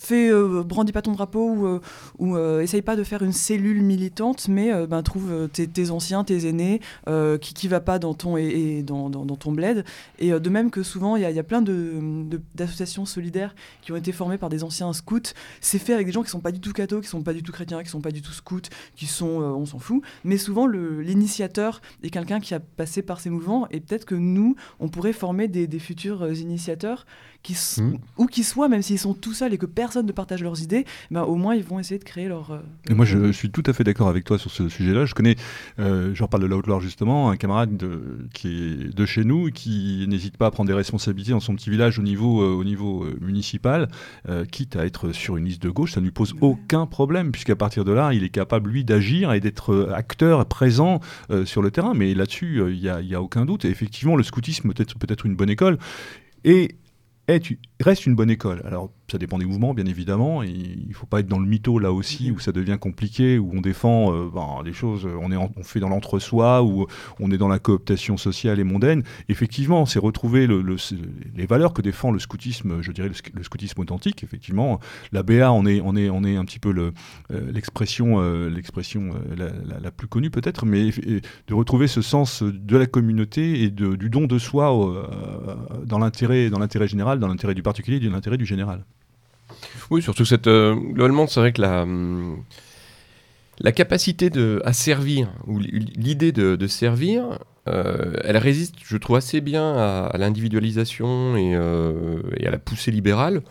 fais, 0.02 0.30
euh, 0.30 0.62
brandis 0.62 0.92
pas 0.92 1.02
ton 1.02 1.12
drapeau 1.12 1.50
ou, 1.50 1.66
euh, 1.66 1.80
euh, 2.20 2.60
essaye 2.60 2.82
pas 2.82 2.96
de 2.96 3.04
faire 3.04 3.22
une 3.22 3.32
cellule 3.32 3.82
militante, 3.82 4.48
mais 4.48 4.86
ben, 4.86 5.02
trouve 5.02 5.48
tes, 5.52 5.66
tes, 5.66 5.90
anciens, 5.90 6.24
tes 6.24 6.46
aînés, 6.48 6.80
qui 7.40 7.54
qui 7.54 7.68
va 7.68 7.80
pas 7.80 7.98
dans 7.98 8.14
ton, 8.14 8.36
et, 8.36 8.82
dans, 8.82 9.10
dans, 9.10 9.36
ton 9.36 9.52
bled. 9.52 9.84
Et 10.18 10.30
de 10.30 10.50
même 10.50 10.70
que 10.70 10.82
souvent, 10.82 11.16
il 11.16 11.22
y, 11.22 11.38
a 11.38 11.42
plein 11.42 11.62
d'associations 11.62 13.04
de, 13.04 13.08
solidaires 13.08 13.54
qui 13.82 13.92
ont 13.92 13.96
été 13.96 14.12
formées 14.12 14.38
par 14.38 14.48
des 14.48 14.64
anciens 14.64 14.92
scouts. 14.92 15.34
C'est 15.60 15.78
fait 15.78 15.94
avec 15.94 16.06
des 16.06 16.12
gens 16.12 16.22
qui 16.22 16.30
sont 16.30 16.40
pas 16.40 16.52
du 16.52 16.60
tout 16.60 16.72
cathos, 16.72 17.00
qui 17.00 17.08
sont 17.08 17.22
pas 17.22 17.34
du 17.34 17.42
tout 17.42 17.52
chrétiens, 17.52 17.82
qui 17.82 17.90
sont 17.90 18.00
pas 18.00 18.10
du 18.10 18.22
tout 18.22 18.32
scouts, 18.32 18.60
qui 18.96 19.06
sont, 19.06 19.26
on 19.26 19.66
s'en 19.66 19.78
fout. 19.78 20.02
Mais 20.24 20.38
souvent, 20.38 20.66
l'initiateur 20.66 21.80
est 22.02 22.10
quelqu'un 22.10 22.40
qui 22.40 22.54
a 22.54 22.60
passé 22.60 23.02
par 23.02 23.20
ces 23.20 23.30
mouvements, 23.30 23.68
et 23.70 23.80
peut-être 23.80 24.04
que 24.04 24.14
nous, 24.14 24.56
on 24.80 24.88
pourrait 24.88 25.12
former 25.12 25.48
des 25.48 25.78
futurs 25.78 26.32
initiateurs 26.32 27.06
qui 27.42 27.54
mmh. 27.54 27.96
où 28.18 28.26
qu'ils 28.26 28.44
soient, 28.44 28.68
même 28.68 28.82
s'ils 28.82 28.98
sont 28.98 29.14
tout 29.14 29.32
seuls 29.32 29.52
et 29.52 29.58
que 29.58 29.66
personne 29.66 30.06
ne 30.06 30.12
partage 30.12 30.42
leurs 30.42 30.62
idées, 30.62 30.84
ben, 31.10 31.22
au 31.22 31.34
moins 31.34 31.54
ils 31.54 31.64
vont 31.64 31.78
essayer 31.78 31.98
de 31.98 32.04
créer 32.04 32.28
leur. 32.28 32.52
Euh, 32.52 32.58
et 32.88 32.94
moi, 32.94 33.04
je, 33.04 33.26
je, 33.26 33.32
suis 33.32 33.50
tout 33.50 33.62
à 33.66 33.72
fait 33.72 33.84
d'accord 33.84 34.08
avec 34.08 34.24
toi 34.24 34.38
sur 34.38 34.50
ce 34.50 34.68
sujet-là. 34.68 35.06
Je 35.06 35.14
connais, 35.14 35.36
euh, 35.78 36.14
j'en 36.14 36.28
parle 36.28 36.44
de 36.44 36.46
l'Outlaw 36.48 36.80
justement, 36.80 37.30
un 37.30 37.36
camarade 37.36 37.76
de, 37.76 38.28
qui 38.32 38.48
est 38.48 38.94
de 38.94 39.06
chez 39.06 39.24
nous 39.24 39.50
qui 39.50 40.06
n'hésite 40.08 40.36
pas 40.36 40.46
à 40.46 40.50
prendre 40.50 40.68
des 40.68 40.74
responsabilités 40.74 41.32
dans 41.32 41.40
son 41.40 41.54
petit 41.54 41.70
village 41.70 41.98
au 41.98 42.02
niveau, 42.02 42.42
euh, 42.42 42.54
au 42.54 42.64
niveau 42.64 43.04
euh, 43.04 43.18
municipal, 43.20 43.88
quitte 44.50 44.76
à 44.76 44.86
être 44.86 45.12
sur 45.12 45.36
une 45.36 45.44
liste 45.44 45.62
de 45.62 45.70
gauche, 45.70 45.92
ça 45.92 46.00
ne 46.00 46.06
lui 46.06 46.12
pose 46.12 46.32
ouais. 46.34 46.38
aucun 46.42 46.86
problème, 46.86 47.32
puisqu'à 47.32 47.56
partir 47.56 47.84
de 47.84 47.92
là, 47.92 48.12
il 48.12 48.24
est 48.24 48.28
capable, 48.28 48.70
lui, 48.70 48.84
d'agir 48.84 49.32
et 49.32 49.40
d'être 49.40 49.90
acteur 49.94 50.46
présent 50.46 51.00
sur 51.44 51.62
le 51.62 51.70
terrain. 51.70 51.94
Mais 51.94 52.14
là-dessus, 52.14 52.62
il 52.72 52.80
n'y 52.80 52.88
a, 52.88 53.18
a, 53.18 53.20
aucun 53.20 53.44
doute. 53.44 53.64
Et 53.64 53.68
effectivement, 53.68 54.16
le 54.16 54.22
scoutisme 54.22 54.72
peut 54.72 54.82
être, 54.82 54.98
peut 54.98 55.06
être 55.10 55.26
une 55.26 55.34
bonne 55.34 55.50
école. 55.50 55.78
Et 56.44 56.76
est, 57.28 57.58
reste 57.80 58.06
une 58.06 58.14
bonne 58.14 58.30
école. 58.30 58.62
Alors, 58.64 58.90
ça 59.12 59.18
dépend 59.18 59.38
des 59.38 59.44
mouvements, 59.44 59.74
bien 59.74 59.86
évidemment. 59.86 60.42
il 60.42 60.88
ne 60.88 60.94
faut 60.94 61.06
pas 61.06 61.20
être 61.20 61.28
dans 61.28 61.38
le 61.38 61.46
mytho 61.46 61.78
là 61.78 61.92
aussi, 61.92 62.30
où 62.30 62.38
ça 62.38 62.52
devient 62.52 62.78
compliqué, 62.80 63.38
où 63.38 63.50
on 63.54 63.60
défend 63.60 64.12
euh, 64.12 64.28
ben, 64.32 64.62
les 64.64 64.72
choses, 64.72 65.06
on, 65.20 65.30
est 65.30 65.36
en, 65.36 65.52
on 65.56 65.62
fait 65.62 65.80
dans 65.80 65.88
l'entre-soi, 65.88 66.62
où 66.62 66.86
on 67.20 67.30
est 67.30 67.38
dans 67.38 67.48
la 67.48 67.58
cooptation 67.58 68.16
sociale 68.16 68.58
et 68.58 68.64
mondaine. 68.64 69.02
Effectivement, 69.28 69.86
c'est 69.86 69.98
retrouver 69.98 70.46
le, 70.46 70.62
le, 70.62 70.76
les 71.36 71.46
valeurs 71.46 71.72
que 71.72 71.82
défend 71.82 72.10
le 72.10 72.18
scoutisme, 72.18 72.82
je 72.82 72.90
dirais 72.92 73.08
le, 73.08 73.14
le, 73.34 73.42
scoutisme 73.42 73.80
authentique. 73.80 74.24
Effectivement, 74.24 74.80
la 75.12 75.22
BA, 75.22 75.52
on 75.52 75.66
est, 75.66 75.80
on 75.80 75.94
est, 75.96 76.10
on 76.10 76.24
est 76.24 76.36
un 76.36 76.44
petit 76.44 76.58
peu 76.58 76.92
l'expression 77.30 78.20
euh, 78.20 78.48
l'expression 78.48 79.10
euh, 79.14 79.36
la, 79.36 79.74
la, 79.74 79.80
la, 79.80 79.90
plus 79.90 80.06
connue 80.06 80.30
peut-être, 80.30 80.66
mais 80.66 80.90
de 80.90 81.54
retrouver 81.54 81.86
ce 81.86 82.02
sens 82.02 82.42
de 82.42 82.76
la 82.76 82.86
communauté 82.86 83.62
et 83.62 83.70
de, 83.70 83.96
du 83.96 84.10
don 84.10 84.26
de 84.26 84.38
soi 84.38 84.72
euh, 84.72 85.54
dans 85.84 85.98
l'intérêt 85.98 86.48
général, 86.88 87.18
dans 87.18 87.28
l'intérêt 87.28 87.54
du 87.54 87.62
particulier 87.62 87.98
et 87.98 88.08
dans 88.08 88.12
l'intérêt 88.12 88.38
du 88.38 88.46
général. 88.46 88.84
Oui, 89.90 90.02
surtout 90.02 90.24
cette. 90.24 90.46
Euh, 90.46 90.74
globalement, 90.74 91.26
c'est 91.26 91.40
vrai 91.40 91.52
que 91.52 91.60
la, 91.60 91.82
hum, 91.82 92.44
la 93.60 93.72
capacité 93.72 94.30
de, 94.30 94.62
à 94.64 94.72
servir, 94.72 95.28
ou 95.46 95.58
l'idée 95.58 96.32
de, 96.32 96.66
servir, 96.66 97.38
euh, 97.68 98.14
elle 98.24 98.36
résiste, 98.36 98.76
je 98.82 98.96
trouve, 98.96 99.16
assez 99.16 99.40
bien 99.40 99.74
à, 99.76 100.16
l'individualisation 100.18 101.36
et, 101.36 101.54
euh, 101.54 102.22
et, 102.38 102.46
à 102.46 102.50
la 102.50 102.58
poussée 102.58 102.90
libérale. 102.90 103.42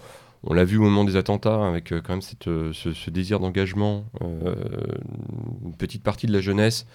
On 0.43 0.55
l'a 0.55 0.64
vu 0.64 0.78
au 0.78 0.82
moment 0.82 1.03
des 1.03 1.18
attentats, 1.18 1.68
avec 1.68 1.89
quand 1.89 2.09
même 2.09 2.22
cette, 2.22 2.45
ce, 2.45 3.09
désir 3.12 3.39
d'engagement, 3.39 4.05
une 4.22 5.76
petite 5.78 6.01
partie 6.01 6.26
de 6.26 6.34
la 6.34 6.41
jeunesse 6.41 6.88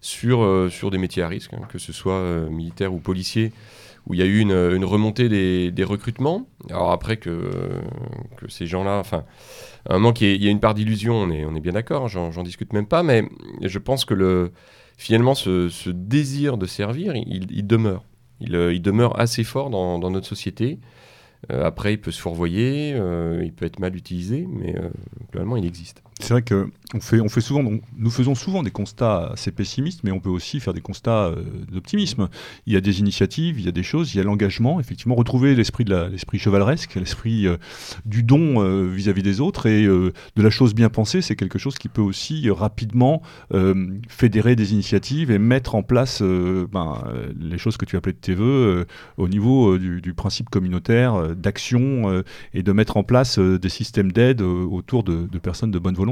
sur, 0.00 0.68
sur 0.70 0.92
des 0.92 0.98
métiers 0.98 1.24
à 1.24 1.28
risque, 1.28 1.52
hein, 1.52 1.62
que 1.68 1.78
ce 1.78 1.92
soit 1.92 2.22
militaire 2.48 2.94
ou 2.94 2.98
policier 2.98 3.52
où 4.06 4.14
il 4.14 4.20
y 4.20 4.22
a 4.22 4.26
eu 4.26 4.40
une, 4.40 4.84
remontée 4.84 5.28
des, 5.70 5.84
recrutements. 5.84 6.48
Alors 6.70 6.90
après 6.90 7.16
que, 7.16 7.50
ces 8.48 8.66
gens-là, 8.66 8.98
enfin, 8.98 9.24
un 9.88 9.94
moment 9.94 10.12
qu'il 10.12 10.42
y, 10.42 10.48
a 10.48 10.50
une 10.50 10.60
part 10.60 10.74
d'illusion, 10.74 11.14
on 11.14 11.30
est, 11.30 11.60
bien 11.60 11.72
d'accord, 11.72 12.08
j'en 12.08 12.42
discute 12.42 12.72
même 12.72 12.86
pas, 12.86 13.02
mais 13.02 13.24
je 13.62 13.78
pense 13.78 14.04
que 14.04 14.14
le, 14.14 14.52
finalement 14.96 15.34
ce, 15.34 15.90
désir 15.90 16.58
de 16.58 16.66
servir, 16.66 17.14
il, 17.14 17.66
demeure. 17.66 18.04
Il, 18.40 18.54
il, 18.54 18.82
demeure 18.82 19.18
assez 19.20 19.44
fort 19.44 19.70
dans, 19.70 20.10
notre 20.10 20.26
société. 20.26 20.78
Euh, 21.50 21.64
après, 21.64 21.94
il 21.94 22.00
peut 22.00 22.12
se 22.12 22.20
fourvoyer, 22.20 22.94
euh, 22.94 23.42
il 23.44 23.52
peut 23.52 23.66
être 23.66 23.80
mal 23.80 23.96
utilisé, 23.96 24.46
mais 24.48 24.76
euh, 24.76 24.90
globalement, 25.32 25.56
il 25.56 25.66
existe. 25.66 26.02
C'est 26.22 26.34
vrai 26.34 26.42
que 26.42 26.68
on 26.94 27.00
fait, 27.00 27.20
on 27.20 27.28
fait 27.28 27.40
souvent, 27.40 27.62
donc, 27.62 27.82
nous 27.96 28.10
faisons 28.10 28.34
souvent 28.34 28.62
des 28.62 28.70
constats 28.70 29.30
assez 29.32 29.50
pessimistes, 29.50 30.00
mais 30.04 30.12
on 30.12 30.20
peut 30.20 30.30
aussi 30.30 30.60
faire 30.60 30.74
des 30.74 30.80
constats 30.80 31.26
euh, 31.26 31.42
d'optimisme. 31.70 32.28
Il 32.66 32.72
y 32.72 32.76
a 32.76 32.80
des 32.80 33.00
initiatives, 33.00 33.58
il 33.58 33.64
y 33.64 33.68
a 33.68 33.72
des 33.72 33.82
choses, 33.82 34.14
il 34.14 34.18
y 34.18 34.20
a 34.20 34.24
l'engagement, 34.24 34.78
effectivement, 34.78 35.14
retrouver 35.14 35.54
l'esprit 35.54 35.84
de 35.84 35.94
l'esprit 36.10 36.38
chevaleresque, 36.38 36.94
l'esprit 36.94 37.46
euh, 37.46 37.56
du 38.04 38.22
don 38.22 38.62
euh, 38.62 38.86
vis-à-vis 38.86 39.22
-vis 39.22 39.24
des 39.24 39.40
autres 39.40 39.66
et 39.66 39.84
de 39.84 40.12
la 40.42 40.50
chose 40.50 40.74
bien 40.74 40.88
pensée, 40.88 41.22
c'est 41.22 41.36
quelque 41.36 41.58
chose 41.58 41.76
qui 41.76 41.88
peut 41.88 42.02
aussi 42.02 42.48
rapidement 42.50 43.22
fédérer 44.08 44.56
des 44.56 44.72
initiatives 44.72 45.30
et 45.30 45.38
mettre 45.38 45.74
en 45.74 45.82
place 45.82 46.22
ben, 46.22 47.04
les 47.38 47.58
choses 47.58 47.76
que 47.76 47.84
tu 47.84 47.96
appelais 47.96 48.12
de 48.12 48.18
tes 48.18 48.34
voeux 48.34 48.86
au 49.16 49.28
niveau 49.28 49.78
du, 49.78 50.00
du, 50.00 50.14
principe 50.14 50.48
communautaire, 50.48 51.36
d'action 51.36 52.22
et 52.54 52.62
de 52.62 52.72
mettre 52.72 52.96
en 52.96 53.04
place 53.04 53.38
des 53.38 53.68
systèmes 53.68 54.12
d'aide 54.12 54.40
autour 54.40 55.04
de, 55.04 55.26
de 55.26 55.38
personnes 55.38 55.70
de 55.70 55.78
bonne 55.78 55.94
volonté. 55.94 56.11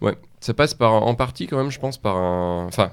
Ouais, 0.00 0.16
ça 0.40 0.54
passe 0.54 0.74
par 0.74 0.92
en 0.94 1.14
partie 1.14 1.46
quand 1.46 1.56
même, 1.56 1.70
je 1.70 1.78
pense, 1.78 1.98
par 1.98 2.16
un. 2.16 2.66
Enfin, 2.66 2.92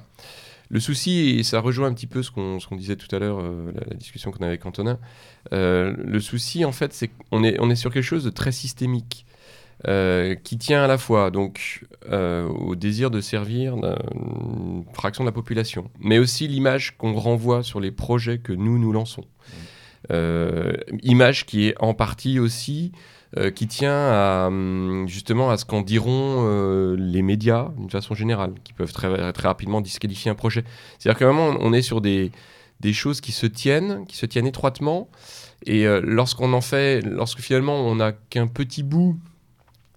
le 0.69 0.79
souci, 0.79 1.39
et 1.39 1.43
ça 1.43 1.59
rejoint 1.59 1.87
un 1.87 1.93
petit 1.93 2.07
peu 2.07 2.21
ce 2.21 2.29
qu'on 2.29 2.59
qu 2.59 2.75
disait 2.75 2.95
tout 2.95 3.13
à 3.15 3.19
l'heure, 3.19 3.39
euh, 3.39 3.71
la, 3.73 3.81
la, 3.89 3.95
discussion 3.95 4.31
qu'on 4.31 4.37
avait 4.37 4.47
avec 4.47 4.65
Antonin. 4.65 4.99
Euh, 5.53 5.95
le 5.97 6.19
souci, 6.19 6.63
en 6.65 6.71
fait, 6.71 6.93
c'est 6.93 7.07
qu'on 7.07 7.43
est, 7.43 7.59
on 7.59 7.69
est 7.71 7.75
sur 7.75 7.91
quelque 7.91 8.03
chose 8.03 8.23
de 8.23 8.29
très 8.29 8.51
systémique. 8.51 9.25
Euh, 9.87 10.35
qui 10.35 10.57
tient 10.57 10.83
à 10.83 10.87
la 10.87 10.97
fois 10.97 11.31
donc 11.31 11.85
euh, 12.11 12.45
au 12.49 12.75
désir 12.75 13.09
de 13.09 13.21
servir 13.21 13.75
une 13.77 14.83
fraction 14.91 15.23
de 15.23 15.29
la 15.29 15.31
population, 15.31 15.89
mais 16.01 16.19
aussi 16.19 16.49
l'image 16.49 16.97
qu'on 16.97 17.13
renvoie 17.13 17.63
sur 17.63 17.79
les 17.79 17.91
projets 17.91 18.39
que 18.39 18.51
nous 18.51 18.77
nous 18.77 18.91
lançons. 18.91 19.23
Euh, 19.23 19.55
image 20.09 21.45
qui 21.45 21.67
est 21.67 21.75
en 21.79 21.93
partie 21.93 22.39
aussi 22.39 22.91
euh, 23.37 23.51
qui 23.51 23.67
tient 23.67 23.93
à, 23.93 24.47
hum, 24.47 25.05
justement 25.07 25.51
à 25.51 25.57
ce 25.57 25.63
qu'en 25.63 25.81
diront 25.81 26.47
euh, 26.47 26.95
les 26.97 27.21
médias 27.21 27.69
d'une 27.77 27.91
façon 27.91 28.15
générale, 28.15 28.53
qui 28.63 28.73
peuvent 28.73 28.91
très, 28.91 29.31
très 29.33 29.47
rapidement 29.47 29.81
disqualifier 29.81 30.31
un 30.31 30.35
projet. 30.35 30.63
C'est-à-dire 30.97 31.19
qu'à 31.19 31.29
un 31.29 31.37
on 31.37 31.71
est 31.71 31.83
sur 31.83 32.01
des, 32.01 32.31
des 32.79 32.91
choses 32.91 33.21
qui 33.21 33.31
se 33.31 33.45
tiennent, 33.45 34.07
qui 34.07 34.17
se 34.17 34.25
tiennent 34.25 34.47
étroitement, 34.47 35.09
et 35.67 35.85
euh, 35.85 36.01
lorsqu'on 36.03 36.53
en 36.53 36.61
fait, 36.61 37.01
lorsque 37.01 37.39
finalement 37.39 37.75
on 37.75 37.97
n'a 37.97 38.13
qu'un 38.13 38.47
petit 38.47 38.81
bout 38.81 39.15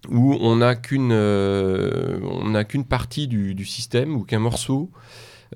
où 0.09 0.37
on 0.39 0.57
n'a 0.57 0.75
qu'une 0.75 1.11
euh, 1.11 2.63
qu'une 2.65 2.85
partie 2.85 3.27
du 3.27 3.65
système 3.65 4.15
ou 4.15 4.25
qu'un 4.25 4.37
morceau, 4.37 4.91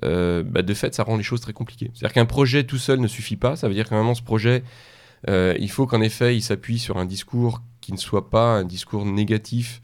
euh, 0.04 0.42
bah, 0.44 0.62
de 0.62 0.74
fait, 0.74 0.94
ça 0.94 1.02
rend 1.02 1.16
les 1.16 1.22
choses 1.22 1.40
très 1.40 1.52
compliquées. 1.52 1.90
C'est-à-dire 1.94 2.14
qu'un 2.14 2.26
projet 2.26 2.64
tout 2.64 2.78
seul 2.78 3.00
ne 3.00 3.08
suffit 3.08 3.36
pas. 3.36 3.56
Ça 3.56 3.68
veut 3.68 3.74
dire 3.74 3.88
qu'à 3.88 3.96
un 3.96 3.98
moment, 3.98 4.14
ce 4.14 4.22
projet, 4.22 4.62
euh, 5.28 5.54
il 5.58 5.70
faut 5.70 5.86
qu'en 5.86 6.00
effet, 6.00 6.36
il 6.36 6.42
s'appuie 6.42 6.78
sur 6.78 6.98
un 6.98 7.04
discours 7.06 7.62
qui 7.80 7.92
ne 7.92 7.98
soit 7.98 8.30
pas 8.30 8.56
un 8.56 8.64
discours 8.64 9.04
négatif, 9.04 9.80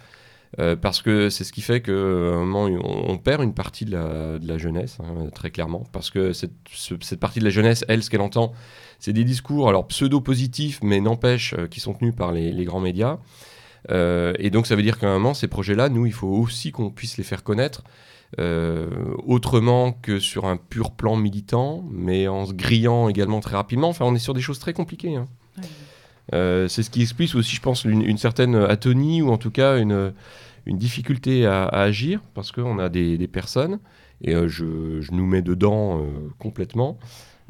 euh, 0.61 0.77
parce 0.77 1.03
que 1.03 1.31
c'est 1.31 1.43
ce 1.43 1.53
qui 1.53 1.63
fait 1.63 1.81
qu'à 1.81 1.93
un 1.93 2.45
moment, 2.45 2.65
on, 2.65 3.19
perd 3.19 3.43
une 3.43 3.55
partie 3.55 3.85
de 3.87 4.39
la, 4.41 4.59
jeunesse, 4.59 4.99
hein, 5.01 5.31
très 5.35 5.51
clairement, 5.51 5.85
parce 5.93 6.11
que 6.11 6.33
cette, 6.33 6.53
ce- 6.71 6.95
cette 7.01 7.19
partie 7.19 7.41
de 7.41 7.45
la 7.45 7.51
jeunesse, 7.51 7.85
elle, 7.89 8.03
ce 8.03 8.11
qu'elle 8.11 8.21
entend, 8.21 8.53
c'est 9.01 9.13
des 9.13 9.25
discours, 9.25 9.69
alors 9.69 9.89
pseudo-positifs, 9.89 10.81
mais 10.83 11.01
n'empêche, 11.01 11.55
qui 11.71 11.81
sont 11.81 11.95
tenus 11.95 12.15
par 12.15 12.31
les, 12.33 12.53
les 12.53 12.65
grands 12.65 12.81
médias. 12.81 13.19
Et 13.91 14.51
donc, 14.51 14.67
ça 14.67 14.77
veut 14.77 14.83
dire 14.83 14.99
qu'à 14.99 15.09
un 15.09 15.15
moment, 15.15 15.35
ces 15.35 15.49
projets-là, 15.49 15.89
nous, 15.89 16.07
il 16.07 16.13
faut 16.13 16.29
aussi 16.29 16.73
qu'on 16.73 16.91
puisse 16.91 17.19
les 17.19 17.25
faire 17.25 17.43
connaître 17.43 17.83
autrement 19.27 19.93
que 19.93 20.19
sur 20.19 20.45
un 20.47 20.57
pur 20.57 20.91
plan 20.93 21.17
militant, 21.17 21.85
mais 21.91 22.29
en 22.29 22.47
se 22.47 22.53
grillant 22.53 23.09
également 23.09 23.41
très 23.41 23.57
rapidement. 23.57 23.89
Enfin, 23.89 24.05
on 24.05 24.15
est 24.15 24.19
sur 24.19 24.35
des 24.35 24.41
choses 24.41 24.59
très 24.59 24.73
compliquées. 24.73 25.17
hein. 25.17 25.27
Ouais. 25.59 25.65
Euh, 26.33 26.69
c'est 26.69 26.83
ce 26.83 26.89
qui 26.89 27.03
explique 27.03 27.35
aussi, 27.35 27.55
je 27.55 27.61
pense, 27.61 27.85
une, 27.85 28.01
une 28.01 28.17
certaine 28.17 28.55
atonie 28.55 29.21
ou 29.21 29.31
en 29.31 29.37
tout 29.37 29.51
cas 29.51 29.77
une, 29.79 30.15
une 30.65 30.79
difficulté 30.79 31.45
à, 31.47 31.65
à 31.65 31.83
agir 31.83 32.21
parce 32.33 32.51
qu'on 32.51 32.79
a 32.79 32.89
des, 32.89 33.19
des 33.19 33.29
personnes, 33.29 33.79
et 34.23 34.35
euh, 34.35 34.49
je, 34.49 35.03
je 35.03 35.13
nous 35.13 35.27
mets 35.27 35.43
dedans 35.43 35.99
euh, 36.01 36.07
complètement, 36.39 36.99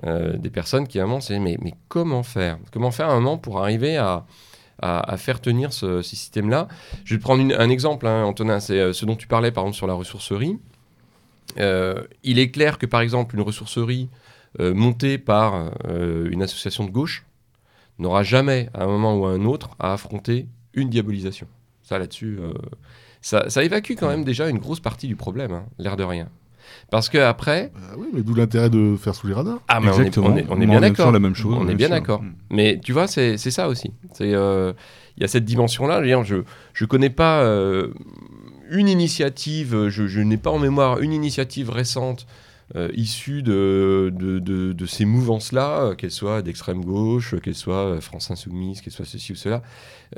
euh, 0.05 0.37
des 0.37 0.51
personnes 0.51 0.89
qui 0.89 0.99
à 0.99 1.05
un 1.05 1.07
moment 1.07 1.21
c'est 1.21 1.39
mais, 1.39 1.57
mais 1.63 1.75
comment 1.89 2.25
faire? 2.25 2.59
Comment 2.73 2.91
faire 2.91 3.11
à 3.11 3.13
un 3.13 3.21
moment 3.21 3.39
pour 3.39 3.61
arriver 3.61 3.97
à, 3.97 4.27
à, 4.83 5.09
à 5.09 5.17
faire 5.19 5.41
tenir 5.41 5.73
ce, 5.73 6.03
ces 6.03 6.17
systèmes-là? 6.17 6.67
Je 7.05 7.15
vais 7.15 7.19
te 7.21 7.23
prendre 7.25 7.43
une- 7.43 7.53
un 7.53 7.71
exemple, 7.71 8.09
hein, 8.09 8.25
Antonin, 8.25 8.59
c'est 8.59 8.81
euh, 8.81 8.93
ce 8.93 9.07
dont 9.07 9.15
tu 9.15 9.29
parlais 9.29 9.53
par 9.53 9.63
exemple 9.63 9.77
sur 9.77 9.87
la 9.87 9.95
ressourcerie. 9.95 10.59
Euh, 11.59 12.03
il 12.23 12.39
est 12.39 12.51
clair 12.51 12.79
que 12.79 12.87
par 12.87 13.01
exemple 13.01 13.35
une 13.37 13.43
ressourcerie 13.43 14.09
euh, 14.61 14.75
montée 14.75 15.19
par 15.19 15.71
euh, 15.87 16.29
une 16.31 16.43
association 16.43 16.85
de 16.85 16.91
gauche 16.91 17.25
n'aura 17.99 18.23
jamais, 18.23 18.69
à 18.75 18.85
un 18.85 18.87
moment 18.87 19.17
ou 19.17 19.27
à 19.27 19.31
un 19.31 19.45
autre, 19.45 19.71
à 19.79 19.93
affronter 19.93 20.47
une 20.75 20.91
diabolisation. 20.91 21.47
Ça, 21.83 21.99
là-dessus, 21.99 22.39
euh, 22.41 22.53
ça, 23.21 23.49
ça 23.51 23.63
évacue 23.63 23.93
quand 23.99 24.09
même 24.09 24.25
déjà 24.25 24.49
une 24.49 24.59
grosse 24.59 24.81
partie 24.81 25.07
du 25.07 25.17
problème, 25.17 25.53
hein, 25.53 25.65
l'air 25.79 25.97
de 25.97 26.03
rien. 26.05 26.29
Parce 26.91 27.09
que 27.09 27.19
après, 27.19 27.71
Bah 27.75 27.95
oui, 27.99 28.09
mais 28.13 28.23
d'où 28.23 28.35
l'intérêt 28.35 28.71
de 28.71 28.97
faire 28.97 29.15
sous 29.15 29.27
les 29.27 29.35
radars. 29.35 29.61
ah, 29.69 29.81
mais 29.81 29.89
on 29.89 29.93
est, 29.93 29.97
Exactement. 29.99 30.29
on 30.29 30.37
est, 30.37 30.47
on 30.49 30.61
est 30.61 30.67
Moi, 30.67 30.79
bien 30.79 30.81
d'accord. 30.81 31.13
la 31.13 31.19
même 31.19 31.35
chose, 31.35 31.55
On 31.59 31.69
est 31.69 31.75
bien 31.75 31.91
d'accord. 31.91 32.23
Mm. 32.23 32.33
Mais 32.51 32.81
tu 32.83 32.93
vois, 32.93 33.07
c'est 33.07 33.37
c'est 33.37 33.51
ça 33.51 33.69
aussi. 33.69 33.93
C'est, 34.15 34.35
euh, 34.35 34.73
Il 35.17 35.21
y 35.21 35.25
a 35.25 35.29
cette 35.29 35.45
dimension-là. 35.45 36.03
Je 36.25 36.43
je 36.73 36.85
connais 36.87 37.11
pas 37.11 37.43
euh, 37.43 37.93
une 38.75 38.89
initiative, 38.89 39.89
je, 39.89 40.21
n'ai 40.21 40.37
pas 40.37 40.51
en 40.51 40.59
mémoire 40.59 41.01
une 41.01 41.13
initiative 41.13 41.71
récente 41.71 42.27
euh, 42.77 42.89
issue 42.95 43.43
de, 43.43 44.75
ces 44.87 45.05
mouvances-là, 45.05 45.81
euh, 45.81 45.95
qu'elles 45.95 46.11
soient 46.11 46.43
d'extrême 46.43 46.85
gauche, 46.85 47.35
qu'elles 47.41 47.55
soient 47.55 47.87
euh, 47.87 48.01
France 48.01 48.31
Insoumise, 48.31 48.81
qu'elles 48.81 48.93
soient 48.93 49.05
ceci 49.05 49.33
ou 49.33 49.37
cela, 49.37 49.63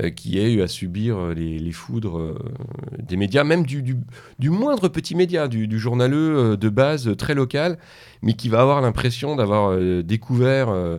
euh, 0.00 0.10
qui 0.10 0.38
ait 0.38 0.52
eu 0.52 0.62
à 0.62 0.68
subir 0.68 1.18
euh, 1.18 1.34
les, 1.34 1.72
foudres 1.72 2.18
euh, 2.18 2.38
des 2.98 3.16
médias, 3.16 3.44
même 3.44 3.66
du, 3.66 3.96
moindre 4.48 4.88
petit 4.88 5.14
média, 5.14 5.48
du, 5.48 5.66
du 5.66 5.78
journaleux 5.78 6.52
euh, 6.52 6.56
de 6.56 6.68
base 6.68 7.08
euh, 7.08 7.16
très 7.16 7.34
local, 7.34 7.78
mais 8.22 8.34
qui 8.34 8.48
va 8.48 8.60
avoir 8.60 8.80
l'impression 8.80 9.36
d'avoir 9.36 9.72
euh, 9.72 10.02
découvert 10.02 10.68
euh, 10.68 10.96
euh, 10.96 10.98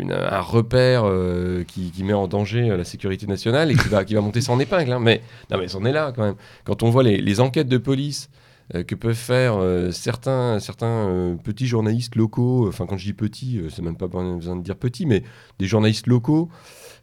une- 0.00 0.12
un 0.12 0.40
repère 0.40 1.02
euh, 1.04 1.64
qui, 1.64 1.92
met 2.02 2.12
en 2.12 2.28
danger 2.28 2.70
euh, 2.70 2.76
la 2.76 2.84
sécurité 2.84 3.26
nationale 3.26 3.70
et 3.70 3.74
qui 3.74 3.88
va, 3.88 4.04
qui 4.04 4.14
va 4.14 4.20
monter 4.20 4.40
son 4.40 4.58
épingle. 4.60 4.92
hein. 4.92 5.00
Mais, 5.00 5.22
non, 5.50 5.58
mais 5.58 5.68
c'en 5.68 5.84
est 5.84 5.92
là 5.92 6.12
quand 6.14 6.22
même. 6.22 6.36
Quand 6.64 6.82
on 6.82 6.90
voit 6.90 7.02
les, 7.02 7.40
enquêtes 7.40 7.68
de 7.68 7.78
police 7.78 8.30
euh, 8.74 8.82
que 8.82 8.94
peuvent 8.94 9.14
faire 9.14 9.56
euh, 9.58 9.90
certains, 9.90 10.58
certains 10.60 10.86
euh, 11.08 11.34
petits 11.36 11.66
journalistes 11.66 12.16
locaux, 12.16 12.66
enfin 12.68 12.86
quand 12.86 12.96
je 12.96 13.04
dis 13.04 13.12
petits, 13.12 13.58
euh, 13.58 13.68
c'est 13.70 13.82
même 13.82 13.96
pas 13.96 14.06
besoin 14.08 14.56
de 14.56 14.62
dire 14.62 14.76
petits, 14.76 15.06
mais 15.06 15.22
des 15.58 15.66
journalistes 15.66 16.06
locaux, 16.06 16.48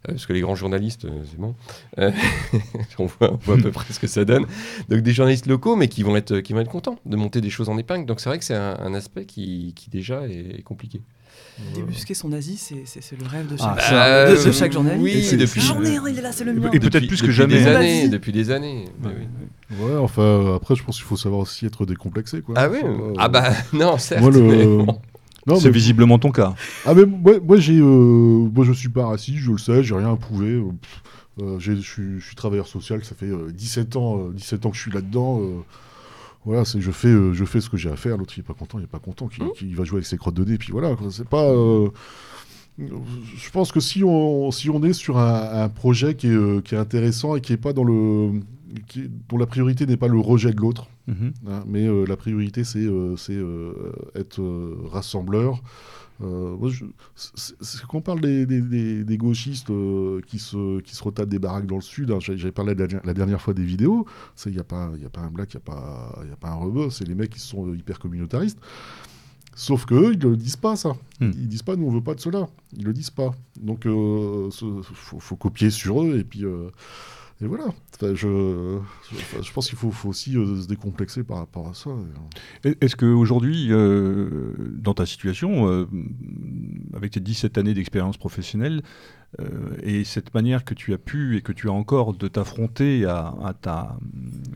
euh, 0.08 0.12
parce 0.12 0.26
que 0.26 0.32
les 0.34 0.40
grands 0.40 0.54
journalistes, 0.56 1.06
euh, 1.06 1.22
c'est 1.30 1.38
bon, 1.38 1.54
Euh, 1.98 2.10
on, 2.98 3.06
voit, 3.06 3.28
à 3.34 3.56
peu 3.56 3.70
près 3.70 3.92
ce 3.92 4.00
que 4.00 4.06
ça 4.06 4.24
donne. 4.24 4.46
Donc 4.88 5.00
des 5.00 5.12
journalistes 5.12 5.46
locaux, 5.46 5.76
mais 5.76 5.88
qui 5.88 6.02
vont 6.02 6.16
être, 6.16 6.40
qui 6.40 6.52
vont 6.52 6.60
être 6.60 6.70
contents 6.70 6.98
de 7.06 7.16
monter 7.16 7.40
des 7.40 7.50
choses 7.50 7.68
en 7.68 7.78
épingle. 7.78 8.04
Donc 8.06 8.20
c'est 8.20 8.28
vrai 8.28 8.38
que 8.38 8.44
c'est 8.44 8.54
un, 8.56 8.92
aspect 8.94 9.24
qui, 9.24 9.72
qui 9.74 9.88
déjà 9.90 10.26
est 10.28 10.62
compliqué. 10.62 11.00
Débusquer 11.74 12.14
son 12.14 12.32
Asie, 12.32 12.56
c'est 12.56 13.18
le 13.20 13.26
rêve 13.26 13.46
de 13.46 13.56
Ah, 13.60 13.76
chaque, 13.78 14.28
de, 14.30 14.34
de 14.44 14.48
euh, 14.48 14.52
chaque 14.52 14.72
journaliste. 14.72 15.02
oui, 15.04 15.12
Et 15.12 15.22
c'est 15.22 15.36
depuis- 15.36 15.60
J'en 15.60 15.82
ai 15.84 15.96
un, 15.96 16.08
il 16.08 16.18
est 16.18 16.22
là, 16.22 16.32
c'est 16.32 16.44
le 16.44 16.50
Et 16.50 16.54
mien. 16.54 16.70
et 16.72 16.80
peut-être 16.80 17.06
plus 17.06 17.20
que 17.20 17.26
depuis 17.26 17.32
jamais. 17.32 17.54
Des 17.58 17.66
années, 17.68 18.08
depuis 18.08 18.32
des 18.32 18.50
années. 18.50 18.86
Mais 19.00 19.08
Ouais, 19.08 19.14
oui. 19.18 19.76
ouais. 19.78 19.84
Ouais, 19.92 19.96
enfin, 19.98 20.54
après, 20.56 20.74
je 20.74 20.82
pense 20.82 20.96
qu'il 20.96 21.04
faut 21.04 21.16
savoir 21.16 21.40
aussi 21.42 21.64
être 21.66 21.86
décomplexé. 21.86 22.42
Quoi. 22.42 22.54
Ah 22.58 22.68
oui 22.68 22.80
pas, 22.80 22.88
Ah 23.18 23.24
euh, 23.26 23.28
bah 23.28 23.50
non, 23.72 23.98
certes. 23.98 24.20
Moi, 24.22 24.30
le... 24.32 24.84
C'est 25.56 25.64
mais- 25.66 25.70
visiblement 25.70 26.18
ton 26.18 26.30
cas. 26.32 26.54
Ah 26.86 26.94
mais 26.94 27.04
moi, 27.04 27.34
moi 27.44 27.56
j'ai, 27.58 27.78
euh, 27.78 27.84
moi 27.84 28.64
je 28.64 28.72
suis 28.72 28.88
pas 28.88 29.06
raciste, 29.06 29.36
je 29.38 29.52
le 29.52 29.58
sais, 29.58 29.82
j'ai 29.84 29.94
rien 29.94 30.12
à 30.12 30.16
prouver. 30.16 30.52
euh, 30.52 30.62
euh, 31.42 31.56
je 31.60 31.72
suis- 31.74 32.18
travailleur 32.34 32.66
social, 32.66 33.04
ça 33.04 33.14
fait 33.14 33.26
euh, 33.26 33.50
17 33.52 33.96
ans, 33.96 34.18
euh, 34.18 34.32
17 34.32 34.64
ans 34.66 34.70
que 34.70 34.76
je 34.76 34.80
suis 34.82 34.90
là-dedans. 34.90 35.40
Voilà, 36.44 36.64
c'est 36.64 36.80
je 36.80 36.90
fais, 36.90 37.08
euh, 37.08 37.32
je 37.32 37.44
fais 37.44 37.60
ce 37.60 37.70
que 37.70 37.76
j'ai 37.76 37.90
à 37.90 37.96
faire. 37.96 38.16
L'autre 38.16 38.34
il 38.36 38.40
est 38.40 38.44
pas 38.44 38.54
content, 38.54 38.78
il 38.78 38.84
est 38.84 38.88
pas 38.88 38.98
content, 38.98 39.28
qui, 39.28 39.40
qui 39.56 39.72
va 39.74 39.84
jouer 39.84 39.96
avec 39.98 40.06
ses 40.06 40.16
crottes 40.16 40.34
de 40.34 40.44
nez, 40.44 40.58
puis 40.58 40.72
voilà. 40.72 40.94
C'est 41.10 41.28
pas. 41.28 41.44
euh, 41.44 41.88
je 42.78 43.50
pense 43.52 43.70
que 43.72 43.80
si 43.80 44.02
on, 44.04 44.50
si 44.50 44.68
on 44.68 44.82
est 44.82 44.92
sur 44.92 45.18
un, 45.18 45.62
un 45.64 45.68
projet 45.68 46.14
qui 46.16 46.26
est, 46.26 46.30
euh, 46.30 46.60
qui 46.60 46.74
est 46.74 46.78
intéressant 46.78 47.36
et 47.36 47.40
qui 47.40 47.52
est 47.52 47.56
pas 47.56 47.72
dans 47.72 47.84
le, 47.84 48.40
qui 48.88 49.08
dont 49.28 49.36
la 49.38 49.46
priorité 49.46 49.86
n'est 49.86 49.96
pas 49.96 50.08
le 50.08 50.18
rejet 50.18 50.52
de 50.52 50.60
l'autre, 50.60 50.88
Mhm. 51.06 51.34
Hein, 51.48 51.64
mais 51.68 51.86
la 52.06 52.16
priorité, 52.16 52.64
c'est 52.64 52.86
être 54.14 54.42
rassembleur. 54.90 55.60
Euh, 56.22 56.56
moi, 56.56 56.68
je- 56.70 56.84
quand 57.88 57.98
on 57.98 58.00
parle 58.00 58.20
des, 58.20 58.46
des- 58.46 58.60
des- 58.60 59.04
des 59.04 59.16
gauchistes 59.18 59.70
euh, 59.70 60.20
qui, 60.26 60.38
se, 60.38 60.80
qui 60.80 60.94
se 60.94 61.02
retapent 61.02 61.28
des 61.28 61.40
baraques 61.40 61.66
dans 61.66 61.74
le 61.76 61.82
sud, 61.82 62.12
hein, 62.12 62.18
j'avais 62.20 62.52
parlé 62.52 62.74
la, 62.74 62.86
la 63.02 63.14
dernière 63.14 63.40
fois 63.40 63.52
des 63.52 63.64
vidéos, 63.64 64.06
il 64.46 64.52
n'y 64.52 64.58
a, 64.58 64.64
pas- 64.64 64.92
y 65.00 65.04
a 65.04 65.10
pas 65.10 65.22
un 65.22 65.30
black, 65.30 65.52
il 65.54 65.56
n'y 65.56 65.62
a, 65.62 65.64
pas- 65.74 66.22
y 66.28 66.32
a 66.32 66.36
pas 66.36 66.50
un 66.50 66.54
rebeu, 66.54 66.90
c'est 66.90 67.06
les 67.06 67.14
mecs 67.16 67.30
qui 67.30 67.40
sont 67.40 67.66
euh, 67.68 67.76
hyper 67.76 67.98
communautaristes. 67.98 68.60
Sauf 69.56 69.86
que 69.86 69.94
eux, 69.94 70.12
ils 70.14 70.20
le 70.20 70.36
disent 70.36 70.56
pas, 70.56 70.76
ça. 70.76 70.90
Hmm. 71.20 71.30
Ils 71.34 71.48
disent 71.48 71.62
pas, 71.62 71.76
nous, 71.76 71.86
on 71.86 71.90
veut 71.90 72.00
pas 72.00 72.14
de 72.14 72.20
cela. 72.20 72.48
Ils 72.76 72.84
le 72.84 72.92
disent 72.92 73.10
pas. 73.10 73.32
Donc, 73.60 73.82
il 73.84 74.50
faut, 74.52 75.20
faut 75.20 75.36
copier 75.36 75.70
sur 75.70 76.02
eux, 76.02 76.18
et 76.18 76.24
puis... 76.24 76.44
euh, 76.44 76.70
et 77.44 77.46
voilà. 77.46 77.66
Je, 78.02 78.78
je, 79.42 79.52
pense 79.52 79.68
qu'il 79.68 79.78
faut, 79.78 79.92
aussi 80.08 80.36
euh, 80.36 80.60
se 80.62 80.66
décomplexer 80.66 81.22
par 81.22 81.38
rapport 81.38 81.68
à 81.68 81.74
ça. 81.74 81.90
Et- 82.64 82.76
Est-ce 82.80 82.96
qu'aujourd'hui, 82.96 83.68
euh, 83.70 84.52
dans 84.72 84.94
ta 84.94 85.06
situation, 85.06 85.68
euh, 85.68 85.86
avec 86.94 87.12
tes 87.12 87.20
17 87.20 87.56
années 87.58 87.74
d'expérience 87.74 88.16
professionnelle, 88.16 88.82
euh, 89.40 89.76
et 89.82 90.04
cette 90.04 90.32
manière 90.34 90.64
que 90.64 90.74
tu 90.74 90.92
as 90.92 90.98
pu 90.98 91.36
et 91.36 91.40
que 91.42 91.52
tu 91.52 91.68
as 91.68 91.72
encore 91.72 92.14
de 92.14 92.28
t'affronter 92.28 93.04
à, 93.04 93.54
ta, 93.60 93.96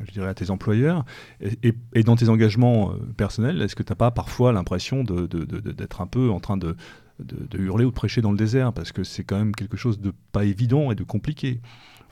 je 0.07 0.13
dirais 0.13 0.29
à 0.29 0.35
tes 0.35 0.51
employeurs, 0.51 1.05
et, 1.41 2.03
dans 2.05 2.17
tes 2.17 2.29
engagements 2.29 2.93
euh, 2.93 2.97
personnels, 3.17 3.61
est-ce 3.63 3.77
que 3.77 3.83
tu 3.83 3.93
n'as 3.93 3.97
pas 3.97 4.11
parfois 4.11 4.53
l'impression 4.53 5.05
de- 5.05 5.27
de- 5.27 5.45
de- 5.45 5.73
d'être 5.73 6.01
un 6.01 6.07
peu 6.07 6.31
en 6.31 6.41
train 6.41 6.57
de, 6.57 6.77
de 7.21 7.59
hurler 7.59 7.85
ou 7.85 7.91
de 7.91 7.95
prêcher 7.95 8.21
dans 8.21 8.31
le 8.33 8.39
désert? 8.39 8.73
Parce 8.73 8.93
que 8.93 9.05
c'est 9.05 9.25
quand 9.25 9.37
même 9.39 9.55
quelque 9.55 9.77
chose 9.77 10.01
de 10.01 10.13
pas 10.33 10.45
évident 10.45 10.91
et 10.93 10.95
de 10.95 11.05
compliqué. 11.05 11.61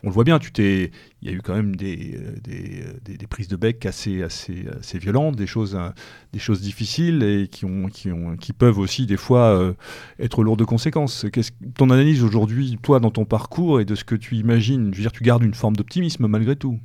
On 0.03 0.09
le 0.09 0.12
voit 0.12 0.24
bien, 0.24 0.38
tu 0.38 0.53
t'es, 0.53 0.90
il 1.22 1.28
y 1.28 1.32
a 1.32 1.34
eu 1.34 1.40
quand 1.40 1.55
même 1.55 1.74
des, 1.74 2.14
euh, 2.16 2.36
euh, 2.49 3.26
prises 3.28 3.49
de 3.49 3.57
bec 3.57 3.86
assez, 3.86 4.22
assez, 4.22 4.66
assez 4.78 4.99
violentes, 4.99 5.36
des 5.36 5.47
choses, 5.47 5.74
euh, 5.74 6.55
difficiles 6.55 7.22
et 7.22 7.49
qui, 7.49 8.53
peuvent 8.53 8.78
aussi 8.78 9.07
des 9.07 9.16
fois 9.16 9.74
être 10.18 10.42
lourdes 10.44 10.59
de 10.59 10.64
conséquences. 10.64 11.26
Qu'est-ce, 11.32 11.51
ton 11.74 11.90
analyse 11.90 12.22
aujourd'hui, 12.22 12.78
toi, 12.82 13.01
dans 13.01 13.11
ton 13.11 13.24
parcours 13.24 13.80
et 13.80 13.84
de 13.84 13.94
ce 13.94 14.05
que 14.05 14.14
tu 14.14 14.36
imagines, 14.36 14.92
je 14.92 14.99
veux 14.99 15.03
dire, 15.03 15.12
tu 15.12 15.24
gardes 15.24 15.42
une 15.42 15.55
forme 15.55 15.76
d'optimisme 15.76 16.26
malgré 16.26 16.57
tout? 16.57 16.78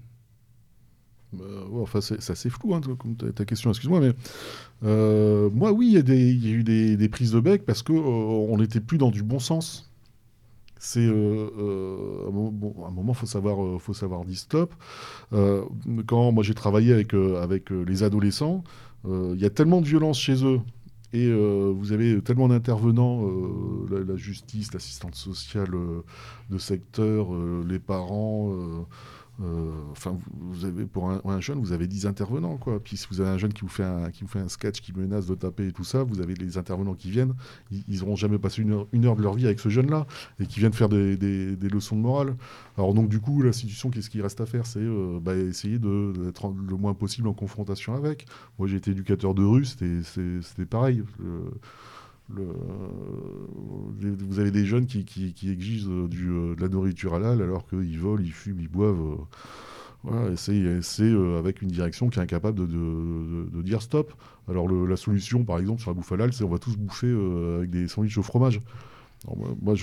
Ouais, 1.34 1.82
enfin, 1.82 2.02
c'est 2.02 2.30
assez 2.30 2.50
flou, 2.50 2.76
hein, 2.76 2.82
ta, 3.36 3.46
question, 3.46 3.70
excuse-moi, 3.70 4.00
mais 4.02 4.14
moi, 4.82 5.72
oui, 5.72 5.88
il 5.88 5.94
y, 5.94 6.48
a 6.48 6.52
eu 6.52 6.64
des, 6.64 7.10
prises 7.10 7.32
de 7.32 7.40
bec 7.40 7.66
parce 7.66 7.84
que 7.84 7.94
euh, 7.94 7.96
on 7.96 8.58
n'était 8.58 8.82
plus 8.82 8.98
dans 8.98 9.12
du 9.12 9.24
bon 9.24 9.40
sens. 9.40 9.91
C'est 10.84 11.06
euh, 11.06 11.48
euh, 11.60 12.26
un 12.26 12.88
à 12.88 12.90
moment, 12.90 13.14
faut 13.14 13.28
savoir, 13.28 13.64
euh, 13.64 13.78
faut 13.78 13.94
savoir 13.94 14.26
dire 14.26 14.36
stop. 14.36 14.74
Quand 15.32 16.32
moi 16.32 16.44
j'ai 16.44 16.56
travaillé 16.56 16.92
avec 16.92 17.14
avec 17.14 17.70
les 17.70 18.02
adolescents, 18.02 18.64
il 19.06 19.40
y 19.40 19.46
a 19.46 19.52
tellement 19.52 19.80
de 19.80 19.86
violence 19.86 20.20
chez 20.20 20.44
eux 20.44 20.60
et 21.14 21.32
vous 21.32 21.92
avez 21.92 22.20
tellement 22.24 22.48
d'intervenants, 22.48 23.30
la, 23.92 24.16
justice, 24.16 24.74
l'assistante 24.74 25.14
sociale 25.14 25.72
de 26.50 26.58
secteur, 26.58 27.28
les 27.68 27.80
parents 27.80 28.52
enfin, 29.92 30.18
vous 30.34 30.66
avez 30.66 30.86
pour 30.86 31.10
un, 31.10 31.40
jeune, 31.40 31.60
vous 31.60 31.72
avez 31.72 31.88
10 31.88 32.06
intervenants, 32.06 32.58
quoi. 32.58 32.80
Puis 32.80 32.98
si 32.98 33.08
vous 33.10 33.22
avez 33.22 33.30
un 33.30 33.38
jeune 33.38 33.54
qui 33.54 33.62
vous 33.62 33.70
fait 33.70 33.84
un, 33.84 34.12
qui 34.12 34.24
vous 34.24 34.30
fait 34.30 34.40
un 34.40 34.48
sketch, 34.48 34.82
qui 34.82 34.94
menace 34.94 35.26
de 35.26 35.36
taper 35.36 35.68
et 35.68 35.72
tout 35.72 35.84
ça, 35.84 36.04
vous 36.04 36.22
avez 36.22 36.36
les 36.36 36.58
intervenants 36.58 36.94
qui 36.94 37.10
viennent. 37.10 37.34
Ils 37.72 38.00
n'auront 38.00 38.16
jamais 38.16 38.38
passé 38.38 38.62
une 38.62 39.06
heure, 39.06 39.16
de 39.16 39.22
leur 39.22 39.34
vie 39.34 39.46
avec 39.46 39.60
ce 39.60 39.70
jeune-là 39.70 40.06
et 40.40 40.46
qui 40.46 40.60
viennent 40.60 40.74
faire 40.74 40.90
des, 40.90 41.18
des, 41.18 41.70
leçons 41.70 41.96
de 41.96 42.02
morale. 42.02 42.36
Alors 42.78 42.94
donc 42.94 43.10
du 43.10 43.20
coup, 43.20 43.42
l'institution, 43.42 43.90
qu'est-ce 43.90 44.10
qu'il 44.10 44.22
reste 44.22 44.42
à 44.42 44.46
faire? 44.46 44.66
C'est 44.66 44.80
euh, 44.80 45.20
bah, 45.22 45.36
essayer 45.36 45.80
d'être 45.80 46.54
le 46.68 46.76
moins 46.76 46.94
possible 46.94 47.28
en 47.28 47.34
confrontation 47.34 47.96
avec. 47.96 48.26
Moi, 48.60 48.68
j'ai 48.68 48.78
été 48.78 48.92
éducateur 48.92 49.34
de 49.34 49.44
rue, 49.44 49.66
c'était 49.66 50.66
pareil. 50.70 51.04
Vous 54.00 54.40
avez 54.40 54.52
des 54.52 54.66
jeunes 54.66 54.86
qui, 54.86 55.00
exigent 55.50 55.90
euh, 55.90 56.10
euh, 56.14 56.56
de 56.56 56.62
la 56.62 56.70
nourriture 56.70 57.14
halal 57.14 57.42
alors 57.42 57.68
qu'ils 57.68 58.00
volent, 58.00 58.24
ils 58.24 58.32
fument, 58.32 58.60
ils 58.60 58.68
boivent. 58.68 59.18
Euh, 60.12 60.34
et 60.34 60.82
c'est 60.82 61.12
avec 61.38 61.62
une 61.62 61.70
direction 61.70 62.10
qui 62.10 62.20
est 62.20 62.22
incapable 62.22 62.68
de, 62.68 63.62
dire 63.62 63.82
stop. 63.82 64.14
Alors 64.50 64.68
la 64.70 64.96
solution, 64.96 65.44
par 65.44 65.60
exemple, 65.60 65.82
sur 65.82 65.92
la 65.92 65.96
bouffe 65.96 66.12
halal, 66.12 66.34
c'est 66.34 66.44
on 66.44 66.50
va 66.50 66.60
tous 66.60 66.78
bouffer 66.78 67.14
avec 67.58 67.70
des 67.70 67.88
sandwichs 67.88 68.18
au 68.18 68.24
fromage. 68.24 68.62
moi. 69.36 69.76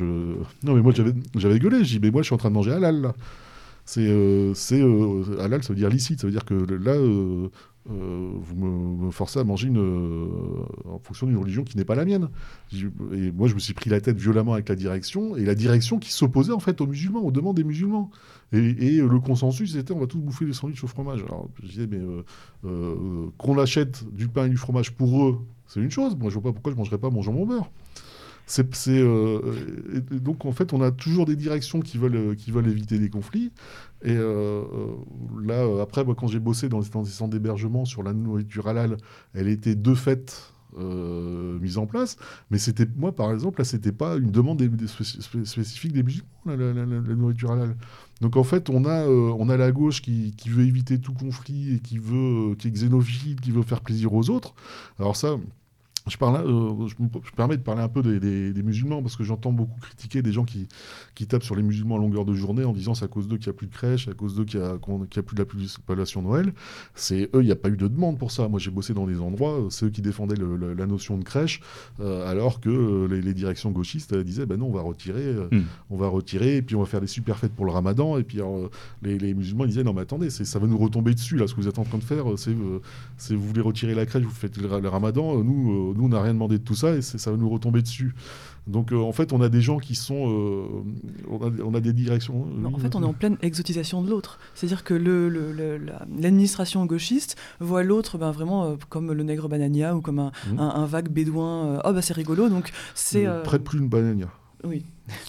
Non, 0.63 0.75
mais 0.75 0.83
moi, 0.83 0.93
j'avais 1.37 1.59
gueulé. 1.59 1.85
J'ai 1.85 1.99
dit, 1.99 2.07
mais 2.07 2.11
moi, 2.11 2.23
je 2.23 2.27
suis 2.27 2.35
en 2.35 2.39
train 2.39 2.51
de 2.51 2.55
manger 2.55 2.73
halal. 2.73 3.13
C'est 3.85 4.09
halal, 5.39 5.63
ça 5.63 5.73
veut 5.73 5.79
dire 5.79 5.89
licite. 5.89 6.21
Ça 6.21 6.27
veut 6.27 6.33
dire 6.33 6.45
que 6.45 6.55
là, 6.55 6.97
euh, 7.91 8.33
vous 8.35 8.55
me, 8.55 9.11
forcez 9.11 9.39
à 9.39 9.45
manger 9.45 9.69
une, 9.69 9.79
euh, 9.79 10.29
en 10.85 10.99
fonction 10.99 11.27
d'une 11.27 11.39
religion 11.39 11.65
qui 11.65 11.77
n'est 11.77 11.85
pas 11.85 11.95
la 11.95 12.05
mienne. 12.05 12.29
Et 12.73 13.33
moi, 13.33 13.49
je 13.49 13.55
me 13.55 13.59
suis 13.59 13.73
pris 13.73 13.89
la 13.89 14.01
tête 14.01 14.19
violemment 14.19 14.53
avec 14.53 14.69
la 14.69 14.75
direction, 14.75 15.37
et 15.37 15.45
la 15.45 15.55
direction 15.55 15.99
qui 15.99 16.13
s'opposait 16.13 16.53
en 16.53 16.59
fait 16.59 16.81
aux 16.81 16.87
musulmans, 16.87 17.21
aux 17.21 17.31
demandes 17.31 17.57
des 17.57 17.65
musulmans. 17.65 18.11
Et, 18.53 19.01
le 19.01 19.21
consensus, 19.21 19.73
c'était 19.73 19.93
on 19.93 20.01
va 20.01 20.07
tous 20.07 20.19
bouffer 20.19 20.45
des 20.45 20.53
sandwichs 20.53 20.85
au 20.85 20.87
fromage. 20.87 21.23
Alors, 21.23 21.49
je 21.63 21.69
disais, 21.69 21.87
mais 21.87 22.01
euh, 22.65 23.27
qu'on 23.39 23.59
achète 23.59 24.05
du 24.13 24.29
pain 24.29 24.47
et 24.47 24.51
du 24.51 24.57
fromage 24.57 24.93
pour 24.93 25.27
eux, 25.27 25.47
c'est 25.67 25.81
une 25.81 25.91
chose. 25.91 26.17
Moi, 26.17 26.31
je 26.31 26.35
vois 26.35 26.43
pas 26.43 26.53
pourquoi 26.53 26.73
je 26.73 26.77
mangerais 26.77 26.99
pas 26.99 27.11
mon 27.11 27.23
jambon 27.23 27.47
beurre. 27.47 27.71
C'est, 28.51 28.67
donc 30.11 30.47
en 30.47 30.53
fait, 30.53 30.73
on 30.73 30.81
a 30.81 30.91
toujours 30.91 31.27
des 31.27 31.37
directions 31.37 31.81
qui 31.81 31.99
veulent, 31.99 32.35
veulent 32.49 32.69
éviter 32.69 32.99
des 32.99 33.11
conflits. 33.11 33.53
Et 34.03 34.15
euh, 34.17 34.63
là, 35.43 35.65
euh, 35.65 35.83
après, 35.83 36.05
moi, 36.05 36.15
quand 36.15 36.29
j'ai 36.29 36.39
bossé 36.39 36.69
dans, 36.69 36.81
des 36.81 37.11
centres 37.11 37.31
d'hébergement 37.31 37.85
sur 37.85 38.03
la 38.03 38.13
nourriture 38.13 38.69
halal, 38.69 38.97
elle 39.35 39.49
était 39.49 39.75
de 39.75 39.95
fait 39.95 40.53
euh, 40.79 41.59
mise 41.59 41.79
en 41.79 41.87
place. 41.87 42.17
Mais 42.51 42.59
c'était 42.59 42.87
moi, 42.97 43.15
par 43.15 43.33
exemple, 43.33 43.61
là, 43.61 43.65
c'était 43.65 43.93
pas 43.93 44.17
une 44.17 44.31
demande 44.31 44.63
spécifique 44.87 45.93
des 45.93 46.03
musulmans, 46.03 46.29
la, 46.47 46.55
nourriture 47.15 47.51
halal. 47.51 47.77
Donc 48.21 48.37
en 48.37 48.45
fait, 48.45 48.71
on 48.71 48.85
a, 48.85 49.57
la 49.57 49.73
gauche 49.73 50.01
qui, 50.01 50.35
qui, 50.37 50.49
veut 50.49 50.65
éviter 50.65 51.01
tout 51.01 51.15
conflit 51.15 51.75
et 51.75 51.81
qui 51.81 51.99
veut, 51.99 52.55
qui 52.57 52.69
est 52.69 52.71
xénophile, 52.71 53.41
qui 53.41 53.51
veut 53.51 53.63
faire 53.63 53.81
plaisir 53.81 54.13
aux 54.13 54.31
autres. 54.31 54.55
Alors 55.01 55.17
ça, 55.17 55.39
je, 56.09 56.17
parle, 56.17 56.47
euh, 56.47 56.87
je, 56.87 56.95
me, 57.03 57.09
permets 57.37 57.57
de 57.57 57.63
parler 57.63 57.83
un 57.83 57.89
peu 57.89 58.03
des, 58.03 58.63
musulmans 58.63 59.03
parce 59.03 59.17
que 59.17 59.25
j'entends 59.25 59.53
beaucoup 59.53 59.79
critiquer 59.81 60.23
des 60.23 60.33
gens 60.33 60.45
qui, 60.45 60.69
qui, 61.15 61.27
tapent 61.27 61.43
sur 61.43 61.57
les 61.57 61.63
musulmans 61.63 61.97
à 61.97 61.99
longueur 61.99 62.25
de 62.25 62.35
journée 62.35 62.65
en 62.65 62.73
disant 62.73 62.95
c'est 62.95 63.05
à 63.05 63.09
cause 63.09 63.29
d'eux 63.29 63.37
qu'il 63.37 63.49
n'y 63.49 63.57
a 63.57 63.59
plus 63.59 63.67
de 63.67 63.73
crèche, 63.73 64.09
à 64.09 64.15
cause 64.15 64.35
d'eux 64.35 64.45
qu'il 64.45 64.61
n'y 64.61 64.67
a, 64.67 64.73
a, 64.73 65.23
plus 65.23 65.35
de 65.35 65.39
la 65.39 65.45
population 65.45 66.23
Noël. 66.23 66.53
C'est 66.95 67.31
eux, 67.35 67.43
il 67.43 67.47
n'y 67.47 67.53
a 67.53 67.57
pas 67.57 67.69
eu 67.69 67.77
de 67.77 67.89
demande 67.89 68.19
pour 68.19 68.31
ça. 68.31 68.49
Moi, 68.49 68.59
j'ai 68.59 68.71
bossé 68.71 68.95
dans 68.95 69.07
des 69.07 69.21
endroits, 69.21 69.61
euh, 69.61 69.71
c'est 69.71 69.87
eux 69.87 69.91
qui 69.91 70.03
défendaient 70.03 70.37
la 70.37 70.87
notion 70.87 71.19
de 71.19 71.25
crèche, 71.25 71.61
euh, 72.01 72.31
alors 72.31 72.61
que 72.61 73.07
les, 73.07 73.35
directions 73.35 73.71
gauchistes 73.71 74.15
disaient 74.15 74.47
ben 74.47 74.59
non, 74.59 74.67
on 74.67 74.73
va 74.73 74.81
retirer, 74.81 75.35
hmm. 75.53 75.63
on 75.91 75.97
va 75.97 76.09
retirer, 76.09 76.57
et 76.57 76.63
puis 76.63 76.75
on 76.75 76.81
va 76.81 76.87
faire 76.87 77.01
des 77.01 77.07
super 77.07 77.39
fêtes 77.39 77.53
pour 77.53 77.67
le 77.67 77.73
ramadan. 77.73 78.19
Et 78.19 78.25
puis 78.25 78.41
les, 79.03 79.35
musulmans 79.35 79.67
disaient 79.67 79.85
non, 79.85 79.93
mais 79.93 80.03
attendez, 80.03 80.31
ça 80.31 80.59
va 80.59 80.67
nous 80.67 80.79
retomber 80.79 81.15
dessus 81.15 81.37
là, 81.37 81.47
ce 81.47 81.55
que 81.55 81.61
vous 81.61 81.69
êtes 81.69 81.79
en 81.79 81.85
train 81.85 81.99
de 81.99 82.05
faire, 82.05 82.25
c'est 82.37 83.35
vous 83.35 83.47
voulez 83.47 83.61
retirer 83.61 83.95
la 83.95 84.07
crèche, 84.07 84.25
vous 84.25 84.31
faites 84.31 84.57
le, 84.57 84.81
le 84.81 84.89
ramadan, 84.89 85.43
nous 85.43 85.98
nous, 85.99 86.05
on 86.05 86.09
n'a 86.09 86.23
rien 86.23 86.33
demandé 86.33 86.59
de 86.59 86.65
tout 86.65 86.75
ça 86.75 86.95
et 86.95 87.03
ça 87.03 87.31
va 87.31 87.37
nous 87.37 87.51
retomber 87.51 87.83
dessus. 87.83 88.15
Donc 88.69 88.93
euh, 88.93 88.99
en 88.99 89.13
fait, 89.13 89.33
on 89.33 89.41
a 89.41 89.49
des 89.49 89.63
gens 89.63 89.79
qui 89.79 89.95
sont, 89.95 90.31
euh, 90.31 90.65
on, 91.65 91.75
a, 91.75 91.81
des 91.81 91.93
directions. 91.93 92.47
en 92.65 92.79
fait, 92.79 92.95
on 92.95 93.03
est 93.03 93.07
en 93.07 93.15
pleine 93.15 93.39
exotisation 93.41 94.03
de 94.03 94.11
l'autre. 94.11 94.39
C'est-à-dire 94.55 94.85
que 94.85 94.95
l'administration 94.95 96.85
gauchiste 96.85 97.37
voit 97.61 97.83
l'autre 97.83 98.19
ben, 98.19 98.31
vraiment 98.31 98.65
euh, 98.65 98.77
comme 98.91 99.13
le 99.13 99.23
nègre 99.23 99.49
banania 99.49 99.97
ou 99.97 100.03
comme 100.03 100.19
un, 100.19 100.33
mmh. 100.53 100.87
vague 100.87 101.09
bédouin. 101.09 101.81
oh 101.85 101.93
bah 101.93 102.03
c'est 102.03 102.15
rigolo, 102.15 102.49
donc 102.49 102.71
c'est. 102.95 103.27
Prête 103.43 103.65
plus 103.65 103.79
une 103.79 103.89
banania. 103.89 104.29
Oui, 104.65 104.85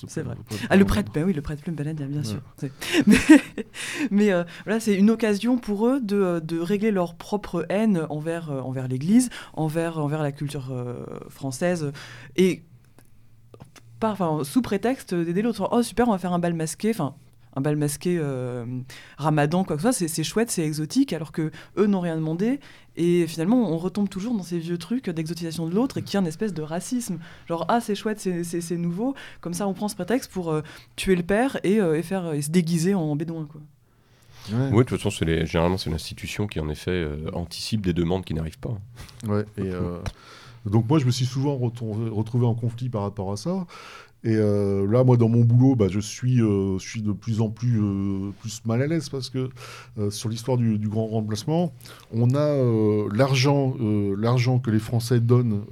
c'est 0.08 0.24
vrai. 0.24 0.36
Ah, 0.70 0.76
le 0.76 0.86
prêtre, 0.86 1.12
ben 1.14 1.24
oui, 1.24 1.34
le 1.34 1.42
prêtre 1.42 1.62
plume 1.62 1.76
banania, 1.76 2.06
bien 2.08 2.24
sûr. 2.24 2.42
Mais, 4.12 4.32
voilà, 4.66 4.80
c'est 4.80 4.96
une 4.96 5.10
occasion 5.10 5.58
pour 5.58 5.88
eux 5.88 6.02
de, 6.02 6.42
de, 6.44 6.60
régler 6.60 6.92
leur 6.92 7.16
propre 7.16 7.66
haine 7.70 8.06
envers, 8.10 8.50
envers 8.50 8.88
l'Église, 8.88 9.30
envers, 9.54 10.00
envers 10.00 10.24
la 10.24 10.32
culture 10.32 10.74
française. 11.30 11.92
Et 12.36 12.64
sous 14.44 14.62
prétexte 14.62 15.14
d'aider 15.14 15.42
l'autre. 15.42 15.68
Oh 15.72 15.84
super, 15.84 16.08
on 16.08 16.12
va 16.12 16.18
faire 16.18 16.34
un 16.34 16.40
bal 16.40 16.54
masqué. 16.54 16.92
Enfin, 16.92 17.16
un 17.56 17.62
bal 17.62 17.76
masqué 17.76 18.18
euh, 18.20 18.66
ramadan, 19.18 19.64
quoi 19.64 19.76
que 19.76 19.82
ce 19.82 19.92
soit, 19.92 20.08
c'est 20.08 20.24
chouette, 20.24 20.52
c'est 20.52 20.64
exotique, 20.64 21.14
alors 21.14 21.32
que 21.32 21.52
eux 21.78 21.88
n'ont 21.88 22.00
rien 22.00 22.16
demandé. 22.16 22.60
Et 22.96 23.28
finalement, 23.28 23.72
on 23.72 23.78
retombe 23.78 24.10
toujours 24.10 24.36
dans 24.36 24.44
ces 24.44 24.60
vieux 24.60 24.78
trucs 24.78 25.10
d'exotisation 25.10 25.68
de 25.68 25.74
l'autre 25.74 25.98
et 25.98 26.02
qui 26.02 26.16
est 26.16 26.20
une 26.20 26.28
espèce 26.28 26.54
de 26.54 26.62
racisme. 26.62 27.20
Genre, 27.48 27.66
ah, 27.68 27.80
c'est 27.82 27.96
chouette, 27.96 28.20
c'est 28.20 28.78
nouveau. 28.78 29.16
Comme 29.42 29.54
ça, 29.54 29.68
on 29.68 29.74
prend 29.74 29.88
ce 29.88 29.96
prétexte 29.96 30.32
pour 30.32 30.52
euh, 30.52 30.62
tuer 30.96 31.16
le 31.16 31.24
père 31.24 31.60
et, 31.64 31.80
euh, 31.80 31.98
et 31.98 32.04
faire, 32.04 32.34
et 32.34 32.42
se 32.42 32.52
déguiser 32.52 32.94
en 32.94 33.16
bédouin, 33.16 33.46
quoi. 33.46 33.62
Oui, 34.52 34.80
de 34.80 34.84
toute 34.84 35.02
façon, 35.02 35.26
les... 35.26 35.46
généralement, 35.46 35.78
c'est 35.78 35.90
une 35.90 35.96
institution 35.96 36.48
qui, 36.48 36.60
en 36.60 36.70
effet, 36.70 37.08
anticipe 37.34 37.82
des 37.82 37.94
demandes 37.94 38.26
qui 38.26 38.34
n'arrivent 38.34 38.60
pas. 38.60 38.78
Ouais, 39.28 39.46
et. 39.58 39.72
Donc 40.66 40.90
moi, 40.90 41.00
je 41.00 41.06
me 41.06 41.12
suis 41.12 41.26
souvent 41.26 41.56
retrouvé 41.58 42.46
en 42.46 42.54
conflit 42.56 42.90
par 42.90 43.04
rapport 43.04 43.32
à 43.32 43.38
ça. 43.38 43.66
Et 44.24 44.36
euh, 44.36 44.86
là, 44.86 45.04
moi, 45.06 45.16
dans 45.16 45.30
mon 45.30 45.46
boulot, 45.46 45.76
bah, 45.76 45.88
je, 45.90 46.00
suis, 46.00 46.42
euh, 46.42 46.78
je 46.78 46.88
suis 46.88 47.02
de 47.02 47.14
plus 47.14 47.40
en 47.40 47.50
plus, 47.50 47.80
euh, 47.82 48.32
mal 48.66 48.82
à 48.82 48.88
l'aise 48.88 49.08
parce 49.08 49.30
que 49.30 49.50
sur 50.10 50.30
l'histoire 50.30 50.58
du, 50.58 50.78
grand 50.90 51.08
remplacement, 51.08 51.74
on 52.14 52.36
a 52.36 52.56
l'argent, 53.16 53.76
l'argent 54.18 54.60
que 54.60 54.72
les 54.72 54.80
Français 54.80 55.20
donnent 55.20 55.64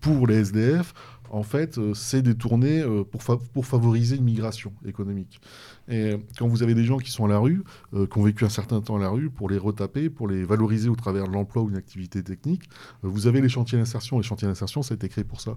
pour 0.00 0.26
les 0.26 0.36
SDF. 0.36 0.94
En 1.32 1.42
fait, 1.42 1.80
c'est 1.94 2.22
détourné 2.22 2.84
pour, 3.10 3.40
pour 3.52 3.66
favoriser 3.66 4.16
une 4.16 4.24
migration 4.24 4.72
économique. 4.86 5.40
Et 5.88 6.16
quand 6.38 6.46
vous 6.46 6.62
avez 6.62 6.74
des 6.74 6.84
gens 6.84 6.98
qui 6.98 7.10
sont 7.10 7.24
à 7.24 7.28
la 7.28 7.38
rue, 7.38 7.62
euh, 7.94 8.06
qui 8.06 8.18
ont 8.18 8.22
vécu 8.22 8.44
un 8.44 8.48
certain 8.48 8.80
temps 8.80 8.96
à 8.96 9.00
la 9.00 9.08
rue, 9.08 9.30
pour 9.30 9.50
les 9.50 9.58
retaper, 9.58 10.10
pour 10.10 10.28
les 10.28 10.44
valoriser 10.44 10.88
au 10.88 10.96
travers 10.96 11.26
de 11.26 11.32
l'emploi 11.32 11.62
ou 11.62 11.68
d'une 11.68 11.78
activité 11.78 12.22
technique, 12.22 12.62
euh, 13.04 13.08
vous 13.08 13.26
avez 13.26 13.40
les 13.40 13.48
chantiers 13.48 13.78
d'insertion. 13.78 14.18
Les 14.18 14.22
chantiers 14.22 14.48
d'insertion, 14.48 14.82
ça 14.82 14.94
a 14.94 14.96
été 14.96 15.08
créé 15.08 15.24
pour 15.24 15.40
ça. 15.40 15.56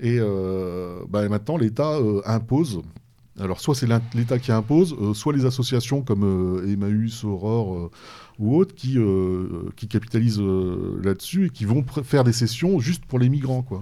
Et 0.00 0.18
euh, 0.18 1.00
bah, 1.08 1.28
maintenant, 1.28 1.56
l'État 1.56 1.98
impose 2.24 2.82
alors, 3.38 3.60
soit 3.60 3.74
c'est 3.74 3.86
l'État 4.14 4.38
qui 4.38 4.52
impose, 4.52 4.94
soit 5.14 5.32
les 5.32 5.46
associations 5.46 6.02
comme 6.02 6.62
Emmaüs, 6.68 7.24
Aurore 7.24 7.90
ou 8.38 8.56
autres 8.56 8.74
qui, 8.74 8.98
qui 9.76 9.88
capitalisent 9.88 10.42
là-dessus 11.02 11.46
et 11.46 11.50
qui 11.50 11.64
vont 11.64 11.82
faire 12.02 12.24
des 12.24 12.34
sessions 12.34 12.80
juste 12.80 13.06
pour 13.06 13.18
les 13.18 13.30
migrants. 13.30 13.62
Quoi. 13.62 13.80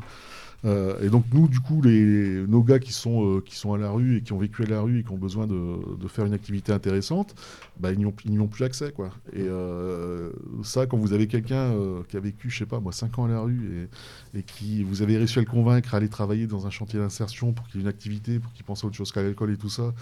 Euh, 0.65 1.01
et 1.03 1.09
donc 1.09 1.25
nous, 1.33 1.49
du 1.49 1.61
coup, 1.61 1.81
les, 1.83 2.45
nos 2.47 2.63
gars 2.63 2.79
qui 2.79 2.93
sont, 2.93 3.25
euh, 3.25 3.41
qui 3.41 3.57
sont 3.57 3.75
à 3.75 3.79
la 3.79 3.91
rue 3.91 4.17
et 4.17 4.23
qui 4.23 4.33
ont 4.33 4.39
vécu 4.39 4.65
à 4.65 4.67
la 4.67 4.81
rue 4.81 5.01
et 5.01 5.05
qui 5.05 5.13
ont 5.13 5.19
besoin 5.19 5.47
de, 5.47 6.09
faire 6.09 6.25
une 6.25 6.35
activité 6.35 6.73
intéressante, 6.73 7.35
bah, 7.79 7.93
ils 7.93 7.99
n'y 7.99 8.07
ont, 8.41 8.49
plus 8.49 8.65
accès. 8.65 8.93
Quoi. 8.93 9.11
Et 9.33 9.43
euh, 9.43 10.31
ça, 10.63 10.87
quand 10.87 10.97
vous 10.97 11.13
avez 11.13 11.27
quelqu'un 11.27 11.73
qui 12.09 12.17
a 12.17 12.21
vécu, 12.21 12.51
je 12.51 12.59
sais 12.59 12.67
pas, 12.67 12.81
moi, 12.81 12.93
5 12.93 13.19
ans 13.19 13.25
à 13.27 13.29
la 13.29 13.41
rue 13.41 13.89
et, 14.35 14.43
qui 14.43 14.83
vous 14.83 15.03
avez 15.03 15.17
réussi 15.17 15.39
à 15.39 15.43
le 15.43 15.49
convaincre 15.49 15.95
à 15.95 15.99
aller 15.99 16.09
travailler 16.09 16.47
dans 16.47 16.67
un 16.67 16.71
chantier 16.71 16.99
d'insertion 16.99 17.53
pour 17.53 17.67
qu'il 17.67 17.77
y 17.77 17.79
ait 17.79 17.83
une 17.83 17.89
activité, 17.89 18.39
pour 18.39 18.53
qu'il 18.53 18.65
pense 18.65 18.85
à 18.85 18.87
autre 18.87 18.97
chose 18.97 19.13
qu'à 19.13 19.23
l'alcool 19.23 19.53
et 19.53 19.57
tout 19.57 19.69
ça, 19.69 19.95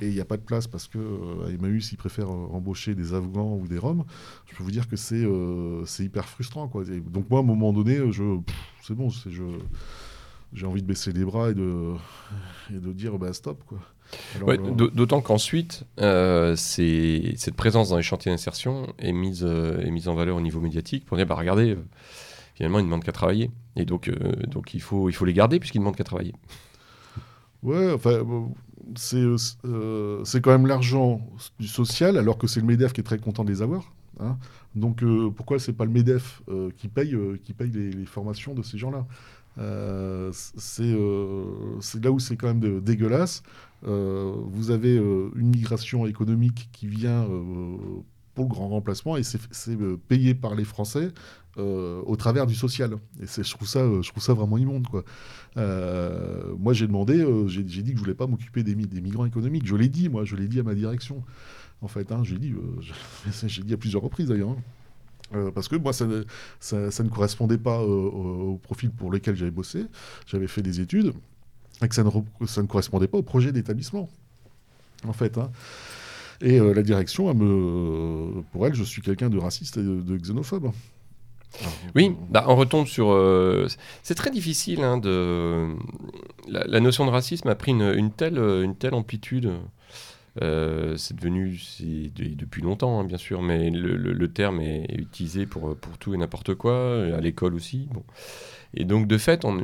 et 0.00 0.08
il 0.08 0.14
n'y 0.14 0.20
a 0.20 0.24
pas 0.24 0.36
de 0.36 0.42
place 0.42 0.66
parce 0.66 0.88
que 0.88 0.98
Emmaüs, 1.48 1.92
il 1.92 1.96
préfère 1.96 2.30
embaucher 2.30 2.94
des 2.94 3.14
Afghans 3.14 3.58
ou 3.60 3.66
des 3.68 3.78
Roms, 3.78 4.04
je 4.50 4.56
peux 4.56 4.64
vous 4.64 4.70
dire 4.70 4.88
que 4.88 4.96
c'est 4.96 5.26
c'est 5.86 6.04
hyper 6.04 6.28
frustrant. 6.28 6.68
Quoi. 6.68 6.84
donc 6.84 7.30
moi, 7.30 7.40
à 7.40 7.42
un 7.42 7.46
moment 7.46 7.72
donné, 7.72 7.98
je 8.12 8.38
c'est 8.82 8.94
bon, 8.94 9.10
je 9.10 9.42
j'ai 10.52 10.66
envie 10.66 10.82
de 10.82 10.86
baisser 10.86 11.12
les 11.12 11.24
bras 11.24 11.50
et 11.50 11.54
de, 11.54 11.94
et 12.70 12.78
de 12.78 12.92
dire 12.92 13.18
bah, 13.18 13.32
stop. 13.32 13.62
Quoi. 13.66 13.78
Euh, 14.46 14.56
d'autant 14.56 15.20
qu'ensuite, 15.20 15.84
euh, 16.00 16.54
cette 16.56 17.54
présence 17.54 17.88
dans 17.88 17.96
les 17.96 18.02
chantiers 18.02 18.30
d'insertion 18.30 18.92
est 18.98 19.12
mise, 19.12 19.44
euh, 19.44 19.80
est 19.80 19.90
mise 19.90 20.08
en 20.08 20.14
valeur 20.14 20.36
au 20.36 20.40
niveau 20.40 20.60
médiatique 20.60 21.06
pour 21.06 21.16
dire 21.16 21.26
bah, 21.26 21.34
regardez, 21.34 21.76
finalement, 22.54 22.78
ils 22.78 22.82
ne 22.82 22.86
demandent 22.88 23.04
qu'à 23.04 23.12
travailler. 23.12 23.50
Et 23.76 23.84
donc, 23.84 24.10
donc 24.48 24.74
il, 24.74 24.80
faut, 24.80 25.08
il 25.08 25.12
faut 25.12 25.24
les 25.24 25.32
garder 25.32 25.58
puisqu'ils 25.58 25.78
ne 25.78 25.84
demandent 25.84 25.96
qu'à 25.96 26.04
travailler. 26.04 26.34
Ouais, 27.62 27.92
enfin, 27.92 28.22
c'est 28.96 30.40
quand 30.40 30.50
même 30.50 30.66
l'argent 30.66 31.20
du 31.58 31.68
social, 31.68 32.18
alors 32.18 32.38
que 32.38 32.46
c'est 32.46 32.60
le 32.60 32.66
MEDEF 32.66 32.92
qui 32.92 33.00
est 33.00 33.04
très 33.04 33.18
content 33.18 33.44
de 33.44 33.50
les 33.50 33.62
avoir. 33.62 33.92
Hein. 34.20 34.36
Donc 34.74 35.02
euh, 35.02 35.30
pourquoi 35.30 35.58
c'est 35.58 35.72
pas 35.72 35.84
le 35.84 35.90
Medef 35.90 36.42
euh, 36.48 36.70
qui 36.76 36.88
paye, 36.88 37.14
euh, 37.14 37.38
qui 37.42 37.52
paye 37.52 37.70
les, 37.70 38.04
formations 38.06 38.54
de 38.54 38.62
ces 38.62 38.78
gens-là? 38.78 39.06
Euh, 39.58 40.30
C'est 40.32 40.82
euh, 40.82 41.44
là 42.02 42.10
où 42.10 42.18
c'est 42.18 42.36
quand 42.36 42.48
même 42.54 42.80
dégueulasse. 42.80 43.42
Euh, 43.86 44.32
vous 44.46 44.70
avez 44.70 44.96
euh, 44.96 45.30
une 45.36 45.48
migration 45.48 46.06
économique 46.06 46.68
qui 46.72 46.86
vient 46.86 47.24
euh, 47.24 47.76
pour 48.34 48.44
le 48.44 48.50
grand 48.50 48.68
remplacement 48.68 49.16
et 49.16 49.22
c'est 49.22 49.38
euh, 49.68 49.96
payé 50.08 50.34
par 50.34 50.54
les 50.54 50.64
Français 50.64 51.08
euh, 51.58 52.00
au 52.06 52.16
travers 52.16 52.46
du 52.46 52.54
social. 52.54 52.96
Et 53.20 53.26
je 53.26 53.50
trouve 53.50 53.68
ça, 53.68 53.80
euh, 53.80 54.00
je 54.02 54.10
trouve 54.10 54.22
ça 54.22 54.32
vraiment 54.32 54.56
immonde, 54.58 54.86
quoi. 54.88 55.04
Moi, 55.56 56.72
j'ai 56.72 56.86
demandé, 56.86 57.24
j'ai 57.46 57.62
dit 57.62 57.90
que 57.92 57.96
je 57.98 58.02
voulais 58.02 58.14
pas 58.14 58.26
m'occuper 58.26 58.62
des, 58.62 58.74
mi- 58.74 58.86
des 58.86 59.00
migrants 59.00 59.26
économiques. 59.26 59.66
Je 59.66 59.76
l'ai 59.76 59.88
dit, 59.88 60.08
moi, 60.08 60.24
je 60.24 60.36
l'ai 60.36 60.48
dit 60.48 60.60
à 60.60 60.62
ma 60.62 60.74
direction. 60.74 61.22
En 61.82 61.88
fait, 61.88 62.10
hein, 62.12 62.22
j'ai 62.24 62.38
dit, 62.38 62.54
dit 63.64 63.74
à 63.74 63.76
plusieurs 63.76 64.02
reprises 64.02 64.28
d'ailleurs. 64.28 64.50
hein. 64.50 65.50
Parce 65.54 65.68
que 65.68 65.76
moi, 65.76 65.92
ça 65.92 66.06
ne, 66.06 66.24
ça, 66.60 67.02
ne 67.02 67.08
correspondait 67.08 67.58
pas 67.58 67.82
au, 67.82 68.58
profil 68.62 68.90
pour 68.90 69.10
lequel 69.10 69.34
j'avais 69.34 69.50
bossé. 69.50 69.86
J'avais 70.26 70.46
fait 70.46 70.62
des 70.62 70.80
études 70.80 71.12
et 71.82 71.88
que 71.88 71.94
ça 71.94 72.04
ne, 72.04 72.10
ça 72.46 72.62
ne 72.62 72.66
correspondait 72.66 73.08
pas 73.08 73.18
au 73.18 73.22
projet 73.22 73.50
d'établissement. 73.52 74.08
En 75.06 75.12
fait. 75.12 75.36
hein. 75.38 75.50
Et 76.42 76.58
euh, 76.58 76.74
la 76.74 76.82
direction, 76.82 77.30
elle 77.30 77.36
me, 77.36 78.42
pour 78.52 78.66
elle, 78.66 78.74
je 78.74 78.82
suis 78.84 79.00
quelqu'un 79.00 79.30
de 79.30 79.38
raciste 79.38 79.76
et 79.76 79.82
de, 79.82 80.00
de 80.00 80.16
xénophobe. 80.16 80.72
Alors, 81.60 81.72
Oui, 81.94 82.08
euh, 82.10 82.24
bah, 82.30 82.44
on 82.48 82.56
retombe 82.56 82.86
sur. 82.86 83.10
euh, 83.12 83.66
c'est 84.02 84.14
très 84.14 84.30
difficile 84.30 84.82
hein, 84.82 84.98
de. 84.98 85.68
La, 86.48 86.64
la 86.66 86.80
notion 86.80 87.06
de 87.06 87.10
racisme 87.10 87.48
a 87.48 87.54
pris 87.54 87.72
une, 87.72 87.82
une 87.96 88.10
telle, 88.10 88.38
une 88.38 88.74
telle 88.74 88.94
amplitude. 88.94 89.52
Euh, 90.40 90.96
c'est 90.96 91.14
devenu, 91.14 91.60
de- 91.80 92.34
depuis 92.34 92.62
longtemps 92.62 92.98
hein, 93.00 93.04
bien 93.04 93.18
sûr, 93.18 93.42
mais 93.42 93.68
le, 93.68 93.96
le- 93.96 94.14
le 94.14 94.28
terme 94.32 94.60
est, 94.62 94.86
est 94.88 94.96
utilisé 94.98 95.44
pour, 95.44 95.76
pour 95.76 95.98
tout 95.98 96.14
et 96.14 96.16
n'importe 96.16 96.54
quoi, 96.54 97.04
à 97.14 97.20
l'école 97.20 97.54
aussi. 97.54 97.86
Bon. 97.92 98.02
Et 98.72 98.84
donc 98.86 99.06
de 99.06 99.18
fait, 99.18 99.44
on, 99.44 99.62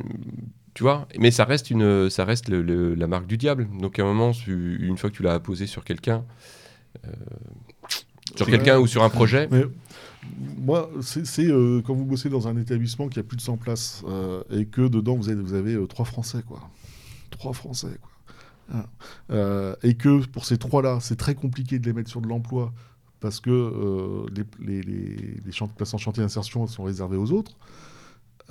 tu 0.74 0.82
vois, 0.82 1.08
mais 1.18 1.30
ça 1.30 1.44
reste, 1.44 1.70
une, 1.70 2.10
ça 2.10 2.26
reste 2.26 2.50
le- 2.50 2.94
la 2.94 3.06
marque 3.06 3.26
du 3.26 3.38
diable. 3.38 3.66
Donc 3.80 3.98
à 3.98 4.02
un 4.02 4.06
moment, 4.06 4.32
une 4.46 4.98
fois 4.98 5.08
que 5.08 5.16
tu 5.16 5.22
l'as 5.22 5.32
apposé 5.32 5.66
sur 5.66 5.84
quelqu'un, 5.84 6.24
sur 8.36 8.46
Ouais. 8.46 8.52
quelqu'un 8.52 8.78
ou 8.78 8.86
sur 8.86 9.02
un 9.02 9.10
projet, 9.10 9.48
moi, 10.58 10.90
c'est 11.00 11.48
euh, 11.48 11.80
quand 11.82 11.94
vous 11.94 12.04
bossez 12.04 12.28
dans 12.28 12.48
un 12.48 12.56
établissement 12.56 13.08
qui 13.08 13.18
a 13.18 13.22
plus 13.22 13.36
de 13.36 13.42
100 13.42 13.56
places 13.56 14.02
euh, 14.06 14.42
et 14.50 14.66
que 14.66 14.86
dedans 14.88 15.14
vous 15.14 15.28
avez, 15.28 15.40
vous 15.40 15.54
avez 15.54 15.74
euh, 15.74 15.86
trois 15.86 16.04
Français, 16.04 16.42
quoi. 16.46 16.60
Trois 17.30 17.52
Français, 17.52 17.98
quoi. 18.00 18.10
Hein. 18.74 18.84
Euh, 19.30 19.74
et 19.82 19.94
que 19.94 20.26
pour 20.26 20.44
ces 20.44 20.58
trois-là, 20.58 20.98
c'est 21.00 21.16
très 21.16 21.34
compliqué 21.34 21.78
de 21.78 21.86
les 21.86 21.92
mettre 21.92 22.10
sur 22.10 22.20
de 22.20 22.28
l'emploi 22.28 22.72
parce 23.20 23.40
que 23.40 23.50
euh, 23.50 24.26
les, 24.34 24.44
places 25.76 25.94
en 25.94 25.98
chantier 25.98 26.22
d'insertion 26.22 26.66
sont 26.66 26.84
réservées 26.84 27.16
aux 27.16 27.32
autres. 27.32 27.56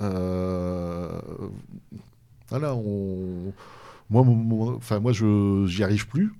Euh, 0.00 1.20
voilà, 2.48 2.74
moi, 4.10 4.74
enfin, 4.76 5.00
moi, 5.00 5.12
je 5.12 5.64
j'y 5.66 5.84
arrive 5.84 6.08
plus. 6.08 6.32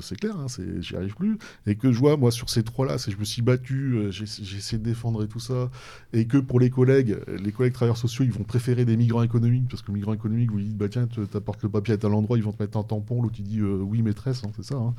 C'est 0.00 0.16
clair, 0.16 0.36
hein, 0.36 0.46
j'y 0.80 0.96
arrive 0.96 1.14
plus. 1.14 1.38
Et 1.66 1.74
que 1.76 1.92
je 1.92 1.98
vois 1.98 2.16
moi 2.16 2.30
sur 2.30 2.50
ces 2.50 2.62
trois 2.62 2.86
là 2.86 2.98
c'est 2.98 3.10
je 3.10 3.18
me 3.18 3.24
suis 3.24 3.42
battu 3.42 3.94
euh, 3.94 4.10
j'ai 4.10 4.24
essayé 4.24 4.78
de 4.78 4.84
défendre 4.84 5.22
et 5.24 5.28
tout 5.28 5.40
ça. 5.40 5.70
Et 6.12 6.26
que 6.26 6.38
pour 6.38 6.60
les 6.60 6.70
collègues 6.70 7.18
les 7.28 7.52
collègues 7.52 7.72
travailleurs 7.72 7.96
sociaux 7.96 8.24
ils 8.24 8.32
vont 8.32 8.44
préférer 8.44 8.84
des 8.84 8.96
migrants 8.96 9.22
économiques 9.22 9.68
parce 9.70 9.82
que 9.82 9.92
migrants 9.92 10.14
économiques 10.14 10.50
vous 10.50 10.60
dites 10.60 10.76
bah 10.76 10.88
tiens 10.88 11.06
tu 11.06 11.20
apportes 11.34 11.62
le 11.62 11.68
papier 11.68 11.94
à 11.94 11.96
tel 11.96 12.12
endroit 12.12 12.36
ils 12.36 12.44
vont 12.44 12.52
te 12.52 12.62
mettre 12.62 12.78
un 12.78 12.82
tampon. 12.82 13.22
L'autre 13.22 13.36
il 13.38 13.44
dit 13.44 13.60
euh, 13.60 13.78
oui 13.78 14.02
maîtresse 14.02 14.44
hein, 14.44 14.50
c'est 14.56 14.64
ça 14.64 14.76
hein. 14.76 14.94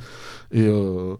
et 0.52 0.66
euh, 0.66 1.16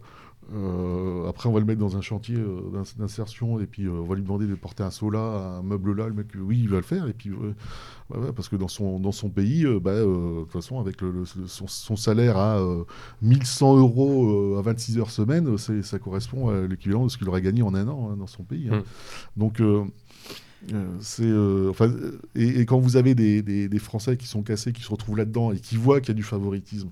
après 1.30 1.48
on 1.50 1.52
va 1.54 1.60
le 1.60 1.66
mettre 1.66 1.80
dans 1.80 1.96
un 1.98 2.02
chantier 2.02 2.36
euh, 2.38 2.62
d'in- 2.74 2.84
d'insertion 2.98 3.60
et 3.60 3.66
puis 3.68 3.86
euh, 3.86 3.92
on 3.92 4.06
va 4.06 4.16
lui 4.16 4.24
demander 4.24 4.48
de 4.48 4.56
porter 4.56 4.84
un 4.84 4.92
seau 4.92 5.10
là 5.10 5.58
un 5.60 5.62
meuble 5.64 5.96
là 5.96 6.08
le 6.08 6.14
mec 6.14 6.36
euh, 6.36 6.40
oui 6.40 6.60
il 6.62 6.70
va 6.70 6.78
le 6.78 6.84
faire 6.84 7.08
et 7.08 7.14
puis 7.14 7.30
euh, 7.30 7.54
ouais, 8.10 8.18
ouais, 8.26 8.34
parce 8.34 8.50
que 8.50 8.56
dans 8.56 8.68
son 8.68 9.00
dans 9.00 9.12
son 9.12 9.30
pays 9.30 9.66
euh, 9.66 9.80
bah, 9.80 9.92
euh, 9.92 10.40
de 10.40 10.44
toute 10.44 10.52
façon 10.54 10.80
avec 10.80 11.02
le, 11.02 11.12
le- 11.12 11.26
son, 11.26 11.68
son 11.68 11.96
salaire 11.96 12.38
à 12.38 12.58
euh, 12.60 12.84
1100 13.22 13.78
euros 13.78 14.54
euh, 14.56 14.60
à 14.60 14.62
26 14.62 14.98
heures 14.98 15.12
semaine, 15.12 15.58
ça 15.58 16.00
correspond 16.00 16.50
à 16.50 16.68
l'équivalent 16.68 17.06
de 17.06 17.10
ce 17.12 17.18
qu'il 17.18 17.30
aurait 17.30 17.42
gagné 17.42 17.62
en 17.62 17.74
un 17.76 17.88
an 17.88 18.10
hein, 18.12 18.18
dans 18.18 18.28
son 18.28 18.44
pays. 18.44 18.70
hein. 18.72 18.78
Mm. 18.80 19.40
Donc, 19.40 19.62
euh, 19.62 19.84
euh, 20.74 20.88
c'est. 21.00 21.24
euh, 21.26 21.70
enfin, 21.70 21.88
euh, 21.90 22.20
et, 22.36 22.60
et 22.62 22.66
quand 22.66 22.80
vous 22.80 22.98
avez 22.98 23.16
des, 23.16 23.42
des- 23.42 23.70
des 23.70 23.80
Français 23.80 24.18
qui 24.18 24.28
sont 24.28 24.42
cassés, 24.44 24.74
qui 24.74 24.82
se 24.82 24.90
retrouvent 24.92 25.18
là-dedans 25.18 25.52
et 25.52 25.60
qui 25.60 25.78
voient 25.78 26.00
qu'il 26.02 26.10
y 26.10 26.12
a 26.12 26.16
du 26.16 26.24
favoritisme, 26.24 26.90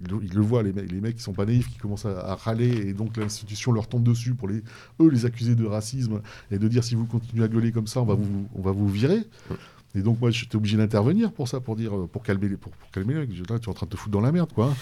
ils 0.00 0.34
le 0.34 0.40
voient, 0.40 0.62
les, 0.62 0.72
mecs- 0.72 1.16
qui 1.16 1.22
sont 1.22 1.32
pas 1.32 1.46
naïfs, 1.46 1.68
qui 1.68 1.78
commencent 1.78 2.06
à, 2.06 2.34
râler 2.34 2.88
et 2.88 2.92
donc 2.92 3.16
l'institution 3.16 3.72
leur 3.72 3.88
tombe 3.88 4.02
dessus 4.02 4.34
pour 4.34 4.48
eux 4.48 5.10
les 5.10 5.26
accuser 5.26 5.54
de 5.54 5.64
racisme 5.64 6.20
et 6.50 6.58
de 6.58 6.68
dire 6.68 6.84
si 6.84 6.94
vous 6.94 7.06
continuez 7.06 7.44
à 7.44 7.48
gueuler 7.48 7.72
comme 7.72 7.86
ça, 7.86 8.00
on 8.00 8.04
va 8.04 8.14
vous, 8.14 8.48
on 8.54 8.62
va 8.62 8.72
vous 8.72 8.88
virer. 8.88 9.22
Et 9.94 10.02
donc 10.02 10.20
moi 10.20 10.30
j'étais 10.30 10.56
obligé 10.56 10.76
d'intervenir 10.76 11.32
pour 11.32 11.48
ça, 11.48 11.60
pour 11.60 11.76
dire, 11.76 11.96
euh, 11.96 12.06
pour 12.06 12.22
calmer 12.22 12.48
les, 12.48 12.56
pour, 12.56 12.72
pour 12.72 12.90
calmer 12.90 13.14
les 13.14 13.20
Là, 13.26 13.58
tu 13.58 13.66
es 13.66 13.68
en 13.68 13.74
train 13.74 13.86
de 13.86 13.90
te 13.92 13.96
foutre 13.96 14.12
dans 14.12 14.20
la 14.20 14.32
merde, 14.32 14.52
quoi. 14.52 14.66
hein. 14.66 14.74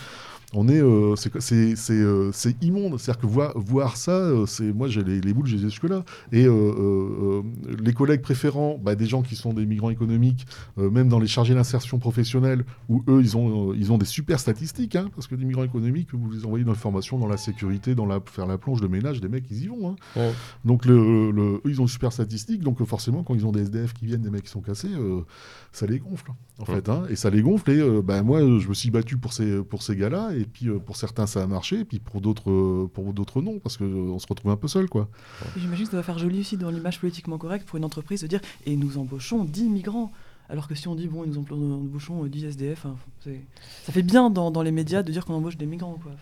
On 0.54 0.68
est, 0.68 0.82
euh, 0.82 1.16
c'est 1.16 1.32
c'est 1.40 1.76
c'est 1.76 1.94
euh, 1.94 2.30
c'est 2.32 2.62
immonde. 2.62 3.00
C'est-à-dire 3.00 3.22
que 3.22 3.26
voir, 3.26 3.52
voir 3.58 3.96
ça, 3.96 4.30
c'est 4.46 4.70
moi 4.70 4.86
j'ai 4.86 5.02
les, 5.02 5.18
les 5.22 5.32
boules, 5.32 5.46
j'ai 5.46 5.56
jusque 5.56 5.84
là. 5.84 6.04
Et 6.30 6.44
euh, 6.46 7.42
les 7.82 7.92
collègues 7.94 8.20
préférants, 8.20 8.78
bah, 8.82 8.94
des 8.94 9.06
gens 9.06 9.22
qui 9.22 9.34
sont 9.34 9.54
des 9.54 9.64
migrants 9.66 9.88
économiques, 9.88 10.44
même 10.76 11.08
dans 11.08 11.18
les 11.18 11.26
chargés 11.26 11.54
d'insertion 11.54 11.98
professionnelle, 11.98 12.64
où 12.90 13.02
eux 13.08 13.20
ils 13.22 13.34
ont 13.36 13.72
ils 13.72 13.92
ont 13.92 13.98
des 13.98 14.04
super 14.04 14.38
statistiques, 14.40 14.94
hein, 14.96 15.08
parce 15.14 15.26
que 15.26 15.34
des 15.34 15.44
migrants 15.46 15.64
économiques, 15.64 16.08
vous 16.12 16.30
les 16.30 16.44
envoyez 16.44 16.64
dans 16.66 16.72
la 16.72 16.78
formation, 16.78 17.18
dans 17.18 17.28
la 17.28 17.38
sécurité, 17.38 17.94
dans 17.94 18.04
la 18.06 18.20
faire 18.24 18.46
la 18.46 18.58
plonge, 18.58 18.82
le 18.82 18.88
ménage, 18.88 19.22
des 19.22 19.28
mecs 19.28 19.44
ils 19.50 19.64
y 19.64 19.66
vont. 19.68 19.88
hein. 19.90 19.96
Ouais. 20.16 20.32
Donc 20.66 20.84
le, 20.84 21.30
le- 21.30 21.54
eux 21.54 21.60
ils 21.70 21.80
ont 21.80 21.84
une 21.84 21.88
super 21.88 22.12
statistique, 22.12 22.60
donc 22.62 22.82
forcément 22.84 23.22
quand 23.22 23.34
ils 23.34 23.46
ont 23.46 23.52
des 23.52 23.62
SDF 23.62 23.94
qui 23.94 24.04
viennent, 24.04 24.20
des 24.22 24.30
mecs 24.30 24.42
qui 24.44 24.50
sont 24.50 24.60
cassés, 24.60 24.88
euh, 25.02 25.24
ça 25.72 25.86
les 25.86 25.98
gonfle 25.98 26.30
hein, 26.30 26.36
en 26.58 26.64
Ouais. 26.64 26.74
fait, 26.76 26.88
hein, 26.88 27.04
et 27.10 27.16
ça 27.16 27.30
les 27.30 27.42
gonfle. 27.42 27.70
Et 27.70 27.78
euh, 27.80 28.02
ben 28.02 28.22
moi 28.22 28.40
je 28.40 28.68
me 28.68 28.74
suis 28.74 28.90
battu 28.90 29.16
pour 29.18 29.32
ces 29.32 29.62
pour 29.62 29.82
ces 29.82 29.96
gars-là, 29.96 30.32
et 30.34 30.44
puis 30.44 30.68
euh, 30.68 30.78
pour 30.78 30.96
certains 30.96 31.26
ça 31.26 31.42
a 31.42 31.46
marché, 31.46 31.80
et 31.80 31.84
puis 31.84 31.98
pour 31.98 32.20
d'autres 32.20 32.86
pour 32.94 33.12
d'autres 33.12 33.42
non, 33.42 33.58
parce 33.58 33.76
que 33.76 33.84
euh, 33.84 34.10
on 34.12 34.18
se 34.18 34.26
retrouve 34.26 34.50
un 34.50 34.56
peu 34.56 34.68
seul 34.68 34.88
quoi. 34.88 35.08
J'imagine 35.56 35.84
que 35.86 35.90
ça 35.90 35.96
doit 35.96 36.02
faire 36.04 36.18
joli 36.18 36.40
aussi 36.40 36.56
dans 36.56 36.70
l'image 36.70 37.00
politiquement 37.00 37.38
correcte 37.38 37.66
pour 37.66 37.76
une 37.78 37.84
entreprise 37.84 38.22
de 38.22 38.26
dire 38.26 38.40
et 38.66 38.76
nous 38.76 38.98
embauchons 38.98 39.44
10 39.44 39.68
migrants. 39.68 40.12
Alors 40.48 40.68
que 40.68 40.74
si 40.74 40.86
on 40.88 40.94
dit 40.94 41.06
bon, 41.08 41.24
nous 41.26 41.38
embauchons 41.38 42.24
euh, 42.24 42.28
10 42.28 42.44
SDF, 42.44 42.84
hein, 42.84 42.96
ça 43.24 43.92
fait 43.92 44.02
bien 44.02 44.28
dans, 44.28 44.50
dans 44.50 44.62
les 44.62 44.72
médias 44.72 45.02
de 45.02 45.10
dire 45.10 45.24
qu'on 45.24 45.34
embauche 45.34 45.56
des 45.56 45.64
migrants. 45.66 45.98
Quoi. 46.02 46.12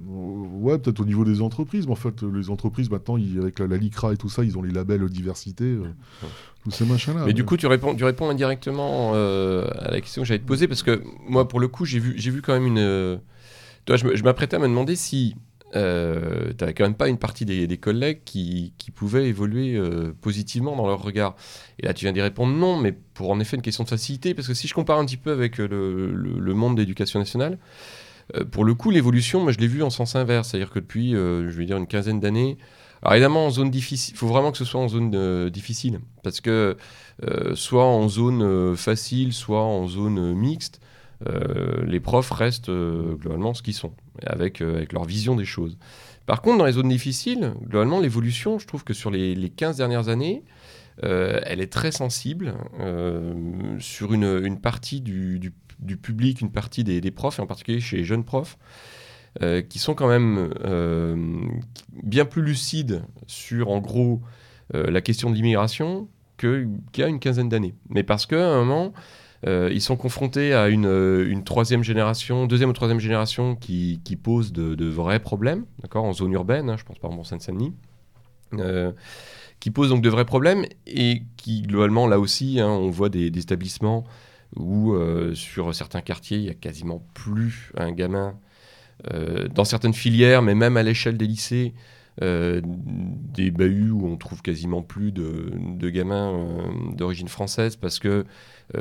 Ouais, 0.00 0.78
peut-être 0.78 1.00
au 1.00 1.04
niveau 1.04 1.24
des 1.24 1.42
entreprises, 1.42 1.86
mais 1.86 1.92
en 1.92 1.96
fait, 1.96 2.22
euh, 2.22 2.30
les 2.34 2.50
entreprises, 2.50 2.90
maintenant, 2.90 3.16
ils- 3.16 3.38
avec 3.38 3.58
la, 3.58 3.66
la 3.66 3.76
LICRA 3.76 4.14
et 4.14 4.16
tout 4.16 4.28
ça, 4.28 4.42
ils 4.42 4.56
ont 4.58 4.62
les 4.62 4.72
labels 4.72 5.08
diversité, 5.08 5.64
euh, 5.64 5.84
tous 6.64 6.70
ces 6.70 6.84
machins-là. 6.86 7.24
Mais 7.26 7.32
du 7.34 7.44
coup, 7.44 7.56
tu 7.56 7.66
réponds, 7.66 7.94
tu 7.94 8.04
réponds 8.04 8.28
indirectement 8.30 9.12
euh, 9.14 9.66
à 9.78 9.90
la 9.90 10.00
question 10.00 10.22
que 10.22 10.28
j'allais 10.28 10.40
te 10.40 10.46
poser 10.46 10.66
parce 10.68 10.82
que 10.82 11.02
moi, 11.28 11.46
pour 11.46 11.60
le 11.60 11.68
coup, 11.68 11.84
j'ai 11.84 11.98
vu, 11.98 12.42
quand 12.42 12.52
même 12.54 12.66
une. 12.66 12.78
euh, 12.78 13.16
Toi, 13.84 13.96
je 13.96 14.22
m'apprêtais 14.22 14.56
à 14.56 14.58
me 14.58 14.66
demander 14.68 14.96
si 14.96 15.36
euh, 15.74 16.50
tu 16.50 16.56
n'avais 16.60 16.74
quand 16.74 16.84
même 16.84 16.94
pas 16.94 17.08
une 17.08 17.18
partie 17.18 17.44
des, 17.44 17.66
des 17.66 17.78
collègues 17.78 18.20
qui, 18.24 18.74
qui 18.78 18.90
pouvaient 18.90 19.26
évoluer 19.28 19.76
euh, 19.76 20.12
positivement 20.20 20.76
dans 20.76 20.86
leur 20.86 21.02
regard. 21.02 21.34
Et 21.78 21.86
là, 21.86 21.94
tu 21.94 22.04
viens 22.04 22.12
d'y 22.12 22.20
répondre 22.22 22.54
non, 22.54 22.76
mais 22.78 22.92
pour 22.92 23.30
en 23.30 23.40
effet 23.40 23.56
une 23.56 23.62
question 23.62 23.84
de 23.84 23.88
facilité, 23.88 24.34
parce 24.34 24.48
que 24.48 24.54
si 24.54 24.68
je 24.68 24.74
compare 24.74 24.98
un 24.98 25.04
petit 25.06 25.16
peu 25.16 25.32
avec 25.32 25.60
euh, 25.60 25.66
le, 25.68 26.12
le- 26.14 26.38
le 26.40 26.54
monde 26.54 26.76
de 26.76 26.82
l'éducation 26.82 27.18
nationale, 27.18 27.58
euh, 28.36 28.44
pour 28.44 28.64
le 28.64 28.74
coup, 28.74 28.90
l'évolution, 28.90 29.40
moi, 29.42 29.52
je 29.52 29.58
l'ai 29.58 29.66
vu 29.66 29.82
en 29.82 29.90
sens 29.90 30.16
inverse, 30.16 30.48
c'est-à-dire 30.50 30.70
que 30.70 30.78
depuis, 30.78 31.14
euh, 31.14 31.50
je 31.50 31.56
vais 31.56 31.64
dire, 31.66 31.76
une 31.76 31.86
quinzaine 31.86 32.20
d'années. 32.20 32.58
Alors 33.02 33.14
évidemment, 33.14 33.46
en 33.46 33.50
zone 33.50 33.70
difficile, 33.70 34.14
il 34.14 34.18
faut 34.18 34.28
vraiment 34.28 34.52
que 34.52 34.58
ce 34.58 34.64
soit 34.64 34.80
en 34.80 34.86
zone 34.88 35.12
euh, 35.14 35.50
difficile, 35.50 35.98
parce 36.22 36.40
que 36.40 36.76
soit 37.54 37.84
en 37.84 38.08
zone 38.08 38.76
facile, 38.76 39.32
soit 39.32 39.62
en 39.62 39.86
zone 39.86 40.34
mixte, 40.34 40.80
les 41.86 42.00
profs 42.00 42.30
restent 42.30 42.70
globalement 42.70 43.54
ce 43.54 43.62
qu'ils 43.62 43.74
sont, 43.74 43.92
avec, 44.26 44.60
avec 44.60 44.92
leur 44.92 45.04
vision 45.04 45.36
des 45.36 45.44
choses. 45.44 45.78
Par 46.26 46.42
contre, 46.42 46.58
dans 46.58 46.64
les 46.64 46.72
zones 46.72 46.88
difficiles, 46.88 47.54
globalement, 47.62 48.00
l'évolution, 48.00 48.58
je 48.58 48.66
trouve 48.66 48.82
que 48.82 48.92
sur 48.92 49.10
les, 49.10 49.34
les 49.36 49.50
15 49.50 49.76
dernières 49.76 50.08
années, 50.08 50.42
elle 51.00 51.60
est 51.60 51.72
très 51.72 51.92
sensible 51.92 52.54
sur 53.78 54.14
une, 54.14 54.40
une 54.44 54.60
partie 54.60 55.00
du, 55.00 55.38
du- 55.38 55.52
du 55.82 55.96
public, 55.96 56.40
une 56.40 56.50
partie 56.50 56.84
des, 56.84 57.10
profs, 57.10 57.38
et 57.38 57.42
en 57.42 57.46
particulier 57.46 57.80
chez 57.80 57.98
les 57.98 58.04
jeunes 58.04 58.24
profs, 58.24 58.58
euh, 59.40 59.62
qui 59.62 59.78
sont 59.78 59.94
quand 59.94 60.08
même 60.08 60.52
euh, 60.64 61.16
bien 62.02 62.24
plus 62.24 62.42
lucides 62.42 63.02
sur, 63.26 63.70
en 63.70 63.78
gros, 63.78 64.20
euh, 64.74 64.90
la 64.90 65.00
question 65.00 65.30
de 65.30 65.34
l'immigration 65.34 66.08
qu'il 66.38 66.68
y 66.98 67.02
a 67.02 67.06
une 67.06 67.18
quinzaine 67.18 67.48
d'années. 67.48 67.74
Mais 67.88 68.02
parce 68.02 68.26
qu'à 68.26 68.46
un 68.46 68.64
moment, 68.64 68.92
ils 69.44 69.80
sont 69.80 69.96
confrontés 69.96 70.54
à 70.54 70.68
une, 70.68 70.86
une 70.86 71.44
troisième 71.44 71.82
génération, 71.82 72.46
deuxième 72.46 72.70
ou 72.70 72.72
troisième 72.72 73.00
génération 73.00 73.56
qui, 73.56 74.00
qui 74.04 74.16
pose 74.16 74.52
de, 74.52 74.88
vrais 74.88 75.20
problèmes, 75.20 75.64
d'accord, 75.80 76.04
en 76.04 76.12
zone 76.12 76.32
urbaine, 76.32 76.68
hein, 76.68 76.76
je 76.76 76.84
pense 76.84 76.98
par 76.98 77.10
exemple 77.10 77.22
en 77.22 77.24
Seine-Saint-Denis, 77.24 77.72
qui 79.60 79.70
pose 79.70 79.88
donc 79.88 80.02
de 80.02 80.08
vrais 80.08 80.24
problèmes 80.24 80.64
et 80.86 81.22
qui, 81.36 81.62
globalement, 81.62 82.06
là 82.06 82.20
aussi, 82.20 82.60
hein, 82.60 82.68
on 82.68 82.90
voit 82.90 83.08
des 83.08 83.26
établissements 83.26 84.04
où, 84.56 84.92
euh, 84.92 85.34
sur 85.34 85.74
certains 85.74 86.00
quartiers, 86.00 86.38
il 86.38 86.44
y 86.44 86.50
a 86.50 86.54
quasiment 86.54 87.02
plus 87.14 87.72
un 87.76 87.92
gamin 87.92 88.38
euh, 89.12 89.48
dans 89.48 89.64
certaines 89.64 89.94
filières, 89.94 90.42
mais 90.42 90.54
même 90.54 90.76
à 90.76 90.82
l'échelle 90.82 91.16
des 91.16 91.26
lycées, 91.26 91.74
euh, 92.20 92.60
des 92.64 93.50
bahuts 93.50 93.90
où 93.90 94.06
on 94.06 94.16
trouve 94.16 94.42
quasiment 94.42 94.82
plus 94.82 95.12
de, 95.12 95.88
gamins 95.88 96.46
d'origine 96.94 97.28
française 97.28 97.76
parce 97.76 97.98
que 97.98 98.26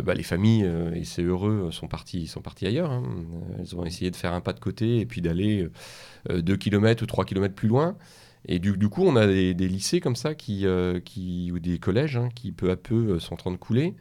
bah, 0.03 0.14
les 0.14 0.23
familles, 0.23 0.69
et 0.93 1.03
c'est 1.06 1.23
heureux, 1.23 1.69
sont 1.72 1.88
partis, 1.88 2.27
sont 2.27 2.41
partis 2.41 2.68
ailleurs. 2.68 2.91
hein. 2.91 3.03
Elles 3.60 3.76
ont 3.76 3.85
essayé 3.85 4.11
de 4.11 4.15
faire 4.15 4.34
un 4.34 4.41
pas 4.41 4.53
de 4.53 4.60
côté 4.60 4.99
et 4.99 5.06
puis 5.06 5.22
d'aller 5.22 5.68
2 6.30 6.57
km 6.57 7.03
ou 7.03 7.06
3 7.06 7.26
km 7.26 7.56
plus 7.56 7.68
loin. 7.69 7.95
Et 8.48 8.60
du, 8.60 8.89
coup, 8.89 9.03
on 9.03 9.15
a 9.15 9.27
des, 9.27 9.53
lycées 9.53 9.99
comme 9.99 10.15
ça 10.15 10.35
qui, 10.35 10.65
ou 10.65 11.60
des 11.60 11.80
collèges 11.80 12.18
hein, 12.18 12.30
qui 12.35 12.52
peu 12.52 12.69
à 12.72 12.76
peu 12.76 13.19
sont 13.19 13.34
en 13.34 13.38
train 13.38 13.52
de 13.52 13.57
couler. 13.57 13.95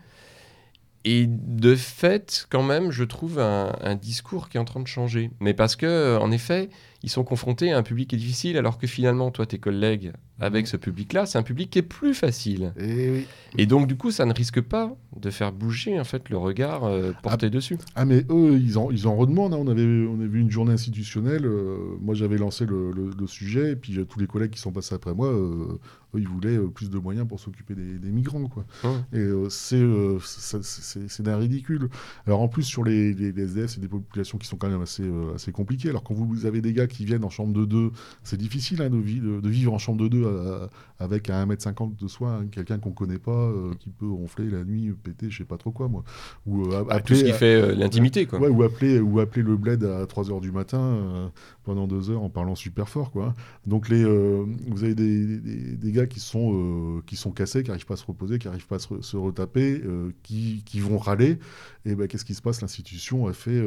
Et 1.04 1.26
de 1.26 1.74
fait, 1.76 2.46
quand 2.50 2.62
même, 2.62 2.90
je 2.90 3.04
trouve 3.04 3.38
un, 3.38 3.94
discours 3.94 4.48
qui 4.48 4.58
est 4.58 4.60
en 4.60 4.64
train 4.64 4.80
de 4.80 4.86
changer. 4.86 5.30
Mais 5.40 5.54
parce 5.54 5.76
que, 5.76 5.86
euh, 5.86 6.18
en 6.18 6.30
effet, 6.30 6.68
ils 7.02 7.10
sont 7.10 7.24
confrontés 7.24 7.72
à 7.72 7.78
un 7.78 7.82
public 7.82 8.10
qui 8.10 8.16
est 8.16 8.18
difficile, 8.18 8.58
alors 8.58 8.76
que 8.76 8.86
finalement, 8.86 9.30
toi, 9.30 9.46
tes 9.46 9.58
collègues, 9.58 10.12
avec 10.40 10.66
ce 10.66 10.76
public-là, 10.76 11.26
c'est 11.26 11.38
un 11.38 11.42
public 11.42 11.70
qui 11.70 11.78
est 11.78 11.82
plus 11.82 12.14
facile. 12.14 12.72
Et 12.78 13.10
oui. 13.10 13.26
Et 13.58 13.66
donc, 13.66 13.86
du 13.86 13.96
coup, 13.96 14.10
ça 14.10 14.24
ne 14.26 14.32
risque 14.32 14.60
pas 14.60 14.96
de 15.16 15.30
faire 15.30 15.52
bouger, 15.52 15.98
en 16.00 16.04
fait, 16.04 16.28
le 16.30 16.36
regard 16.38 16.84
euh, 16.84 17.12
porté 17.22 17.50
dessus. 17.50 17.76
Ah 17.96 18.04
mais 18.04 18.24
eux, 18.30 18.58
ils 18.60 18.78
en, 18.78 18.90
ils 18.90 19.06
en 19.08 19.16
redemandent. 19.16 19.54
hein. 19.54 19.58
On, 19.60 19.66
avait, 19.68 20.06
on 20.08 20.14
avait 20.14 20.28
vu 20.28 20.40
une 20.40 20.50
journée 20.50 20.72
institutionnelle. 20.72 21.44
euh, 21.46 21.76
moi, 22.00 22.14
j'avais 22.14 22.38
lancé 22.38 22.64
le, 22.66 22.92
le- 22.92 23.10
le 23.18 23.26
sujet. 23.26 23.72
Et 23.72 23.76
puis, 23.76 23.98
euh, 23.98 24.04
tous 24.04 24.18
les 24.20 24.26
collègues 24.26 24.50
qui 24.52 24.60
sont 24.60 24.72
passés 24.72 24.94
après 24.94 25.14
moi, 25.14 25.28
euh, 25.28 25.78
eux, 26.14 26.18
ils 26.20 26.28
voulaient 26.28 26.58
plus 26.74 26.90
de 26.90 26.98
moyens 26.98 27.26
pour 27.28 27.38
s'occuper 27.40 27.74
des, 27.74 27.98
des 27.98 28.10
migrants. 28.10 28.46
Quoi. 28.48 28.64
Et 29.12 29.28
c'est 29.50 31.22
d'un 31.22 31.36
ridicule. 31.36 31.88
Alors, 32.26 32.40
en 32.40 32.48
plus, 32.48 32.62
sur 32.62 32.84
les, 32.84 33.12
les, 33.14 33.32
les 33.32 33.42
SDF, 33.42 33.70
c'est 33.70 33.80
des 33.80 33.88
populations 33.88 34.38
qui 34.38 34.46
sont 34.46 34.56
quand 34.56 34.68
même 34.68 34.82
assez, 34.82 35.04
assez 35.34 35.52
compliquées. 35.52 35.88
Alors, 35.90 36.02
quand 36.02 36.14
vous, 36.14 36.46
avez 36.46 36.60
des 36.60 36.72
gars 36.72 36.86
qui 36.86 37.04
viennent 37.04 37.24
en 37.24 37.30
chambre 37.30 37.52
de 37.52 37.64
deux, 37.64 37.90
c'est 38.22 38.36
difficile 38.38 38.82
hein, 38.82 38.90
de, 38.90 38.96
vi- 38.98 39.20
de- 39.20 39.40
de 39.40 39.48
vivre 39.48 39.72
en 39.72 39.78
chambre 39.78 40.02
de 40.02 40.08
deux 40.08 40.24
euh, 40.30 40.66
avec 40.98 41.28
à 41.30 41.44
1m50 41.44 41.96
de 41.96 42.08
soi, 42.08 42.32
hein, 42.32 42.46
quelqu'un 42.50 42.78
qu'on 42.78 42.92
connaît 42.92 43.18
pas, 43.18 43.30
euh, 43.32 43.72
qui 43.78 43.90
peut 43.90 44.08
ronfler 44.08 44.48
la 44.50 44.64
nuit, 44.64 44.92
péter, 44.92 45.30
je 45.30 45.38
sais 45.38 45.44
pas 45.44 45.56
trop 45.56 45.70
quoi, 45.70 45.88
moi. 45.88 46.04
Ou 46.46 46.66
euh, 46.72 46.84
Ah, 46.90 47.00
tout 47.00 47.14
ce 47.14 47.24
qui 47.24 47.32
fait 47.32 47.74
l'intimité, 47.74 48.26
quoi. 48.26 48.38
Ouais, 48.40 48.48
ou 48.48 48.62
appeler, 48.62 49.00
ou 49.00 49.18
appeler 49.20 49.42
le 49.42 49.56
bled 49.56 49.84
à 49.84 50.04
3h 50.06 50.40
du 50.40 50.52
matin 50.52 51.30
pendant 51.64 51.86
deux 51.86 52.10
heures 52.10 52.22
en 52.22 52.30
parlant 52.30 52.54
super 52.54 52.88
fort. 52.88 53.10
Quoi. 53.10 53.34
Donc 53.66 53.88
les, 53.88 54.04
vous 54.04 54.84
avez 54.84 54.94
des, 54.94 55.38
des- 55.38 55.76
des 55.76 55.92
gars 55.92 56.06
qui 56.06 56.20
sont, 56.20 57.02
qui 57.06 57.16
sont 57.16 57.30
cassés, 57.32 57.62
qui 57.62 57.70
n'arrivent 57.70 57.86
pas 57.86 57.94
à 57.94 57.98
se 57.98 58.06
reposer, 58.06 58.38
qui 58.38 58.46
n'arrivent 58.48 58.66
pas 58.66 58.76
à 58.76 58.78
se, 58.80 58.88
re- 58.88 59.02
se 59.02 59.16
retaper, 59.16 59.82
qui, 60.22 60.62
qui 60.64 60.80
vont 60.80 60.98
râler. 60.98 61.38
Et 61.84 61.94
ben, 61.94 62.06
qu'est-ce 62.08 62.24
qui 62.24 62.34
se 62.34 62.42
passe? 62.42 62.60
L'institution 62.60 63.26
a 63.26 63.32
fait, 63.32 63.62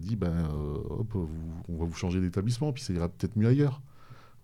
dit 0.00 0.16
ben, 0.16 0.32
hop, 0.90 1.08
vous- 1.12 1.28
on 1.68 1.76
va 1.78 1.84
vous 1.84 1.94
changer 1.96 2.20
d'établissement, 2.20 2.72
puis 2.72 2.82
ça 2.82 2.92
ira 2.92 3.08
peut-être 3.08 3.36
mieux 3.36 3.48
ailleurs. 3.48 3.80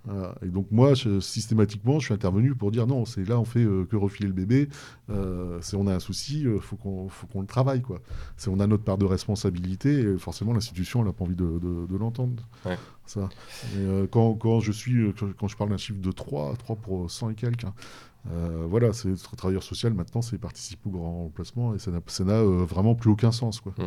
Voilà. 0.07 0.35
Et 0.43 0.49
donc 0.49 0.67
moi, 0.71 0.95
je- 0.95 1.21
systématiquement, 1.21 1.99
je 1.99 2.07
suis 2.07 2.15
intervenu 2.15 2.55
pour 2.55 2.71
dire 2.71 2.87
non, 2.87 3.05
c'est 3.05 3.27
là 3.27 3.39
on 3.41 3.45
fait 3.45 3.65
euh, 3.65 3.85
que 3.87 3.97
refiler 3.97 4.27
le 4.29 4.35
bébé. 4.35 4.69
Euh, 5.11 5.59
c'est 5.63 5.77
on 5.77 5.87
a 5.87 5.95
un 5.95 6.01
souci, 6.01 6.43
il 6.43 6.61
faut 6.61 6.77
qu'on 6.77 7.09
faut 7.09 7.27
qu'on 7.27 7.41
le 7.41 7.47
travaille 7.47 7.81
quoi. 7.83 8.01
C'est 8.37 8.51
on 8.51 8.61
a 8.61 8.67
notre 8.67 8.85
part 8.85 8.99
de 8.99 9.05
responsabilité 9.07 10.01
et 10.01 10.19
forcément 10.19 10.53
l'institution 10.53 11.01
elle 11.01 11.07
n'a 11.07 11.13
pas 11.13 11.25
envie 11.25 11.35
de, 11.37 11.59
de- 11.59 11.87
de 11.87 11.97
l'entendre. 11.97 12.43
Ouais. 12.67 12.79
Ça. 13.07 13.29
Et, 13.77 13.79
euh, 13.81 14.07
quand, 14.11 14.35
quand 14.35 14.61
je 14.61 14.73
suis 14.73 14.97
euh, 14.97 15.13
quand, 15.39 15.49
je 15.49 15.57
parle 15.57 15.71
d'un 15.71 15.77
chiffre 15.79 16.01
de 16.01 16.13
3, 16.13 16.55
3 16.57 16.77
pour 16.77 17.11
100 17.11 17.31
et 17.31 17.35
quelques. 17.35 17.65
hein, 17.65 17.75
euh, 18.31 18.67
voilà, 18.69 18.93
c'est 18.95 19.11
tra- 19.13 19.37
travailleur 19.37 19.63
social 19.63 19.93
maintenant, 19.93 20.23
c'est 20.23 20.39
participe 20.39 20.87
au 20.87 20.91
grand 20.91 21.25
remplacement 21.25 21.75
et 21.75 21.79
ça 21.79 21.91
n'a 21.91 22.33
euh, 22.33 22.65
vraiment 22.65 22.95
plus 22.95 23.11
aucun 23.11 23.33
sens 23.33 23.61
quoi. 23.61 23.75
Mm. 23.79 23.83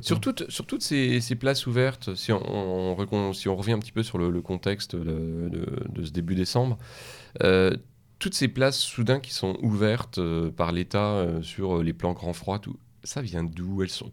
Sur 0.00 0.20
toutes, 0.20 0.50
sur 0.50 0.66
toutes 0.66 0.82
ces, 0.82 1.20
ces 1.20 1.34
places 1.34 1.66
ouvertes, 1.66 2.14
si 2.14 2.32
on, 2.32 3.32
si 3.32 3.48
on 3.48 3.56
revient 3.56 3.72
un 3.72 3.78
petit 3.78 3.92
peu 3.92 4.02
sur 4.02 4.18
le, 4.18 4.40
contexte 4.42 4.96
de, 4.96 6.04
ce 6.04 6.10
début 6.10 6.34
décembre, 6.34 6.78
euh, 7.42 7.76
toutes 8.18 8.34
ces 8.34 8.48
places 8.48 8.78
soudain 8.78 9.20
qui 9.20 9.32
sont 9.32 9.56
ouvertes 9.62 10.18
euh, 10.18 10.50
par 10.50 10.72
l'État 10.72 11.12
euh, 11.12 11.42
sur 11.42 11.82
les 11.82 11.92
plans 11.92 12.12
grand 12.12 12.32
froid, 12.32 12.58
tout, 12.58 12.76
ça 13.02 13.22
vient 13.22 13.42
d'où? 13.42 13.82
Elles 13.82 13.88
sont 13.88 14.08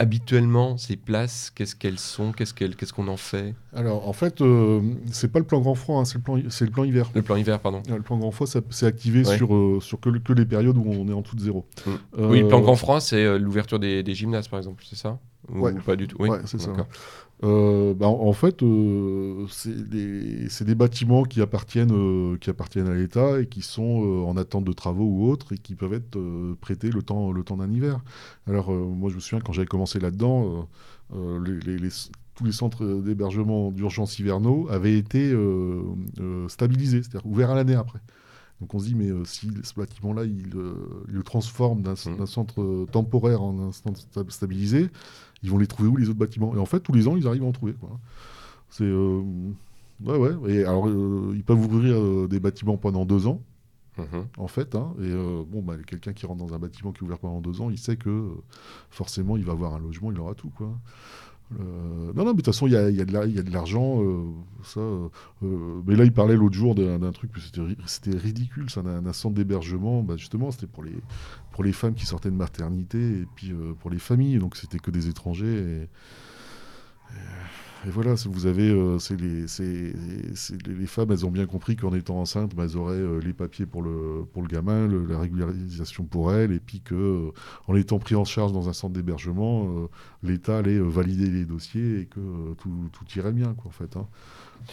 Habituellement, 0.00 0.76
ces 0.78 0.94
places, 0.96 1.50
qu'est-ce 1.52 1.74
qu'elles 1.74 1.98
sont 1.98 2.30
Qu'est-ce 2.30 2.54
qu'elles- 2.54 2.76
qu'est-ce 2.76 2.92
qu'on 2.92 3.08
en 3.08 3.16
fait? 3.16 3.54
Alors 3.74 4.08
en 4.08 4.12
fait, 4.12 4.40
euh, 4.40 4.80
c'est 5.10 5.32
pas 5.32 5.40
le 5.40 5.44
plan 5.44 5.60
grand 5.60 5.74
froid, 5.74 5.98
hein, 6.00 6.04
c'est 6.04 6.14
le 6.14 6.22
le 6.66 6.70
plan 6.70 6.84
hiver. 6.84 7.10
Le 7.14 7.22
plan 7.22 7.34
hiver, 7.34 7.58
pardon. 7.58 7.82
Euh, 7.90 7.96
Le 7.96 8.02
plan 8.02 8.16
grand 8.16 8.30
froid, 8.30 8.46
c'est 8.46 8.86
activé 8.86 9.26
Ouais. 9.26 9.36
sur, 9.36 9.52
euh, 9.52 9.80
sur 9.80 9.98
que, 9.98 10.08
le- 10.08 10.20
que 10.20 10.32
les 10.32 10.44
périodes 10.46 10.76
où 10.78 10.84
on 10.86 11.08
est 11.08 11.12
en 11.12 11.22
de 11.34 11.40
zéro. 11.40 11.66
Mm. 11.84 11.90
Euh, 12.18 12.28
Oui, 12.30 12.40
le 12.42 12.46
plan 12.48 12.60
grand 12.60 12.76
froid, 12.76 13.00
c'est 13.00 13.38
l'ouverture 13.40 13.80
des, 13.80 14.04
des 14.04 14.14
gymnases, 14.14 14.46
par 14.46 14.60
exemple, 14.60 14.84
c'est 14.88 14.94
ça? 14.96 15.18
Ou 15.52 15.60
Ouais. 15.62 15.72
pas 15.74 15.96
du 15.96 16.06
tout? 16.06 16.16
Oui, 16.20 16.28
Ouais, 16.28 16.38
c'est 16.44 16.60
ça. 16.60 16.70
Euh, 17.44 17.94
bah, 17.94 18.08
en, 18.08 18.26
en 18.28 18.32
fait, 18.32 18.62
euh, 18.62 19.46
c'est 19.48 19.88
des, 19.88 20.74
bâtiments 20.74 21.22
qui 21.22 21.40
appartiennent, 21.40 21.92
euh, 21.92 22.36
qui 22.38 22.50
appartiennent 22.50 22.88
à 22.88 22.94
l'État 22.94 23.40
et 23.40 23.46
qui 23.46 23.62
sont 23.62 24.24
en 24.26 24.36
attente 24.36 24.64
de 24.64 24.72
travaux 24.72 25.04
ou 25.04 25.28
autres 25.30 25.52
et 25.52 25.58
qui 25.58 25.74
peuvent 25.76 25.92
être 25.92 26.18
prêtés 26.60 26.90
le 26.90 27.02
temps, 27.02 27.30
le 27.32 27.44
temps 27.44 27.56
d'un 27.56 27.70
hiver. 27.70 28.00
Alors, 28.46 28.70
moi, 28.72 29.10
je 29.10 29.16
me 29.16 29.20
souviens 29.20 29.40
quand 29.40 29.52
j'avais 29.52 29.66
commencé 29.68 30.00
là-dedans, 30.00 30.68
les- 31.14 31.60
les- 31.60 31.78
les- 31.78 31.88
tous 32.34 32.44
les 32.44 32.52
centres 32.52 32.84
d'hébergement 33.02 33.70
d'urgence 33.72 34.18
hivernaux 34.18 34.68
avaient 34.70 34.96
été 34.98 35.32
stabilisés, 36.48 37.02
c'est-à-dire 37.02 37.26
ouverts 37.26 37.50
à 37.50 37.54
l'année 37.54 37.74
après. 37.74 38.00
Donc 38.60 38.74
on 38.74 38.80
se 38.80 38.86
dit, 38.86 38.94
mais 38.96 39.08
euh, 39.08 39.24
si 39.24 39.48
ce 39.62 39.72
bâtiment-là, 39.74 40.24
il, 40.24 40.50
euh, 40.56 40.74
il 41.08 41.14
le 41.14 41.22
transforme 41.22 41.82
d'un 41.82 41.94
d'un 42.16 42.26
centre 42.26 42.86
temporaire 42.90 43.40
en 43.42 43.68
un 43.68 43.72
centre 43.72 44.00
sta- 44.00 44.28
stabilisé, 44.30 44.88
ils 45.42 45.50
vont 45.50 45.58
les 45.58 45.66
trouver 45.66 45.88
où 45.88 45.96
les 45.96 46.08
autres 46.08 46.18
bâtiments? 46.18 46.54
Et 46.54 46.58
en 46.58 46.66
fait, 46.66 46.80
tous 46.80 46.92
les 46.92 47.08
ans, 47.08 47.16
ils 47.16 47.26
arrivent 47.26 47.44
à 47.44 47.46
en 47.46 47.52
trouver. 47.52 47.74
quoi. 47.74 47.98
C'est. 48.70 48.84
euh, 48.84 49.22
Ouais, 50.04 50.16
ouais. 50.16 50.52
Et 50.54 50.64
alors, 50.64 50.86
euh, 50.88 51.32
ils 51.34 51.42
peuvent 51.42 51.58
ouvrir 51.58 51.96
euh, 51.96 52.28
des 52.28 52.38
bâtiments 52.38 52.76
pendant 52.76 53.04
deux 53.04 53.26
ans, 53.26 53.42
Mhm. 53.98 54.26
en 54.36 54.46
fait. 54.46 54.76
hein. 54.76 54.94
et 55.02 55.10
bon, 55.50 55.60
bah, 55.60 55.74
quelqu'un 55.84 56.12
qui 56.12 56.24
rentre 56.24 56.44
dans 56.46 56.54
un 56.54 56.58
bâtiment 56.60 56.92
qui 56.92 57.00
est 57.00 57.02
ouvert 57.02 57.18
pendant 57.18 57.40
deux 57.40 57.60
ans, 57.60 57.68
il 57.68 57.78
sait 57.78 57.96
que 57.96 58.28
forcément, 58.90 59.36
il 59.36 59.44
va 59.44 59.52
avoir 59.54 59.74
un 59.74 59.80
logement, 59.80 60.12
il 60.12 60.20
aura 60.20 60.34
tout. 60.36 60.50
Quoi. 60.56 60.70
Euh, 61.58 62.12
non, 62.14 62.24
non, 62.24 62.26
mais 62.26 62.30
de 62.32 62.36
toute 62.36 62.46
façon, 62.46 62.66
il 62.68 62.74
y 62.74 62.76
a, 62.76 62.90
il 62.90 62.96
y 62.96 63.00
a 63.00 63.04
de 63.04 63.52
l'argent. 63.52 64.00
euh, 64.02 64.22
ça, 64.62 64.80
euh, 64.80 65.80
mais 65.86 65.96
là, 65.96 66.04
il 66.04 66.12
parlait 66.12 66.36
l'autre 66.36 66.54
jour 66.54 66.74
d'un 66.76 67.10
truc, 67.10 67.32
que 67.32 67.40
c'était 67.40 67.62
ri- 67.62 67.76
c'était 67.86 68.16
ridicule, 68.16 68.70
ça, 68.70 68.82
d'un 68.82 69.12
centre 69.12 69.34
d'hébergement. 69.34 70.02
Bah, 70.04 70.16
justement, 70.16 70.50
c'était 70.52 70.66
pour 70.68 70.84
les, 70.84 70.92
pour 71.58 71.64
les 71.64 71.72
femmes 71.72 71.94
qui 71.94 72.06
sortaient 72.06 72.30
de 72.30 72.36
maternité 72.36 72.98
et 73.00 73.26
puis 73.34 73.50
euh, 73.50 73.74
pour 73.80 73.90
les 73.90 73.98
familles. 73.98 74.38
Donc, 74.38 74.54
c'était 74.54 74.78
que 74.78 74.92
des 74.92 75.08
étrangers. 75.08 75.88
Et, 77.84 77.90
voilà, 77.90 78.14
vous 78.14 78.46
avez. 78.46 78.70
euh, 78.70 79.00
c'est 79.00 79.16
les, 79.20 79.46
les, 80.72 80.86
femmes, 80.86 81.10
elles 81.10 81.26
ont 81.26 81.32
bien 81.32 81.46
compris 81.46 81.74
qu'en 81.74 81.92
étant 81.94 82.20
enceintes, 82.20 82.54
bah, 82.54 82.62
elles 82.62 82.76
auraient 82.76 82.94
euh, 82.94 83.18
les 83.18 83.32
papiers 83.32 83.66
pour 83.66 83.82
le, 83.82 84.24
pour 84.32 84.42
le 84.42 84.46
gamin, 84.46 84.86
la 84.86 85.18
régularisation 85.18 86.04
pour 86.04 86.32
elles, 86.32 86.52
et 86.52 86.60
puis 86.60 86.80
que 86.80 87.32
en 87.66 87.74
étant 87.74 87.98
pris 87.98 88.14
en 88.14 88.24
charge 88.24 88.52
dans 88.52 88.68
un 88.68 88.72
centre 88.72 88.92
d'hébergement, 88.94 89.88
l'État 90.22 90.58
allait 90.58 90.78
valider 90.78 91.28
les 91.28 91.44
dossiers 91.44 92.02
et 92.02 92.06
que 92.06 92.54
tout, 92.58 92.88
tout 92.92 93.18
irait 93.18 93.32
bien, 93.32 93.54
quoi, 93.54 93.66
en 93.66 93.72
fait. 93.72 93.96
hein. 93.96 94.06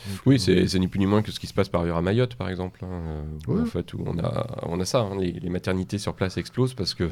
Donc, 0.09 0.19
Oui, 0.25 0.35
euh, 0.35 0.37
c'est 0.37 0.67
c'est 0.67 0.79
ni 0.79 0.87
plus 0.87 0.99
ni 0.99 1.05
moins 1.05 1.21
que 1.21 1.31
ce 1.31 1.39
qui 1.39 1.47
se 1.47 1.53
passe 1.53 1.69
par 1.69 1.81
ailleurs 1.81 1.97
à 1.97 2.01
Mayotte, 2.01 2.35
par 2.35 2.49
exemple. 2.49 2.83
hein, 2.83 2.87
euh, 2.89 3.23
où. 3.47 3.59
En 3.61 3.65
fait, 3.65 3.93
où 3.93 4.03
on 4.05 4.17
a, 4.19 4.47
on 4.63 4.79
a 4.79 4.85
ça. 4.85 5.01
hein, 5.01 5.15
les, 5.19 5.31
les 5.31 5.49
maternités 5.49 5.97
sur 5.97 6.13
place 6.13 6.37
explosent 6.37 6.73
parce 6.73 6.93
que, 6.93 7.09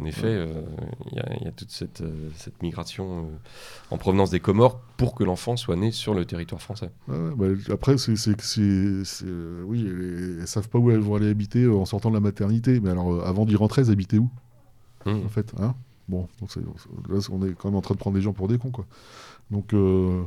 en 0.00 0.04
effet, 0.04 0.26
euh, 0.26 0.62
il 1.10 1.16
y, 1.16 1.20
a- 1.20 1.36
il 1.40 1.44
y 1.44 1.48
a 1.48 1.52
toute 1.52 1.70
cette, 1.70 2.00
euh, 2.00 2.28
cette 2.36 2.62
migration 2.62 3.20
euh, 3.26 3.36
en 3.90 3.98
provenance 3.98 4.30
des 4.30 4.40
Comores 4.40 4.80
pour 4.96 5.14
que 5.14 5.24
l'enfant 5.24 5.56
soit 5.56 5.76
né 5.76 5.90
sur 5.92 6.14
le 6.14 6.24
territoire 6.24 6.60
français. 6.60 6.90
Ouais, 7.08 7.30
bah, 7.36 7.46
après, 7.72 7.96
c'est, 7.98 8.16
c'est, 8.16 8.36
que 8.36 8.42
c'est, 8.42 8.60
euh, 8.62 9.62
oui, 9.66 9.86
elles, 9.86 10.38
elles 10.40 10.46
savent 10.48 10.68
pas 10.68 10.78
où 10.78 10.90
elles 10.90 11.00
vont 11.00 11.14
aller 11.16 11.28
habiter 11.30 11.62
euh, 11.64 11.74
en 11.76 11.84
sortant 11.84 12.10
de 12.10 12.14
la 12.14 12.20
maternité. 12.20 12.80
Mais 12.80 12.90
alors, 12.90 13.12
euh, 13.12 13.22
avant 13.24 13.44
d'y 13.46 13.56
rentrer, 13.56 13.82
elles 13.82 13.90
habitaient 13.90 14.18
où, 14.18 14.30
Mmh. 15.06 15.10
en 15.24 15.28
fait 15.30 15.52
hein? 15.58 15.74
Bon, 16.08 16.26
donc 16.40 16.50
c'est- 16.50 16.60
là, 16.60 17.18
on 17.30 17.46
est 17.46 17.52
quand 17.54 17.68
même 17.68 17.76
en 17.76 17.80
train 17.80 17.94
de 17.94 18.00
prendre 18.00 18.16
les 18.16 18.22
gens 18.22 18.32
pour 18.32 18.48
des 18.48 18.58
cons, 18.58 18.70
quoi. 18.72 18.84
Donc, 19.50 19.72
euh, 19.74 20.22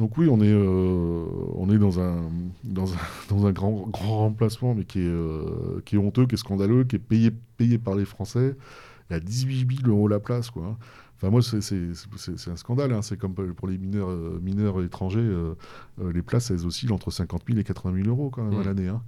donc 0.00 0.16
oui, 0.18 0.26
on 0.28 0.40
est, 0.40 0.50
euh, 0.52 1.24
on 1.54 1.70
est 1.70 1.78
dans 1.78 2.00
un, 2.00 2.16
dans 2.64 2.92
un, 2.92 2.96
dans 3.28 3.46
un 3.46 3.52
grand, 3.52 3.86
grand 3.88 4.18
remplacement, 4.18 4.74
mais 4.74 4.84
qui 4.84 4.98
est, 5.00 5.04
euh, 5.06 5.80
qui 5.84 5.94
est 5.94 5.98
honteux, 5.98 6.26
qui 6.26 6.34
est 6.34 6.38
scandaleux, 6.38 6.82
qui 6.82 6.96
est 6.96 6.98
payé, 6.98 7.30
payé 7.56 7.78
par 7.78 7.94
les 7.94 8.04
Français. 8.04 8.56
Il 9.08 9.12
y 9.12 9.16
a 9.16 9.20
18 9.20 9.82
000 9.84 9.88
euros 9.94 10.08
la 10.08 10.18
place, 10.18 10.50
quoi. 10.50 10.76
Enfin, 11.16 11.30
moi, 11.30 11.42
c'est, 11.42 12.50
un 12.50 12.56
scandale. 12.56 12.92
hein. 12.94 13.02
C'est 13.02 13.18
comme 13.18 13.34
pour 13.34 13.68
les 13.68 13.76
mineurs, 13.76 14.08
euh, 14.08 14.40
mineurs 14.42 14.82
étrangers. 14.82 15.20
euh, 15.20 15.54
les 16.14 16.22
places, 16.22 16.50
elles 16.50 16.64
oscillent 16.66 16.92
entre 16.92 17.10
50 17.10 17.42
000 17.46 17.58
et 17.60 17.64
80 17.64 17.94
000 18.04 18.08
euros 18.08 18.30
quand 18.30 18.42
même 18.42 18.58
à 18.58 18.62
Mmh. 18.62 18.66
l'année. 18.66 18.88
hein. 18.88 19.02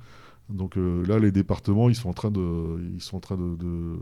Donc 0.53 0.77
euh, 0.77 1.05
là, 1.07 1.19
les 1.19 1.33
départements, 1.33 1.89
ils 1.89 1.95
sont 1.95 2.11
en 2.11 2.13
train 2.13 2.31
de, 2.31 2.81
ils 2.95 3.01
sont 3.01 3.17
en 3.17 3.21
train 3.21 3.37
de, 3.37 3.57
de- 3.57 3.99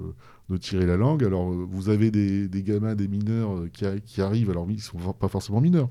de 0.51 0.57
tirer 0.57 0.85
la 0.87 0.97
langue. 0.97 1.25
Alors, 1.25 1.53
euh, 1.53 1.67
vous 1.69 1.89
avez 1.89 2.11
des, 2.11 2.49
des 2.49 2.63
gamins, 2.63 2.95
des 2.95 3.09
mineurs 3.09 3.57
euh, 3.57 3.69
qui, 3.73 3.87
a- 3.87 3.99
qui 4.01 4.21
arrivent. 4.21 4.51
Alors, 4.51 4.67
ils 4.71 4.81
sont 4.81 4.99
for- 4.99 5.15
pas 5.15 5.29
forcément 5.29 5.61
mineurs. 5.61 5.89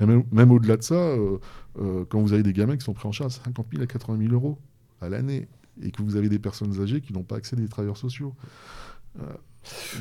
Mais 0.00 0.06
même, 0.06 0.24
même 0.32 0.50
au-delà 0.52 0.76
de 0.76 0.82
ça, 0.82 0.94
euh, 0.94 1.38
euh, 1.80 2.04
quand 2.08 2.20
vous 2.20 2.32
avez 2.34 2.42
des 2.42 2.52
gamins 2.52 2.76
qui 2.76 2.84
sont 2.84 2.92
pris 2.94 3.08
en 3.08 3.12
charge 3.12 3.32
à 3.40 3.44
50 3.44 3.66
000 3.72 3.82
à 3.82 3.86
80 3.86 4.18
000 4.18 4.32
euros 4.34 4.58
à 5.00 5.08
l'année, 5.08 5.48
et 5.82 5.90
que 5.90 6.02
vous 6.02 6.16
avez 6.16 6.28
des 6.28 6.38
personnes 6.38 6.78
âgées 6.82 7.00
qui 7.00 7.12
n'ont 7.14 7.22
pas 7.22 7.36
accès 7.36 7.56
à 7.56 7.60
des 7.60 7.68
travailleurs 7.68 7.96
sociaux. 7.96 8.34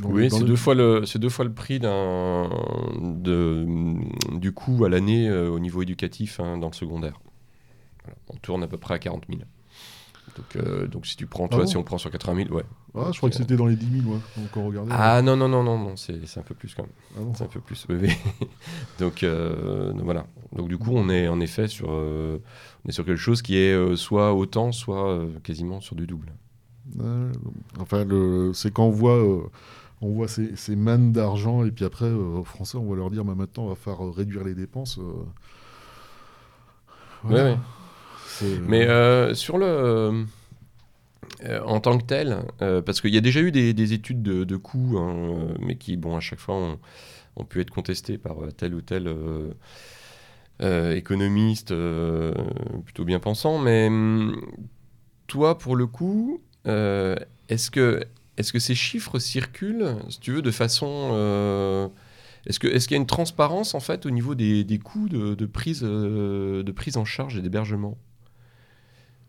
Dans- 0.02 0.10
oui, 0.10 0.30
c'est 0.30 0.40
le- 0.42 0.46
deux, 0.48 0.56
fois 0.56 0.76
le- 0.76 1.06
c'est 1.06 1.20
deux 1.20 1.30
fois 1.30 1.46
le 1.46 1.54
prix 1.54 1.80
de, 1.80 1.88
du 4.40 4.52
coût 4.52 4.84
à 4.86 4.90
l'année 4.90 5.32
au 5.32 5.60
niveau 5.60 5.82
éducatif 5.82 6.40
hein, 6.40 6.58
dans 6.58 6.68
le 6.68 6.74
secondaire. 6.74 7.20
Voilà. 8.04 8.18
On 8.30 8.36
tourne 8.38 8.64
à 8.64 8.68
peu 8.68 8.78
près 8.78 8.96
à 8.96 9.00
40 9.00 9.24
000. 9.30 9.42
Donc, 10.38 10.56
euh, 10.56 10.88
donc 10.88 11.06
si 11.06 11.16
tu 11.18 11.26
prends, 11.26 11.48
toi, 11.48 11.60
Ah 11.62 11.64
bon 11.66 11.70
si 11.70 11.78
on 11.78 11.84
prend 11.84 11.98
sur 11.98 12.10
80 12.12 12.45
000, 12.45 12.56
ouais. 12.56 12.64
Ah, 12.95 13.10
je 13.12 13.18
crois 13.18 13.30
que 13.30 13.36
c'était 13.36 13.56
dans 13.56 13.66
les 13.66 13.76
10 13.76 14.02
000, 14.02 14.14
ouais, 14.14 14.20
on 14.56 14.66
regardait. 14.68 14.91
Ah 14.94 15.22
non, 15.22 15.36
non, 15.36 15.48
non, 15.48 15.64
non, 15.64 15.78
non 15.78 15.95
c'est 15.95 16.14
un 16.38 16.41
peu 16.44 16.56
plus 16.56 16.74
quand 16.74 16.84
même. 16.84 16.91
Ah 17.16 17.20
bon. 17.22 17.34
C'est 17.36 17.44
un 17.44 17.48
peu 17.48 17.60
plus. 17.60 17.86
oui, 17.90 17.95
oui. 18.02 18.48
donc, 18.99 19.24
euh, 19.24 19.91
donc 19.94 20.03
voilà. 20.03 20.26
Donc 20.53 20.68
du 20.68 20.78
coup, 20.78 20.91
on 20.94 21.10
est 21.10 21.28
en 21.28 21.40
effet 21.40 21.68
sur, 21.68 21.88
euh, 21.90 22.38
on 22.86 22.90
est 22.90 22.91
sur 22.94 23.06
quelque 23.06 23.18
chose 23.18 23.41
qui 23.41 23.58
est 23.58 23.95
soit 23.95 24.34
autant, 24.34 24.72
soit 24.72 25.20
quasiment 25.44 25.82
sur 25.82 25.95
du 25.95 26.08
double. 26.08 26.34
Enfin, 27.80 28.06
c'est 28.53 28.74
quand 28.74 28.86
on 28.86 28.90
voit, 28.91 29.24
on 30.02 30.10
voit 30.12 30.28
ces, 30.28 30.56
ces 30.56 30.76
mannes 30.76 31.12
d'argent, 31.12 31.64
et 31.64 31.72
puis 31.72 31.86
après, 31.86 32.06
euh, 32.06 32.40
aux 32.40 32.44
Français, 32.44 32.78
on 32.78 32.90
va 32.90 32.95
leur 32.95 33.12
dire, 33.12 33.24
bah, 33.24 33.36
maintenant, 33.36 33.66
on 33.66 33.70
va 33.70 33.76
faire 33.76 33.99
réduire 33.99 34.44
les 34.44 34.56
dépenses. 34.56 34.98
euh. 34.98 35.03
Voilà. 37.24 37.44
Ouais, 37.44 37.52
ouais. 37.52 37.58
Mais 38.68 38.88
euh, 38.88 39.34
sur 39.34 39.58
le. 39.58 39.66
euh, 39.66 40.24
euh, 41.44 41.62
en 41.66 41.80
tant 41.80 41.98
que 41.98 42.04
tel, 42.04 42.44
euh, 42.62 42.82
parce 42.82 43.02
qu'il 43.02 43.14
y 43.14 43.18
a 43.18 43.22
déjà 43.22 43.42
eu 43.42 43.52
des, 43.52 43.74
des 43.74 43.94
études 43.94 44.22
de, 44.22 44.44
de 44.44 44.58
coûts, 44.58 44.98
hein, 45.00 45.56
mais 45.60 45.76
qui, 45.78 45.98
bon, 45.98 46.16
à 46.16 46.20
chaque 46.20 46.40
fois, 46.40 46.56
ont, 46.56 46.80
ont 47.38 47.46
pu 47.46 47.62
être 47.62 47.72
contestées 47.72 48.18
par 48.18 48.38
tel 48.58 48.76
ou 48.76 48.82
tel 48.82 49.10
économiste 50.96 51.74
plutôt 52.86 53.06
bien 53.06 53.20
pensant. 53.20 53.58
Mais 53.58 53.88
hum, 53.88 54.40
toi, 55.28 55.58
pour 55.58 55.76
le 55.76 55.88
coup, 55.88 56.42
est-ce 56.66 57.72
que, 57.72 58.04
est 58.38 58.52
que 58.52 58.60
ces 58.60 58.76
chiffres 58.76 59.20
circulent, 59.20 59.96
si 60.10 60.20
tu 60.20 60.32
veux, 60.34 60.42
de 60.42 60.52
façon. 60.52 61.92
est-ce 62.46 62.60
qu'il 62.60 62.92
y 62.92 62.96
a 62.96 62.98
une 62.98 63.08
transparence 63.08 63.76
en 63.76 63.80
fait 63.80 64.06
au 64.06 64.10
niveau 64.12 64.36
des, 64.36 64.64
des 64.64 64.80
coûts 64.80 65.10
de, 65.10 65.36
de 65.36 65.46
prise, 65.46 65.82
euh, 65.84 66.64
de 66.64 66.72
prise 66.72 66.98
en 66.98 67.06
charge 67.06 67.38
et 67.38 67.42
d'hébergement? 67.42 67.98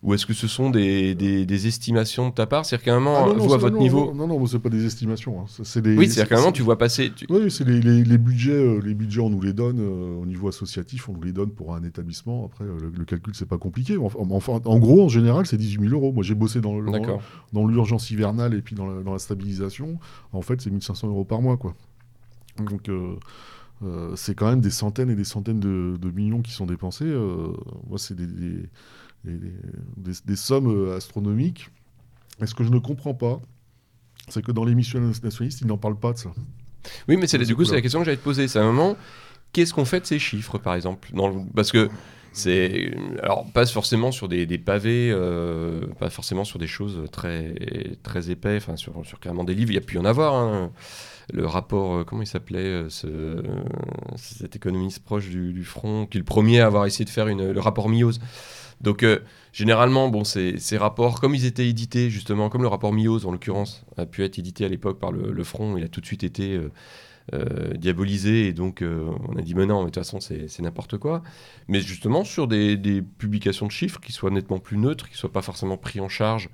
Ou 0.03 0.15
est-ce 0.15 0.27
que 0.27 0.35
ce 0.35 0.49
sont 0.49 0.71
des, 0.71 1.15
des- 1.15 1.47
des 1.47 1.67
estimations 1.69 2.29
de 2.31 2.35
ta 2.35 2.45
part? 2.47 2.67
C'est-à-dire 2.67 2.87
qu'à 2.87 2.97
un 2.97 2.99
moment, 2.99 3.19
Ah 3.25 3.27
non, 3.29 3.37
non, 3.37 3.47
vous, 3.47 3.55
à 3.55 3.57
votre 3.57 3.77
non, 3.77 3.81
niveau. 3.83 4.07
Non, 4.13 4.27
non, 4.27 4.39
non, 4.41 4.47
c'est 4.47 4.59
pas 4.59 4.69
des 4.69 4.85
estimations. 4.85 5.41
hein. 5.43 5.81
Des, 5.81 5.97
Oui, 5.97 6.09
c'est-à-dire 6.09 6.29
qu'à 6.29 6.35
un 6.37 6.41
moment, 6.41 6.51
tu 6.51 6.63
vois 6.63 6.77
passer. 6.77 7.13
tu- 7.15 7.25
Oui, 7.31 7.49
c'est 7.53 7.63
les, 7.65 7.81
les- 7.81 8.03
les 8.03 8.19
budgets, 8.19 8.51
euh, 8.51 8.81
les 8.85 8.95
budgets, 8.95 9.21
on 9.21 9.31
nous 9.31 9.41
les 9.41 9.53
donne 9.53 9.79
euh, 9.79 10.17
au 10.21 10.27
niveau 10.27 10.49
associatif, 10.49 11.09
on 11.09 11.13
nous 11.13 11.23
les 11.23 11.31
donne 11.31 11.51
pour 11.51 11.73
un 11.77 11.85
établissement. 11.85 12.47
Après, 12.47 12.65
euh, 12.65 12.77
le, 12.81 12.93
le 12.99 13.05
calcul, 13.05 13.33
c'est 13.37 13.47
pas 13.47 13.59
compliqué. 13.59 13.97
Enfin, 13.97 14.61
en 14.65 14.79
gros, 14.81 15.05
en 15.05 15.09
général, 15.09 15.47
c'est 15.47 15.57
18 15.57 15.89
000 15.91 15.95
euros. 15.95 16.13
Moi, 16.13 16.25
j'ai 16.25 16.35
bossé 16.35 16.61
dans, 16.61 16.81
l'urgence 17.69 18.11
hivernale 18.11 18.55
et 18.55 18.61
puis 18.63 18.75
dans 18.75 18.87
la, 18.89 19.03
dans 19.05 19.13
la 19.13 19.21
stabilisation. 19.21 20.01
En 20.33 20.43
fait, 20.43 20.61
c'est 20.61 20.71
1500 20.71 21.07
euros 21.09 21.25
par 21.25 21.41
mois, 21.43 21.57
quoi. 21.57 21.77
Donc, 22.59 22.89
euh, 22.89 23.15
c'est 24.17 24.35
quand 24.35 24.49
même 24.51 24.61
des 24.61 24.71
centaines 24.71 25.11
et 25.11 25.17
des 25.17 25.23
centaines 25.25 25.61
de, 25.61 25.97
de 25.97 26.11
millions 26.11 26.43
qui 26.43 26.51
sont 26.51 26.67
dépensés. 26.67 27.05
Moi, 27.89 27.99
c'est 27.99 28.17
des, 28.17 28.69
des, 29.25 29.33
des- 29.37 29.53
des- 29.97 30.13
des 30.25 30.37
sommes 30.37 30.69
euh, 30.69 30.97
astronomiques. 30.97 31.69
Et 32.41 32.47
ce 32.47 32.55
que 32.55 32.65
je 32.65 32.71
ne 32.71 32.79
comprends 32.79 33.15
pas, 33.15 33.41
c'est 34.29 34.43
que 34.45 34.53
dans 34.53 34.65
l'émission 34.65 35.01
nationaliste, 35.01 35.61
ils 35.61 35.67
n'en 35.67 35.79
parlent 35.79 35.99
pas 35.99 36.13
de 36.13 36.19
ça. 36.19 36.31
Oui, 37.09 37.17
mais 37.17 37.27
c'est 37.27 37.39
du 37.39 37.55
coup, 37.55 37.65
c'est 37.65 37.75
la 37.75 37.83
question 37.83 38.01
que 38.01 38.05
j'allais 38.07 38.17
te 38.17 38.23
poser. 38.25 38.49
C'est 38.49 38.59
un 38.59 38.65
moment, 38.73 38.97
qu'est-ce 39.53 39.73
qu'on 39.75 39.85
fait 39.85 40.01
de 40.01 40.07
ces 40.07 40.19
chiffres, 40.19 40.59
par 40.59 40.75
exemple? 40.75 41.11
Dans 41.15 41.29
le- 41.29 41.43
Parce 41.55 41.71
que 41.71 41.89
c'est. 42.33 42.93
Alors, 43.23 43.45
pas 43.53 43.67
forcément 43.67 44.11
sur 44.13 44.29
des, 44.29 44.47
des 44.47 44.59
pavés, 44.59 45.11
euh, 45.13 45.87
pas 45.99 46.11
forcément 46.11 46.45
sur 46.45 46.59
des 46.59 46.67
choses 46.67 47.03
très, 47.13 47.55
très 48.03 48.31
épais, 48.31 48.57
enfin, 48.57 48.77
sur, 48.77 49.05
sur 49.05 49.21
carrément 49.21 49.45
des 49.45 49.55
livres. 49.55 49.71
Il 49.71 49.75
y 49.75 49.79
a 49.79 49.83
pu 49.83 49.97
y 49.97 49.99
en 49.99 50.05
avoir. 50.05 50.35
hein. 50.35 50.73
Le 51.33 51.47
rapport, 51.47 51.95
euh, 51.99 52.05
comment 52.05 52.23
il 52.23 52.27
s'appelait 52.27 52.59
euh, 52.59 52.89
ce, 52.89 53.07
euh, 53.07 53.43
Cet 54.17 54.57
économiste 54.57 55.05
proche 55.05 55.29
du, 55.29 55.53
du 55.53 55.65
front, 55.65 56.05
qui 56.07 56.19
est 56.19 56.21
le 56.21 56.25
premier 56.25 56.61
à 56.61 56.67
avoir 56.67 56.85
essayé 56.85 57.05
de 57.05 57.11
faire 57.11 57.29
une, 57.29 57.53
le 57.53 57.61
rapport 57.61 57.89
Mios. 57.89 58.19
Donc, 58.81 59.07
généralement, 59.53 60.09
bon, 60.09 60.25
ces, 60.25 60.59
ces 60.59 60.77
rapports, 60.77 61.21
comme 61.21 61.37
ils 61.37 61.47
étaient 61.47 61.69
édités, 61.69 62.11
justement, 62.11 62.49
comme 62.49 62.63
le 62.63 62.69
rapport 62.69 62.93
Mios, 62.93 63.25
en 63.25 63.31
l'occurrence, 63.31 63.85
a 63.97 64.07
pu 64.07 64.25
être 64.25 64.41
édité 64.41 64.65
à 64.65 64.69
l'époque 64.69 64.99
par 64.99 65.13
le, 65.13 65.31
le 65.31 65.45
Front, 65.45 65.77
il 65.77 65.85
a 65.85 65.89
tout 65.89 66.01
de 66.01 66.07
suite 66.07 66.25
été 66.25 66.59
euh, 67.33 67.75
diabolisé, 67.75 68.49
et 68.49 68.53
donc 68.53 68.83
euh, 68.83 69.11
on 69.29 69.37
a 69.37 69.43
dit, 69.43 69.55
mais 69.55 69.67
non, 69.67 69.81
mais 69.81 69.91
de 69.91 69.95
toute 69.95 70.05
façon, 70.05 70.21
c'est 70.21 70.61
n'importe 70.61 70.99
quoi. 70.99 71.23
Mais 71.69 71.81
justement, 71.81 72.25
sur 72.25 72.49
des, 72.49 72.77
des 72.77 73.03
publications 73.03 73.67
de 73.67 73.73
chiffres 73.73 74.01
qui 74.01 74.13
soient 74.13 74.31
nettement 74.31 74.59
plus 74.59 74.77
neutres, 74.77 75.09
qui 75.09 75.17
soient 75.17 75.33
pas 75.33 75.43
forcément 75.43 75.77
pris 75.77 76.01
en 76.01 76.09
charge 76.09 76.51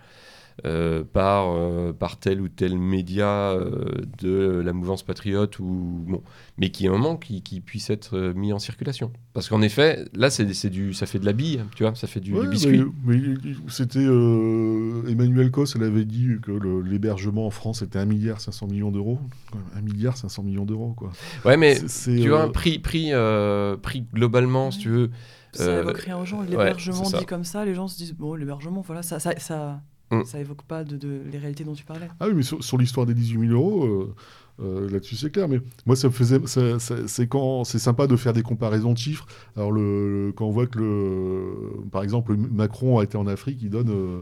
euh, 0.67 1.05
par, 1.05 1.53
euh, 1.55 1.93
par 1.93 2.19
tel 2.19 2.41
ou 2.41 2.49
tel 2.49 2.77
média 2.79 3.51
euh, 3.53 3.85
de 4.21 4.61
la 4.65 4.73
mouvance 4.73 5.03
patriote, 5.03 5.59
ou, 5.61 6.05
bon, 6.09 6.23
mais 6.59 6.71
qui, 6.71 6.87
à 6.87 6.91
un 6.91 6.95
moment, 6.95 7.17
qui, 7.17 7.43
qui 7.43 7.61
puisse 7.61 7.91
être 7.91 8.33
mis 8.35 8.53
en 8.53 8.59
circulation. 8.59 9.13
Parce 9.35 9.49
qu'en 9.49 9.63
effet, 9.63 10.05
là, 10.15 10.31
c'est 10.31 10.53
c'est 10.55 10.71
du, 10.71 10.93
ça 10.95 11.07
fait 11.07 11.19
de 11.19 11.27
la 11.27 11.33
bille, 11.33 11.63
tu 11.77 11.85
vois, 11.85 11.95
ça 11.95 12.07
fait 12.07 12.21
du, 12.21 12.33
biscuit. 12.49 12.83
mais- 13.05 13.19
mais 13.19 13.53
c'était 13.69 14.01
euh, 14.05 15.03
Emmanuel 15.09 15.51
Cos, 15.51 15.67
elle 15.77 15.85
avait 15.85 16.05
dit 16.05 16.29
que 16.43 16.51
le- 16.53 16.81
l'hébergement 16.83 17.47
en 17.47 17.51
France 17.51 17.83
était 17.83 17.99
1 17.99 18.05
milliard 18.07 18.41
500 18.41 18.67
millions 18.67 18.91
d'euros. 18.91 19.19
1 19.77 19.81
milliard 19.83 20.17
500 20.17 20.43
millions 20.43 20.65
d'euros, 20.65 20.93
quoi. 20.97 21.11
Ouais, 21.45 21.57
mais 21.57 21.75
C'est- 21.77 21.89
c'est, 21.89 22.17
tu 22.21 22.29
vois, 22.31 22.51
pris, 22.53 22.79
pris, 22.79 23.11
euh, 23.13 23.77
pris 23.77 24.05
globalement, 24.13 24.71
si 24.71 24.81
tu 24.81 24.89
veux. 24.89 25.11
Ça 25.53 25.63
Euh, 25.65 25.81
évoque 25.83 25.99
rien 25.99 26.19
aux 26.19 26.25
gens. 26.27 26.43
L'hébergement 26.43 27.05
dit 27.21 27.27
comme 27.27 27.45
ça, 27.45 27.65
les 27.65 27.75
gens 27.75 27.89
se 27.89 27.97
disent 27.97 28.13
bon, 28.15 28.35
l'hébergement, 28.35 28.83
voilà, 28.83 29.03
ça, 29.03 29.19
ça, 29.19 29.33
ça, 29.39 29.81
Mm. 30.11 30.25
ça 30.25 30.41
évoque 30.41 30.63
pas 30.63 30.85
de, 30.85 30.97
de- 30.97 31.21
les 31.31 31.39
réalités 31.39 31.65
dont 31.65 31.75
tu 31.75 31.85
parlais. 31.85 32.09
Ah 32.21 32.27
oui, 32.29 32.35
mais 32.35 32.43
sur, 32.43 32.63
sur 32.65 32.79
l'histoire 32.79 33.05
des 33.07 33.13
18 33.15 33.49
000 33.49 33.53
euros, 33.53 33.85
euh, 33.85 34.15
euh, 34.61 34.91
là-dessus 34.91 35.17
c'est 35.17 35.31
clair. 35.31 35.49
Mais 35.49 35.61
moi, 35.87 35.97
ça 35.97 36.09
me 36.09 36.13
faisait, 36.13 36.41
c'est 37.07 37.27
quand, 37.29 37.65
c'est 37.65 37.79
sympa 37.79 38.07
de 38.07 38.17
faire 38.17 38.33
des 38.33 38.43
comparaisons 38.43 38.93
de 38.95 38.99
chiffres. 38.99 39.27
Alors 39.55 39.71
le, 39.71 40.33
quand 40.35 40.47
on 40.47 40.51
voit 40.51 40.67
que 40.67 40.79
le, 40.79 41.85
par 41.93 42.03
exemple, 42.03 42.37
Macron 42.37 42.99
a 42.99 43.05
été 43.05 43.17
en 43.19 43.27
Afrique, 43.27 43.59
il 43.63 43.71
donne, 43.71 43.91
euh, 43.91 44.21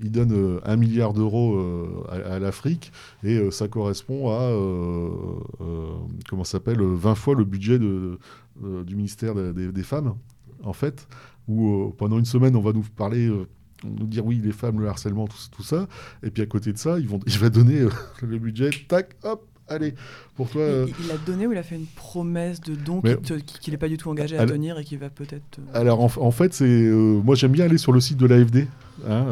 il 0.00 0.10
donne 0.10 0.32
euh, 0.32 0.60
un 0.64 0.76
milliard 0.76 1.12
d'euros 1.14 1.56
à, 2.10 2.14
à 2.34 2.38
l'Afrique 2.40 2.90
et 3.22 3.50
ça 3.52 3.68
correspond 3.68 4.30
à, 4.30 4.50
comment 6.28 6.44
s'appelle, 6.44 6.80
20 6.82 7.14
fois 7.14 7.34
le 7.34 7.44
budget 7.44 7.78
de, 7.78 8.18
du 8.84 8.96
ministère 8.96 9.34
des, 9.34 9.52
des- 9.52 9.72
des 9.72 9.82
femmes, 9.82 10.14
en 10.62 10.72
fait. 10.72 11.06
Où 11.46 11.86
euh, 11.86 11.94
pendant 11.96 12.18
une 12.18 12.26
semaine, 12.26 12.56
on 12.56 12.60
va 12.60 12.72
nous 12.72 12.82
parler. 12.96 13.26
euh, 13.28 13.46
nous 13.84 14.06
dire 14.06 14.24
oui 14.26 14.40
les 14.42 14.52
femmes 14.52 14.80
le 14.80 14.88
harcèlement 14.88 15.26
tout, 15.26 15.36
tout 15.54 15.62
ça 15.62 15.86
et 16.22 16.30
puis 16.30 16.42
à 16.42 16.46
côté 16.46 16.72
de 16.72 16.78
ça 16.78 16.98
ils 16.98 17.08
vont 17.08 17.20
il 17.26 17.38
va 17.38 17.48
donner 17.50 17.80
euh, 17.80 17.90
le 18.22 18.38
budget 18.38 18.70
tac 18.88 19.14
hop 19.22 19.44
allez 19.68 19.94
pour 20.34 20.48
toi 20.48 20.62
euh, 20.62 20.86
Il 20.88 20.94
il 21.04 21.08
l'a 21.08 21.16
donné 21.18 21.46
ou 21.46 21.52
il 21.52 21.58
a 21.58 21.62
fait 21.62 21.76
une 21.76 21.86
promesse 21.86 22.60
de 22.60 22.74
don 22.74 23.02
qu'il 23.60 23.72
n'est 23.72 23.78
pas 23.78 23.88
du 23.88 23.96
tout 23.98 24.08
engagé 24.10 24.36
à 24.36 24.42
Alors- 24.42 24.54
tenir 24.54 24.78
et 24.78 24.84
qui 24.84 24.96
va 24.96 25.10
peut-être. 25.10 25.58
euh, 25.58 25.80
alors 25.80 26.00
en, 26.00 26.10
en 26.22 26.30
fait 26.30 26.54
c'est 26.54 26.64
moi 26.90 27.34
j'aime 27.34 27.52
bien 27.52 27.66
aller 27.66 27.78
sur 27.78 27.92
le 27.92 28.00
site 28.00 28.16
de 28.16 28.26
l'AFD 28.26 28.66
hein, 29.06 29.26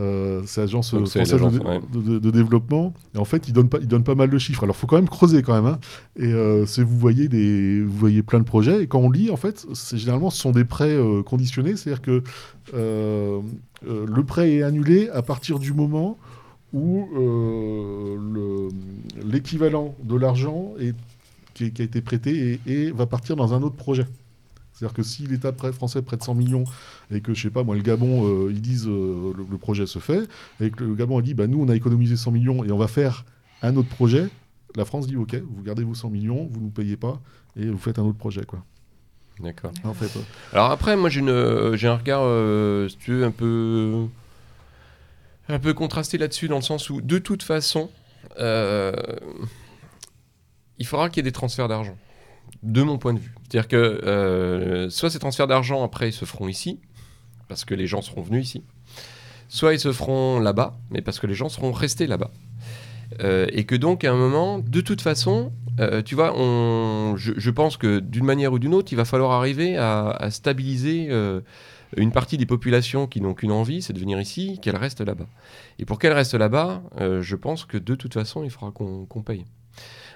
euh, 0.00 0.42
c'est 0.46 0.62
l'agence 0.62 0.92
de, 0.94 0.98
l'agence, 1.18 1.54
ouais. 1.58 1.80
de- 1.92 2.00
de- 2.14 2.18
de 2.18 2.30
développement 2.30 2.92
et 3.14 3.18
en 3.18 3.24
fait 3.24 3.46
ils 3.48 3.52
donnent 3.52 3.68
pas 3.68 3.78
ils 3.80 3.86
donnent 3.86 4.02
pas 4.04 4.14
mal 4.14 4.30
de 4.30 4.38
chiffres 4.38 4.64
alors 4.64 4.74
faut 4.74 4.86
quand 4.86 4.96
même 4.96 5.08
creuser 5.08 5.42
quand 5.42 5.54
même 5.54 5.66
hein. 5.66 5.78
et 6.16 6.32
euh, 6.32 6.64
vous 6.78 6.98
voyez 6.98 7.28
des 7.28 7.82
vous 7.82 7.96
voyez 7.96 8.22
plein 8.22 8.38
de 8.38 8.44
projets 8.44 8.82
et 8.82 8.86
quand 8.86 9.00
on 9.00 9.10
lit 9.10 9.30
en 9.30 9.36
fait 9.36 9.66
généralement 9.94 10.30
ce 10.30 10.40
sont 10.40 10.52
des 10.52 10.64
prêts 10.64 10.88
euh, 10.96 11.22
conditionnés 11.22 11.76
c'est 11.76 11.90
à 11.90 11.94
dire 11.94 12.02
que 12.02 12.22
le 12.72 14.22
prêt 14.24 14.52
est 14.54 14.62
annulé 14.62 15.08
à 15.10 15.22
partir 15.22 15.58
du 15.58 15.72
moment 15.72 16.16
où 16.72 17.08
le- 17.14 18.68
l'équivalent 19.30 19.94
de 20.02 20.16
l'argent 20.16 20.74
qui, 21.54 21.64
a 21.64 21.82
été 21.82 22.00
prêté 22.00 22.58
et, 22.66 22.72
et 22.72 22.90
va 22.90 23.06
partir 23.06 23.36
dans 23.36 23.52
un 23.54 23.62
autre 23.62 23.76
projet. 23.76 24.06
C'est-à-dire 24.80 24.96
que 24.96 25.02
si 25.02 25.26
l'État 25.26 25.52
français 25.72 26.00
prête 26.00 26.22
100 26.22 26.34
millions 26.34 26.64
et 27.10 27.20
que, 27.20 27.34
je 27.34 27.42
sais 27.42 27.50
pas, 27.50 27.62
moi, 27.62 27.76
le 27.76 27.82
Gabon, 27.82 28.26
euh, 28.26 28.50
ils 28.50 28.62
disent 28.62 28.88
euh, 28.88 29.34
le, 29.36 29.44
le 29.50 29.58
projet 29.58 29.84
se 29.84 29.98
fait, 29.98 30.26
et 30.58 30.70
que 30.70 30.82
le 30.82 30.94
Gabon 30.94 31.18
a 31.18 31.22
dit, 31.22 31.34
bah, 31.34 31.46
nous, 31.46 31.62
on 31.62 31.68
a 31.68 31.76
économisé 31.76 32.16
100 32.16 32.30
millions 32.30 32.64
et 32.64 32.72
on 32.72 32.78
va 32.78 32.88
faire 32.88 33.26
un 33.60 33.76
autre 33.76 33.90
projet, 33.90 34.28
la 34.76 34.86
France 34.86 35.06
dit, 35.06 35.16
OK, 35.16 35.34
vous 35.34 35.62
gardez 35.62 35.84
vos 35.84 35.94
100 35.94 36.08
millions, 36.08 36.48
vous 36.50 36.60
ne 36.60 36.64
nous 36.64 36.70
payez 36.70 36.96
pas, 36.96 37.20
et 37.56 37.66
vous 37.66 37.76
faites 37.76 37.98
un 37.98 38.04
autre 38.04 38.16
projet. 38.16 38.46
Quoi. 38.46 38.64
D'accord. 39.38 39.72
En 39.84 39.92
fait, 39.92 40.10
Alors 40.54 40.70
après, 40.70 40.96
moi 40.96 41.10
j'ai 41.10 41.20
euh, 41.24 41.76
un 41.82 41.96
regard, 41.96 42.22
euh, 42.24 42.88
si 42.88 42.96
tu 42.96 43.12
veux, 43.12 43.24
un 43.24 43.32
peu, 43.32 44.06
un 45.50 45.58
peu 45.58 45.74
contrasté 45.74 46.16
là-dessus, 46.16 46.48
dans 46.48 46.56
le 46.56 46.62
sens 46.62 46.88
où, 46.88 47.02
de 47.02 47.18
toute 47.18 47.42
façon, 47.42 47.90
il 48.38 48.96
faudra 50.86 51.10
qu'il 51.10 51.18
y 51.18 51.20
ait 51.20 51.30
des 51.30 51.32
transferts 51.32 51.68
d'argent, 51.68 51.98
de 52.62 52.82
mon 52.82 52.98
point 52.98 53.14
de 53.14 53.18
vue. 53.18 53.34
C'est-à-dire 53.48 53.68
que 53.68 53.76
euh, 53.76 54.90
soit 54.90 55.10
ces 55.10 55.18
transferts 55.18 55.46
d'argent, 55.46 55.82
après, 55.82 56.10
ils 56.10 56.12
se 56.12 56.24
feront 56.24 56.48
ici, 56.48 56.78
parce 57.48 57.64
que 57.64 57.74
les 57.74 57.86
gens 57.86 58.02
seront 58.02 58.22
venus 58.22 58.46
ici, 58.46 58.62
soit 59.48 59.74
ils 59.74 59.80
se 59.80 59.92
feront 59.92 60.38
là-bas, 60.38 60.78
mais 60.90 61.02
parce 61.02 61.18
que 61.18 61.26
les 61.26 61.34
gens 61.34 61.48
seront 61.48 61.72
restés 61.72 62.06
là-bas. 62.06 62.30
Euh, 63.20 63.46
et 63.50 63.64
que 63.64 63.74
donc, 63.74 64.04
à 64.04 64.12
un 64.12 64.16
moment, 64.16 64.58
de 64.58 64.80
toute 64.80 65.00
façon, 65.00 65.52
euh, 65.80 66.02
tu 66.02 66.14
vois, 66.14 66.32
on, 66.36 67.16
je, 67.16 67.50
pense 67.50 67.76
que 67.76 67.98
d'une 67.98 68.24
manière 68.24 68.52
ou 68.52 68.58
d'une 68.58 68.74
autre, 68.74 68.92
il 68.92 68.96
va 68.96 69.04
falloir 69.04 69.32
arriver 69.32 69.76
à, 69.76 70.28
stabiliser 70.30 71.10
une 71.96 72.12
partie 72.12 72.36
des 72.36 72.46
populations 72.46 73.08
qui 73.08 73.20
n'ont 73.20 73.34
qu'une 73.34 73.50
envie, 73.50 73.82
c'est 73.82 73.92
de 73.92 73.98
venir 73.98 74.20
ici, 74.20 74.60
qu'elles 74.62 74.76
restent 74.76 75.00
là-bas. 75.00 75.26
Et 75.80 75.84
pour 75.84 75.98
qu'elles 75.98 76.12
restent 76.12 76.34
là-bas, 76.34 76.82
je 77.20 77.36
pense 77.36 77.64
que 77.64 77.78
de 77.78 77.96
toute 77.96 78.14
façon, 78.14 78.44
il 78.44 78.50
faudra 78.50 78.70
qu'on 78.70 79.22
paye. 79.22 79.44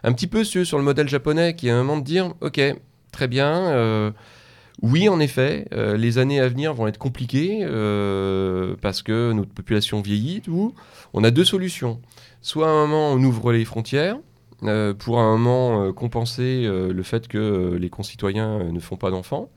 Un 0.06 0.12
petit 0.12 0.26
peu 0.26 0.44
sur, 0.44 0.76
le 0.76 0.84
modèle 0.84 1.08
japonais 1.08 1.56
qui 1.56 1.68
est 1.68 1.70
un 1.70 1.82
moment 1.82 1.96
de 1.96 2.04
dire, 2.04 2.34
ok, 2.42 2.60
très 3.10 3.26
bien, 3.26 3.70
euh, 3.70 4.10
Oui, 4.82 5.08
en 5.08 5.18
effet, 5.18 5.66
euh, 5.72 5.96
les 5.96 6.18
années 6.18 6.40
à 6.40 6.48
venir 6.48 6.74
vont 6.74 6.86
être 6.86 6.98
compliquées 6.98 7.60
euh, 7.62 8.76
parce 8.82 9.00
que 9.00 9.32
notre 9.32 9.50
population 9.50 10.02
vieillit. 10.02 10.42
On 11.14 11.24
a 11.24 11.30
deux 11.30 11.46
solutions. 11.46 12.02
Soit 12.42 12.66
à 12.66 12.70
un 12.70 12.86
moment, 12.86 13.12
on 13.12 13.24
ouvre 13.24 13.52
les 13.52 13.64
frontières 13.64 14.18
pour 14.98 15.20
un 15.20 15.36
moment 15.36 15.92
compenser 15.92 16.66
le 16.66 17.02
fait 17.02 17.28
que 17.28 17.76
les 17.78 17.90
concitoyens 17.90 18.64
ne 18.64 18.80
font 18.80 18.96
pas 18.96 19.10
d'enfants 19.10 19.50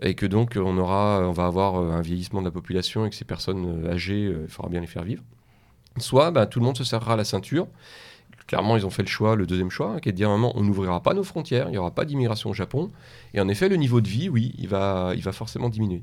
et 0.00 0.14
que 0.14 0.24
donc 0.24 0.56
on, 0.56 0.78
aura, 0.78 1.30
va 1.32 1.44
avoir 1.44 1.76
un 1.76 2.00
vieillissement 2.00 2.40
de 2.40 2.46
la 2.46 2.50
population 2.50 3.04
et 3.04 3.10
que 3.10 3.16
ces 3.16 3.26
personnes 3.26 3.86
âgées, 3.86 4.32
il 4.42 4.48
faudra 4.48 4.70
bien 4.70 4.80
les 4.80 4.86
faire 4.86 5.04
vivre. 5.04 5.22
Soit 5.98 6.30
bah, 6.30 6.46
tout 6.46 6.58
le 6.58 6.64
monde 6.64 6.76
se 6.76 6.84
serrera 6.84 7.16
la 7.16 7.24
ceinture. 7.24 7.66
Clairement, 8.50 8.76
ils 8.76 8.84
ont 8.84 8.90
fait 8.90 9.02
le 9.04 9.08
choix, 9.08 9.36
le 9.36 9.46
deuxième 9.46 9.70
choix, 9.70 9.92
hein, 9.94 10.00
qui 10.00 10.08
est 10.08 10.12
de 10.12 10.16
dire 10.16 10.28
à 10.28 10.32
un 10.32 10.36
moment, 10.36 10.52
on 10.56 10.64
n'ouvrira 10.64 11.00
pas 11.04 11.14
nos 11.14 11.22
frontières, 11.22 11.68
il 11.68 11.70
n'y 11.70 11.78
aura 11.78 11.92
pas 11.92 12.04
d'immigration 12.04 12.50
au 12.50 12.52
Japon. 12.52 12.90
Et 13.32 13.40
en 13.40 13.46
effet, 13.48 13.68
le 13.68 13.76
niveau 13.76 14.00
de 14.00 14.08
vie, 14.08 14.28
oui, 14.28 14.52
il 14.58 14.66
va, 14.66 15.12
il 15.14 15.22
va 15.22 15.30
forcément 15.30 15.68
diminuer. 15.68 16.02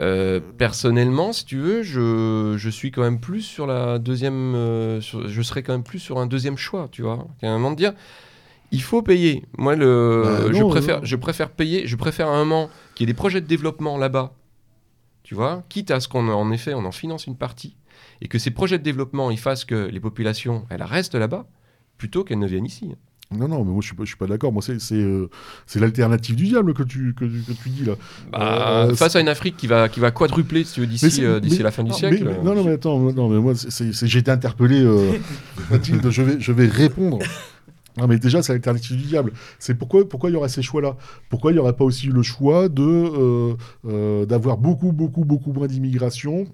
Euh, 0.00 0.40
personnellement, 0.56 1.34
si 1.34 1.44
tu 1.44 1.58
veux, 1.58 1.82
je, 1.82 2.54
je 2.56 2.70
suis 2.70 2.90
quand 2.90 3.02
même 3.02 3.20
plus 3.20 3.42
sur 3.42 3.66
la 3.66 3.98
deuxième. 3.98 4.54
euh, 4.54 5.02
sur- 5.02 5.28
je 5.28 5.42
serais 5.42 5.62
quand 5.62 5.72
même 5.74 5.82
plus 5.82 5.98
sur 5.98 6.18
un 6.18 6.26
deuxième 6.26 6.56
choix, 6.56 6.88
tu 6.90 7.02
vois. 7.02 7.26
Qu'à 7.42 7.50
un 7.50 7.58
moment 7.58 7.72
de 7.72 7.76
dire, 7.76 7.92
il 8.72 8.80
faut 8.80 9.02
payer. 9.02 9.44
Moi, 9.58 9.76
le, 9.76 10.22
Bah, 10.24 10.52
je, 10.58 10.62
préfère, 10.64 11.00
non. 11.00 11.04
je 11.04 11.16
préfère 11.16 11.50
payer. 11.50 11.86
Je 11.86 11.96
préfère 11.96 12.28
à 12.28 12.36
un 12.36 12.44
moment 12.46 12.70
qu'il 12.94 13.06
y 13.06 13.10
ait 13.10 13.12
des 13.12 13.16
projets 13.16 13.42
de 13.42 13.46
développement 13.46 13.98
là-bas, 13.98 14.32
tu 15.24 15.34
vois, 15.34 15.62
quitte 15.68 15.90
à 15.90 16.00
ce 16.00 16.08
qu'on, 16.08 16.26
en 16.28 16.50
effet, 16.52 16.72
on 16.72 16.86
en 16.86 16.92
finance 16.92 17.26
une 17.26 17.36
partie 17.36 17.76
et 18.22 18.28
que 18.28 18.38
ces 18.38 18.50
projets 18.50 18.78
de 18.78 18.82
développement, 18.84 19.30
ils 19.30 19.38
fassent 19.38 19.64
que 19.64 19.88
les 19.88 20.00
populations, 20.00 20.64
elles 20.70 20.82
restent 20.82 21.14
là-bas, 21.14 21.46
plutôt 21.98 22.24
qu'elles 22.24 22.38
ne 22.38 22.46
viennent 22.46 22.66
ici. 22.66 22.90
Non, 23.32 23.46
non, 23.46 23.64
mais 23.64 23.70
moi 23.70 23.80
je 23.80 23.86
suis 23.86 23.94
pas, 23.96 24.02
je 24.02 24.08
suis 24.08 24.16
pas 24.16 24.26
d'accord. 24.26 24.52
Moi, 24.52 24.60
c'est 24.60 24.80
c'est 24.80 24.96
euh, 24.96 25.28
c'est 25.64 25.78
l'alternative 25.78 26.34
du 26.34 26.46
diable 26.48 26.74
que 26.74 26.82
tu, 26.82 27.14
que, 27.14 27.24
tu- 27.24 27.42
que 27.46 27.52
tu 27.62 27.68
dis 27.68 27.84
là. 27.84 27.92
Bah, 28.32 28.86
Euh, 28.88 28.94
face 28.96 29.14
à 29.14 29.20
une 29.20 29.28
Afrique 29.28 29.56
qui 29.56 29.68
va, 29.68 29.88
qui 29.88 30.00
va 30.00 30.10
quadrupler, 30.10 30.64
si 30.64 30.74
tu 30.74 30.80
veux, 30.80 30.86
d'ici, 30.88 31.24
euh, 31.24 31.38
d'ici 31.38 31.58
mais- 31.58 31.62
la 31.62 31.70
fin 31.70 31.84
du 31.84 31.92
siècle. 31.92 32.24
mais- 32.24 32.42
non, 32.42 32.56
non, 32.56 32.64
mais 32.64 32.72
attends, 32.72 32.98
non, 32.98 33.28
mais 33.28 33.38
moi, 33.38 33.54
c'est- 33.54 33.92
j'ai 34.06 34.18
été 34.18 34.32
interpellé, 34.32 34.84
Mathilde, 35.70 36.10
je 36.10 36.22
vais, 36.22 36.40
je 36.40 36.50
vais 36.50 36.66
répondre. 36.66 37.18
Non, 37.96 38.08
mais 38.08 38.18
déjà, 38.18 38.42
c'est 38.42 38.52
l'alternative 38.52 38.96
du 38.96 39.04
diable. 39.04 39.32
C'est 39.60 39.74
pourquoi, 39.76 40.08
pourquoi 40.08 40.30
il 40.30 40.32
y 40.32 40.36
aurait 40.36 40.48
ces 40.48 40.62
choix-là? 40.62 40.96
Pourquoi 41.28 41.52
il 41.52 41.54
n'y 41.54 41.60
aurait 41.60 41.76
pas 41.76 41.84
aussi 41.84 42.06
le 42.08 42.22
choix 42.22 42.68
de 42.68 43.54
d'avoir 44.24 44.58
beaucoup, 44.58 44.90
beaucoup, 44.90 45.24
beaucoup 45.24 45.52
moins 45.52 45.68
d'immigration 45.68 46.46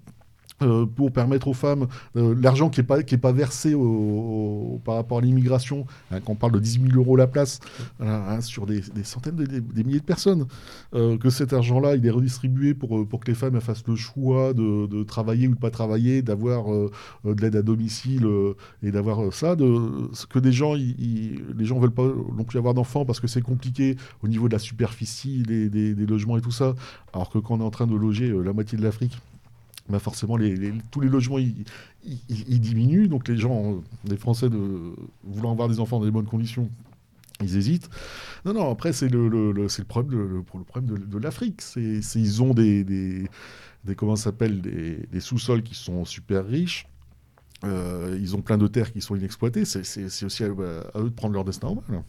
euh, 0.62 0.86
pour 0.86 1.12
permettre 1.12 1.48
aux 1.48 1.54
femmes 1.54 1.86
euh, 2.16 2.34
l'argent 2.40 2.70
qui 2.70 2.80
n'est 2.80 2.86
pas, 2.86 3.02
pas 3.02 3.32
versé 3.32 3.74
au- 3.74 4.80
par 4.84 4.94
rapport 4.96 5.18
à 5.18 5.20
l'immigration, 5.20 5.86
hein, 6.10 6.20
quand 6.20 6.32
on 6.32 6.36
parle 6.36 6.52
de 6.52 6.58
18 6.60 6.90
000 6.92 6.96
euros 7.02 7.16
la 7.16 7.26
place, 7.26 7.60
voilà, 7.98 8.30
hein, 8.32 8.40
sur 8.40 8.66
des, 8.66 8.80
des 8.80 9.04
centaines, 9.04 9.36
de, 9.36 9.44
des, 9.46 9.84
milliers 9.84 10.00
de 10.00 10.04
personnes, 10.04 10.46
euh, 10.94 11.16
que 11.18 11.30
cet 11.30 11.52
argent-là, 11.52 11.96
il 11.96 12.06
est 12.06 12.10
redistribué 12.10 12.74
pour, 12.74 13.06
pour 13.06 13.20
que 13.20 13.30
les 13.30 13.34
femmes 13.34 13.60
fassent 13.60 13.86
le 13.86 13.96
choix 13.96 14.54
de, 14.54 15.02
travailler 15.02 15.48
ou 15.48 15.54
de 15.54 15.60
pas 15.60 15.70
travailler, 15.70 16.22
d'avoir 16.22 16.66
de 17.24 17.40
l'aide 17.40 17.56
à 17.56 17.62
domicile 17.62 18.26
et 18.82 18.90
d'avoir 18.90 19.32
ça, 19.32 19.56
que 20.30 20.38
des 20.38 20.52
gens, 20.52 20.74
ils, 20.74 20.94
ils- 20.98 21.44
les 21.56 21.64
gens 21.64 21.78
veulent 21.78 21.90
pas 21.90 22.06
non 22.36 22.44
plus 22.44 22.58
avoir 22.58 22.74
d'enfants 22.74 23.04
parce 23.04 23.20
que 23.20 23.26
c'est 23.26 23.42
compliqué 23.42 23.96
au 24.22 24.28
niveau 24.28 24.48
de 24.48 24.52
la 24.54 24.58
superficie, 24.58 25.42
des, 25.42 25.68
des- 25.68 26.06
logements 26.06 26.36
et 26.38 26.40
tout 26.40 26.50
ça, 26.52 26.74
alors 27.12 27.30
que 27.30 27.38
quand 27.38 27.56
on 27.56 27.60
est 27.60 27.64
en 27.64 27.70
train 27.70 27.86
de 27.86 27.94
loger 27.96 28.32
la 28.44 28.52
moitié 28.52 28.78
de 28.78 28.82
l'Afrique, 28.82 29.18
bah 29.88 29.98
forcément, 29.98 30.36
tous 30.90 31.00
les 31.00 31.08
logements, 31.08 31.38
ils, 31.38 32.60
diminuent. 32.60 33.08
Donc 33.08 33.28
les 33.28 33.36
gens, 33.36 33.82
les 34.04 34.16
Français, 34.16 34.48
de, 34.48 34.94
voulant 35.24 35.52
avoir 35.52 35.68
des 35.68 35.80
enfants 35.80 35.98
dans 35.98 36.04
des 36.04 36.10
bonnes 36.10 36.26
conditions, 36.26 36.70
ils 37.42 37.56
hésitent. 37.56 37.88
Non, 38.44 38.54
non, 38.54 38.70
après, 38.70 38.92
c'est 38.92 39.08
le, 39.08 39.68
c'est 39.68 39.82
le 39.82 39.86
problème 39.88 40.18
le, 40.20 40.36
le 40.38 40.64
problème 40.64 40.98
de, 40.98 41.18
l'Afrique. 41.18 41.60
C'est, 41.62 42.00
ils 42.14 42.42
ont 42.42 42.54
des, 42.54 42.84
des, 42.84 43.28
comment 43.96 44.16
s'appelle, 44.16 44.60
des, 44.60 45.20
sous-sols 45.20 45.62
qui 45.62 45.74
sont 45.74 46.04
super 46.04 46.46
riches. 46.46 46.86
Euh, 47.64 48.18
ils 48.20 48.36
ont 48.36 48.42
plein 48.42 48.58
de 48.58 48.66
terres 48.66 48.92
qui 48.92 49.00
sont 49.00 49.16
inexploitées. 49.16 49.64
C'est, 49.64 49.84
c'est- 49.84 50.08
c'est 50.10 50.26
aussi 50.26 50.44
à, 50.44 50.48
à 50.48 51.00
eux 51.00 51.04
de 51.04 51.14
prendre 51.14 51.34
leur 51.34 51.44
destin 51.44 51.68
en 51.68 51.74
main. 51.76 52.04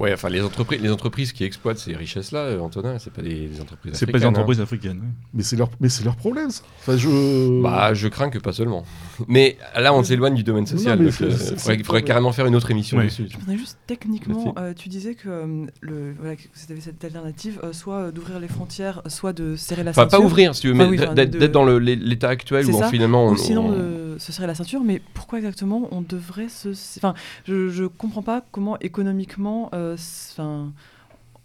Ouais, 0.00 0.12
enfin, 0.14 0.28
les 0.30 0.40
entreprises, 0.42 0.80
les 0.80 0.90
entreprises 0.90 1.32
qui 1.32 1.44
exploitent 1.44 1.78
ces 1.78 1.94
richesses-là, 1.94 2.38
euh, 2.40 2.60
Antonin, 2.60 2.98
c'est 2.98 3.12
pas 3.12 3.20
des, 3.22 3.46
des 3.48 3.60
entreprises 3.60 3.92
C'est 3.94 4.06
pas 4.06 4.18
des 4.18 4.24
hein. 4.24 4.28
entreprises 4.28 4.60
africaines. 4.60 5.00
oui. 5.02 5.08
Mais 5.34 5.42
c'est 5.42 5.56
leur, 5.56 5.70
mais 5.80 5.88
c'est 5.90 6.04
leur 6.04 6.16
problème, 6.16 6.50
ça. 6.50 6.62
Enfin, 6.80 6.96
je... 6.96 7.62
Bah, 7.62 7.92
je 7.94 8.08
crains 8.08 8.30
que 8.30 8.38
pas 8.38 8.52
seulement. 8.52 8.84
Mais 9.28 9.58
là, 9.78 9.92
on 9.92 10.02
s'éloigne 10.02 10.34
du 10.34 10.42
domaine 10.44 10.66
social. 10.66 11.12
c'est- 11.12 11.24
euh, 11.24 11.30
faudrait, 11.56 12.00
il 12.00 12.04
carrément 12.04 12.32
faire 12.32 12.46
une 12.46 12.56
autre 12.56 12.70
émission 12.70 12.96
Ouais. 12.98 13.04
dessus. 13.04 13.26
Je 13.30 13.36
voudrais 13.38 13.58
juste 13.58 13.78
techniquement, 13.86 14.54
euh, 14.58 14.72
tu 14.74 14.88
disais 14.88 15.14
que 15.14 15.28
euh, 15.28 15.66
le, 15.82 16.14
voilà, 16.18 16.36
que 16.36 16.42
c'était 16.54 16.80
cette 16.80 17.04
alternative, 17.04 17.60
euh, 17.62 17.72
soit 17.72 18.10
d'ouvrir 18.12 18.40
les 18.40 18.48
frontières, 18.48 19.02
soit 19.06 19.32
de 19.34 19.56
serrer 19.56 19.84
la 19.84 19.90
Enfin, 19.90 20.02
ceinture. 20.02 20.18
pas 20.20 20.24
ouvrir, 20.24 20.54
si 20.54 20.62
tu 20.62 20.68
veux, 20.68 20.74
Enfin, 20.74 20.84
mais 20.90 20.98
oui, 20.98 21.14
d'être 21.14 21.30
de- 21.38 21.46
dans 21.46 21.64
l'état 21.66 22.28
actuel 22.30 22.66
où 22.66 22.78
ça. 22.78 22.88
finalement 22.88 23.26
on, 23.26 23.32
Ou 23.32 23.36
sinon, 23.36 23.66
on- 23.66 23.72
de 23.72 24.18
se 24.18 24.32
serrer 24.32 24.46
la 24.46 24.54
ceinture, 24.54 24.82
mais 24.84 25.00
pourquoi 25.14 25.38
exactement 25.38 25.88
on 25.90 26.00
devrait 26.02 26.48
se. 26.48 26.70
Enfin, 26.98 27.14
je, 27.46 27.68
je 27.68 27.84
comprends 27.84 28.22
pas 28.22 28.42
comment 28.52 28.78
économiquement. 28.80 29.70
Euh, 29.82 29.96
Enfin. 30.32 30.72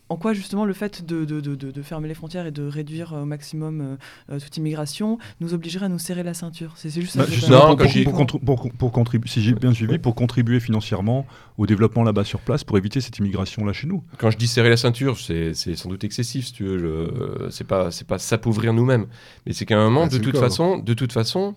En 0.10 0.16
quoi 0.16 0.34
justement 0.34 0.64
le 0.66 0.74
fait 0.74 1.06
de, 1.06 1.26
de, 1.26 1.42
de, 1.42 1.56
de- 1.56 1.72
de 1.72 1.82
fermer 1.82 2.08
les 2.08 2.14
frontières 2.14 2.46
et 2.46 2.52
de 2.52 2.66
réduire 2.66 3.14
euh, 3.14 3.24
au 3.24 3.26
maximum 3.26 3.82
euh, 3.82 3.96
euh, 4.36 4.40
toute 4.40 4.56
immigration 4.58 5.18
nous 5.42 5.54
obligerait 5.54 5.88
à 5.88 5.90
nous 5.90 6.00
serrer 6.00 6.24
la 6.24 6.34
ceinture 6.34 6.74
C'est 6.76 6.90
juste 6.90 7.14
ça. 7.14 7.20
Bah, 7.20 7.26
que 7.26 7.32
je- 7.32 7.36
justement, 7.36 7.68
Non, 7.68 8.26
pour, 8.26 8.72
pour- 8.72 8.92
contribuer, 8.92 9.30
si 9.30 9.42
j'ai 9.42 9.54
bien 9.54 9.74
suivi, 9.74 9.98
pour 9.98 10.16
contribuer 10.16 10.60
financièrement 10.60 11.26
au 11.58 11.66
développement 11.66 12.04
là-bas 12.04 12.24
sur 12.24 12.40
place, 12.40 12.64
pour 12.64 12.78
éviter 12.78 13.02
cette 13.02 13.18
immigration-là 13.20 13.74
chez 13.74 13.88
nous. 13.88 14.04
Quand 14.18 14.32
je 14.32 14.38
dis 14.38 14.48
serrer 14.48 14.70
la 14.70 14.78
ceinture, 14.78 15.18
c'est 15.20 15.54
sans 15.54 15.90
doute 15.90 16.04
excessif, 16.04 16.46
si 16.48 16.54
tu 16.54 16.64
veux. 16.64 17.48
C'est 17.50 17.68
pas, 17.68 17.92
c'est 17.92 18.08
pas 18.08 18.18
s'appauvrir 18.20 18.74
nous-mêmes, 18.74 19.08
mais 19.46 19.54
c'est 19.54 19.66
qu'à 19.66 19.78
un 19.78 19.84
moment, 19.84 20.04
Ah, 20.06 20.10
de 20.10 20.18
toute 20.20 20.34
cas, 20.34 20.40
façon, 20.40 20.78
de 20.78 20.94
toute 20.94 21.12
façon, 21.12 21.56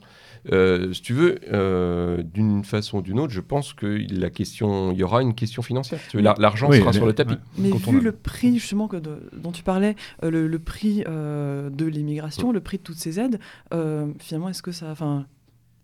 euh, 0.52 0.90
si 0.94 1.02
tu 1.02 1.12
veux, 1.12 1.38
euh, 1.52 2.22
d'une 2.22 2.64
façon 2.64 2.98
ou 2.98 3.02
d'une 3.02 3.20
autre, 3.20 3.32
je 3.32 3.42
pense 3.42 3.74
que 3.74 4.00
la 4.10 4.30
question, 4.30 4.90
il 4.92 4.96
y 4.98 5.02
aura 5.02 5.20
une 5.20 5.34
question 5.34 5.60
financière. 5.60 6.00
L'argent 6.14 6.68
Oui, 6.70 6.78
sera 6.78 6.90
mais- 6.92 6.96
sur 6.96 7.04
le 7.06 7.12
tapis. 7.12 7.34
ouais. 7.34 7.38
Mais 7.58 7.70
vu 7.72 8.00
le 8.00 8.12
prix 8.12 8.39
justement 8.54 8.88
que 8.88 8.96
de- 8.96 9.28
dont 9.36 9.52
tu 9.52 9.62
parlais, 9.62 9.96
euh, 10.24 10.30
le, 10.30 10.46
le 10.48 10.58
prix 10.58 11.04
euh, 11.08 11.70
de 11.70 11.84
l'immigration, 11.86 12.52
le 12.52 12.60
prix 12.60 12.78
de 12.78 12.82
toutes 12.82 12.98
ces 12.98 13.20
aides, 13.20 13.38
euh, 13.74 14.06
finalement, 14.18 14.48
est-ce 14.48 14.62
que 14.62 14.72
ça, 14.72 14.86
enfin, 14.90 15.26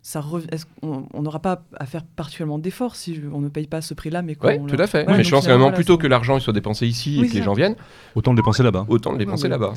ça 0.02 0.22
on 0.82 1.22
n'aura 1.22 1.40
pas 1.40 1.62
à 1.78 1.84
faire 1.86 2.04
particulièrement 2.04 2.58
d'efforts 2.60 2.94
si 2.94 3.20
on 3.32 3.40
ne 3.40 3.48
paye 3.48 3.66
pas 3.66 3.80
ce 3.80 3.92
prix-là, 3.92 4.22
mais 4.22 4.36
le- 4.40 4.66
tout 4.68 4.80
à 4.80 4.86
fait. 4.86 5.04
Ouais, 5.06 5.16
mais 5.16 5.24
je 5.24 5.30
pense 5.30 5.46
qu'à 5.46 5.56
voilà, 5.56 5.72
plutôt 5.72 5.98
que 5.98 6.06
l'argent 6.06 6.36
il 6.38 6.40
soit 6.40 6.52
dépensé 6.52 6.86
ici 6.86 7.18
Oui, 7.20 7.26
et 7.26 7.28
que 7.28 7.34
les 7.34 7.40
ça. 7.40 7.44
gens 7.46 7.54
viennent, 7.54 7.74
Autant 8.14 8.30
le 8.32 8.36
dépenser 8.36 8.62
là-bas. 8.62 8.86
autant 8.88 9.12
le 9.12 9.18
dépenser 9.18 9.48
là-bas. 9.48 9.72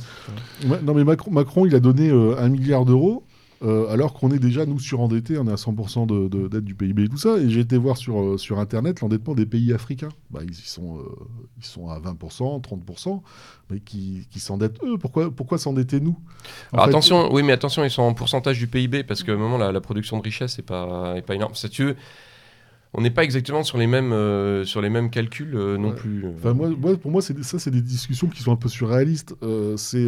Ouais, 0.68 0.80
non, 0.84 0.94
mais 0.94 1.04
Macron, 1.04 1.32
Macron, 1.32 1.66
il 1.66 1.74
a 1.74 1.80
donné 1.80 2.10
euh, 2.10 2.36
un 2.38 2.50
milliard 2.50 2.86
d'euros, 2.86 3.24
euh, 3.62 3.90
alors 3.90 4.14
qu'on 4.14 4.32
est 4.32 4.40
déjà, 4.40 4.66
nous, 4.66 4.80
surendettés, 4.80 5.38
on 5.38 5.46
est 5.48 5.52
à 5.52 5.56
100% 5.56 6.06
de, 6.08 6.28
de- 6.30 6.48
d'aide 6.48 6.64
du 6.64 6.76
PIB 6.76 7.04
et 7.04 7.10
tout 7.10 7.18
ça. 7.18 7.38
Et 7.38 7.50
j'ai 7.50 7.60
été 7.60 7.78
voir 7.78 7.98
sur, 7.98 8.20
euh, 8.20 8.38
sur 8.38 8.60
Internet 8.60 9.02
l'endettement 9.02 9.36
des 9.36 9.46
pays 9.46 9.74
africains. 9.74 10.10
Bah, 10.32 10.40
ils, 10.44 10.52
y 10.52 10.56
sont, 10.56 11.00
euh, 11.00 11.04
ils 11.58 11.66
sont 11.66 11.90
à 11.90 12.00
20%, 12.00 12.62
30%, 12.62 13.22
mais 13.70 13.80
qui, 13.82 14.28
qui 14.32 14.40
s'endettent 14.40 14.82
eux. 14.84 14.98
Pourquoi, 14.98 15.30
pourquoi 15.30 15.58
s'endetter 15.58 16.00
nous? 16.00 16.18
Alors 16.72 16.86
fait, 16.86 16.92
attention, 16.92 17.34
oui, 17.34 17.44
mais 17.44 17.52
attention, 17.54 17.84
ils 17.84 17.92
sont 17.92 18.04
en 18.04 18.14
pourcentage 18.14 18.58
du 18.60 18.68
PIB 18.68 19.04
parce 19.04 19.24
qu'à 19.24 19.34
un 19.34 19.38
moment, 19.38 19.58
la, 19.58 19.72
la 19.72 19.82
production 19.82 20.18
de 20.18 20.24
richesse 20.24 20.58
n'est 20.58 20.64
pas, 20.64 21.16
est 21.18 21.22
pas 21.22 21.36
énorme. 21.36 21.56
Ça, 21.56 21.68
tu 21.70 21.84
veux, 21.84 21.96
on 22.94 23.02
n'est 23.02 23.12
pas 23.12 23.24
exactement 23.24 23.64
sur 23.64 23.78
les 23.78 23.86
mêmes, 23.88 24.12
euh, 24.12 24.66
sur 24.66 24.82
les 24.82 24.90
mêmes 24.90 25.10
calculs 25.12 25.56
euh, 25.56 25.78
non 25.78 25.90
Ouais. 25.90 25.96
plus. 25.96 26.26
Enfin, 26.38 26.54
moi, 26.54 26.70
moi, 26.70 26.98
pour 26.98 27.12
moi, 27.12 27.22
c'est 27.22 27.42
ça, 27.44 27.60
c'est 27.60 27.70
des 27.72 27.82
discussions 27.82 28.28
qui 28.28 28.42
sont 28.42 28.52
un 28.52 28.56
peu 28.56 28.68
surréalistes. 28.70 29.36
Euh, 29.44 29.78
c'est, 29.78 30.06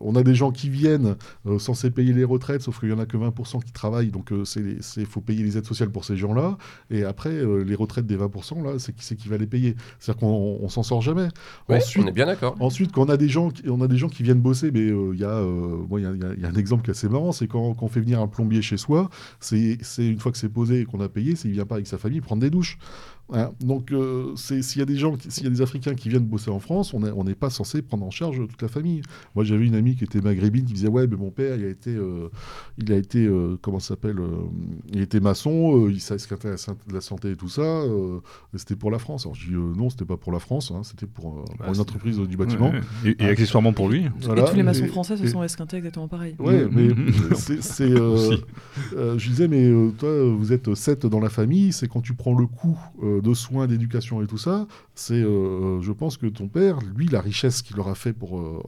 on 0.00 0.14
a 0.16 0.22
des 0.22 0.34
gens 0.34 0.50
qui 0.52 0.68
viennent 0.70 1.16
censés 1.58 1.90
payer 1.90 2.12
les 2.12 2.24
retraites, 2.24 2.62
sauf 2.62 2.80
qu'il 2.80 2.88
y 2.88 2.92
en 2.92 2.98
a 2.98 3.06
que 3.06 3.16
20% 3.16 3.62
qui 3.62 3.72
travaillent, 3.72 4.10
donc 4.10 4.30
il 4.32 5.06
faut 5.06 5.20
payer 5.20 5.42
les 5.42 5.58
aides 5.58 5.66
sociales 5.66 5.90
pour 5.90 6.04
ces 6.04 6.16
gens-là. 6.16 6.56
Et 6.90 7.04
après, 7.04 7.42
les 7.64 7.74
retraites 7.74 8.06
des 8.06 8.16
20%, 8.16 8.62
là, 8.64 8.78
c'est 8.78 8.94
qui 8.94 9.04
c'est 9.04 9.16
qui 9.16 9.28
va 9.28 9.36
les 9.36 9.46
payer 9.46 9.74
C'est-à-dire 9.98 10.20
qu'on 10.20 10.58
on 10.60 10.68
s'en 10.68 10.82
sort 10.82 11.02
jamais. 11.02 11.28
Ouais, 11.68 11.76
Ensuite, 11.76 12.04
on 12.04 12.08
est 12.08 12.12
bien 12.12 12.26
d'accord. 12.26 12.56
Ensuite, 12.60 12.92
quand 12.92 13.02
on 13.06 13.08
a 13.08 13.16
des 13.16 13.28
gens, 13.28 13.50
qui, 13.50 13.68
on 13.68 13.80
a 13.80 13.88
des 13.88 13.96
gens 13.96 14.08
qui 14.08 14.22
viennent 14.22 14.40
bosser, 14.40 14.70
mais 14.70 14.80
il 14.86 15.14
y 15.14 15.20
il 15.20 15.20
y 15.20 15.24
a- 15.24 15.42
y, 15.42 16.04
a- 16.06 16.34
y 16.40 16.44
a 16.44 16.48
un 16.48 16.54
exemple 16.54 16.84
qui 16.84 16.90
est 16.90 16.92
assez 16.94 17.08
marrant, 17.08 17.32
c'est 17.32 17.46
quand, 17.46 17.74
quand 17.74 17.86
on 17.86 17.88
fait 17.88 18.00
venir 18.00 18.20
un 18.20 18.28
plombier 18.28 18.62
chez 18.62 18.76
soi, 18.76 19.10
c'est 19.40 19.78
c'est 19.82 20.06
une 20.06 20.18
fois 20.18 20.32
que 20.32 20.38
c'est 20.38 20.48
posé 20.48 20.80
et 20.80 20.84
qu'on 20.84 21.00
a 21.00 21.08
payé, 21.08 21.36
c'est 21.36 21.49
il 21.50 21.54
vient 21.54 21.66
pas 21.66 21.76
avec 21.76 21.86
sa 21.86 21.98
famille 21.98 22.20
prendre 22.20 22.40
des 22.40 22.50
douches. 22.50 22.78
Hein. 23.32 23.50
Donc, 23.60 23.92
euh, 23.92 24.34
s'il 24.36 24.78
y 24.78 24.82
a 24.82 24.84
des 24.84 24.96
gens, 24.96 25.14
s'il 25.28 25.44
y 25.44 25.46
a 25.46 25.50
des 25.50 25.62
Africains 25.62 25.94
qui 25.94 26.08
viennent 26.08 26.24
bosser 26.24 26.50
en 26.50 26.58
France, 26.60 26.92
on 26.94 27.04
est- 27.06 27.10
on 27.12 27.24
n'est 27.24 27.34
pas 27.34 27.50
censé 27.50 27.82
prendre 27.82 28.04
en 28.04 28.10
charge 28.10 28.36
toute 28.48 28.60
la 28.62 28.68
famille. 28.68 29.02
Moi, 29.34 29.44
j'avais 29.44 29.66
une 29.66 29.74
amie 29.74 29.96
qui 29.96 30.04
était 30.04 30.20
maghrébine 30.20 30.64
qui 30.64 30.72
disait 30.74 30.88
ouais, 30.88 31.06
mais 31.06 31.16
mon 31.16 31.30
père, 31.30 31.56
il 31.56 31.64
a 31.64 31.68
été, 31.68 31.94
euh, 31.94 32.28
il 32.78 32.92
a 32.92 32.96
été, 32.96 33.24
euh, 33.26 33.56
comment 33.62 33.78
ça 33.78 33.88
s'appelle, 33.88 34.18
euh, 34.18 34.28
il 34.92 35.00
était 35.00 35.20
maçon, 35.20 35.86
euh, 35.86 35.90
il 35.92 36.00
ce 36.00 36.26
qu'était 36.26 36.50
la, 36.50 36.56
san- 36.56 36.76
la 36.92 37.00
santé 37.00 37.30
et 37.30 37.36
tout 37.36 37.48
ça. 37.48 37.62
euh, 37.62 38.18
c'était 38.56 38.76
pour 38.76 38.90
la 38.90 38.98
France. 38.98 39.26
Alors 39.26 39.34
je 39.34 39.48
dis 39.48 39.54
euh, 39.54 39.72
non, 39.76 39.90
c'était 39.90 40.04
pas 40.04 40.16
pour 40.16 40.32
la 40.32 40.38
France, 40.38 40.72
hein, 40.74 40.82
c'était 40.82 41.06
pour, 41.06 41.38
euh, 41.38 41.44
pour 41.44 41.56
Bah, 41.58 41.72
une 41.74 41.80
entreprise 41.80 42.18
euh, 42.18 42.26
du 42.26 42.36
bâtiment. 42.36 42.70
Ouais, 42.70 42.80
ouais. 43.04 43.10
Et, 43.18 43.22
et 43.22 43.26
Ah. 43.26 43.26
accessoirement 43.28 43.72
pour 43.72 43.88
lui. 43.88 44.04
Voilà, 44.22 44.42
et 44.42 44.50
tous 44.50 44.56
les 44.56 44.62
maçons 44.62 44.84
et- 44.84 44.88
français 44.88 45.16
se 45.16 45.22
et- 45.24 45.28
sont 45.28 45.42
esquintés 45.42 45.76
exactement 45.78 46.08
pareil. 46.08 46.34
Ouais, 46.38 46.66
mais 46.70 46.88
c'est. 47.36 47.82
euh, 47.90 48.36
euh, 48.96 49.18
je 49.18 49.28
disais, 49.28 49.48
mais 49.48 49.64
euh, 49.70 49.90
toi, 49.98 50.08
vous 50.34 50.52
êtes 50.52 50.74
sept 50.74 51.06
dans 51.06 51.20
la 51.20 51.28
famille, 51.30 51.72
c'est 51.72 51.88
quand 51.88 52.00
tu 52.00 52.14
prends 52.14 52.36
le 52.38 52.46
euh, 53.02 53.19
de 53.22 53.34
soins, 53.34 53.66
d'éducation 53.66 54.22
et 54.22 54.26
tout 54.26 54.38
ça, 54.38 54.66
c'est, 54.94 55.14
euh, 55.22 55.80
je 55.80 55.92
pense 55.92 56.16
que 56.16 56.26
ton 56.26 56.48
père, 56.48 56.78
lui, 56.96 57.06
la 57.08 57.20
richesse 57.20 57.62
qu'il 57.62 57.78
aura 57.80 57.94
fait 57.94 58.12
pour, 58.12 58.38
euh, 58.38 58.60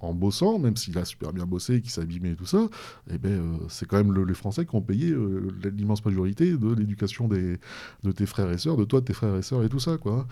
en, 0.00 0.14
bossant, 0.14 0.58
même 0.58 0.76
s'il 0.76 0.96
a 0.98 1.04
super 1.04 1.32
bien 1.32 1.46
bossé, 1.46 1.80
qu'il 1.80 1.90
s'est 1.90 2.00
abîmé 2.00 2.30
et 2.30 2.36
tout 2.36 2.46
ça, 2.46 2.68
eh 3.10 3.18
ben, 3.18 3.30
euh, 3.32 3.56
c'est 3.68 3.86
quand 3.86 3.96
même 3.96 4.12
le- 4.12 4.24
les 4.24 4.34
Français 4.34 4.64
qui 4.66 4.74
ont 4.74 4.80
payé 4.82 5.10
euh, 5.10 5.48
l'immense 5.76 6.04
majorité 6.04 6.56
de 6.56 6.72
l'éducation 6.74 7.28
des, 7.28 7.58
de 8.04 8.12
tes 8.12 8.26
frères 8.26 8.50
et 8.50 8.58
sœurs, 8.58 8.76
de 8.76 8.84
toi, 8.84 9.00
de 9.00 9.04
tes 9.06 9.12
frères 9.14 9.36
et 9.36 9.42
sœurs 9.42 9.62
et 9.64 9.68
tout 9.68 9.80
ça, 9.80 9.96
quoi. 9.98 10.26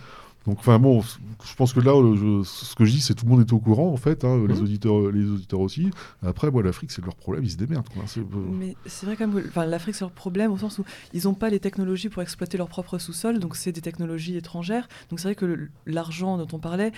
Donc, 0.47 0.59
enfin 0.59 0.79
bon, 0.79 1.01
je 1.01 1.55
pense 1.57 1.73
que 1.73 1.81
là, 1.81 1.93
euh, 1.93 2.43
je- 2.43 2.43
ce 2.45 2.75
que 2.75 2.85
je 2.85 2.93
dis, 2.93 3.01
c'est 3.01 3.15
tout 3.15 3.25
le 3.25 3.31
monde 3.31 3.41
est 3.41 3.53
au 3.53 3.59
courant, 3.59 3.89
en 3.93 3.97
fait, 3.97 4.25
hein, 4.25 4.45
les, 4.47 4.61
auditeurs, 4.61 5.11
les 5.11 5.25
auditeurs 5.31 5.61
aussi. 5.61 5.91
Après, 6.23 6.51
moi, 6.51 6.63
l'Afrique, 6.63 6.91
c'est 6.91 7.03
leur 7.05 7.17
problème, 7.17 7.45
ils 7.45 7.51
se 7.51 7.57
démerdent. 7.57 7.89
Quoi. 7.89 8.05
Euh, 8.19 8.23
Mais 8.53 8.77
c'est 8.85 9.07
vrai 9.07 9.17
quand 9.17 9.27
même 9.27 9.43
l'Afrique, 9.71 9.95
c'est 9.95 10.05
leur 10.05 10.11
problème 10.13 10.53
au 10.53 10.59
sens 10.59 10.79
où 10.79 10.85
ils 11.15 11.25
n'ont 11.25 11.35
pas 11.35 11.49
les 11.49 11.61
technologies 11.61 12.11
pour 12.11 12.21
exploiter 12.23 12.59
leur 12.59 12.69
propre 12.69 12.99
sous-sol, 12.99 13.39
donc 13.39 13.57
c'est 13.57 13.73
des 13.73 13.81
technologies 13.81 14.37
étrangères. 14.37 14.87
Donc 15.09 15.19
c'est 15.19 15.29
vrai 15.29 15.35
que 15.35 15.69
l'argent 15.87 16.37
dont 16.37 16.49
on 16.53 16.59
parlait, 16.59 16.93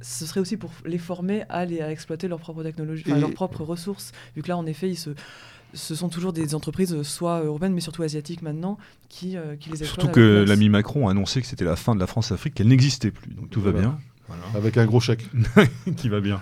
ce 0.00 0.26
serait 0.26 0.40
aussi 0.40 0.56
pour 0.56 0.70
les 0.84 0.98
former 0.98 1.44
à, 1.48 1.64
les, 1.64 1.80
à 1.80 1.90
exploiter 1.90 2.28
leurs 2.28 2.40
propres 2.40 2.62
technologies, 2.62 3.04
leurs 3.06 3.32
propres 3.32 3.62
ressources. 3.64 4.12
Vu 4.36 4.42
que 4.42 4.48
là, 4.48 4.56
en 4.58 4.66
effet, 4.66 4.90
ils 4.90 4.96
se, 4.98 5.10
ce 5.74 5.94
sont 5.94 6.08
toujours 6.08 6.32
des 6.32 6.54
entreprises, 6.54 6.92
euh, 6.92 7.02
soit 7.02 7.42
européennes, 7.42 7.74
mais 7.74 7.80
surtout 7.80 8.02
asiatiques 8.02 8.42
maintenant, 8.42 8.78
qui, 9.08 9.36
euh, 9.36 9.56
qui 9.56 9.70
les. 9.70 9.76
Surtout 9.84 10.08
que 10.08 10.44
l'ami 10.46 10.68
Macron 10.68 11.08
a 11.08 11.10
annoncé 11.10 11.40
que 11.40 11.46
c'était 11.46 11.64
la 11.64 11.76
fin 11.76 11.94
de 11.94 12.00
la 12.00 12.06
France-Afrique, 12.06 12.54
qu'elle 12.54 12.68
n'existait 12.68 13.10
plus. 13.10 13.32
Donc 13.34 13.50
tout 13.50 13.60
va 13.60 13.72
bien. 13.72 13.98
Voilà. 14.26 14.42
avec 14.54 14.78
un 14.78 14.86
gros 14.86 15.00
chèque. 15.00 15.26
qui 15.96 16.08
va 16.08 16.20
bien. 16.20 16.40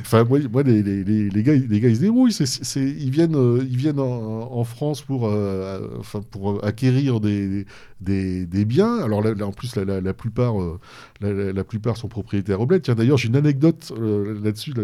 Enfin, 0.00 0.24
moi, 0.24 0.38
moi, 0.50 0.62
les, 0.62 0.82
les, 0.82 1.04
les, 1.04 1.28
les 1.28 1.42
gars, 1.42 1.52
les 1.52 1.80
gars, 1.80 1.88
ils 1.88 1.96
se 1.96 2.00
débrouillent. 2.00 2.32
Ils 2.32 3.10
viennent, 3.10 3.36
euh, 3.36 3.62
ils 3.68 3.76
viennent 3.76 4.00
en, 4.00 4.52
en 4.52 4.64
France 4.64 5.02
pour, 5.02 5.26
euh, 5.26 5.86
enfin, 5.98 6.22
pour 6.30 6.64
acquérir 6.64 7.20
des, 7.20 7.66
des, 8.02 8.64
biens. 8.64 8.98
Alors 8.98 9.22
là, 9.22 9.34
en 9.46 9.52
plus, 9.52 9.76
la, 9.76 10.14
plupart, 10.14 10.60
euh, 10.60 10.78
la, 11.20 11.64
plupart 11.64 11.96
sont 11.96 12.08
propriétaires 12.08 12.60
au 12.60 12.66
bled. 12.66 12.82
Tiens, 12.82 12.94
d'ailleurs, 12.94 13.18
j'ai 13.18 13.28
une 13.28 13.36
anecdote 13.36 13.92
euh, 13.96 14.38
là-dessus. 14.42 14.72
là. 14.72 14.82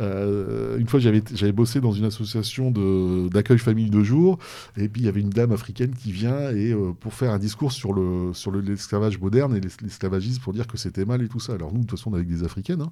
Euh, 0.00 0.78
une 0.78 0.88
fois, 0.88 1.00
j'avais, 1.00 1.52
bossé 1.52 1.80
dans 1.80 1.92
une 1.92 2.04
association 2.04 2.70
d'accueil 3.28 3.58
famille 3.58 3.90
de 3.90 4.02
jour, 4.02 4.38
et 4.76 4.88
puis 4.88 5.02
il 5.02 5.04
y 5.04 5.08
avait 5.08 5.20
une 5.20 5.30
dame 5.30 5.52
africaine 5.52 5.94
qui 5.94 6.12
vient 6.12 6.50
et 6.50 6.74
pour 7.00 7.14
faire 7.14 7.30
un 7.30 7.38
discours 7.38 7.72
sur 7.72 7.92
le 7.92 8.32
sur 8.32 8.50
le- 8.50 8.60
l'esclavage 8.60 9.18
moderne 9.20 9.54
et 9.54 9.60
l'es- 9.60 9.76
l'esclavagisme 9.82 10.42
pour 10.42 10.52
dire 10.52 10.66
que 10.66 10.76
c'était 10.76 11.04
mal 11.04 11.22
et 11.22 11.28
tout 11.28 11.38
ça. 11.40 11.54
Alors 11.54 11.72
nous, 11.72 11.80
de 11.80 11.86
toute 11.86 11.98
façon, 11.98 12.10
on 12.10 12.14
avec 12.14 12.28
des 12.28 12.42
africaines 12.42 12.82
hein, 12.82 12.90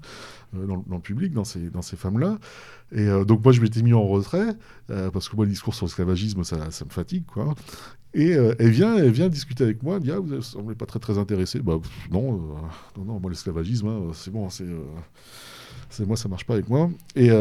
dans, 0.52 0.76
le- 0.76 1.00
public, 1.00 1.32
dans 1.32 1.44
ces 1.44 1.70
dans 1.70 1.82
ces 1.82 1.96
femmes-là. 1.96 2.38
Et 2.94 3.06
donc 3.26 3.42
moi, 3.42 3.52
je 3.52 3.60
m'étais 3.60 3.82
mis 3.82 3.94
en 3.94 4.06
retrait 4.06 4.54
parce 5.12 5.28
que 5.28 5.36
moi, 5.36 5.44
le 5.44 5.50
discours 5.50 5.74
sur 5.74 5.86
l'esclavagisme, 5.86 6.44
ça, 6.44 6.56
me 6.56 6.90
fatigue, 6.90 7.24
quoi. 7.26 7.54
Et 8.14 8.30
elle 8.30 8.70
vient, 8.70 8.96
elle 8.96 9.10
vient 9.10 9.28
discuter 9.28 9.41
avec 9.60 9.82
moi. 9.82 9.96
Elle 9.96 10.00
me 10.00 10.04
dit 10.06 10.12
ah, 10.12 10.18
vous 10.18 10.34
ne 10.34 10.40
semblez 10.40 10.74
pas 10.74 10.86
très 10.86 10.98
très 10.98 11.18
intéressé. 11.18 11.60
Bah 11.60 11.78
non, 12.10 12.34
euh, 12.34 12.98
non, 12.98 13.04
non, 13.04 13.20
moi 13.20 13.30
l'esclavagisme, 13.30 13.88
hein, 13.88 14.10
c'est 14.14 14.30
bon, 14.30 14.48
c'est 14.50 14.66
euh, 16.00 16.06
moi, 16.06 16.16
ça 16.16 16.28
marche 16.28 16.44
pas 16.44 16.54
avec 16.54 16.68
moi. 16.68 16.90
Et 17.16 17.30
euh, 17.30 17.34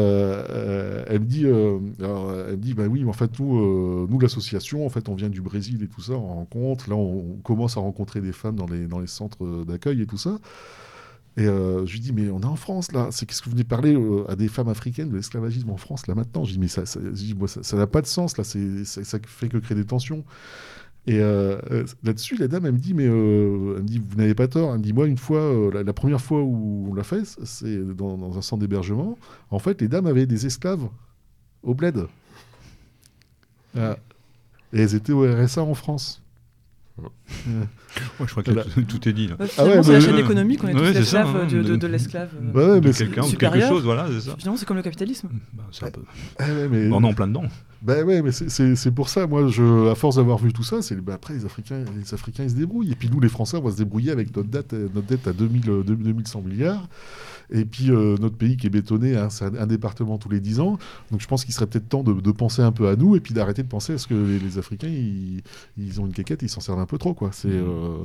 euh, 0.50 1.04
elle 1.08 1.20
me 1.20 1.26
dit, 1.26 1.44
elle 1.44 1.52
me 1.52 2.56
dit, 2.56 2.74
bah 2.74 2.84
oui, 2.86 3.04
mais 3.04 3.10
en 3.10 3.14
fait, 3.14 3.38
nous, 3.38 4.06
nous 4.06 4.20
l'association, 4.20 4.84
en 4.86 4.88
fait, 4.88 5.08
on 5.08 5.14
vient 5.14 5.28
du 5.28 5.40
Brésil 5.40 5.82
et 5.82 5.88
tout 5.88 6.00
ça, 6.00 6.12
on 6.12 6.34
rencontre. 6.34 6.88
Là, 6.90 6.96
on, 6.96 7.38
commence 7.42 7.76
à 7.76 7.80
rencontrer 7.80 8.20
des 8.20 8.32
femmes 8.32 8.56
dans 8.56 8.66
les, 8.66 8.86
dans 8.86 8.98
les 8.98 9.06
centres 9.06 9.64
d'accueil 9.64 10.02
et 10.02 10.06
tout 10.06 10.18
ça. 10.18 10.38
Et 11.38 11.44
je 11.44 11.90
lui 11.90 12.00
dis, 12.00 12.12
mais 12.12 12.28
on 12.30 12.40
est 12.40 12.46
en 12.46 12.56
France, 12.56 12.92
là. 12.92 13.08
C'est 13.10 13.24
qu'est-ce 13.26 13.40
que 13.40 13.46
vous 13.46 13.52
venez 13.52 13.64
parler 13.64 13.98
à 14.28 14.36
des 14.36 14.48
femmes 14.48 14.68
africaines 14.68 15.08
de 15.08 15.16
l'esclavagisme 15.16 15.70
en 15.70 15.78
France, 15.78 16.06
là, 16.06 16.14
maintenant? 16.14 16.44
Je 16.44 16.52
dis, 16.52 16.58
mais 16.58 16.68
ça 16.68 16.82
moi, 17.36 17.48
ça 17.48 17.62
ça 17.62 17.76
n'a 17.76 17.86
pas 17.86 18.02
de 18.02 18.06
sens, 18.06 18.36
là. 18.36 18.44
C'est, 18.44 18.84
ça, 18.84 19.02
ça 19.02 19.18
fait 19.26 19.48
que 19.48 19.58
créer 19.58 19.76
des 19.76 19.86
tensions. 19.86 20.24
Et 21.06 21.18
euh, 21.18 21.58
euh, 21.72 21.84
là-dessus, 22.04 22.36
la 22.36 22.46
dame, 22.46 22.66
elle 22.66 22.72
me 22.72 22.78
dit, 22.78 22.94
mais 22.94 23.06
euh, 23.06 23.74
elle 23.76 23.82
me 23.82 23.88
dit, 23.88 23.98
vous 23.98 24.16
n'avez 24.16 24.34
pas 24.34 24.46
tort. 24.46 24.72
Elle 24.72 24.78
me 24.78 24.84
dit, 24.84 24.92
moi, 24.92 25.06
une 25.06 25.18
fois, 25.18 25.40
euh, 25.40 25.70
la, 25.72 25.82
la 25.82 25.92
première 25.92 26.20
fois 26.20 26.42
où 26.42 26.86
on 26.90 26.94
l'a 26.94 27.02
fait, 27.02 27.24
c'est 27.44 27.78
dans, 27.96 28.16
dans 28.16 28.38
un 28.38 28.42
centre 28.42 28.60
d'hébergement. 28.60 29.18
En 29.50 29.58
fait, 29.58 29.80
les 29.80 29.88
dames 29.88 30.06
avaient 30.06 30.26
des 30.26 30.46
esclaves 30.46 30.88
au 31.64 31.74
bled. 31.74 32.06
Ah. 33.76 33.96
Et 34.72 34.80
elles 34.80 34.94
étaient 34.94 35.12
au 35.12 35.22
RSA 35.22 35.62
en 35.62 35.74
France. 35.74 36.21
Ouais, 37.02 38.26
je 38.26 38.30
crois 38.30 38.42
que 38.42 38.50
là, 38.52 38.64
tout, 38.64 38.82
tout 38.82 39.08
est 39.08 39.12
dit. 39.12 39.28
Là. 39.28 39.36
Ouais, 39.38 39.46
Ah 39.58 39.64
ouais, 39.64 39.82
c'est 39.82 39.92
la 39.92 40.00
chaîne 40.00 40.18
économique, 40.18 40.62
on 40.64 40.68
est 40.68 40.72
tous 40.72 40.82
l'esclave 40.98 41.36
hein, 41.36 41.46
de, 41.46 41.56
de, 41.58 41.62
de- 41.62 41.76
de 41.76 41.86
l'esclave. 41.86 42.28
euh, 42.36 42.50
Bah 42.52 42.60
ouais, 42.68 42.74
mais 42.76 42.80
de 42.88 42.92
c'est- 42.92 43.04
quelqu'un 43.06 43.22
ou 43.22 43.30
quelque 43.32 43.60
chose, 43.68 43.84
voilà, 43.84 44.06
c'est 44.10 44.20
ça. 44.30 44.36
Finalement, 44.38 44.56
c'est 44.56 44.66
comme 44.66 44.76
le 44.76 44.82
capitalisme. 44.82 45.28
Bah, 45.52 45.64
c'est 45.72 45.84
un 45.86 45.90
peu- 45.90 46.02
Ah 46.38 46.44
ouais, 46.46 46.68
mais- 46.70 46.90
On 46.92 47.02
est 47.02 47.06
en 47.06 47.12
plein 47.14 47.26
dedans. 47.28 47.44
Ben 47.82 48.04
ouais, 48.06 48.22
mais 48.22 48.30
c'est- 48.30 48.90
pour 48.92 49.08
ça, 49.08 49.26
moi, 49.26 49.48
je, 49.48 49.90
à 49.90 49.94
force 49.96 50.16
d'avoir 50.16 50.38
vu 50.38 50.52
tout 50.52 50.62
ça, 50.62 50.82
c'est 50.82 50.94
bah, 51.00 51.14
après 51.14 51.34
les 51.34 51.44
Africains, 51.44 51.84
les 51.98 52.14
Africains, 52.14 52.44
ils 52.44 52.50
se 52.50 52.54
débrouillent. 52.54 52.92
Et 52.92 52.94
puis 52.94 53.10
nous, 53.12 53.18
les 53.20 53.28
Français, 53.28 53.56
on 53.56 53.62
va 53.62 53.72
se 53.72 53.76
débrouiller 53.76 54.12
avec 54.12 54.34
notre 54.36 54.48
dette, 54.48 54.72
euh, 54.72 54.88
notre 54.94 55.06
dette 55.08 55.26
à 55.26 55.32
2000, 55.32 55.68
euh, 55.68 55.82
2100 55.82 56.42
milliards. 56.42 56.88
Et 57.52 57.64
puis 57.64 57.90
euh, 57.90 58.16
notre 58.18 58.36
pays 58.36 58.56
qui 58.56 58.66
est 58.66 58.70
bétonné, 58.70 59.16
hein, 59.16 59.28
c'est 59.30 59.44
un, 59.44 59.54
un 59.54 59.66
département 59.66 60.18
tous 60.18 60.28
les 60.30 60.40
10 60.40 60.60
ans. 60.60 60.78
Donc 61.10 61.20
je 61.20 61.26
pense 61.28 61.44
qu'il 61.44 61.54
serait 61.54 61.66
peut-être 61.66 61.88
temps 61.88 62.02
de, 62.02 62.12
de 62.12 62.30
penser 62.32 62.62
un 62.62 62.72
peu 62.72 62.88
à 62.88 62.96
nous 62.96 63.14
et 63.16 63.20
puis 63.20 63.34
d'arrêter 63.34 63.62
de 63.62 63.68
penser 63.68 63.94
à 63.94 63.98
ce 63.98 64.06
que 64.06 64.14
les, 64.14 64.38
les 64.38 64.58
Africains, 64.58 64.88
ils, 64.88 65.42
ils 65.78 66.00
ont 66.00 66.06
une 66.06 66.12
quéquette, 66.12 66.42
ils 66.42 66.48
s'en 66.48 66.60
servent 66.60 66.80
un 66.80 66.86
peu 66.86 66.98
trop, 66.98 67.14
quoi. 67.14 67.30
C'est 67.32 67.48
euh, 67.48 67.98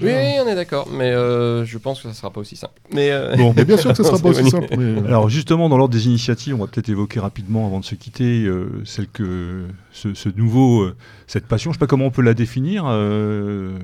Oui, 0.00 0.12
on 0.44 0.46
est 0.46 0.54
d'accord, 0.54 0.88
mais 0.92 1.10
euh, 1.12 1.64
je 1.64 1.78
pense 1.78 2.02
que 2.02 2.08
ça 2.08 2.14
sera 2.14 2.30
pas 2.30 2.40
aussi 2.40 2.56
simple. 2.56 2.74
Mais 2.92 3.10
euh, 3.10 3.34
Bon. 3.36 3.54
Mais 3.56 3.64
bien 3.64 3.78
sûr 3.78 3.90
que 3.90 3.96
ce 3.96 4.02
sera 4.04 4.18
pas 4.18 4.28
aussi 4.28 4.50
simple. 4.50 4.68
Mais... 4.76 4.98
Alors 5.08 5.28
justement, 5.30 5.68
dans 5.68 5.78
l'ordre 5.78 5.94
des 5.94 6.06
initiatives, 6.06 6.54
on 6.54 6.58
va 6.58 6.66
peut-être 6.66 6.88
évoquer 6.90 7.20
rapidement, 7.20 7.66
avant 7.66 7.80
de 7.80 7.84
se 7.84 7.94
quitter, 7.94 8.44
euh, 8.44 8.82
celle 8.84 9.08
que 9.08 9.64
ce, 9.92 10.12
ce 10.12 10.28
nouveau, 10.28 10.82
euh, 10.82 10.96
cette 11.26 11.46
passion, 11.46 11.70
je 11.72 11.76
sais 11.76 11.80
pas 11.80 11.86
comment 11.86 12.06
on 12.06 12.10
peut 12.10 12.22
la 12.22 12.34
définir, 12.34 12.84
euh, 12.86 13.78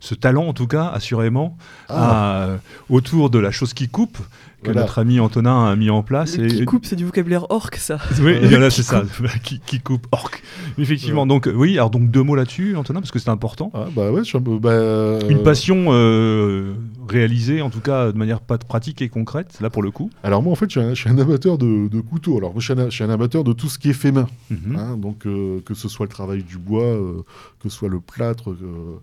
ce 0.00 0.14
talent 0.14 0.44
en 0.46 0.52
tout 0.52 0.66
cas, 0.66 0.86
assurément, 0.86 1.56
Ah. 1.88 2.44
à- 2.54 2.58
autour 2.90 3.30
de 3.30 3.38
la 3.38 3.50
chose 3.50 3.74
qui 3.74 3.88
coupe 3.88 4.18
que 4.62 4.66
Voilà. 4.72 4.80
notre 4.80 4.98
ami 4.98 5.20
Antonin 5.20 5.66
a 5.66 5.76
mis 5.76 5.88
en 5.88 6.02
place. 6.02 6.36
Le 6.36 6.46
et- 6.46 6.48
qui 6.48 6.64
coupe, 6.64 6.84
c'est 6.84 6.96
du 6.96 7.04
vocabulaire 7.04 7.48
orc, 7.50 7.70
ça. 7.76 7.98
Oui, 8.20 8.32
Euh, 8.34 8.40
voilà, 8.50 8.70
c'est 8.70 8.82
ça, 8.82 9.02
qui, 9.44 9.60
qui 9.60 9.78
coupe, 9.78 10.06
orc. 10.10 10.42
Effectivement, 10.78 11.26
donc 11.26 11.46
euh, 11.46 11.52
oui, 11.54 11.74
alors 11.78 11.90
donc 11.90 12.10
deux 12.10 12.24
mots 12.24 12.34
là-dessus, 12.34 12.74
Antonin, 12.74 13.00
parce 13.00 13.12
que 13.12 13.20
c'est 13.20 13.30
important. 13.30 13.70
ah, 13.74 13.84
bah 13.94 14.10
ouais, 14.10 14.20
je 14.20 14.24
suis 14.24 14.38
un 14.38 14.40
peu- 14.42 14.58
bah, 14.58 14.70
euh, 14.70 15.20
Une 15.28 15.44
passion 15.44 15.86
euh, 15.90 16.72
réalisée, 17.08 17.62
en 17.62 17.70
tout 17.70 17.78
cas 17.80 18.10
de 18.10 18.18
manière 18.18 18.40
pas 18.40 18.58
pratique 18.58 19.00
et 19.00 19.08
concrète, 19.08 19.58
là 19.60 19.70
pour 19.70 19.82
le 19.82 19.92
coup. 19.92 20.10
Alors 20.24 20.42
moi, 20.42 20.52
en 20.52 20.56
fait, 20.56 20.66
je 20.70 20.80
suis 20.80 20.88
un, 20.88 20.94
je 20.94 21.00
suis 21.02 21.08
un 21.10 21.18
amateur 21.18 21.56
de, 21.56 21.86
de 21.88 22.00
couteaux. 22.00 22.36
Alors 22.38 22.50
moi, 22.52 22.60
je 22.60 22.72
suis, 22.72 22.80
un, 22.80 22.86
je 22.90 22.94
suis 22.94 23.04
un 23.04 23.10
amateur 23.10 23.44
de 23.44 23.52
tout 23.52 23.68
ce 23.68 23.78
qui 23.78 23.90
est 23.90 23.94
fait 23.94 24.10
main. 24.12 24.26
Mhm. 24.50 24.76
Hein, 24.76 24.96
donc, 24.96 25.24
euh, 25.26 25.60
que 25.64 25.74
ce 25.74 25.88
soit 25.88 26.06
le 26.06 26.10
travail 26.10 26.42
du 26.42 26.58
bois, 26.58 26.82
euh, 26.82 27.22
que 27.62 27.68
ce 27.68 27.76
soit 27.76 27.88
le 27.88 28.00
plâtre 28.00 28.50
euh, 28.50 28.58
euh, 28.62 28.96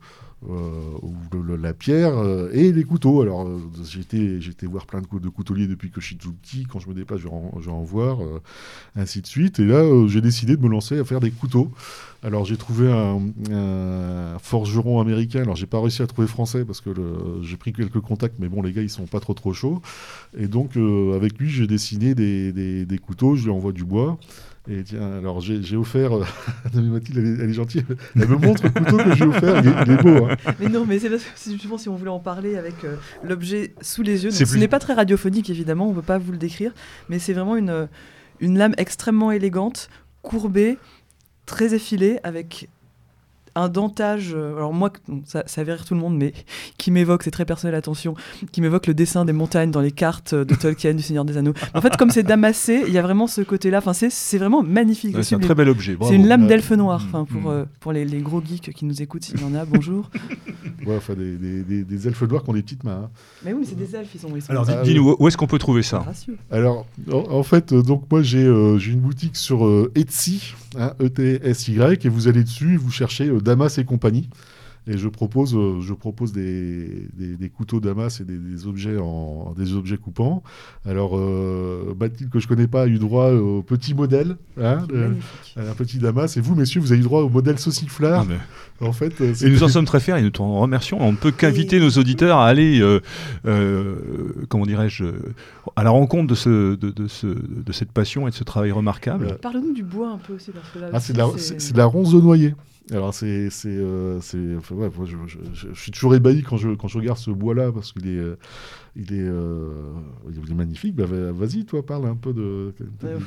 le- 1.42 1.56
la 1.56 1.74
pierre, 1.74 2.18
euh, 2.18 2.50
et 2.54 2.72
les 2.72 2.84
couteaux. 2.84 3.22
Alors, 3.22 3.48
euh, 3.48 3.60
j'ai 3.84 4.02
été 4.52 4.68
voir 4.68 4.86
plein 4.86 5.02
de, 5.02 5.20
de 5.20 5.30
couteliers 5.30 5.68
depuis 5.68 5.90
petit. 6.32 6.66
Quand 6.72 6.80
je 6.80 6.90
me 6.90 6.94
déplace, 6.94 7.20
je 7.20 7.28
vais 7.28 7.72
en, 7.72 7.84
voir, 7.84 8.22
euh, 8.24 8.42
ainsi 8.96 9.22
de 9.22 9.28
suite. 9.28 9.60
Et 9.60 9.66
là, 9.66 9.78
euh, 9.78 10.08
j'ai 10.08 10.22
décidé 10.22 10.56
de 10.58 10.62
me 10.62 10.70
lancer 10.70 11.00
à 11.00 11.06
faire 11.06 11.20
des 11.20 11.32
couteaux. 11.32 11.72
Alors, 12.24 12.46
j'ai 12.46 12.58
trouvé 12.58 12.92
un, 12.92 13.20
forgeron 14.40 15.00
américain. 15.00 15.42
Alors, 15.42 15.56
j'ai 15.56 15.68
pas 15.68 15.80
réussi 15.80 16.02
à 16.02 16.08
trouver 16.08 16.28
français 16.28 16.66
parce 16.66 16.82
que 16.82 16.90
j'ai 17.42 17.58
pris 17.58 17.72
quelques 17.74 18.00
contacts, 18.00 18.36
mais 18.40 18.48
bon, 18.50 18.62
les 18.62 18.72
gars, 18.74 18.82
ils 18.82 18.90
sont 18.90 19.06
pas 19.06 19.20
trop 19.20 19.34
trop 19.34 19.54
chauds. 19.54 19.82
Et 20.38 20.48
donc, 20.48 20.76
euh, 20.78 21.16
avec 21.16 21.38
lui, 21.40 21.50
j'ai 21.50 21.68
dessiné 21.68 22.16
des, 22.16 22.52
des- 22.52 22.86
des 22.86 22.98
couteaux. 22.98 23.36
Je 23.36 23.44
lui 23.46 23.52
envoie 23.52 23.72
du 23.74 23.84
bois. 23.84 24.18
Et 24.68 24.84
tiens, 24.84 25.14
alors 25.20 25.42
j'ai 25.42 25.76
offert. 25.78 26.16
euh, 26.18 26.26
Mathilde, 26.74 27.18
elle 27.20 27.26
est, 27.26 27.44
elle 27.44 27.50
est 27.50 27.54
gentille. 27.54 27.84
Elle 28.16 28.28
me 28.28 28.36
montre 28.38 28.64
le 28.64 28.70
couteau 28.72 28.98
que 28.98 29.16
j'ai 29.16 29.26
offert. 29.26 29.62
Il 29.64 29.70
est, 29.70 29.74
il 29.86 29.92
est 29.92 30.02
beau. 30.02 30.26
hein. 30.26 30.36
Mais 30.60 30.68
non, 30.70 30.86
mais 30.88 30.98
c'est 31.00 31.52
justement 31.52 31.78
si 31.78 31.88
on 31.88 31.96
voulait 31.96 32.10
en 32.10 32.20
parler 32.20 32.58
avec 32.58 32.84
euh, 32.84 32.96
l'objet 33.24 33.74
sous 33.82 34.02
les 34.02 34.24
yeux. 34.24 34.32
donc 34.32 34.48
Ce 34.48 34.58
n'est 34.58 34.68
pas 34.68 34.80
très 34.80 34.94
radiophonique, 34.94 35.50
évidemment, 35.52 35.86
on 35.88 35.92
ne 35.92 35.96
peut 35.96 36.02
pas 36.02 36.18
vous 36.18 36.32
le 36.32 36.38
décrire, 36.40 36.74
mais 37.10 37.20
c'est 37.20 37.34
vraiment 37.34 37.56
une, 37.56 37.88
une 38.40 38.58
lame 38.58 38.74
extrêmement 38.78 39.32
élégante, 39.32 39.90
courbée, 40.24 40.78
très 41.46 41.76
effilée, 41.76 42.20
avec 42.24 42.68
un 43.56 43.70
dentage. 43.70 44.34
euh, 44.36 44.56
alors, 44.58 44.74
moi, 44.74 44.92
bon, 45.08 45.22
ça, 45.26 45.44
ça 45.46 45.64
va 45.64 45.74
rire 45.74 45.86
tout 45.86 45.94
le 45.94 46.00
monde, 46.00 46.18
mais 46.18 46.34
qui 46.78 46.92
m'évoque, 46.92 47.24
c'est 47.24 47.32
très 47.32 47.46
personnel, 47.46 47.76
attention, 47.76 48.14
qui 48.52 48.62
m'évoque 48.62 48.88
le 48.88 48.94
dessin 48.94 49.26
des 49.26 49.34
montagnes 49.34 49.72
dans 49.72 49.82
les 49.82 49.92
cartes 49.92 50.36
de 50.36 50.56
Tolkien, 50.60 50.94
du 50.94 51.02
Seigneur 51.04 51.26
des 51.26 51.38
Anneaux. 51.38 51.54
En 51.74 51.82
fait, 51.82 51.96
comme 51.98 52.10
c'est 52.12 52.24
damassé, 52.24 52.84
il 52.88 52.94
y 52.94 52.98
a 52.98 53.02
vraiment 53.02 53.28
ce 53.28 53.42
côté-là. 53.42 53.78
Enfin, 53.80 53.94
c'est- 53.94 54.38
vraiment 54.38 54.62
magnifique. 54.64 55.16
Ouais, 55.16 55.24
c'est 55.24 55.36
un 55.36 55.40
très 55.40 55.56
bel 55.56 55.70
objet. 55.70 55.98
c'est 56.04 56.16
une 56.16 56.28
lame 56.28 56.46
d'elfe 56.48 56.72
noir, 56.72 57.02
Mm, 57.02 57.08
enfin 57.08 57.26
pour, 57.26 57.42
mm. 57.44 57.48
euh, 57.48 57.66
pour 57.80 57.92
les, 57.94 58.04
les 58.06 58.20
gros 58.20 58.42
geeks 58.46 58.74
qui 58.74 58.86
nous 58.86 59.02
écoutent, 59.02 59.24
s'il 59.24 59.40
y 59.40 59.44
en 59.46 59.56
a, 59.56 59.66
bonjour. 59.66 60.10
Ouais, 60.86 60.98
enfin, 60.98 61.14
des, 61.16 61.36
des, 61.38 61.64
des- 61.64 61.84
des 61.84 62.08
elfes 62.08 62.22
noirs 62.24 62.44
qui 62.44 62.50
ont 62.50 62.54
des 62.54 62.62
petites 62.62 62.84
mains. 62.84 63.06
hein. 63.06 63.10
Mais 63.44 63.54
oui, 63.54 63.60
mais 63.62 63.66
c'est 63.66 63.76
des 63.78 63.96
elfes, 63.96 64.10
ils 64.14 64.20
sont, 64.20 64.30
ils 64.36 64.42
sont 64.42 64.52
Alors, 64.52 64.66
dis- 64.68 64.74
dis-nous, 64.84 65.16
où 65.18 65.28
est-ce 65.28 65.36
qu'on 65.38 65.48
peut 65.48 65.58
trouver 65.58 65.82
ça? 65.82 66.00
Gracieux. 66.00 66.38
Alors, 66.52 66.86
en, 67.12 67.18
en 67.32 67.44
fait, 67.44 67.72
euh, 67.74 67.82
donc 67.82 68.04
moi, 68.12 68.22
j'ai 68.22 68.44
euh, 68.44 68.78
j'ai 68.78 68.92
une 68.92 69.00
boutique 69.00 69.36
sur 69.36 69.66
euh, 69.66 69.92
Etsy, 69.96 70.54
E-T-S-Y, 71.00 72.06
et 72.06 72.10
vous 72.10 72.28
allez 72.28 72.44
dessus, 72.44 72.78
vous 72.78 72.92
cherchez 72.92 73.28
euh, 73.28 73.40
Damas 73.40 73.78
et 73.78 73.86
compagnie. 73.86 74.30
Et 74.88 74.98
je 74.98 75.08
propose, 75.10 75.56
euh, 75.56 75.82
je 75.82 75.94
propose 75.94 76.32
des, 76.32 77.08
des, 77.18 77.36
des 77.38 77.50
couteaux 77.50 77.80
Damas 77.80 78.20
et 78.22 78.24
des, 78.26 78.38
des 78.38 78.68
objets 78.68 78.98
en 78.98 79.54
des 79.58 79.74
objets 79.74 79.98
coupants. 79.98 80.44
Alors 80.86 81.18
euh, 81.18 81.94
Mathilde 82.00 82.30
que 82.30 82.40
je 82.40 82.48
connais 82.48 82.68
pas 82.68 82.84
a 82.84 82.88
eu 82.88 82.98
droit 83.00 83.32
au 83.32 83.64
petit 83.64 83.94
modèle, 83.94 84.38
hein, 84.62 84.86
à 85.58 85.62
un 85.62 85.74
petit 85.74 85.98
Damas, 85.98 86.38
et 86.38 86.42
vous 86.42 86.56
messieurs 86.56 86.82
vous 86.82 86.92
avez 86.92 87.02
eu 87.02 87.04
droit 87.04 87.22
au 87.22 87.30
modèle 87.30 87.58
sauciflard. 87.60 88.26
Ah, 88.30 88.86
En 88.86 88.92
fait, 88.94 89.22
euh, 89.22 89.34
Et 89.42 89.50
nous 89.50 89.64
en 89.64 89.70
sommes 89.70 89.86
très 89.86 90.00
fiers 90.00 90.18
et 90.18 90.22
nous 90.22 90.30
t'en 90.32 90.60
remercions. 90.60 90.98
On 91.02 91.12
ne 91.14 91.18
peut 91.18 91.32
qu'inviter 91.32 91.78
Et- 91.78 91.80
nos 91.80 91.92
auditeurs 91.92 92.38
à 92.40 92.48
aller, 92.48 92.80
euh, 92.82 93.00
euh, 93.46 93.96
comment 94.50 94.66
dirais-je, 94.66 95.04
euh, 95.06 95.14
à 95.76 95.84
la 95.84 95.90
rencontre 95.92 96.28
de, 96.28 96.36
ce, 96.36 96.76
de, 96.76 96.90
de 96.92 97.08
ce, 97.08 97.28
de 97.28 97.72
cette 97.72 97.92
passion 97.92 98.28
et 98.28 98.32
de 98.32 98.36
ce 98.36 98.44
travail 98.44 98.72
remarquable. 98.72 99.38
Parle-nous 99.42 99.74
du 99.74 99.84
bois 99.84 100.10
un 100.12 100.18
peu 100.18 100.34
aussi, 100.34 100.52
parce 100.52 100.70
que 100.70 100.80
là 100.80 100.90
Ah, 100.94 101.00
c'est 101.00 101.14
de, 101.14 101.18
la- 101.20 101.28
la 101.78 101.86
ronce 101.86 102.12
de 102.14 102.20
noyer. 102.22 102.54
Alors, 102.92 103.14
c'est. 103.14 103.50
c'est, 103.50 103.70
euh, 103.70 104.22
c'est- 104.22 104.56
enfin, 104.58 104.76
ouais, 104.76 104.90
je, 105.06 105.16
je- 105.26 105.38
je- 105.54 105.68
je 105.74 105.80
suis 105.82 105.92
toujours 105.92 106.14
ébahi 106.16 106.44
quand 106.44 106.58
je, 106.58 106.70
quand 106.76 106.88
je 106.88 106.98
regarde 107.00 107.18
ce 107.18 107.32
bois-là 107.32 107.72
parce 107.72 107.92
qu'il 107.92 108.08
est. 108.08 108.18
euh, 108.18 108.36
il, 108.96 109.12
est 109.14 109.24
euh, 109.28 109.92
il 110.30 110.52
est 110.52 110.56
magnifique. 110.56 110.96
Bah, 110.96 111.06
va- 111.06 111.32
Vas-y, 111.32 111.66
toi, 111.66 111.86
parle 111.86 112.06
un 112.08 112.16
peu 112.16 112.34
de. 112.34 112.74
Euh, 113.04 113.20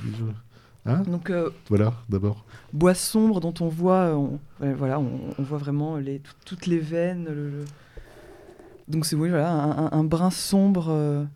Hein? 0.87 1.03
Donc, 1.03 1.29
euh, 1.29 1.51
Voilà, 1.69 1.93
d'abord. 2.09 2.45
bois 2.73 2.95
sombre 2.95 3.41
dont 3.41 3.53
on 3.61 3.69
voit, 3.69 4.17
on, 4.17 4.39
voilà, 4.61 4.99
on, 5.01 5.21
on 5.39 5.43
voit 5.43 5.59
vraiment 5.59 5.97
les, 5.99 6.21
tout- 6.21 6.33
toutes 6.47 6.67
les 6.67 6.79
veines. 6.79 7.27
le- 7.27 7.51
le- 7.51 7.65
Donc 8.87 9.05
c'est 9.05 9.17
oui, 9.17 9.29
voilà, 9.29 9.53
un, 9.53 9.87
un- 9.87 9.91
un 9.93 10.05
brun 10.05 10.31
sombre, 10.31 11.27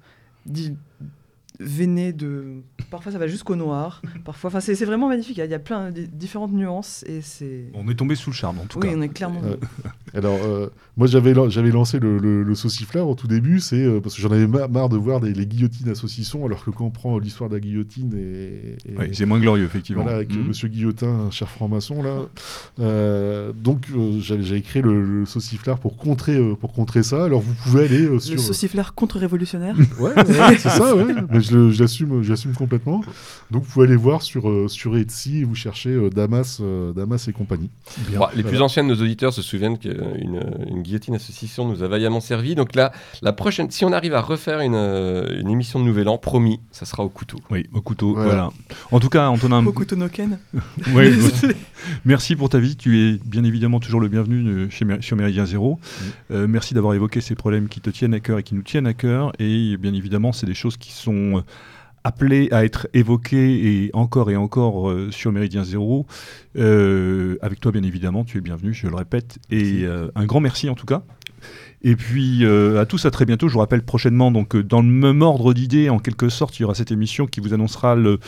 veiné 1.63 2.13
de. 2.13 2.63
Parfois 2.91 3.13
ça 3.13 3.19
va 3.19 3.27
jusqu'au 3.27 3.57
noir. 3.57 4.03
Parfois, 4.25 4.49
enfin 4.49 4.61
c'est 4.61 4.75
c'est 4.75 4.85
vraiment 4.85 5.09
magnifique. 5.09 5.37
Il 5.37 5.41
y 5.41 5.43
a- 5.43 5.47
il 5.47 5.51
y 5.51 5.55
a 5.55 5.59
plein 5.59 5.91
de 5.91 6.03
différentes 6.03 6.53
nuances 6.53 7.05
et 7.07 7.21
c'est. 7.23 7.67
On 7.75 7.89
est 7.89 7.95
tombé 7.95 8.15
sous 8.15 8.31
le 8.31 8.35
charme 8.37 8.59
en 8.59 8.67
tout 8.67 8.79
Oui, 8.81 8.89
cas. 8.89 8.95
on 8.97 9.03
est 9.03 9.09
clairement. 9.09 9.41
Ouais. 9.41 9.57
Alors, 10.15 10.39
euh, 10.45 10.69
moi, 10.99 11.07
j'avais 11.07 11.33
lan- 11.33 11.49
j'avais 11.49 11.71
lancé 11.71 11.99
le, 11.99 12.19
le, 12.19 12.43
le 12.43 12.55
sauciflard 12.55 13.09
au 13.09 13.15
tout 13.15 13.27
début, 13.29 13.61
c'est 13.61 13.83
euh, 13.83 14.01
parce 14.01 14.15
que 14.15 14.21
j'en 14.21 14.31
avais 14.31 14.47
ma- 14.47 14.69
marre 14.69 14.91
de 14.91 14.99
voir 14.99 15.21
des, 15.21 15.33
les 15.33 15.47
guillotines 15.47 15.89
à 15.89 15.95
saucisson, 15.95 16.45
alors 16.45 16.63
que 16.65 16.71
quand 16.71 16.85
on 16.85 16.91
prend 16.91 17.19
l'histoire 17.19 17.49
de 17.49 17.55
la 17.55 17.61
guillotine 17.61 18.13
et. 18.15 18.77
et- 18.91 18.99
Oui, 18.99 19.07
c'est 19.13 19.25
moins 19.25 19.39
glorieux, 19.41 19.65
effectivement. 19.65 20.03
Voilà, 20.03 20.17
avec 20.19 20.35
Mhm. 20.37 20.49
Monsieur 20.49 20.69
Guillotin, 20.69 21.31
cher 21.31 21.49
franc-maçon 21.49 22.03
là. 22.03 22.17
Euh, 22.81 23.53
donc 23.53 23.87
euh, 23.97 24.19
j'avais 24.21 24.61
créé 24.63 24.83
le, 24.83 25.03
le 25.21 25.27
sauciflard 25.27 25.79
pour 25.79 25.97
contrer 25.97 26.37
euh, 26.37 26.55
pour 26.55 26.73
contrer 26.73 27.03
ça. 27.03 27.25
Alors 27.25 27.41
vous 27.41 27.55
pouvez 27.65 27.85
aller 27.85 28.03
euh, 28.05 28.13
Le 28.15 28.19
sur. 28.21 28.41
sauciflard 28.41 28.95
contre-révolutionnaire. 28.95 29.77
Ouais, 29.99 30.15
ouais, 30.15 30.57
c'est 30.59 30.69
ça, 30.69 30.95
ouais. 30.97 31.15
Mais 31.31 31.41
je 31.41 31.52
l'assume, 31.57 32.23
j'assume 32.23 32.55
complètement. 32.55 33.03
Donc 33.51 33.65
vous 33.65 33.71
pouvez 33.71 33.87
aller 33.87 33.97
voir 33.97 34.23
sur 34.23 34.49
euh, 34.49 34.69
sur 34.69 34.97
Etsy 34.97 35.39
et 35.41 35.45
vous 35.45 35.55
cherchez 35.55 35.91
euh, 35.91 36.11
Damas, 36.11 36.59
euh, 36.61 36.93
Damas 36.93 37.29
et 37.29 37.33
compagnie. 37.33 37.71
Bien. 38.09 38.19
Bon, 38.21 38.27
les 38.35 38.43
plus 38.43 38.61
anciens 38.61 38.83
de 38.85 38.89
nos 38.89 39.01
auditeurs 39.01 39.33
se 39.33 39.43
souviennent 39.43 39.79
qu'une 39.79 40.41
une 40.69 40.83
guillotine 40.83 41.19
saucisson 41.19 41.69
nous 41.69 41.83
a 41.83 41.89
vaillamment 41.89 42.21
servi. 42.21 42.55
Donc 42.55 42.75
là, 42.75 42.93
la 43.23 43.33
prochaine, 43.33 43.71
si 43.71 43.85
on 43.85 43.93
arrive 43.93 44.15
à 44.15 44.21
refaire 44.21 44.61
une, 44.61 44.75
une 44.75 45.49
émission 45.49 45.79
de 45.81 45.85
Nouvel 45.85 46.09
An, 46.09 46.19
promis, 46.19 46.61
ça 46.71 46.87
sera 46.87 47.05
au 47.05 47.09
couteau. 47.09 47.39
Oui, 47.51 47.67
au 47.73 47.81
couteau. 47.81 48.15
Voilà. 48.15 48.29
Voilà. 48.29 48.51
En 48.91 49.01
tout 49.01 49.09
cas, 49.09 49.29
Antonin, 49.29 49.63
Beaucoup 49.63 49.85
Tonoken. 49.85 50.39
ouais, 50.95 51.11
ouais. 51.13 51.57
merci 52.05 52.37
pour 52.37 52.49
ta 52.49 52.59
visite. 52.59 52.79
Tu 52.79 52.99
es 53.01 53.19
bien 53.25 53.45
évidemment 53.45 53.81
toujours 53.81 54.01
le 54.01 54.09
bienvenu 54.09 54.71
chez, 54.71 54.85
Mér- 54.85 55.03
sur 55.03 55.17
Méridien 55.17 55.47
Zéro. 55.47 55.79
Euh, 56.31 56.47
merci 56.49 56.75
d'avoir 56.75 56.95
évoqué 56.95 57.21
ces 57.21 57.35
problèmes 57.35 57.69
qui 57.69 57.81
te 57.81 57.91
tiennent 57.91 58.15
à 58.15 58.21
cœur 58.21 58.39
et 58.39 58.43
qui 58.43 58.55
nous 58.55 58.63
tiennent 58.63 58.87
à 58.87 58.95
cœur. 58.95 59.33
Et 59.39 59.77
bien 59.77 59.93
évidemment, 59.95 60.33
c'est 60.33 60.47
des 60.47 60.55
choses 60.55 60.77
qui 60.77 60.93
sont 60.93 61.42
euh, 61.43 61.53
appelées 62.05 62.49
à 62.51 62.65
être 62.65 62.89
évoquées 62.95 63.85
et 63.85 63.91
encore 63.93 64.29
et 64.31 64.37
encore 64.37 64.91
euh, 64.91 65.11
sur 65.13 65.31
Méridien 65.31 65.63
Zéro. 65.63 66.07
Euh, 66.59 67.37
avec 67.43 67.61
toi, 67.61 67.71
bien 67.71 67.85
évidemment, 67.85 68.25
tu 68.25 68.39
es 68.39 68.41
bienvenu, 68.41 68.75
je 68.75 68.89
le 68.89 68.97
répète. 68.97 69.39
Et 69.51 69.83
euh, 69.85 70.09
un 70.17 70.25
grand 70.27 70.41
merci 70.41 70.69
en 70.69 70.75
tout 70.75 70.87
cas. 70.87 71.03
Et 71.85 71.95
puis 71.97 72.45
euh, 72.45 72.81
à 72.81 72.87
tous, 72.87 73.07
à 73.07 73.13
très 73.13 73.25
bientôt. 73.25 73.47
Je 73.49 73.53
vous 73.55 73.61
rappelle 73.61 73.83
prochainement, 73.85 74.33
donc 74.33 74.57
dans 74.57 74.83
le 74.83 74.89
même 74.89 75.23
ordre 75.23 75.53
d'idées, 75.55 75.91
en 75.91 76.01
quelque 76.01 76.29
sorte, 76.29 76.59
il 76.59 76.63
y 76.63 76.65
aura 76.65 76.75
cette 76.75 76.91
émission 76.91 77.27
qui 77.27 77.39
vous 77.39 77.55
annoncera 77.55 77.95
le, 77.95 78.19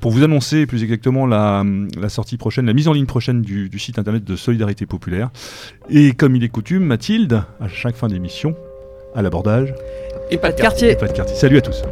pour 0.00 0.12
vous 0.12 0.22
annoncer 0.22 0.66
plus 0.66 0.82
exactement 0.84 1.26
la, 1.26 1.64
la 2.00 2.08
sortie 2.08 2.36
prochaine, 2.36 2.66
la 2.66 2.74
mise 2.74 2.86
en 2.86 2.92
ligne 2.92 3.06
prochaine 3.06 3.42
du, 3.42 3.68
du 3.68 3.78
site 3.80 3.98
internet 3.98 4.22
de 4.22 4.36
Solidarité 4.36 4.86
Populaire. 4.86 5.30
Et 5.90 6.12
comme 6.12 6.36
il 6.36 6.44
est 6.44 6.48
coutume, 6.48 6.84
Mathilde, 6.84 7.42
à 7.60 7.66
chaque 7.68 7.96
fin 7.96 8.06
d'émission, 8.06 8.54
à 9.16 9.22
l'abordage, 9.22 9.74
Et 10.30 10.36
pas 10.38 10.52
de 10.52 10.60
Quartier. 10.60 10.92
et 10.92 10.96
pas 10.96 11.08
de 11.08 11.12
quartier. 11.12 11.34
Salut 11.36 11.58
à 11.58 11.60
tous. 11.60 11.82